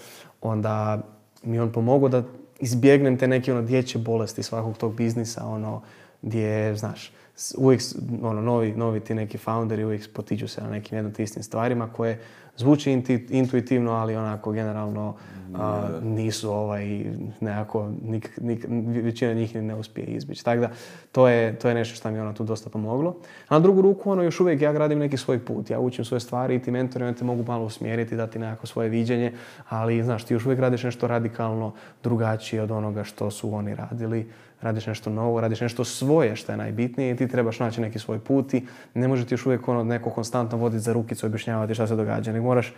onda 0.41 1.02
mi 1.44 1.60
on 1.60 1.72
pomogao 1.72 2.10
da 2.10 2.24
izbjegnem 2.60 3.18
te 3.18 3.28
neke 3.28 3.52
ono 3.53 3.62
dječje 3.62 4.02
bolesti 4.02 4.44
svakog 4.44 4.78
tog 4.78 4.95
biznisa, 4.95 5.45
ono, 5.45 5.82
gdje, 6.22 6.76
znaš, 6.76 7.12
uvijek, 7.58 7.82
ono, 8.22 8.41
novi, 8.41 8.72
novi 8.72 8.99
ti 8.99 9.14
neki 9.14 9.38
founderi 9.38 9.84
uvijek 9.86 10.14
potiču 10.14 10.48
se 10.48 10.62
na 10.62 10.70
nekim 10.70 10.98
jedno 10.98 11.12
te 11.12 11.24
istim 11.24 11.44
stvarima 11.44 11.90
koje 11.94 12.20
zvuči 12.57 13.02
intuitivno, 13.30 13.91
ali 13.91 14.15
onako 14.15 14.52
generalno 14.52 15.15
a, 15.56 15.90
nisu 16.03 16.52
ovaj, 16.52 17.06
nekako, 17.40 17.90
nik, 18.03 18.40
nik- 18.41 19.03
većina 19.03 19.34
njih 19.34 19.56
ne 19.56 19.76
uspije 19.76 20.06
izbjeći. 20.06 20.45
Tako 20.45 20.61
da, 20.61 20.69
to 21.11 21.28
je, 21.28 21.60
to 21.60 21.69
je 21.69 21.76
nešto 21.76 21.95
što 21.95 22.11
mi 22.11 22.18
je 22.18 22.22
ono 22.22 22.34
tu 22.34 22.44
dosta 22.44 22.69
pomoglo. 22.69 23.15
A 23.48 23.56
na 23.56 23.60
drugu 23.60 23.82
ruku, 23.82 24.11
ono, 24.11 24.23
još 24.23 24.40
uvijek 24.40 24.61
ja 24.61 24.73
gradim 24.73 24.99
neki 24.99 25.18
svoj 25.18 25.40
put. 25.40 25.69
Ja 25.69 25.80
učim 25.80 26.06
svoje 26.06 26.19
stvari 26.19 26.56
i 26.56 26.60
ti 26.60 26.72
mentori 26.72 27.06
oni 27.06 27.15
te 27.15 27.23
mogu 27.23 27.44
malo 27.48 27.65
usmjeriti, 27.65 28.15
dati 28.15 28.40
nekako 28.40 28.68
svoje 28.68 28.90
viđenje, 28.90 29.34
ali, 29.69 30.03
znaš, 30.03 30.23
ti 30.23 30.34
još 30.34 30.45
uvijek 30.45 30.60
radiš 30.60 30.84
nešto 30.84 31.07
radikalno 31.07 31.72
drugačije 32.03 32.61
od 32.61 32.72
onoga 32.72 33.03
što 33.03 33.32
su 33.32 33.53
oni 33.53 33.76
radili. 33.76 34.28
Radiš 34.62 34.88
nešto 34.88 35.10
novo, 35.10 35.42
radiš 35.42 35.62
nešto 35.62 35.84
svoje 35.84 36.36
što 36.36 36.52
je 36.52 36.58
najbitnije 36.58 37.12
i 37.12 37.16
ti 37.16 37.28
trebaš 37.28 37.60
naći 37.60 37.82
neki 37.82 38.00
svoj 38.00 38.20
put 38.20 38.54
i 38.54 38.66
ne 38.94 39.08
može 39.08 39.26
ti 39.26 39.34
još 39.34 39.46
uvijek 39.46 39.68
ono 39.68 39.84
neko 39.84 40.10
konstantno 40.10 40.58
voditi 40.58 40.80
za 40.80 40.94
rukicu 40.94 41.26
i 41.26 41.28
objašnjavati 41.28 41.74
šta 41.74 41.88
se 41.88 41.96
događa. 41.96 42.32
Nego 42.32 42.46
moraš, 42.46 42.74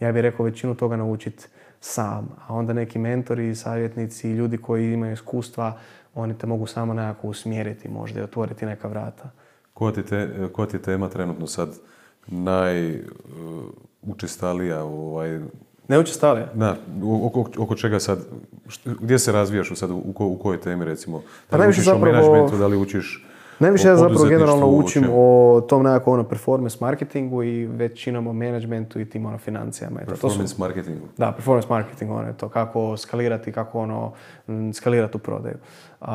ja 0.00 0.12
bih 0.12 0.22
rekao, 0.22 0.44
većinu 0.44 0.74
toga 0.74 0.96
naučiti 0.96 1.46
sam. 1.80 2.28
A 2.46 2.54
onda 2.54 2.72
neki 2.72 2.98
mentori, 2.98 3.54
savjetnici, 3.54 4.30
ljudi 4.30 4.58
koji 4.58 4.92
imaju 4.92 5.12
iskustva, 5.12 5.78
oni 6.14 6.38
te 6.38 6.46
mogu 6.46 6.66
samo 6.66 6.94
nekako 6.94 7.28
usmjeriti 7.28 7.88
možda 7.88 8.20
i 8.20 8.22
otvoriti 8.22 8.66
neka 8.66 8.88
vrata. 8.88 9.30
Koja 9.74 9.92
ti, 9.92 10.02
te, 10.02 10.48
koja 10.52 10.68
ti 10.68 10.82
tema 10.82 11.08
trenutno 11.08 11.46
sad 11.46 11.78
najučestalija 12.26 14.84
ovaj, 14.84 15.40
Ne 15.88 15.98
učestalije? 15.98 16.46
na, 16.54 16.76
oko, 17.22 17.44
oko 17.58 17.74
čega 17.74 18.00
sad, 18.00 18.18
št- 18.66 18.96
gdje 19.00 19.18
se 19.18 19.32
razvijaš 19.32 19.68
sad, 19.70 19.90
u, 19.90 20.12
ko- 20.12 20.26
u 20.26 20.36
kojoj 20.36 20.60
temi 20.60 20.84
recimo? 20.84 21.18
Da 21.18 21.24
Pa 21.50 21.56
li 21.56 21.60
najviše 21.60 21.80
učiš 21.80 21.88
o 21.88 21.90
zapravo- 21.90 22.12
menadžmentu, 22.12 22.56
da 22.56 22.66
li 22.66 22.76
učiš 22.76 23.24
Najviše 23.60 23.88
o 23.88 23.90
ja 23.90 23.96
zapravo 23.96 24.24
generalno 24.24 24.66
o 24.66 24.70
učim 24.70 25.04
o 25.10 25.60
tom 25.60 25.82
nekako 25.82 26.12
ono 26.12 26.24
performance 26.24 26.78
marketingu 26.80 27.42
i 27.42 27.66
većinom 27.66 28.26
o 28.26 28.32
managementu 28.32 29.00
i 29.00 29.04
tim 29.04 29.26
ono 29.26 29.38
financijama. 29.38 30.00
Eto, 30.00 30.10
to 30.10 30.16
su- 30.16 30.22
performance 30.22 30.54
marketingu. 30.58 31.06
Da, 31.16 31.32
performance 31.32 31.68
marketing, 31.70 32.10
ono 32.10 32.26
je 32.26 32.36
to, 32.36 32.48
kako 32.48 32.96
skalirati, 32.96 33.52
kako 33.52 33.80
ono, 33.80 34.12
skalirati 34.72 35.16
u 35.16 35.20
prodaju. 35.20 35.56
Um, 36.00 36.08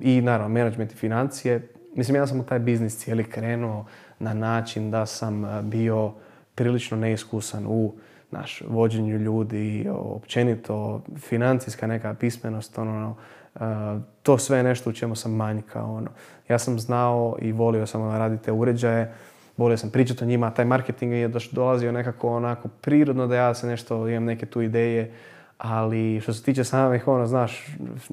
I 0.00 0.20
naravno, 0.20 0.48
management 0.50 0.92
i 0.92 0.96
financije. 0.96 1.68
Mislim, 1.94 2.16
ja 2.16 2.26
sam 2.26 2.40
u 2.40 2.44
taj 2.44 2.58
biznis 2.58 2.96
cijeli 2.96 3.24
krenuo 3.24 3.84
na 4.18 4.34
način 4.34 4.90
da 4.90 5.06
sam 5.06 5.62
bio 5.62 6.12
prilično 6.54 6.96
neiskusan 6.96 7.64
u 7.66 7.92
naš, 8.30 8.62
vođenju 8.68 9.18
ljudi, 9.18 9.88
općenito, 9.92 11.02
financijska 11.16 11.86
neka 11.86 12.14
pismenost, 12.14 12.78
ono, 12.78 13.16
a, 13.54 13.98
to 14.22 14.38
sve 14.38 14.56
je 14.56 14.62
nešto 14.62 14.90
u 14.90 14.92
čemu 14.92 15.14
sam 15.14 15.32
manjkao. 15.32 15.94
Ono. 15.94 16.10
Ja 16.48 16.58
sam 16.58 16.78
znao 16.78 17.36
i 17.40 17.52
volio 17.52 17.86
sam 17.86 18.02
ono, 18.02 18.18
raditi 18.18 18.44
te 18.44 18.52
uređaje, 18.52 19.14
volio 19.56 19.76
sam 19.76 19.90
pričati 19.90 20.24
o 20.24 20.26
njima, 20.26 20.50
taj 20.50 20.64
marketing 20.64 21.12
je 21.12 21.30
dolazio 21.52 21.92
nekako 21.92 22.28
onako 22.28 22.68
prirodno 22.68 23.26
da 23.26 23.36
ja 23.36 23.54
se 23.54 23.66
nešto, 23.66 24.08
imam 24.08 24.24
neke 24.24 24.46
tu 24.46 24.62
ideje, 24.62 25.12
ali 25.58 26.20
što 26.20 26.32
se 26.32 26.42
tiče 26.42 26.64
samih, 26.64 27.08
ono, 27.08 27.26
znaš, 27.26 27.66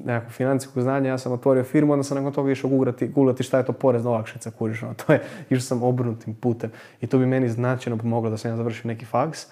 nekakvog 0.04 0.32
financijskog 0.32 0.82
znanja, 0.82 1.10
ja 1.10 1.18
sam 1.18 1.32
otvorio 1.32 1.64
firmu, 1.64 1.92
onda 1.92 2.02
sam 2.02 2.16
nakon 2.16 2.32
toga 2.32 2.50
išao 2.50 2.70
googlati, 2.70 3.08
googlati 3.08 3.42
šta 3.42 3.58
je 3.58 3.64
to 3.64 3.72
porezna 3.72 4.10
olakšica, 4.10 4.50
kuriš, 4.50 4.82
ono, 4.82 4.94
to 4.94 5.12
je, 5.12 5.22
išao 5.50 5.60
sam 5.60 5.82
obrnutim 5.82 6.34
putem. 6.34 6.70
I 7.00 7.06
to 7.06 7.18
bi 7.18 7.26
meni 7.26 7.48
značajno 7.48 7.96
pomoglo 7.98 8.30
da 8.30 8.36
sam 8.36 8.50
ja 8.50 8.56
završio 8.56 8.88
neki 8.88 9.04
faks 9.04 9.46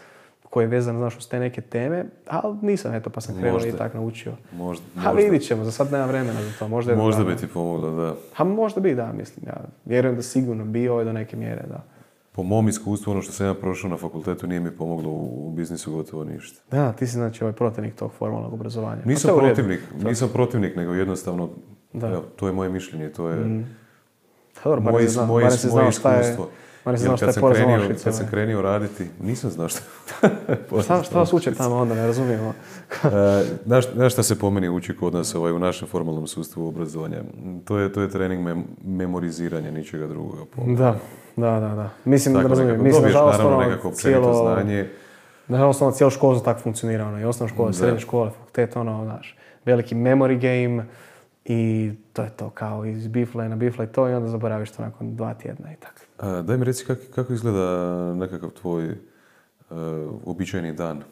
koji 0.54 0.64
je 0.64 0.68
vezan, 0.68 0.96
znaš, 0.96 1.16
uz 1.16 1.28
te 1.28 1.40
neke 1.40 1.60
teme, 1.60 2.04
ali 2.26 2.56
nisam, 2.62 2.94
eto, 2.94 3.10
pa 3.10 3.20
sam 3.20 3.34
krenuo 3.34 3.60
i 3.60 3.72
tak 3.72 3.94
naučio. 3.94 4.32
Možda, 4.52 4.84
Ha, 4.94 5.00
možda, 5.04 5.22
vidit 5.22 5.42
ćemo, 5.42 5.64
za 5.64 5.70
sad 5.72 5.92
nema 5.92 6.06
vremena 6.06 6.42
za 6.42 6.52
to, 6.58 6.68
možda 6.68 6.94
možda 6.94 7.22
dana. 7.22 7.34
bi 7.34 7.40
ti 7.40 7.46
pomoglo, 7.48 7.90
da. 7.92 8.14
Ha, 8.32 8.44
možda 8.44 8.80
bi, 8.80 8.94
da, 8.94 9.12
mislim, 9.12 9.46
ja 9.46 9.56
vjerujem 9.84 10.16
da 10.16 10.22
sigurno 10.22 10.64
bi 10.64 10.88
ovo 10.88 11.04
do 11.04 11.12
neke 11.12 11.36
mjere, 11.36 11.64
da. 11.68 11.84
Po 12.32 12.42
mom 12.42 12.68
iskustvu, 12.68 13.10
ono 13.10 13.22
što 13.22 13.32
sam 13.32 13.46
ja 13.46 13.54
prošao 13.54 13.90
na 13.90 13.96
fakultetu 13.96 14.46
nije 14.46 14.60
mi 14.60 14.70
pomoglo 14.70 15.10
u, 15.10 15.46
u 15.46 15.52
biznisu 15.52 15.92
gotovo 15.92 16.24
ništa. 16.24 16.60
Da, 16.70 16.92
ti 16.92 17.06
si 17.06 17.12
znači 17.12 17.44
ovaj 17.44 17.54
protivnik 17.54 17.94
tog 17.94 18.12
formalnog 18.12 18.52
obrazovanja. 18.52 19.02
Nisam 19.04 19.30
to 19.30 19.38
protivnik, 19.38 19.80
nisam 20.00 20.28
protivnik, 20.28 20.76
nego 20.76 20.92
jednostavno, 20.94 21.48
Da. 21.92 22.08
evo, 22.08 22.22
to 22.36 22.46
je 22.46 22.52
moje 22.52 22.70
mišljenje, 22.70 23.08
to 23.08 23.28
je 23.28 23.64
Pa 24.54 24.60
dobro, 24.64 24.80
moje, 24.82 25.08
zna- 25.08 25.26
moje, 25.26 25.44
moje 25.44 25.56
znao 25.58 25.90
šta 25.92 26.12
je, 26.12 26.36
si 26.86 26.90
Jer 26.90 26.98
znao 26.98 27.16
šta 27.16 27.26
je 27.26 27.54
krenio, 27.54 27.76
olakšica. 27.76 28.04
kad 28.04 28.14
sam 28.14 28.24
ne. 28.24 28.30
krenio 28.30 28.62
raditi, 28.62 29.06
nisam 29.20 29.50
znao 29.50 29.68
šta. 29.68 29.80
Šta, 30.82 31.02
šta 31.02 31.18
vas 31.18 31.32
uče 31.32 31.54
tamo 31.54 31.76
onda, 31.76 31.94
ne 31.94 32.06
razumijemo. 32.06 32.52
E, 33.04 33.08
Znaš, 33.64 33.92
znaš 33.92 34.12
šta 34.12 34.22
se 34.22 34.38
po 34.38 34.50
meni 34.50 34.68
uči 34.68 34.96
kod 34.96 35.14
nas 35.14 35.34
ovaj, 35.34 35.52
u 35.52 35.58
našem 35.58 35.88
formalnom 35.88 36.26
sustavu 36.26 36.68
obrazovanja? 36.68 37.18
To 37.64 37.78
je, 37.78 37.92
to 37.92 38.00
je 38.00 38.10
trening 38.10 38.42
mem- 38.42 38.64
memoriziranja, 38.84 39.70
ničega 39.70 40.06
drugoga. 40.06 40.42
po 40.46 40.60
meni. 40.60 40.76
Da, 40.76 40.96
da, 41.36 41.50
da, 41.52 41.68
da. 41.68 41.90
Mislim, 42.04 42.34
Tako 42.34 42.48
razumijem. 42.48 42.76
Mislim, 42.76 42.92
dobiješ 42.92 43.14
nažalost, 43.14 43.38
naravno 43.38 43.58
ono, 43.58 43.68
nekako 43.68 43.90
cijelo, 43.90 44.54
znanje. 44.54 44.88
nažalost, 45.48 45.82
ono, 45.82 45.92
cijela 45.92 46.10
škola 46.10 46.40
tako 46.40 46.60
funkcionira, 46.60 47.06
ono, 47.06 47.20
i 47.20 47.24
osnovna 47.24 47.54
škola, 47.54 47.68
Da. 47.68 47.72
srednja 47.72 48.00
škola, 48.00 48.30
fakultet, 48.30 48.76
ono, 48.76 49.04
znaš, 49.04 49.36
veliki 49.64 49.94
memory 49.94 50.38
game 50.38 50.84
i 51.44 51.92
to 52.12 52.22
je 52.22 52.30
to, 52.30 52.50
kao 52.50 52.84
iz 52.84 53.06
bifla 53.08 53.48
na 53.48 53.56
bifla 53.56 53.84
i 53.84 53.88
to 53.88 54.08
i 54.08 54.14
onda 54.14 54.28
zaboraviš 54.28 54.70
to 54.70 54.82
nakon 54.82 55.16
dva 55.16 55.34
tjedna 55.34 55.72
i 55.72 55.76
tako. 55.76 56.00
A, 56.24 56.42
daj 56.42 56.56
mi 56.56 56.64
reci 56.64 56.84
kak, 56.84 56.98
kako 57.14 57.32
izgleda 57.32 57.66
nekakav 58.14 58.50
tvoj 58.50 58.84
e, 58.84 58.96
uobičajeni 60.24 60.72
dan? 60.72 61.02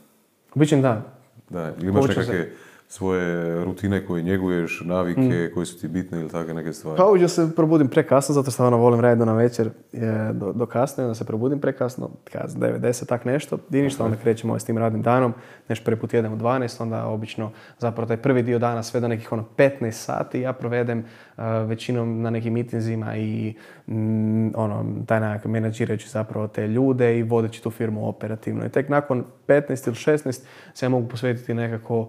Običan 0.55 0.83
dan. 0.83 1.03
Da, 1.51 1.73
ili 1.79 1.89
imaš 1.89 2.05
se- 2.05 2.09
nekakve 2.11 2.53
svoje 2.93 3.65
rutine 3.65 4.07
koje 4.07 4.23
njeguješ, 4.23 4.83
navike 4.85 5.51
koje 5.55 5.67
su 5.67 5.81
ti 5.81 5.89
bitne 5.89 6.21
ili 6.21 6.29
takve 6.29 6.55
neke 6.55 6.73
stvari? 6.73 6.97
Pa 6.97 7.07
uđe 7.07 7.29
se 7.29 7.51
probudim 7.57 7.89
prekasno, 7.89 8.35
zato 8.35 8.51
što 8.51 8.67
ono 8.67 8.77
volim 8.77 9.01
raditi 9.01 9.27
na 9.27 9.35
večer 9.35 9.71
je, 9.93 10.33
do, 10.33 10.53
do 10.53 10.67
kasno 10.67 11.05
onda 11.05 11.15
se 11.15 11.25
probudim 11.25 11.61
prekasno, 11.61 12.11
kaz 12.33 12.57
9, 12.57 12.79
10, 12.81 13.07
tak 13.07 13.25
nešto. 13.25 13.59
I 13.71 13.83
ništa, 13.83 14.05
onda 14.05 14.17
krećemo 14.17 14.59
s 14.59 14.65
tim 14.65 14.79
radnim 14.79 15.03
danom, 15.03 15.35
nešto 15.69 15.85
prvi 15.85 16.01
put 16.01 16.15
jedem 16.15 16.33
u 16.33 16.37
12, 16.37 16.83
onda 16.83 17.07
obično 17.07 17.51
zapravo 17.79 18.09
taj 18.09 18.17
prvi 18.17 18.43
dio 18.43 18.59
dana 18.59 18.83
sve 18.83 19.01
do 19.01 19.09
nekih 19.09 19.33
ono 19.33 19.45
15 19.57 19.91
sati 19.91 20.41
ja 20.41 20.53
provedem 20.53 20.99
uh, 20.99 21.45
većinom 21.67 22.23
na 22.23 22.31
nekim 22.31 22.53
mitinzima 22.53 23.17
i 23.17 23.55
mm, 23.87 24.51
ono, 24.55 24.85
taj 25.07 25.21
nekak 25.21 25.45
menadžirajući 25.45 26.09
zapravo 26.09 26.49
te 26.49 26.69
ljude 26.69 27.19
i 27.19 27.23
vodeći 27.23 27.63
tu 27.63 27.71
firmu 27.71 28.09
operativno. 28.09 28.67
I 28.67 28.69
tek 28.69 28.89
nakon 28.89 29.25
15 29.49 29.87
ili 29.87 30.19
16 30.19 30.43
se 30.75 30.87
ja 30.87 30.91
mogu 30.91 31.09
posvetiti 31.09 31.55
nekako 31.55 32.09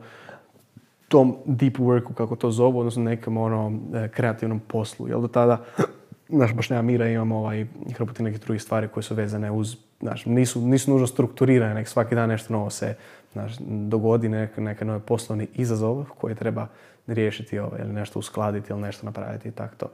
tom 1.13 1.35
deep 1.45 1.77
worku, 1.77 2.13
kako 2.13 2.35
to 2.35 2.51
zovu, 2.51 2.79
odnosno 2.79 3.03
nekom 3.03 3.37
ono, 3.37 3.79
kreativnom 4.11 4.59
poslu. 4.59 5.07
Jel 5.07 5.21
do 5.21 5.27
tada, 5.27 5.59
znaš, 6.29 6.53
baš 6.53 6.69
nema 6.69 6.81
mira, 6.81 7.07
imam 7.07 7.31
ovaj, 7.31 7.65
hrpoti 7.97 8.23
nekih 8.23 8.41
drugih 8.41 8.61
stvari 8.61 8.87
koje 8.87 9.03
su 9.03 9.15
vezane 9.15 9.51
uz, 9.51 9.75
znaš, 10.01 10.25
nisu, 10.25 10.61
nisu 10.61 10.91
nužno 10.91 11.07
strukturirane, 11.07 11.73
nek 11.73 11.87
svaki 11.87 12.15
dan 12.15 12.29
nešto 12.29 12.53
novo 12.53 12.69
se, 12.69 12.95
znaš, 13.33 13.57
dogodi 13.93 14.29
nek, 14.29 14.57
neke 14.57 14.85
nove 14.85 14.99
poslovni 14.99 15.47
izazov 15.53 16.05
koji 16.17 16.35
treba 16.35 16.67
riješiti 17.07 17.59
ovaj, 17.59 17.81
ili 17.81 17.93
nešto 17.93 18.19
uskladiti 18.19 18.73
ili 18.73 18.81
nešto 18.81 19.05
napraviti 19.05 19.49
i 19.49 19.51
tako 19.51 19.75
to. 19.75 19.91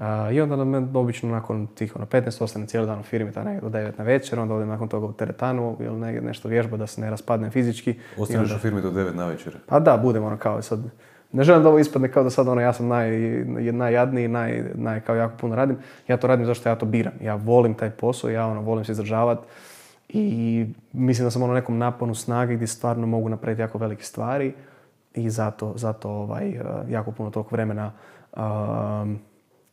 A, 0.00 0.30
I 0.32 0.40
onda 0.40 0.56
nam 0.56 0.96
obično 0.96 1.28
nakon 1.30 1.66
tih 1.66 1.96
ono, 1.96 2.06
15 2.06 2.44
ostane 2.44 2.66
cijeli 2.66 2.86
dan 2.86 3.00
u 3.00 3.02
firmi, 3.02 3.32
ta 3.32 3.44
negdje 3.44 3.60
do 3.60 3.78
9 3.78 3.92
na 3.98 4.04
večer, 4.04 4.40
onda 4.40 4.54
odem 4.54 4.68
nakon 4.68 4.88
toga 4.88 5.06
u 5.06 5.12
teretanu 5.12 5.76
ili 5.80 5.96
negdje 6.00 6.20
nešto 6.22 6.48
vježba 6.48 6.76
da 6.76 6.86
se 6.86 7.00
ne 7.00 7.10
raspadnem 7.10 7.50
fizički. 7.50 7.94
Ostaneš 8.18 8.42
onda- 8.42 8.54
u 8.56 8.58
firmi 8.58 8.82
do 8.82 8.90
9 8.90 9.14
na 9.14 9.26
večer. 9.26 9.56
pa 9.66 9.78
da, 9.80 9.96
budem 9.96 10.24
ono 10.24 10.36
kao 10.36 10.62
sad. 10.62 10.80
Ne 11.32 11.44
želim 11.44 11.62
da 11.62 11.68
ovo 11.68 11.78
ispadne 11.78 12.12
kao 12.12 12.22
da 12.22 12.30
sad 12.30 12.48
ono 12.48 12.60
ja 12.60 12.72
sam 12.72 12.86
naj, 12.88 13.10
najjadniji, 13.72 14.28
naj, 14.28 14.64
naj, 14.74 15.00
kao 15.00 15.16
jako 15.16 15.36
puno 15.36 15.54
radim. 15.56 15.76
Ja 16.08 16.16
to 16.16 16.26
radim 16.26 16.46
zašto 16.46 16.68
ja 16.68 16.76
to 16.76 16.86
biram. 16.86 17.12
Ja 17.22 17.34
volim 17.34 17.74
taj 17.74 17.90
posao, 17.90 18.30
ja 18.30 18.46
ono 18.46 18.60
volim 18.60 18.84
se 18.84 18.92
izdržavati 18.92 19.42
i 20.08 20.66
mislim 20.92 21.26
da 21.26 21.30
sam 21.30 21.42
ono 21.42 21.54
nekom 21.54 21.78
naponu 21.78 22.14
snage 22.14 22.54
gdje 22.54 22.66
stvarno 22.66 23.06
mogu 23.06 23.28
napraviti 23.28 23.60
jako 23.62 23.78
velike 23.78 24.02
stvari 24.04 24.52
i 25.14 25.30
zato, 25.30 25.72
zato 25.76 26.10
ovaj, 26.10 26.60
jako 26.88 27.10
puno 27.12 27.30
tog 27.30 27.52
vremena 27.52 27.92
um, 28.36 29.18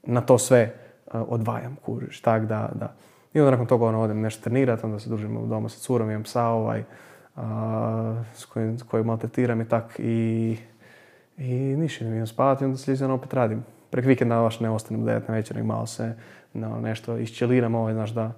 na 0.06 0.22
to 0.22 0.38
sve 0.38 0.60
eh, 0.60 0.72
odvajam, 1.18 1.76
kužiš, 1.86 2.22
tak 2.22 2.46
da, 2.46 2.70
da. 2.74 2.94
I 3.34 3.40
onda 3.40 3.52
nakon 3.52 3.68
toga 3.68 3.86
ono, 3.86 4.02
odem 4.02 4.22
nešto 4.22 4.44
trenirati, 4.44 4.86
onda 4.86 5.00
se 5.00 5.10
družim 5.10 5.50
doma 5.50 5.70
sa 5.70 5.80
curom, 5.80 6.10
imam 6.10 6.24
psa, 6.24 6.44
ovaj, 6.44 6.84
s 8.34 8.46
kojim, 8.46 8.78
kojeg 8.88 9.06
maltretiram 9.06 9.62
i 9.62 9.68
tak. 9.68 10.00
I, 10.00 10.58
i 11.38 11.76
ne 11.76 11.86
idem 11.86 12.28
spavati 12.28 12.64
i 12.64 12.66
onda 12.66 12.78
sljedeći 12.78 13.04
opet 13.04 13.34
radim. 13.34 13.64
Prek 13.90 14.06
vikenda 14.06 14.42
baš 14.42 14.60
ne 14.60 14.70
ostanem 14.70 15.04
9 15.06 15.22
na 15.28 15.34
večer, 15.34 15.56
nego 15.56 15.68
malo 15.68 15.86
se 15.86 16.14
no, 16.54 16.80
nešto 16.82 17.18
iščeliram, 17.18 17.76
ovaj, 17.76 17.94
znaš 17.94 18.12
da, 18.12 18.32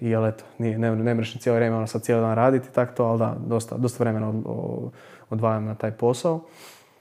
i 0.00 0.10
jel 0.10 0.26
eto, 0.26 0.44
nije, 0.58 0.78
ne, 0.78 0.96
ne 0.96 1.14
mreš 1.14 1.38
cijelo 1.38 1.56
vrijeme 1.56 1.76
ono 1.76 1.86
sad 1.86 2.02
cijeli 2.02 2.22
dan 2.22 2.34
raditi 2.34 2.72
tak 2.72 2.94
to, 2.94 3.04
ali 3.04 3.18
da, 3.18 3.36
dosta, 3.46 3.76
dosta 3.76 4.04
vremena 4.04 4.32
odvajam 5.30 5.64
na 5.64 5.74
taj 5.74 5.90
posao. 5.90 6.40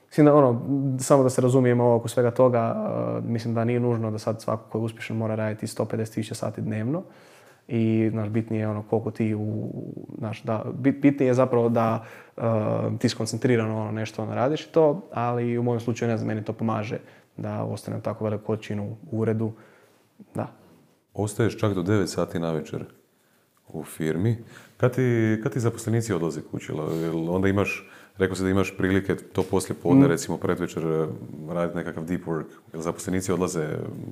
Mislim 0.08 0.26
da, 0.26 0.36
ono, 0.36 0.62
samo 1.00 1.24
da 1.24 1.30
se 1.30 1.42
razumijemo 1.42 1.96
oko 1.96 2.08
svega 2.08 2.32
toga, 2.32 2.76
mislim 3.24 3.54
da 3.54 3.64
nije 3.64 3.80
nužno 3.80 4.12
da 4.12 4.18
sad 4.18 4.42
svako 4.42 4.70
koji 4.70 4.82
je 4.82 4.86
uspješan 4.86 5.18
mora 5.18 5.36
raditi 5.36 5.68
150.000 5.68 6.34
sati 6.34 6.62
dnevno. 6.62 7.04
I, 7.68 8.10
znaš, 8.12 8.30
bitnije 8.30 8.62
je 8.62 8.68
ono 8.68 8.84
koliko 8.84 9.12
ti 9.12 9.36
u, 9.36 9.70
znaš, 10.18 10.44
da, 10.44 10.66
bitnije 10.74 11.28
je 11.28 11.34
zapravo 11.34 11.70
da 11.70 12.06
uh, 12.38 12.44
ti 13.00 13.10
skoncentrirano 13.10 13.82
ono 13.82 13.92
nešto 13.92 14.24
ono 14.24 14.36
radiš 14.36 14.66
i 14.66 14.72
to, 14.72 15.02
ali 15.14 15.58
u 15.58 15.64
mojem 15.64 15.80
slučaju, 15.80 16.12
ne 16.12 16.18
znam, 16.18 16.28
meni 16.28 16.44
to 16.44 16.54
pomaže 16.54 17.00
da 17.38 17.64
ostanem 17.64 18.02
tako 18.02 18.24
veliku 18.24 18.46
količinu 18.46 18.98
u 19.12 19.20
uredu, 19.20 19.52
da. 20.36 20.48
Ostaješ 21.14 21.58
čak 21.58 21.74
do 21.74 21.84
9 21.84 22.08
sati 22.08 22.40
na 22.40 22.52
večer 22.52 22.86
u 23.68 23.84
firmi. 23.84 24.38
Kad 24.78 24.96
ti, 24.96 25.40
kad 25.44 25.54
ti 25.54 25.60
zaposlenici 25.60 26.14
odlaze 26.14 26.42
kući? 26.52 26.72
Onda 27.30 27.48
imaš 27.48 27.90
Rekao 28.18 28.36
si 28.36 28.44
da 28.44 28.50
imaš 28.50 28.78
prilike 28.78 29.16
to 29.16 29.44
poslije 29.44 29.76
podne, 29.84 30.06
mm. 30.06 30.10
recimo 30.10 30.38
predvečer, 30.38 30.84
eh, 30.86 31.08
raditi 31.54 31.78
nekakav 31.78 32.04
deep 32.04 32.26
work. 32.26 32.46
Zaposlenici 32.74 33.32
odlaze 33.32 33.68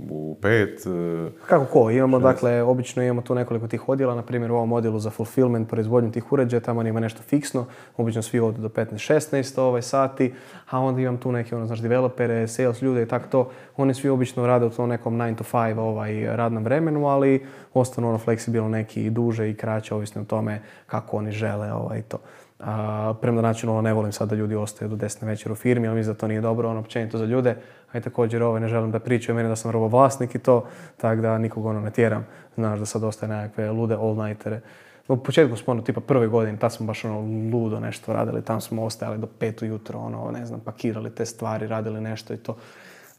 u 0.09 0.37
pet? 0.41 0.83
Eh, 0.85 1.31
Kako 1.47 1.65
ko? 1.65 1.91
Imamo, 1.91 2.19
dakle, 2.19 2.63
obično 2.63 3.03
imamo 3.03 3.21
tu 3.21 3.35
nekoliko 3.35 3.67
tih 3.67 3.89
odjela, 3.89 4.15
na 4.15 4.21
primjer 4.21 4.51
u 4.51 4.55
ovom 4.55 4.71
odjelu 4.71 4.99
za 4.99 5.09
fulfillment, 5.09 5.69
proizvodnju 5.69 6.11
tih 6.11 6.31
uređaja, 6.31 6.59
tamo 6.59 6.81
ima 6.81 6.99
nešto 6.99 7.21
fiksno, 7.21 7.65
obično 7.97 8.21
svi 8.21 8.39
odu 8.39 8.61
do 8.61 8.69
15-16 8.69 9.61
ovaj, 9.61 9.81
sati, 9.81 10.33
a 10.69 10.79
onda 10.79 11.01
imam 11.01 11.17
tu 11.17 11.31
neke, 11.31 11.55
ono, 11.55 11.65
znaš, 11.65 11.79
developere, 11.79 12.47
sales 12.47 12.81
ljude 12.81 13.03
i 13.03 13.07
tako 13.07 13.27
to. 13.29 13.51
Oni 13.77 13.93
svi 13.93 14.09
obično 14.09 14.47
rade 14.47 14.65
u 14.65 14.69
tom 14.69 14.89
nekom 14.89 15.17
9 15.17 15.35
to 15.35 15.43
5 15.43 15.79
ovaj, 15.79 16.35
radnom 16.35 16.63
vremenu, 16.63 17.07
ali 17.07 17.45
ostanu 17.73 18.09
ono 18.09 18.17
fleksibilno 18.17 18.69
neki 18.69 19.05
i 19.05 19.09
duže 19.09 19.49
i 19.49 19.55
kraće, 19.57 19.95
ovisno 19.95 20.21
o 20.21 20.25
tome 20.25 20.61
kako 20.85 21.17
oni 21.17 21.31
žele 21.31 21.73
ovaj, 21.73 22.01
to. 22.01 22.17
A, 22.59 23.13
premda 23.21 23.41
načinu 23.41 23.71
ono, 23.71 23.81
ne 23.81 23.93
volim 23.93 24.11
sad 24.11 24.29
da 24.29 24.35
ljudi 24.35 24.55
ostaju 24.55 24.89
do 24.89 24.95
desne 24.95 25.27
večer 25.27 25.51
u 25.51 25.55
firmi, 25.55 25.87
ali 25.87 25.97
mislim 25.97 26.13
da 26.13 26.19
to 26.19 26.27
nije 26.27 26.41
dobro, 26.41 26.69
ono, 26.69 26.79
općenito 26.79 27.17
za 27.17 27.25
ljude. 27.25 27.55
A 27.91 27.97
i 27.97 28.01
također 28.01 28.43
ovaj, 28.43 28.61
ne 28.61 28.67
želim 28.67 28.91
da 28.91 28.99
pričaju 28.99 29.35
meni 29.35 29.49
da 29.49 29.55
sam 29.55 29.71
robovlasnik 29.71 30.35
i 30.35 30.39
to, 30.39 30.65
tako 30.97 31.21
da 31.21 31.37
nikog 31.37 31.65
ono 31.65 31.79
ne 31.79 31.91
tjeram. 31.91 32.27
Znaš 32.55 32.79
da 32.79 32.85
sad 32.85 33.03
ostaje 33.03 33.29
nekakve 33.29 33.71
lude 33.71 33.95
all-nightere. 33.95 34.59
U 35.07 35.17
početku 35.17 35.57
smo 35.57 35.71
ono, 35.71 35.81
tipa 35.81 36.01
prve 36.01 36.27
godine, 36.27 36.57
tad 36.57 36.73
smo 36.73 36.85
baš 36.85 37.05
ono 37.05 37.19
ludo 37.53 37.79
nešto 37.79 38.13
radili, 38.13 38.41
tam 38.41 38.61
smo 38.61 38.83
ostajali 38.83 39.17
do 39.17 39.27
pet 39.27 39.61
ujutro, 39.61 39.99
ono, 39.99 40.31
ne 40.31 40.45
znam, 40.45 40.59
pakirali 40.59 41.15
te 41.15 41.25
stvari, 41.25 41.67
radili 41.67 42.01
nešto 42.01 42.33
i 42.33 42.37
to. 42.37 42.57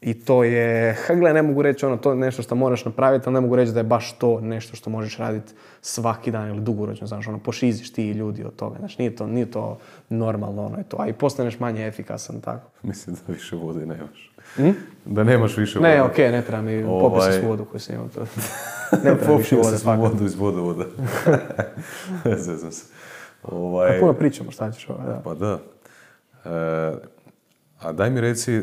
I 0.01 0.13
to 0.13 0.43
je, 0.43 0.97
gle, 1.09 1.33
ne 1.33 1.41
mogu 1.41 1.61
reći 1.61 1.85
ono, 1.85 1.97
to 1.97 2.09
je 2.09 2.15
nešto 2.15 2.41
što 2.41 2.55
moraš 2.55 2.85
napraviti, 2.85 3.23
ali 3.27 3.33
ne 3.33 3.41
mogu 3.41 3.55
reći 3.55 3.71
da 3.71 3.79
je 3.79 3.83
baš 3.83 4.17
to 4.17 4.41
nešto 4.41 4.75
što 4.75 4.89
možeš 4.89 5.17
raditi 5.17 5.53
svaki 5.81 6.31
dan 6.31 6.49
ili 6.49 6.61
dugoročno, 6.61 7.07
znaš, 7.07 7.27
ono, 7.27 7.39
pošiziš 7.39 7.93
ti 7.93 8.11
ljudi 8.11 8.43
od 8.43 8.55
toga, 8.55 8.75
znaš, 8.79 8.97
nije 8.97 9.15
to, 9.15 9.27
nije 9.27 9.51
to 9.51 9.77
normalno, 10.09 10.65
ono 10.65 10.77
je 10.77 10.83
to, 10.83 10.97
a 10.99 11.07
i 11.07 11.13
postaneš 11.13 11.59
manje 11.59 11.87
efikasan, 11.87 12.41
tako. 12.41 12.69
Mislim 12.83 13.15
da 13.15 13.33
više 13.33 13.55
vode 13.55 13.85
nemaš. 13.85 14.33
Hm? 14.55 14.69
Da 15.05 15.23
nemaš 15.23 15.57
više 15.57 15.79
vode. 15.79 15.89
Ne, 15.89 16.01
okej, 16.01 16.31
ne 16.31 16.41
treba 16.41 16.61
mi 16.61 16.83
ovaj... 16.83 17.01
popis 17.01 17.35
s 17.35 17.43
vodu 17.43 17.65
koju 17.65 17.79
sam 17.79 17.95
imao 17.95 18.07
to. 18.07 18.21
Ne 19.03 19.17
treba 19.17 19.37
više 19.37 19.55
vode, 19.55 19.77
vodu 19.97 20.25
iz 20.25 20.35
vodovoda. 20.35 20.85
Zezam 22.45 22.71
se. 22.71 22.85
Ovaj... 23.43 23.97
A 23.97 23.99
puno 23.99 24.13
pričamo, 24.13 24.51
šta 24.51 24.71
ćeš 24.71 24.89
ovaj, 24.89 25.05
da. 25.07 25.21
Pa 25.23 25.33
da. 25.33 25.59
E, 26.45 27.16
a 27.79 27.91
daj 27.91 28.09
mi 28.09 28.21
reci, 28.21 28.61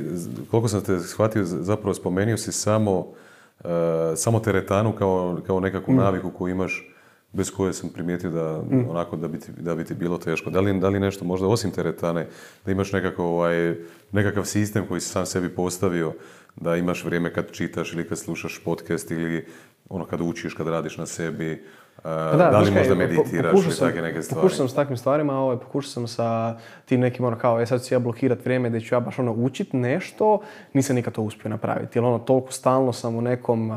koliko 0.51 0.69
sam 0.69 0.81
te 0.81 1.01
shvatio, 1.01 1.45
zapravo 1.45 1.95
spomenuo 1.95 2.37
si 2.37 2.53
samo, 2.53 2.99
uh, 2.99 3.71
samo 4.17 4.41
teretanu 4.41 4.93
kao, 4.93 5.39
kao 5.47 5.61
nekakvu 5.61 5.95
mm. 5.95 5.97
naviku 5.97 6.31
koju 6.31 6.53
imaš 6.53 6.91
bez 7.33 7.51
koje 7.51 7.73
sam 7.73 7.91
primijetio 7.91 8.31
da, 8.31 8.63
mm. 8.71 8.91
onako, 8.91 9.17
da, 9.17 9.29
bi 9.29 9.39
ti, 9.39 9.53
da 9.59 9.75
bi 9.75 9.85
ti 9.85 9.95
bilo 9.95 10.19
teško. 10.19 10.51
Da 10.51 10.61
li, 10.61 10.81
da 10.81 10.89
li 10.89 11.01
nešto 11.01 11.25
možda 11.25 11.47
osim 11.47 11.71
teretane, 11.71 12.27
da 12.65 12.73
imaš 12.73 12.93
nekakav, 12.93 13.25
ovaj, 13.25 13.77
nekakav 14.13 14.45
sistem 14.45 14.87
koji 14.87 15.01
si 15.01 15.09
sam 15.09 15.27
sebi 15.27 15.49
postavio, 15.49 16.13
da 16.57 16.77
imaš 16.77 17.05
vrijeme 17.05 17.33
kad 17.33 17.51
čitaš 17.51 17.93
ili 17.93 18.09
kad 18.09 18.19
slušaš 18.19 18.61
podcast 18.65 19.11
ili 19.11 19.47
ono 19.89 20.05
kad 20.05 20.21
učiš, 20.21 20.55
kad 20.55 20.67
radiš 20.67 20.97
na 20.97 21.07
sebi, 21.07 21.65
da, 22.05 22.49
da 22.53 22.59
li 22.59 22.71
možda 22.71 22.95
meditiraš 22.95 23.61
i 23.77 23.79
takve 23.81 24.03
neke 24.03 24.23
stvari? 24.23 24.41
Pokušao 24.41 24.57
sam 24.57 24.69
s 24.69 24.75
takvim 24.75 24.97
stvarima, 24.97 25.39
ovaj, 25.39 25.57
pokušao 25.57 25.91
sam 25.91 26.07
sa 26.07 26.57
tim 26.85 27.01
nekim 27.01 27.25
ono 27.25 27.39
kao, 27.39 27.61
e 27.61 27.67
sad 27.67 27.85
ću 27.85 27.95
ja 27.95 27.99
blokirat 27.99 28.45
vrijeme 28.45 28.71
da 28.71 28.81
ću 28.81 28.95
ja 28.95 29.01
baš 29.01 29.19
ono 29.19 29.33
učit 29.33 29.73
nešto, 29.73 30.41
nisam 30.73 30.97
nikad 30.97 31.13
to 31.13 31.23
uspio 31.23 31.49
napraviti. 31.49 31.99
Jer 31.99 32.05
ono, 32.05 32.19
toliko 32.19 32.53
stalno 32.53 32.93
sam 32.93 33.17
u 33.17 33.21
nekom 33.21 33.73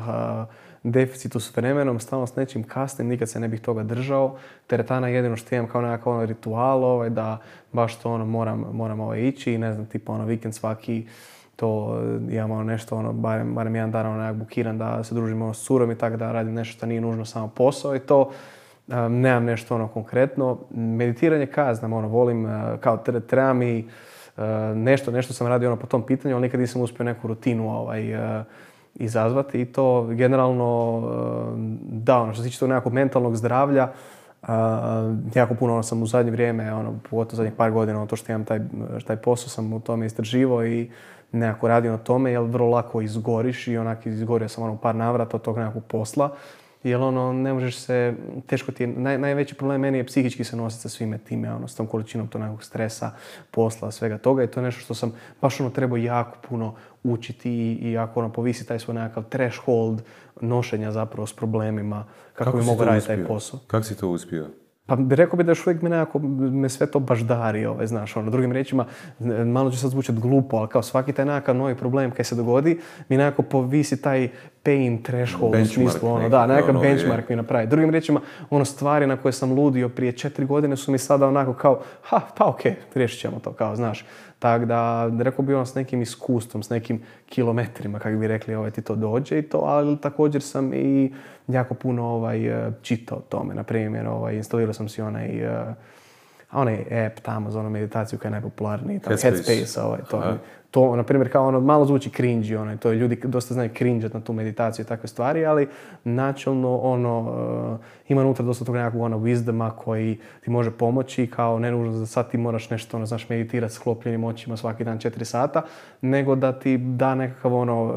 deficitu 0.83 1.39
s 1.39 1.57
vremenom, 1.57 1.99
stalno 1.99 2.27
s 2.27 2.35
nečim 2.35 2.63
kasnim, 2.63 3.07
nikad 3.07 3.29
se 3.29 3.39
ne 3.39 3.47
bih 3.47 3.61
toga 3.61 3.83
držao. 3.83 4.37
Teretana 4.67 5.07
je 5.07 5.15
jedino 5.15 5.35
što 5.35 5.55
imam 5.55 5.67
kao 5.67 5.81
nekakav 5.81 6.13
ono 6.13 6.25
ritual, 6.25 6.83
ovaj, 6.83 7.09
da 7.09 7.37
baš 7.71 7.99
to 7.99 8.11
ono 8.11 8.25
moram, 8.25 8.65
moram 8.73 8.99
ovaj, 8.99 9.19
ići 9.19 9.53
i 9.53 9.57
ne 9.57 9.73
znam, 9.73 9.85
tipa 9.85 10.13
ono 10.13 10.25
vikend 10.25 10.55
svaki 10.55 11.07
to 11.57 12.01
imamo 12.29 12.63
nešto, 12.63 12.95
ono, 12.95 13.13
barem, 13.13 13.55
barem 13.55 13.75
jedan 13.75 13.91
dan 13.91 14.05
ono, 14.05 14.33
bukiran 14.33 14.77
da 14.77 15.03
se 15.03 15.15
družimo 15.15 15.53
s 15.53 15.65
curom 15.65 15.91
i 15.91 15.95
tako 15.97 16.17
da 16.17 16.31
radim 16.31 16.53
nešto 16.53 16.77
što 16.77 16.85
nije 16.85 17.01
nužno 17.01 17.25
samo 17.25 17.47
posao 17.47 17.95
i 17.95 17.99
to. 17.99 18.21
Um, 18.87 19.19
nemam 19.21 19.43
nešto 19.43 19.75
ono 19.75 19.87
konkretno. 19.87 20.57
Meditiranje 20.75 21.45
kaznam, 21.45 21.93
ono, 21.93 22.07
volim, 22.07 22.45
uh, 22.45 22.51
kao 22.79 22.97
treba 23.27 23.53
mi 23.53 23.87
uh, 24.37 24.43
nešto, 24.75 25.11
nešto 25.11 25.33
sam 25.33 25.47
radio 25.47 25.69
ono 25.69 25.79
po 25.79 25.87
tom 25.87 26.05
pitanju, 26.05 26.35
ali 26.35 26.41
nikad 26.41 26.59
nisam 26.59 26.81
uspio 26.81 27.03
neku 27.03 27.27
rutinu 27.27 27.69
ovaj, 27.69 28.13
uh, 28.13 28.45
izazvati 28.95 29.61
i 29.61 29.65
to 29.65 30.03
generalno, 30.03 31.01
da, 31.81 32.17
ono, 32.17 32.33
što 32.33 32.43
se 32.43 32.49
tiče 32.49 32.59
tog 32.59 32.69
nekakvog 32.69 32.93
mentalnog 32.93 33.35
zdravlja, 33.35 33.87
jako 35.35 35.55
puno 35.59 35.73
ono, 35.73 35.83
sam 35.83 36.03
u 36.03 36.05
zadnje 36.05 36.31
vrijeme, 36.31 36.73
ono, 36.73 36.99
pogotovo 37.09 37.35
zadnjih 37.35 37.53
par 37.57 37.71
godina, 37.71 37.97
ono, 37.97 38.07
to 38.07 38.15
što 38.15 38.31
imam 38.31 38.45
taj, 38.45 38.59
taj 39.07 39.15
posao 39.15 39.49
sam 39.49 39.73
u 39.73 39.79
tome 39.79 40.05
istraživo 40.05 40.65
i 40.65 40.89
nekako 41.31 41.67
radio 41.67 41.91
na 41.91 41.97
tome, 41.97 42.31
jer 42.31 42.41
vrlo 42.41 42.69
lako 42.69 43.01
izgoriš 43.01 43.67
i 43.67 43.77
onak 43.77 44.05
izgorio 44.05 44.49
sam 44.49 44.63
ono 44.63 44.77
par 44.77 44.95
navrata 44.95 45.37
od 45.37 45.43
tog 45.43 45.57
nekakvog 45.57 45.83
posla. 45.83 46.35
Jer 46.83 47.01
ono, 47.01 47.33
ne 47.33 47.53
možeš 47.53 47.77
se, 47.77 48.13
teško 48.47 48.71
ti 48.71 48.83
je, 48.83 48.87
naj, 48.87 49.17
najveći 49.17 49.55
problem 49.55 49.81
meni 49.81 49.97
je 49.97 50.05
psihički 50.05 50.43
se 50.43 50.55
nositi 50.55 50.81
sa 50.81 50.89
svime 50.89 51.17
time, 51.17 51.53
ono, 51.53 51.67
s 51.67 51.75
tom 51.75 51.87
količinom 51.87 52.27
tog 52.27 52.41
nekog 52.41 52.63
stresa, 52.63 53.11
posla, 53.51 53.91
svega 53.91 54.17
toga 54.17 54.43
i 54.43 54.47
to 54.47 54.59
je 54.59 54.63
nešto 54.63 54.81
što 54.81 54.93
sam 54.93 55.13
baš 55.41 55.59
ono 55.59 55.69
trebao 55.69 55.97
jako 55.97 56.37
puno 56.49 56.75
učiti 57.03 57.51
i, 57.51 57.91
i 57.91 57.97
ako 57.97 58.19
ono 58.19 58.31
povisi 58.31 58.67
taj 58.67 58.79
svoj 58.79 58.95
nekakav 58.95 59.23
threshold 59.23 60.01
nošenja 60.41 60.91
zapravo 60.91 61.27
s 61.27 61.33
problemima, 61.33 62.05
kako, 62.33 62.43
kako 62.43 62.57
bi 62.57 62.63
mogu 62.63 62.83
raditi 62.83 63.07
taj 63.07 63.25
posao. 63.25 63.59
Kako 63.67 63.83
si 63.83 63.97
to 63.97 64.09
uspio? 64.09 64.47
Pa 64.87 64.97
rekao 65.09 65.37
bi 65.37 65.43
da 65.43 65.51
još 65.51 65.67
uvijek 65.67 65.81
me 65.81 65.89
nekako, 65.89 66.19
me 66.19 66.69
sve 66.69 66.87
to 66.87 66.99
baždari, 66.99 67.65
ovaj, 67.65 67.87
znaš, 67.87 68.15
ono, 68.17 68.31
drugim 68.31 68.51
riječima, 68.51 68.85
malo 69.45 69.71
će 69.71 69.77
sad 69.77 69.91
zvučati 69.91 70.19
glupo, 70.19 70.57
ali 70.57 70.67
kao 70.67 70.81
svaki 70.81 71.13
taj 71.13 71.25
nekakav 71.25 71.55
novi 71.55 71.75
problem 71.75 72.11
kaj 72.11 72.25
se 72.25 72.35
dogodi, 72.35 72.79
mi 73.09 73.17
nekako 73.17 73.41
povisi 73.41 74.01
taj 74.01 74.29
pain 74.67 75.03
threshold 75.03 75.55
u 75.55 75.65
smislu, 75.65 76.09
ono, 76.09 76.29
da, 76.29 76.47
nekakav 76.47 76.69
ono, 76.69 76.79
benchmark 76.79 77.29
mi 77.29 77.35
napravi. 77.35 77.67
Drugim 77.67 77.89
riječima, 77.89 78.21
ono, 78.49 78.65
stvari 78.65 79.07
na 79.07 79.17
koje 79.17 79.31
sam 79.31 79.51
ludio 79.51 79.89
prije 79.89 80.11
četiri 80.11 80.45
godine 80.45 80.77
su 80.77 80.91
mi 80.91 80.97
sada 80.97 81.27
onako 81.27 81.53
kao, 81.53 81.81
ha, 82.01 82.21
pa 82.37 82.45
okej, 82.45 82.71
okay, 82.71 82.97
riješit 82.97 83.19
ćemo 83.19 83.39
to, 83.39 83.53
kao, 83.53 83.75
znaš. 83.75 84.05
Tako 84.39 84.65
da, 84.65 85.11
rekao 85.19 85.45
bi 85.45 85.53
ono 85.53 85.65
s 85.65 85.75
nekim 85.75 86.01
iskustvom, 86.01 86.63
s 86.63 86.69
nekim 86.69 87.01
kilometrima, 87.29 87.99
kako 87.99 88.17
bi 88.17 88.27
rekli, 88.27 88.55
ovaj, 88.55 88.71
ti 88.71 88.81
to 88.81 88.95
dođe 88.95 89.39
i 89.39 89.41
to, 89.41 89.57
ali 89.57 89.97
također 89.97 90.41
sam 90.41 90.73
i 90.73 91.13
jako 91.47 91.73
puno 91.73 92.05
ovaj, 92.05 92.39
čitao 92.81 93.19
tome. 93.19 93.55
Na 93.55 93.63
primjer, 93.63 94.07
ovaj, 94.07 94.35
instalirao 94.35 94.73
sam 94.73 94.89
si 94.89 95.01
onaj, 95.01 95.47
uh, 95.47 95.67
onaj 96.51 97.05
app 97.05 97.19
tamo 97.19 97.51
za 97.51 97.59
onu 97.59 97.69
meditaciju 97.69 98.19
koja 98.19 98.29
je 98.29 98.31
najpopularniji, 98.31 98.99
Headspace, 99.07 99.31
Headspace 99.31 99.81
ovaj, 99.81 99.99
to, 100.11 100.37
to, 100.71 100.95
na 100.95 101.03
primjer, 101.03 101.31
kao 101.31 101.47
ono, 101.47 101.59
malo 101.59 101.85
zvuči 101.85 102.09
cringy, 102.09 102.57
ono, 102.57 102.77
to 102.77 102.91
ljudi 102.91 103.19
dosta 103.23 103.53
znaju 103.53 103.69
cringe 103.77 104.09
na 104.13 104.21
tu 104.21 104.33
meditaciju 104.33 104.83
i 104.83 104.87
takve 104.87 105.07
stvari, 105.07 105.45
ali 105.45 105.67
načelno, 106.03 106.77
ono, 106.77 107.19
uh, 107.19 107.79
ima 108.07 108.21
unutra 108.21 108.45
dosta 108.45 108.65
tog 108.65 108.75
nekakvog 108.75 109.03
ono, 109.03 109.17
wisdoma 109.17 109.71
koji 109.75 110.17
ti 110.43 110.49
može 110.49 110.71
pomoći, 110.71 111.27
kao 111.27 111.59
ne 111.59 111.71
nužno 111.71 111.99
da 111.99 112.05
sad 112.05 112.31
ti 112.31 112.37
moraš 112.37 112.69
nešto, 112.69 112.97
ono, 112.97 113.05
znaš, 113.05 113.29
meditirati 113.29 113.73
s 113.73 113.77
klopljenim 113.77 114.23
očima 114.23 114.57
svaki 114.57 114.83
dan 114.83 114.99
4 114.99 115.23
sata, 115.23 115.61
nego 116.01 116.35
da 116.35 116.59
ti 116.59 116.77
da 116.77 117.15
nekakav, 117.15 117.55
ono, 117.55 117.83
uh, 117.83 117.93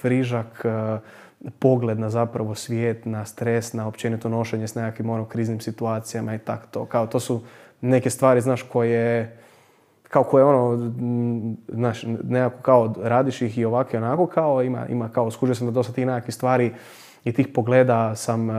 frižak, 0.00 0.64
uh, 0.64 1.00
pogled 1.58 1.98
na 1.98 2.10
zapravo 2.10 2.54
svijet, 2.54 3.04
na 3.04 3.24
stres, 3.24 3.72
na 3.72 3.88
općenito 3.88 4.28
nošenje 4.28 4.68
s 4.68 4.74
nekakvim 4.74 5.10
ono, 5.10 5.24
kriznim 5.24 5.60
situacijama 5.60 6.34
i 6.34 6.38
tako 6.38 6.66
to. 6.70 6.84
Kao 6.84 7.06
to 7.06 7.20
su 7.20 7.42
neke 7.80 8.10
stvari, 8.10 8.40
znaš, 8.40 8.62
koje 8.62 9.36
kao 10.08 10.24
koje 10.24 10.44
ono, 10.44 10.92
znaš, 11.68 12.04
nekako 12.22 12.62
kao 12.62 12.94
radiš 13.02 13.42
ih 13.42 13.58
i 13.58 13.64
ovako 13.64 13.90
i 13.92 13.96
onako, 13.96 14.26
kao 14.26 14.62
ima, 14.62 14.86
ima 14.86 15.08
kao, 15.08 15.30
skužio 15.30 15.54
sam 15.54 15.66
da 15.66 15.70
dosta 15.70 15.92
tih 15.92 16.06
nekakvih 16.06 16.34
stvari 16.34 16.72
i 17.24 17.32
tih 17.32 17.48
pogleda 17.54 18.14
sam 18.14 18.48
uh, 18.48 18.56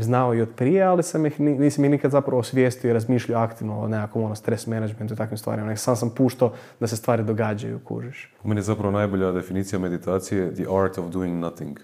znao 0.00 0.34
i 0.34 0.40
od 0.40 0.48
prije, 0.56 0.82
ali 0.82 1.02
sam 1.02 1.26
ih, 1.26 1.40
nisam 1.40 1.84
ih 1.84 1.90
nikad 1.90 2.10
zapravo 2.10 2.40
osvijestio 2.40 2.90
i 2.90 2.92
razmišljao 2.92 3.42
aktivno 3.42 3.80
o 3.80 3.88
nekakvom 3.88 4.24
ono, 4.24 4.34
stres 4.34 4.66
managementu 4.66 5.14
i 5.14 5.16
takvim 5.16 5.38
stvarima. 5.38 5.66
Nek 5.66 5.78
sam 5.78 5.96
sam 5.96 6.10
puštao 6.10 6.52
da 6.80 6.86
se 6.86 6.96
stvari 6.96 7.22
događaju, 7.24 7.80
kužiš. 7.84 8.34
U 8.44 8.48
meni 8.48 8.58
je 8.58 8.62
zapravo 8.62 8.90
najbolja 8.90 9.32
definicija 9.32 9.78
meditacije 9.78 10.54
the 10.54 10.64
art 10.84 10.98
of 10.98 11.06
doing 11.06 11.38
nothing. 11.38 11.78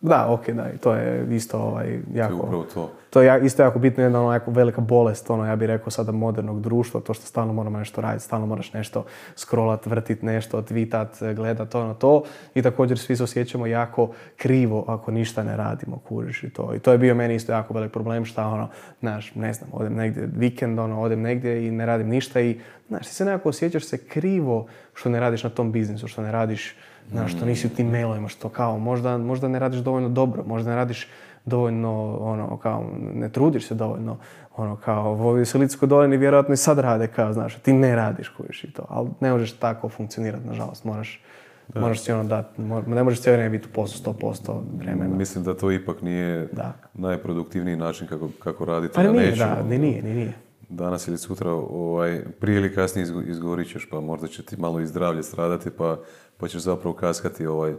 Da, 0.00 0.26
ok, 0.28 0.48
da, 0.50 0.70
i 0.74 0.78
to 0.78 0.94
je 0.94 1.26
isto 1.30 1.58
ovaj, 1.58 2.00
jako... 2.14 2.48
To 2.50 2.60
je 2.60 2.68
to. 2.74 2.90
To 3.10 3.22
je 3.22 3.40
isto 3.44 3.62
jako 3.62 3.78
bitno, 3.78 4.02
jedna 4.02 4.20
ono, 4.20 4.32
jako 4.32 4.50
velika 4.50 4.80
bolest, 4.80 5.30
ono, 5.30 5.46
ja 5.46 5.56
bih 5.56 5.66
rekao 5.66 5.90
sada 5.90 6.12
modernog 6.12 6.60
društva, 6.60 7.00
to 7.00 7.14
što 7.14 7.26
stalno 7.26 7.52
moramo 7.52 7.78
nešto 7.78 8.00
raditi, 8.00 8.24
stalno 8.24 8.46
moraš 8.46 8.72
nešto 8.72 9.04
scrollat, 9.36 9.86
vrtit 9.86 10.22
nešto, 10.22 10.62
tweetat, 10.62 11.34
gledat, 11.34 11.74
ono 11.74 11.94
to. 11.94 12.22
I 12.54 12.62
također 12.62 12.98
svi 12.98 13.16
se 13.16 13.22
osjećamo 13.22 13.66
jako 13.66 14.10
krivo 14.36 14.84
ako 14.88 15.10
ništa 15.10 15.42
ne 15.42 15.56
radimo, 15.56 15.98
kuriš 15.98 16.44
i 16.44 16.50
to. 16.50 16.74
I 16.74 16.78
to 16.78 16.92
je 16.92 16.98
bio 16.98 17.14
meni 17.14 17.34
isto 17.34 17.52
jako 17.52 17.74
velik 17.74 17.92
problem, 17.92 18.24
šta 18.24 18.46
ono, 18.46 18.68
znaš, 19.00 19.34
ne 19.34 19.52
znam, 19.52 19.70
odem 19.72 19.94
negdje 19.94 20.28
vikend, 20.36 20.78
ono, 20.78 21.00
odem 21.00 21.20
negdje 21.20 21.66
i 21.66 21.70
ne 21.70 21.86
radim 21.86 22.08
ništa 22.08 22.40
i, 22.40 22.60
znaš, 22.88 23.06
ti 23.06 23.14
se 23.14 23.24
nekako 23.24 23.48
osjećaš 23.48 23.84
se 23.84 23.98
krivo 23.98 24.66
što 24.94 25.08
ne 25.08 25.20
radiš 25.20 25.44
na 25.44 25.50
tom 25.50 25.72
biznisu, 25.72 26.08
što 26.08 26.22
ne 26.22 26.32
radiš 26.32 26.76
Znaš, 27.10 27.32
što 27.32 27.44
nisi 27.44 27.66
u 27.66 27.70
tim 27.70 27.90
mailovima, 27.90 28.28
što 28.28 28.48
kao 28.48 28.78
možda, 28.78 29.18
možda 29.18 29.48
ne 29.48 29.58
radiš 29.58 29.80
dovoljno 29.80 30.08
dobro, 30.08 30.44
možda 30.46 30.70
ne 30.70 30.76
radiš 30.76 31.08
dovoljno, 31.46 32.16
ono, 32.20 32.56
kao, 32.56 32.84
ne 33.14 33.28
trudiš 33.28 33.66
se 33.66 33.74
dovoljno, 33.74 34.16
ono, 34.56 34.76
kao, 34.76 35.10
ovi 35.10 35.44
u 35.82 35.86
dolini 35.86 36.16
vjerojatno 36.16 36.54
i 36.54 36.56
sad 36.56 36.78
rade, 36.78 37.06
kao, 37.06 37.32
znaš, 37.32 37.54
ti 37.54 37.72
ne 37.72 37.96
radiš, 37.96 38.28
kojiš 38.28 38.64
i 38.64 38.72
to, 38.72 38.86
ali 38.88 39.08
ne 39.20 39.32
možeš 39.32 39.52
tako 39.52 39.88
funkcionirati, 39.88 40.46
nažalost, 40.46 40.84
moraš, 40.84 41.22
da. 41.68 41.80
moraš 41.80 42.00
si 42.00 42.12
ono 42.12 42.24
dati, 42.24 42.62
ne 42.86 43.02
možeš 43.02 43.20
cijelo 43.20 43.36
vrijeme 43.36 43.58
biti 43.58 43.68
u 43.70 43.74
poslu 43.74 44.12
100% 44.12 44.60
vremena. 44.78 45.16
Mislim 45.16 45.44
da 45.44 45.56
to 45.56 45.70
ipak 45.70 46.02
nije 46.02 46.48
da. 46.52 46.72
najproduktivniji 46.94 47.76
način 47.76 48.06
kako, 48.06 48.28
kako 48.38 48.64
raditi. 48.64 48.94
Pa 48.94 49.02
nije, 49.02 49.36
da, 49.36 49.62
ni 49.68 49.78
nije, 49.78 50.02
ni 50.02 50.14
nije. 50.14 50.32
Danas 50.68 51.08
ili 51.08 51.18
sutra, 51.18 51.50
ovaj, 51.50 52.22
prije 52.40 52.56
ili 52.56 52.74
kasnije 52.74 53.06
izgorit 53.26 53.68
ćeš, 53.68 53.88
pa 53.90 54.00
možda 54.00 54.26
će 54.26 54.42
ti 54.42 54.56
malo 54.60 54.80
i 54.80 54.86
zdravlje 54.86 55.22
stradati, 55.22 55.70
pa 55.70 55.98
pa 56.36 56.48
ćeš 56.48 56.62
zapravo 56.62 56.94
kaskati 56.94 57.46
ovaj, 57.46 57.74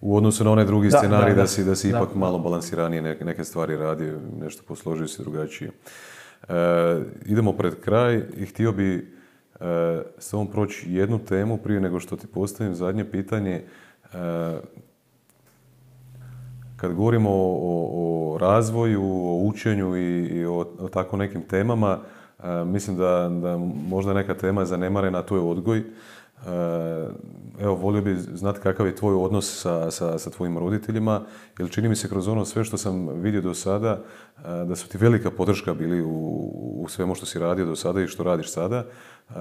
u 0.00 0.16
odnosu 0.16 0.44
na 0.44 0.52
onaj 0.52 0.64
drugi 0.64 0.90
scenarij 0.90 1.34
da, 1.34 1.46
si, 1.46 1.64
da 1.64 1.74
si 1.74 1.88
ipak 1.88 2.14
malo 2.14 2.38
balansiranije 2.38 3.02
neke, 3.02 3.24
neke 3.24 3.44
stvari 3.44 3.76
radio, 3.76 4.18
nešto 4.40 4.62
posložio 4.68 5.08
si 5.08 5.22
drugačije. 5.22 5.70
E, 6.48 6.54
idemo 7.26 7.52
pred 7.52 7.80
kraj 7.80 8.22
i 8.36 8.46
htio 8.46 8.72
bi 8.72 8.94
e, 8.94 9.02
s 10.18 10.34
ovom 10.34 10.46
proći 10.46 10.92
jednu 10.92 11.18
temu 11.18 11.56
prije 11.56 11.80
nego 11.80 12.00
što 12.00 12.16
ti 12.16 12.26
postavim 12.26 12.74
zadnje 12.74 13.04
pitanje. 13.04 13.62
E, 14.12 14.60
kad 16.76 16.94
govorimo 16.94 17.30
o, 17.30 17.90
o, 17.92 18.38
razvoju, 18.38 19.02
o 19.02 19.44
učenju 19.44 19.96
i, 19.96 20.26
i 20.26 20.44
o, 20.44 20.58
o, 20.58 20.88
tako 20.88 21.16
nekim 21.16 21.42
temama, 21.42 21.98
e, 22.38 22.64
mislim 22.64 22.96
da, 22.96 23.30
da 23.42 23.56
možda 23.88 24.14
neka 24.14 24.34
tema 24.34 24.60
je 24.60 24.66
zanemarena, 24.66 25.22
to 25.22 25.36
je 25.36 25.42
odgoj. 25.42 25.84
Eh, 26.46 27.08
evo, 27.60 27.74
volio 27.74 28.02
bi 28.02 28.14
znati 28.14 28.60
kakav 28.60 28.86
je 28.86 28.96
tvoj 28.96 29.14
odnos 29.14 29.60
sa, 29.60 29.90
sa, 29.90 30.18
sa 30.18 30.30
tvojim 30.30 30.58
roditeljima, 30.58 31.22
jer 31.58 31.70
čini 31.70 31.88
mi 31.88 31.96
se 31.96 32.08
kroz 32.08 32.28
ono 32.28 32.44
sve 32.44 32.64
što 32.64 32.76
sam 32.76 33.08
vidio 33.08 33.40
do 33.40 33.54
sada, 33.54 33.98
eh, 34.38 34.42
da 34.68 34.76
su 34.76 34.88
ti 34.88 34.98
velika 34.98 35.30
podrška 35.30 35.74
bili 35.74 36.02
u, 36.02 36.50
u 36.82 36.88
svemu 36.88 37.14
što 37.14 37.26
si 37.26 37.38
radio 37.38 37.64
do 37.64 37.76
sada 37.76 38.00
i 38.00 38.06
što 38.06 38.22
radiš 38.22 38.52
sada. 38.52 38.84
Eh, 39.30 39.34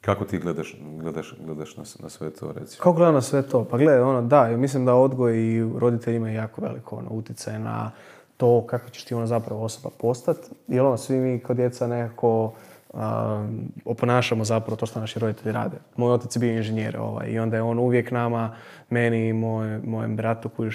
kako 0.00 0.24
ti 0.24 0.38
gledaš, 0.38 0.76
gledaš, 1.00 1.34
gledaš 1.44 1.76
na, 1.76 1.84
na 2.00 2.08
sve 2.08 2.30
to, 2.30 2.52
recimo? 2.52 2.82
Kako 2.82 2.92
gledam 2.92 3.14
na 3.14 3.20
sve 3.20 3.42
to? 3.42 3.64
Pa 3.64 3.78
gledaj, 3.78 4.00
ono, 4.00 4.22
da, 4.22 4.46
mislim 4.56 4.84
da 4.84 4.94
odgoj 4.94 5.36
i 5.36 5.64
roditelji 5.78 6.16
imaju 6.16 6.34
jako 6.34 6.60
veliko 6.60 6.96
ono, 6.96 7.10
utjecaj 7.10 7.58
na 7.58 7.90
to 8.36 8.66
kako 8.66 8.90
ćeš 8.90 9.04
ti 9.04 9.14
ono 9.14 9.26
zapravo 9.26 9.64
osoba 9.64 9.94
postati. 10.00 10.48
Jer 10.68 10.84
ono, 10.84 10.96
svi 10.96 11.18
mi 11.18 11.38
kod 11.38 11.56
djeca 11.56 11.86
nekako 11.86 12.52
oponašamo 13.84 14.44
zapravo 14.44 14.76
to 14.76 14.86
što 14.86 15.00
naši 15.00 15.18
roditelji 15.18 15.52
rade. 15.52 15.76
Moj 15.96 16.12
otac 16.12 16.36
je 16.36 16.40
bio 16.40 16.56
inženjer 16.56 16.96
ovaj, 16.96 17.28
i 17.28 17.38
onda 17.38 17.56
je 17.56 17.62
on 17.62 17.78
uvijek 17.78 18.10
nama, 18.10 18.56
meni 18.90 19.28
i 19.28 19.32
moj, 19.32 19.78
mojem 19.78 20.16
bratu 20.16 20.48
koji 20.48 20.68
e, 20.68 20.72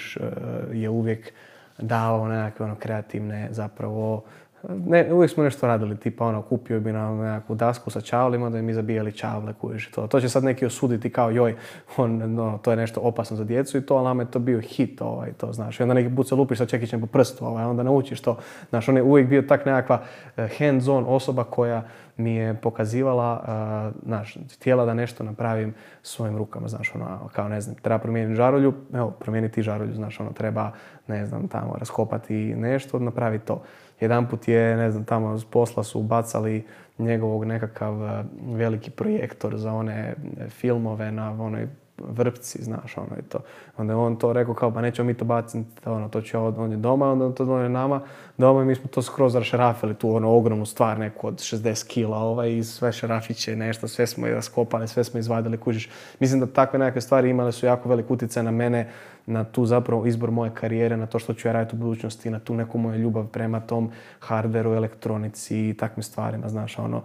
je 0.72 0.88
uvijek 0.88 1.32
dao 1.78 2.28
nekakve 2.28 2.66
ono 2.66 2.74
kreativne 2.74 3.48
zapravo 3.50 4.22
ne, 4.68 5.12
uvijek 5.12 5.30
smo 5.30 5.44
nešto 5.44 5.66
radili, 5.66 5.96
tipa 5.96 6.26
ono, 6.26 6.42
kupio 6.42 6.80
bi 6.80 6.92
nam 6.92 7.18
nekakvu 7.18 7.54
dasku 7.54 7.90
sa 7.90 8.00
čavlima 8.00 8.50
da 8.50 8.62
mi 8.62 8.74
zabijali 8.74 9.12
čavle, 9.12 9.52
kužiš 9.60 9.90
to. 9.90 10.06
To 10.06 10.20
će 10.20 10.28
sad 10.28 10.44
neki 10.44 10.66
osuditi 10.66 11.10
kao 11.10 11.30
joj, 11.30 11.56
on, 11.96 12.34
no, 12.34 12.58
to 12.62 12.70
je 12.70 12.76
nešto 12.76 13.00
opasno 13.00 13.36
za 13.36 13.44
djecu 13.44 13.78
i 13.78 13.80
to, 13.80 13.94
ali 13.94 14.04
nama 14.04 14.22
je 14.22 14.30
to 14.30 14.38
bio 14.38 14.60
hit, 14.60 15.00
ovaj, 15.00 15.32
to 15.32 15.52
znaš. 15.52 15.80
I 15.80 15.82
onda 15.82 15.94
neki 15.94 16.16
put 16.16 16.28
se 16.28 16.34
lupiš 16.34 16.58
sa 16.58 16.66
čekićem 16.66 17.00
po 17.00 17.06
prstu, 17.06 17.46
ovaj, 17.46 17.64
onda 17.64 17.82
naučiš 17.82 18.20
to. 18.20 18.36
Znaš, 18.68 18.88
on 18.88 18.96
je 18.96 19.02
uvijek 19.02 19.28
bio 19.28 19.42
tak 19.42 19.66
nekakva 19.66 20.02
eh, 20.36 20.48
hands-on 20.58 21.04
osoba 21.06 21.44
koja 21.44 21.82
mi 22.20 22.34
je 22.34 22.54
pokazivala, 22.54 23.40
uh, 23.42 24.02
znaš, 24.06 24.36
htjela 24.54 24.84
da 24.84 24.94
nešto 24.94 25.24
napravim 25.24 25.74
svojim 26.02 26.36
rukama, 26.36 26.68
znaš, 26.68 26.94
ono, 26.94 27.28
kao 27.32 27.48
ne 27.48 27.60
znam, 27.60 27.76
treba 27.76 27.98
promijeniti 27.98 28.36
žarulju, 28.36 28.74
evo, 28.94 29.10
promijeniti 29.10 29.62
žarulju, 29.62 29.94
znaš, 29.94 30.20
ono, 30.20 30.32
treba, 30.32 30.72
ne 31.06 31.26
znam, 31.26 31.48
tamo, 31.48 31.76
raskopati 31.78 32.54
nešto, 32.56 32.98
napraviti 32.98 33.46
to. 33.46 33.62
Jedan 34.00 34.28
put 34.28 34.48
je, 34.48 34.76
ne 34.76 34.90
znam, 34.90 35.04
tamo 35.04 35.38
s 35.38 35.44
posla 35.44 35.84
su 35.84 36.00
ubacali 36.00 36.64
njegovog 36.98 37.44
nekakav 37.44 38.04
e, 38.04 38.24
veliki 38.42 38.90
projektor 38.90 39.56
za 39.56 39.72
one 39.72 40.14
e, 40.40 40.48
filmove 40.48 41.12
na 41.12 41.30
onoj 41.30 41.68
vrpci, 42.08 42.62
znaš, 42.62 42.96
ono 42.96 43.16
je 43.16 43.22
to. 43.22 43.38
Onda 43.76 43.92
je 43.92 43.96
on 43.96 44.16
to 44.16 44.32
rekao 44.32 44.54
kao, 44.54 44.70
pa 44.70 44.80
nećemo 44.80 45.06
mi 45.06 45.14
to 45.14 45.24
baciti, 45.24 45.88
ono, 45.88 46.08
to 46.08 46.20
će 46.20 46.38
on 46.38 46.70
je 46.70 46.76
doma, 46.76 47.12
onda 47.12 47.34
to 47.34 47.54
on 47.54 47.62
je 47.62 47.68
nama 47.68 48.00
doma 48.38 48.62
i 48.62 48.64
mi 48.64 48.74
smo 48.74 48.88
to 48.90 49.02
skroz 49.02 49.34
rašerafili, 49.34 49.94
tu 49.94 50.14
ono 50.14 50.30
ogromnu 50.30 50.66
stvar, 50.66 50.98
neku 50.98 51.26
od 51.26 51.34
60 51.34 51.86
kila, 51.86 52.18
ovaj, 52.18 52.56
i 52.56 52.64
sve 52.64 52.92
šarafiće, 52.92 53.56
nešto, 53.56 53.88
sve 53.88 54.06
smo 54.06 54.26
i 54.26 54.30
raskopali, 54.30 54.88
sve 54.88 55.04
smo 55.04 55.20
izvadili, 55.20 55.58
kužiš. 55.58 55.90
Mislim 56.20 56.40
da 56.40 56.46
takve 56.46 56.78
nekakve 56.78 57.00
stvari 57.00 57.30
imale 57.30 57.52
su 57.52 57.66
jako 57.66 57.88
velik 57.88 58.10
utjecaj 58.10 58.42
na 58.42 58.50
mene, 58.50 58.90
na 59.26 59.44
tu 59.44 59.66
zapravo 59.66 60.06
izbor 60.06 60.30
moje 60.30 60.50
karijere, 60.54 60.96
na 60.96 61.06
to 61.06 61.18
što 61.18 61.34
ću 61.34 61.48
ja 61.48 61.52
raditi 61.52 61.76
u 61.76 61.78
budućnosti, 61.78 62.30
na 62.30 62.38
tu 62.38 62.54
neku 62.54 62.78
moju 62.78 62.98
ljubav 62.98 63.26
prema 63.26 63.60
tom 63.60 63.90
hardveru, 64.20 64.74
elektronici 64.74 65.68
i 65.68 65.74
takvim 65.74 66.02
stvarima, 66.02 66.48
znaš, 66.48 66.78
ono, 66.78 67.02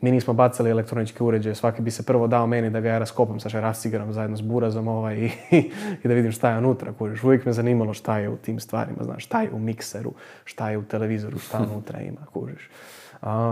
mi 0.00 0.10
nismo 0.10 0.34
bacali 0.34 0.70
elektroničke 0.70 1.24
uređaje, 1.24 1.54
svaki 1.54 1.82
bi 1.82 1.90
se 1.90 2.02
prvo 2.02 2.26
dao 2.26 2.46
meni 2.46 2.70
da 2.70 2.80
ga 2.80 2.88
ja 2.88 2.98
raskopam 2.98 3.40
sa 3.40 3.48
šarafcigerom 3.48 4.12
zajedno 4.12 4.36
s 4.36 4.40
burazom 4.40 4.88
ovaj, 4.88 5.16
i, 5.16 5.30
i, 6.04 6.08
da 6.08 6.14
vidim 6.14 6.32
šta 6.32 6.50
je 6.50 6.58
unutra, 6.58 6.92
kužiš. 6.92 7.24
Uvijek 7.24 7.44
me 7.44 7.52
zanimalo 7.52 7.94
šta 7.94 8.18
je 8.18 8.28
u 8.28 8.36
tim 8.36 8.60
stvarima, 8.60 9.04
znaš, 9.04 9.24
šta 9.24 9.42
je 9.42 9.50
u 9.52 9.58
mikseru, 9.58 10.12
šta 10.44 10.70
je 10.70 10.78
u 10.78 10.82
televizoru, 10.82 11.38
šta 11.38 11.58
unutra 11.72 12.00
ima, 12.00 12.20
kužiš. 12.32 12.70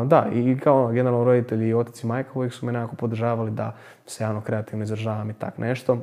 da, 0.04 0.28
i 0.32 0.58
kao 0.58 0.92
generalno 0.92 1.24
roditelji 1.24 1.68
i 1.68 1.74
otac 1.74 2.02
i 2.02 2.06
majka 2.06 2.30
uvijek 2.34 2.52
su 2.52 2.66
me 2.66 2.72
nekako 2.72 2.96
podržavali 2.96 3.50
da 3.50 3.76
se 4.06 4.24
javno 4.24 4.40
kreativno 4.40 4.84
izražavam 4.84 5.30
i 5.30 5.34
tak 5.34 5.58
nešto. 5.58 5.98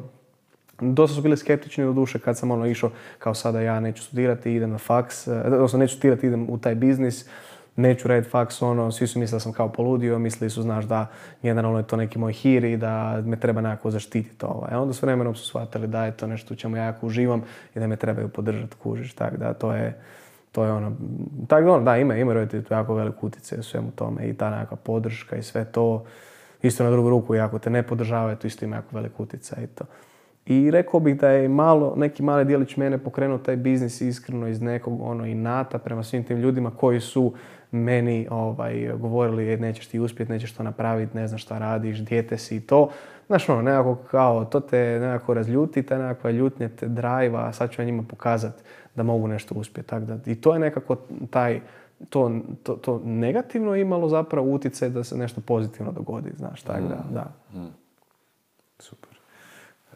Dosta 0.82 1.16
su 1.16 1.22
bili 1.22 1.38
skeptični 1.38 1.86
do 1.86 1.94
duše 1.94 2.20
kad 2.20 2.38
sam 2.38 2.52
ono 2.52 2.66
išao 2.66 2.90
kao 3.20 3.34
sada 3.34 3.62
ja 3.62 3.80
neću 3.80 4.04
studirati, 4.04 4.54
idem 4.54 4.72
na 4.72 4.78
faks, 4.78 5.28
e, 5.28 5.32
odnosno 5.32 5.80
neću 5.80 5.96
studirati, 5.96 6.28
idem 6.28 6.50
u 6.50 6.58
taj 6.58 6.76
biznis 6.76 7.30
neću 7.76 8.08
raditi 8.08 8.30
faks, 8.30 8.62
ono, 8.62 8.92
svi 8.92 9.08
su 9.08 9.20
mislili 9.20 9.36
da 9.36 9.40
sam 9.40 9.54
kao 9.54 9.70
poludio, 9.72 10.20
mislili 10.20 10.50
su, 10.50 10.62
znaš, 10.62 10.86
da 10.86 11.08
generalno 11.42 11.78
je 11.78 11.88
to 11.88 11.96
neki 11.96 12.20
moj 12.20 12.34
hir 12.34 12.64
i 12.64 12.78
da 12.78 13.22
me 13.26 13.40
treba 13.40 13.62
nekako 13.62 13.92
zaštititi. 13.92 14.46
Ovaj. 14.46 14.70
A 14.72 14.82
onda 14.82 14.94
s 14.94 15.02
vremenom 15.02 15.36
su 15.36 15.46
shvatili 15.46 15.88
da 15.88 16.06
je 16.06 16.12
to 16.12 16.28
nešto 16.28 16.54
u 16.54 16.58
čemu 16.58 16.78
ja 16.78 16.84
jako 16.84 17.08
uživam 17.08 17.44
i 17.76 17.80
da 17.80 17.88
me 17.88 17.96
trebaju 17.96 18.30
podržati, 18.30 18.76
kužiš, 18.76 19.14
tako 19.14 19.38
da 19.38 19.54
to 19.54 19.74
je, 19.74 20.02
to 20.52 20.64
je 20.64 20.72
ono, 20.72 20.96
tako 21.48 21.66
da 21.66 21.72
ono, 21.72 21.84
da, 21.84 21.98
ima, 21.98 22.16
ima 22.16 22.34
roditelji 22.34 22.64
tu 22.64 22.74
jako 22.74 22.94
veliku 22.94 23.28
utjecaj 23.28 23.60
u 23.60 23.64
svemu 23.64 23.92
tome 23.92 24.30
i 24.30 24.34
ta 24.34 24.50
nekakva 24.50 24.78
podrška 24.78 25.36
i 25.36 25.44
sve 25.44 25.66
to. 25.66 26.04
Isto 26.62 26.84
na 26.84 26.92
drugu 26.92 27.10
ruku, 27.10 27.36
i 27.36 27.40
ako 27.40 27.60
te 27.60 27.70
ne 27.70 27.84
podržavaju, 27.84 28.36
to 28.36 28.48
isto 28.48 28.66
ima 28.66 28.76
jako 28.76 28.96
veliku 28.96 29.24
utjecaj 29.24 29.64
i 29.64 29.68
to. 29.68 29.86
I 30.46 30.72
rekao 30.72 31.00
bih 31.00 31.18
da 31.18 31.30
je 31.30 31.50
malo, 31.50 31.94
neki 31.98 32.24
mali 32.24 32.46
dijelić 32.46 32.78
mene 32.78 32.98
pokrenuo 32.98 33.38
taj 33.38 33.56
biznis 33.56 34.02
iskreno 34.02 34.48
iz 34.48 34.62
nekog 34.62 35.02
ono 35.02 35.26
inata 35.26 35.78
prema 35.78 36.04
svim 36.04 36.24
tim 36.24 36.38
ljudima 36.38 36.72
koji 36.72 37.00
su 37.00 37.34
meni 37.72 38.28
ovaj, 38.30 38.92
govorili 38.98 39.54
e, 39.54 39.58
nećeš 39.58 39.88
ti 39.88 40.00
uspjeti, 40.00 40.32
nećeš 40.32 40.52
to 40.52 40.64
napraviti, 40.64 41.18
ne 41.18 41.28
znaš 41.28 41.44
šta 41.44 41.58
radiš, 41.58 42.00
dijete 42.00 42.38
si 42.38 42.56
i 42.56 42.62
to. 42.62 42.90
Znaš 43.28 43.50
ono, 43.50 43.62
nekako 43.62 43.96
kao, 43.96 44.46
to 44.46 44.60
te 44.60 45.00
nekako 45.02 45.34
razljuti, 45.34 45.84
ta 45.84 45.98
nekakva 45.98 46.32
ljutnje 46.32 46.70
te 46.70 46.88
drajva, 46.88 47.54
sad 47.54 47.72
ću 47.72 47.82
ja 47.82 47.86
njima 47.86 48.04
pokazati 48.04 48.64
da 48.96 49.04
mogu 49.04 49.28
nešto 49.28 49.56
uspjeti. 49.56 49.90
Tak 49.90 50.04
da, 50.04 50.32
I 50.32 50.36
to 50.36 50.54
je 50.54 50.60
nekako 50.60 50.96
taj, 51.30 51.62
to, 52.10 52.32
to, 52.64 52.74
to 52.74 53.02
negativno 53.06 53.76
imalo 53.76 54.10
zapravo 54.10 54.52
utjecaj 54.52 54.90
da 54.90 55.04
se 55.04 55.18
nešto 55.18 55.42
pozitivno 55.42 55.92
dogodi, 55.92 56.32
znaš, 56.38 56.62
tako 56.62 56.88
da, 56.88 56.96
mm. 56.96 57.14
da. 57.14 57.34
Mm. 57.60 57.68
Super. 58.80 59.10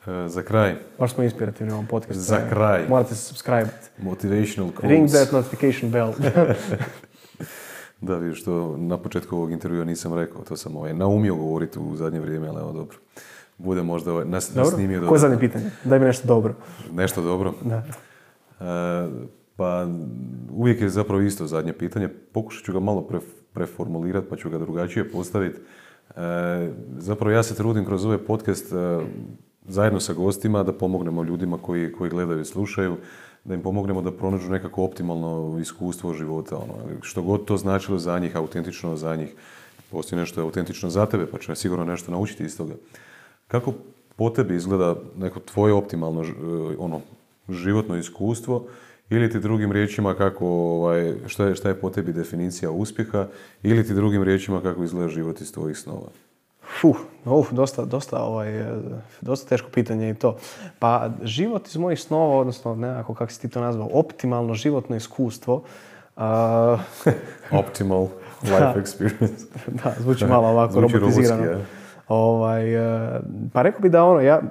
E, 0.07 0.27
za 0.27 0.41
kraj. 0.41 0.76
Baš 0.99 1.14
smo 1.14 1.23
inspirativni 1.23 1.73
u 1.73 1.76
ovom 1.76 1.88
podcastu. 1.88 2.22
Za 2.22 2.39
kraj. 2.49 2.85
Morate 2.89 3.15
se 3.15 3.22
subscribe. 3.22 3.69
Motivational 3.97 4.72
quotes. 4.72 4.89
Ring 4.89 5.10
that 5.10 5.31
notification 5.31 5.91
bell. 5.91 6.14
Da, 8.02 8.18
vidiš, 8.18 8.44
to 8.44 8.78
na 8.78 8.98
početku 8.98 9.36
ovog 9.36 9.52
intervjua 9.52 9.86
nisam 9.86 10.14
rekao, 10.14 10.44
to 10.44 10.58
sam 10.58 10.76
ovaj, 10.76 10.94
naumio 10.94 11.36
govoriti 11.36 11.80
u 11.80 11.96
zadnje 11.96 12.20
vrijeme, 12.20 12.48
ali 12.48 12.60
evo 12.60 12.72
dobro. 12.72 12.98
Bude 13.58 13.84
možda 13.84 14.12
ovaj, 14.12 14.26
nas, 14.26 14.52
dobro? 14.56 14.72
snimio 14.72 15.00
dobro. 15.00 15.10
Koje 15.10 15.20
zadnje 15.20 15.40
pitanje? 15.40 15.72
Daj 15.84 16.00
mi 16.00 16.06
nešto 16.06 16.28
dobro. 16.28 16.54
Nešto 16.92 17.22
dobro? 17.22 17.54
Da. 17.62 17.84
Uh, 18.60 19.28
Pa 19.56 19.88
uvijek 20.52 20.82
je 20.82 20.90
zapravo 20.90 21.22
isto 21.22 21.48
zadnje 21.48 21.74
pitanje. 21.74 22.10
Pokušat 22.32 22.66
ću 22.66 22.74
ga 22.74 22.80
malo 22.80 23.08
preformulirati 23.54 24.28
pa 24.30 24.36
ću 24.36 24.50
ga 24.50 24.58
drugačije 24.58 25.12
postaviti. 25.12 25.60
E, 26.16 26.72
zapravo 26.98 27.32
ja 27.32 27.44
se 27.44 27.56
trudim 27.56 27.86
kroz 27.86 28.06
ovaj 28.06 28.18
podcast 28.18 28.74
e, 28.74 29.00
zajedno 29.68 30.00
sa 30.00 30.14
gostima 30.14 30.64
da 30.64 30.74
pomognemo 30.74 31.24
ljudima 31.24 31.58
koji, 31.58 31.92
koji 31.92 32.10
gledaju 32.10 32.42
i 32.42 32.46
slušaju, 32.46 32.98
da 33.46 33.54
im 33.54 33.62
pomognemo 33.62 34.02
da 34.02 34.12
pronađu 34.12 34.50
nekako 34.50 34.84
optimalno 34.84 35.60
iskustvo 35.62 36.14
života. 36.14 36.58
Ono, 36.58 37.02
što 37.02 37.22
god 37.22 37.46
to 37.46 37.58
značilo 37.58 38.00
za 38.00 38.20
njih, 38.20 38.36
autentično 38.36 38.96
za 38.96 39.16
njih. 39.16 39.36
Postoji 39.92 40.20
nešto 40.20 40.42
autentično 40.42 40.90
za 40.90 41.06
tebe, 41.06 41.26
pa 41.26 41.38
će 41.38 41.56
sigurno 41.56 41.86
nešto 41.86 42.12
naučiti 42.12 42.44
iz 42.44 42.58
toga. 42.58 42.74
Kako 43.48 43.74
po 44.16 44.30
tebi 44.30 44.56
izgleda 44.56 44.96
neko 45.18 45.40
tvoje 45.40 45.74
optimalno 45.74 46.24
e, 46.24 46.28
ono, 46.78 47.02
životno 47.50 47.98
iskustvo 47.98 48.66
ili 49.10 49.30
ti 49.30 49.40
drugim 49.40 49.72
riječima 49.72 50.14
kako, 50.14 50.48
ovaj, 50.48 51.14
šta, 51.28 51.46
je, 51.46 51.56
šta 51.56 51.70
je 51.70 51.80
po 51.80 51.90
tebi 51.90 52.14
definicija 52.14 52.72
uspjeha 52.72 53.28
ili 53.64 53.88
ti 53.88 53.94
drugim 53.94 54.24
riječima 54.24 54.62
kako 54.62 54.84
izgleda 54.84 55.10
život 55.10 55.42
iz 55.42 55.54
tvojih 55.54 55.78
snova? 55.78 56.10
Fuh, 56.81 56.97
uf, 57.26 57.52
dosta, 57.52 57.85
dosta, 57.85 58.19
ovaj, 58.23 58.60
e, 58.60 58.76
dosta 59.22 59.49
teško 59.49 59.69
pitanje 59.69 60.10
i 60.10 60.15
to. 60.15 60.38
Pa 60.80 61.10
život 61.23 61.68
iz 61.68 61.77
mojih 61.77 61.99
snova, 61.99 62.38
odnosno 62.38 62.76
nekako 62.76 63.14
kako 63.14 63.31
si 63.31 63.41
ti 63.41 63.49
to 63.49 63.61
nazvao, 63.61 63.89
optimalno 63.93 64.53
životno 64.53 64.95
iskustvo. 64.95 65.64
Uh, 66.15 66.80
Optimal 67.52 68.07
life 68.52 68.80
experience. 68.80 69.45
da, 69.68 69.93
zvuči 69.99 70.26
malo 70.26 70.47
ovako 70.47 70.81
robotizirano. 70.81 71.61
Ovaj, 72.07 72.73
e, 72.76 73.19
pa 73.53 73.61
rekao 73.61 73.82
bi 73.82 73.90
da 73.90 74.03
ono, 74.03 74.22
ja, 74.22 74.41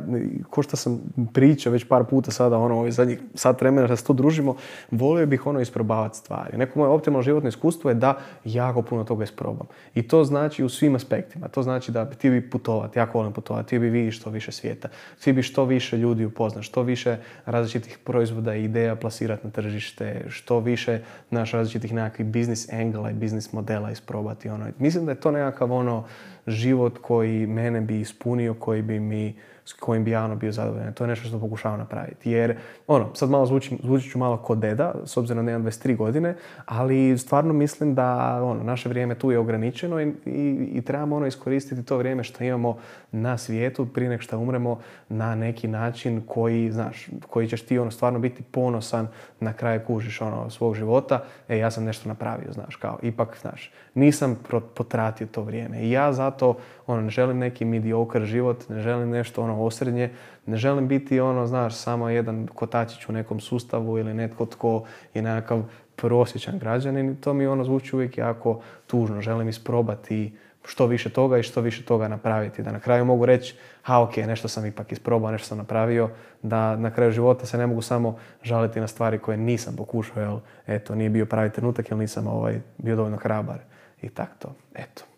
ko 0.51 0.63
što 0.63 0.77
sam 0.77 1.01
pričao 1.33 1.73
već 1.73 1.89
par 1.89 2.05
puta 2.05 2.31
sada, 2.31 2.59
ono, 2.59 2.79
ovaj 2.79 2.91
zadnjih 2.91 3.21
sat 3.35 3.61
vremena 3.61 3.87
da 3.87 3.97
se 3.97 4.05
tu 4.05 4.13
družimo, 4.13 4.57
volio 4.91 5.27
bih 5.27 5.47
ono 5.47 5.61
isprobavati 5.61 6.19
stvari. 6.19 6.59
Neko 6.59 6.79
moje 6.79 6.91
optimalno 6.91 7.23
životno 7.23 7.49
iskustvo 7.49 7.91
je 7.91 7.95
da 7.95 8.19
jako 8.45 8.83
puno 8.83 9.05
toga 9.05 9.25
isprobam. 9.25 9.67
I 9.95 10.09
to 10.09 10.25
znači 10.25 10.65
u 10.65 10.69
svim 10.69 10.95
aspektima. 10.95 11.49
To 11.49 11.63
znači 11.63 11.93
da 11.93 12.11
ti 12.11 12.31
bi 12.31 12.51
putovati, 12.51 12.99
jako 12.99 13.19
volim 13.19 13.33
putovati, 13.33 13.69
ti 13.69 13.79
bi 13.79 13.91
vidiš 13.91 14.21
što 14.21 14.31
više 14.31 14.53
svijeta, 14.53 14.89
ti 15.25 15.33
bi 15.33 15.43
što 15.43 15.65
više 15.65 15.97
ljudi 15.97 16.25
upoznaš, 16.25 16.69
što 16.69 16.83
više 16.83 17.17
različitih 17.47 17.99
proizvoda 18.05 18.55
i 18.55 18.65
ideja 18.65 18.97
plasirati 18.97 19.47
na 19.47 19.51
tržište, 19.51 20.25
što 20.29 20.61
više 20.61 21.01
naš 21.31 21.53
različitih 21.53 21.95
nekakvih 21.95 22.27
biznis 22.27 22.73
angela 22.73 23.11
i 23.11 23.15
biznis 23.15 23.53
modela 23.53 23.91
isprobati. 23.91 24.49
Ono. 24.49 24.67
Mislim 24.79 25.05
da 25.05 25.13
je 25.13 25.21
to 25.21 25.31
nekakav 25.31 25.73
ono, 25.73 26.05
život 26.47 26.99
koji 27.03 27.47
mene 27.47 27.81
bi 27.81 28.01
ispunio, 28.01 28.55
koji 28.55 28.83
bi 28.83 29.01
mi 29.01 29.35
s 29.65 29.73
kojim 29.73 30.05
bi 30.05 30.11
ja 30.11 30.25
ono 30.25 30.37
bio 30.37 30.53
zadovoljan. 30.53 30.93
To 30.93 31.05
je 31.05 31.09
nešto 31.09 31.29
što 31.29 31.41
pokušavam 31.41 31.79
napraviti. 31.79 32.31
Jer, 32.31 32.57
ono, 32.87 33.15
sad 33.15 33.31
malo 33.31 33.47
zvuči, 33.47 33.79
zvuči 33.83 34.11
ću 34.11 34.19
malo 34.19 34.37
kod 34.37 34.59
deda, 34.59 34.95
s 35.05 35.17
obzirom 35.17 35.47
da 35.47 35.51
imam 35.53 35.65
23 35.65 35.97
godine, 35.97 36.37
ali 36.67 37.19
stvarno 37.19 37.53
mislim 37.53 37.95
da 37.95 38.39
ono, 38.43 38.63
naše 38.63 38.89
vrijeme 38.89 39.15
tu 39.15 39.31
je 39.31 39.39
ograničeno 39.39 40.01
i, 40.01 40.13
i, 40.27 40.69
i 40.73 40.83
trebamo 40.83 41.17
ono 41.17 41.27
iskoristiti 41.27 41.85
to 41.85 41.97
vrijeme 41.97 42.25
što 42.25 42.45
imamo 42.45 42.79
na 43.13 43.39
svijetu 43.39 43.87
prije 43.87 44.09
nek 44.11 44.21
što 44.21 44.39
umremo 44.39 44.81
na 45.09 45.35
neki 45.35 45.69
način 45.69 46.23
koji, 46.27 46.73
znaš, 46.73 47.09
koji 47.27 47.49
ćeš 47.49 47.63
ti 47.63 47.79
ono 47.79 47.91
stvarno 47.91 48.19
biti 48.19 48.43
ponosan 48.43 49.09
na 49.41 49.53
kraju 49.53 49.81
kužiš 49.87 50.21
ono 50.21 50.51
svog 50.51 50.75
života. 50.75 51.25
E, 51.49 51.59
ja 51.59 51.71
sam 51.71 51.85
nešto 51.85 52.09
napravio, 52.09 52.53
znaš, 52.53 52.77
kao, 52.77 52.99
ipak, 53.03 53.39
znaš, 53.41 53.73
nisam 53.95 54.39
potratio 54.75 55.27
to 55.27 55.43
vrijeme. 55.43 55.81
I 55.81 55.91
ja 55.91 56.13
zato, 56.13 56.57
ono, 56.87 57.03
ne 57.03 57.11
želim 57.11 57.39
neki 57.39 57.65
mediocre 57.65 58.27
život, 58.27 58.69
ne 58.69 58.81
želim 58.81 59.11
nešto 59.11 59.43
ono 59.43 59.63
osrednje. 59.63 60.11
Ne 60.47 60.57
želim 60.57 60.89
biti 60.89 61.21
ono, 61.21 61.47
znaš, 61.47 61.75
samo 61.75 62.09
jedan 62.09 62.47
kotačić 62.55 63.09
u 63.09 63.13
nekom 63.13 63.41
sustavu 63.41 63.99
ili 63.99 64.15
netko 64.15 64.47
tko 64.47 64.85
je 65.15 65.23
nekakav 65.23 65.63
prosječan 65.97 66.59
građanin. 66.59 67.17
To 67.17 67.35
mi 67.35 67.47
ono 67.47 67.65
zvuči 67.65 67.97
uvijek 67.97 68.19
jako 68.19 68.61
tužno. 68.87 69.21
Želim 69.21 69.49
isprobati 69.49 70.33
što 70.65 70.87
više 70.87 71.11
toga 71.11 71.39
i 71.39 71.43
što 71.43 71.61
više 71.61 71.85
toga 71.85 72.09
napraviti. 72.09 72.63
Da 72.63 72.73
na 72.73 72.81
kraju 72.81 73.05
mogu 73.05 73.27
reći, 73.27 73.55
ha 73.83 74.03
ok, 74.03 74.17
nešto 74.17 74.49
sam 74.49 74.67
ipak 74.67 74.93
isprobao, 74.93 75.31
nešto 75.31 75.47
sam 75.47 75.59
napravio, 75.59 76.11
da 76.43 76.77
na 76.77 76.91
kraju 76.91 77.13
života 77.13 77.47
se 77.47 77.59
ne 77.59 77.67
mogu 77.67 77.83
samo 77.83 78.19
žaliti 78.43 78.81
na 78.81 78.87
stvari 78.87 79.19
koje 79.19 79.37
nisam 79.37 79.77
pokušao, 79.77 80.23
jel, 80.23 80.39
eto, 80.67 80.95
nije 80.95 81.11
bio 81.11 81.27
pravi 81.27 81.51
trenutak, 81.51 81.91
jer 81.91 81.99
nisam 81.99 82.27
ovaj, 82.27 82.61
bio 82.79 82.97
dovoljno 82.97 83.17
hrabar. 83.17 83.59
I 84.03 84.09
tako 84.09 84.33
to, 84.39 84.55
eto 84.75 85.14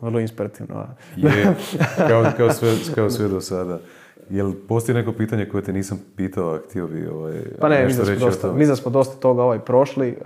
vrlo 0.00 0.20
inspirativno. 0.20 0.86
Je, 1.16 1.54
kao, 2.08 2.24
kao, 2.36 2.52
sve, 2.52 2.74
kao 2.94 3.10
sve 3.10 3.28
do 3.28 3.40
sada. 3.40 3.78
Jel 4.30 4.52
postoji 4.68 4.94
neko 4.96 5.12
pitanje 5.12 5.48
koje 5.48 5.62
te 5.62 5.72
nisam 5.72 6.00
pitao, 6.16 6.54
a 6.54 6.58
htio 6.68 6.86
bi 6.86 7.06
ovaj, 7.06 7.42
Pa 7.60 7.68
ne, 7.68 7.84
mislim 7.84 8.06
da, 8.06 8.14
dosta, 8.14 8.52
da 8.52 8.76
smo 8.76 8.90
dosta 8.90 9.20
toga 9.20 9.42
ovaj 9.42 9.58
prošli. 9.58 10.16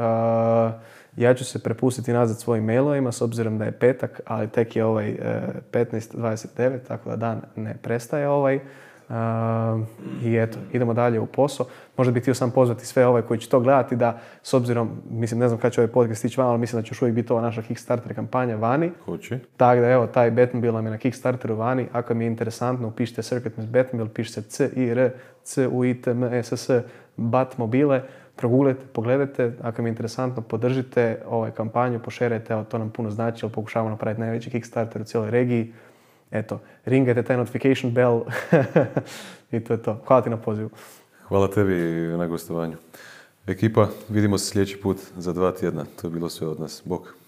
ja 1.17 1.35
ću 1.35 1.45
se 1.45 1.59
prepustiti 1.59 2.13
nazad 2.13 2.39
svojim 2.39 2.65
mailovima 2.65 3.13
s 3.13 3.23
obzirom 3.23 3.59
da 3.59 3.65
je 3.65 3.73
petak, 3.73 4.21
ali 4.25 4.49
tek 4.49 4.77
je 4.77 4.85
ovaj 4.85 5.17
15.29, 5.73 6.79
tako 6.89 7.11
da 7.11 7.17
dan 7.17 7.41
ne 7.57 7.77
prestaje 7.83 8.29
ovaj. 8.29 8.61
I 10.23 10.37
eto, 10.37 10.59
idemo 10.73 10.95
dalje 10.95 11.21
u 11.21 11.27
posao. 11.27 11.67
Možda 11.97 12.13
bih 12.13 12.23
htio 12.23 12.35
sam 12.35 12.51
pozvati 12.51 12.87
sve 12.87 13.07
ove 13.07 13.23
koji 13.23 13.41
će 13.41 13.49
to 13.49 13.61
gledati 13.61 13.97
da, 13.97 14.19
s 14.43 14.55
obzirom, 14.55 14.91
mislim, 15.11 15.41
ne 15.41 15.49
znam 15.49 15.61
kada 15.61 15.71
će 15.71 15.81
ovaj 15.81 15.93
podcast 15.93 16.19
stići 16.19 16.41
van, 16.41 16.51
ali 16.51 16.59
mislim 16.59 16.83
da 16.83 16.87
će 16.87 16.93
još 16.93 17.03
uvijek 17.03 17.15
biti 17.15 17.33
ova 17.33 17.43
naša 17.43 17.63
Kickstarter 17.63 18.15
kampanja 18.15 18.57
vani. 18.57 18.91
Hoće. 19.05 19.39
Tako 19.57 19.81
da, 19.81 19.91
evo, 19.91 20.07
taj 20.07 20.31
Batmobile 20.31 20.73
nam 20.73 20.85
je 20.85 20.91
na 20.91 20.99
Kickstarteru 20.99 21.57
vani. 21.57 21.87
Ako 21.93 22.15
mi 22.15 22.25
je 22.25 22.29
interesantno, 22.29 22.89
upišite 22.89 23.23
Circuit 23.23 23.57
Miss 23.57 23.71
Batmobile, 23.71 24.15
pišite 24.15 24.43
C, 24.43 24.71
I, 24.77 24.89
R, 24.89 25.11
C, 25.45 25.69
U, 25.69 25.85
I, 25.85 26.03
T, 26.03 26.11
M, 26.11 26.25
e, 26.25 26.43
S, 26.43 26.53
S, 26.53 26.71
Batmobile. 27.17 28.03
Progooglajte, 28.37 28.81
pogledajte, 28.93 29.53
ako 29.63 29.83
mi 29.83 29.89
je 29.89 29.91
interesantno, 29.91 30.43
podržite 30.43 31.23
ovaj 31.29 31.51
kampanju, 31.51 31.99
pošerajte, 31.99 32.53
evo, 32.53 32.65
to 32.65 32.79
nam 32.79 32.91
puno 32.91 33.11
znači, 33.11 33.47
jer 33.47 33.53
pokušavamo 33.53 33.91
napraviti 33.91 34.21
najveći 34.21 34.51
Kickstarter 34.51 35.03
u 35.03 35.05
cijeloj 35.05 35.31
regiji 35.31 35.73
eto, 36.31 36.61
ringajte 36.85 37.23
taj 37.23 37.37
notification 37.37 37.93
bell 37.93 38.21
i 39.53 39.61
to 39.61 39.73
je 39.73 39.83
to. 39.83 40.03
Hvala 40.07 40.23
ti 40.23 40.31
na 40.31 40.37
pozivu. 40.37 40.71
Hvala 41.29 41.49
tebi 41.49 41.75
na 42.19 42.27
gostovanju. 42.27 42.77
Ekipa, 43.47 43.89
vidimo 44.09 44.39
se 44.39 44.47
sljedeći 44.47 44.77
put 44.77 44.97
za 45.17 45.33
dva 45.33 45.53
tjedna. 45.53 45.85
To 46.01 46.07
je 46.07 46.11
bilo 46.11 46.29
sve 46.29 46.49
od 46.49 46.61
nas. 46.61 46.83
Bok. 46.85 47.20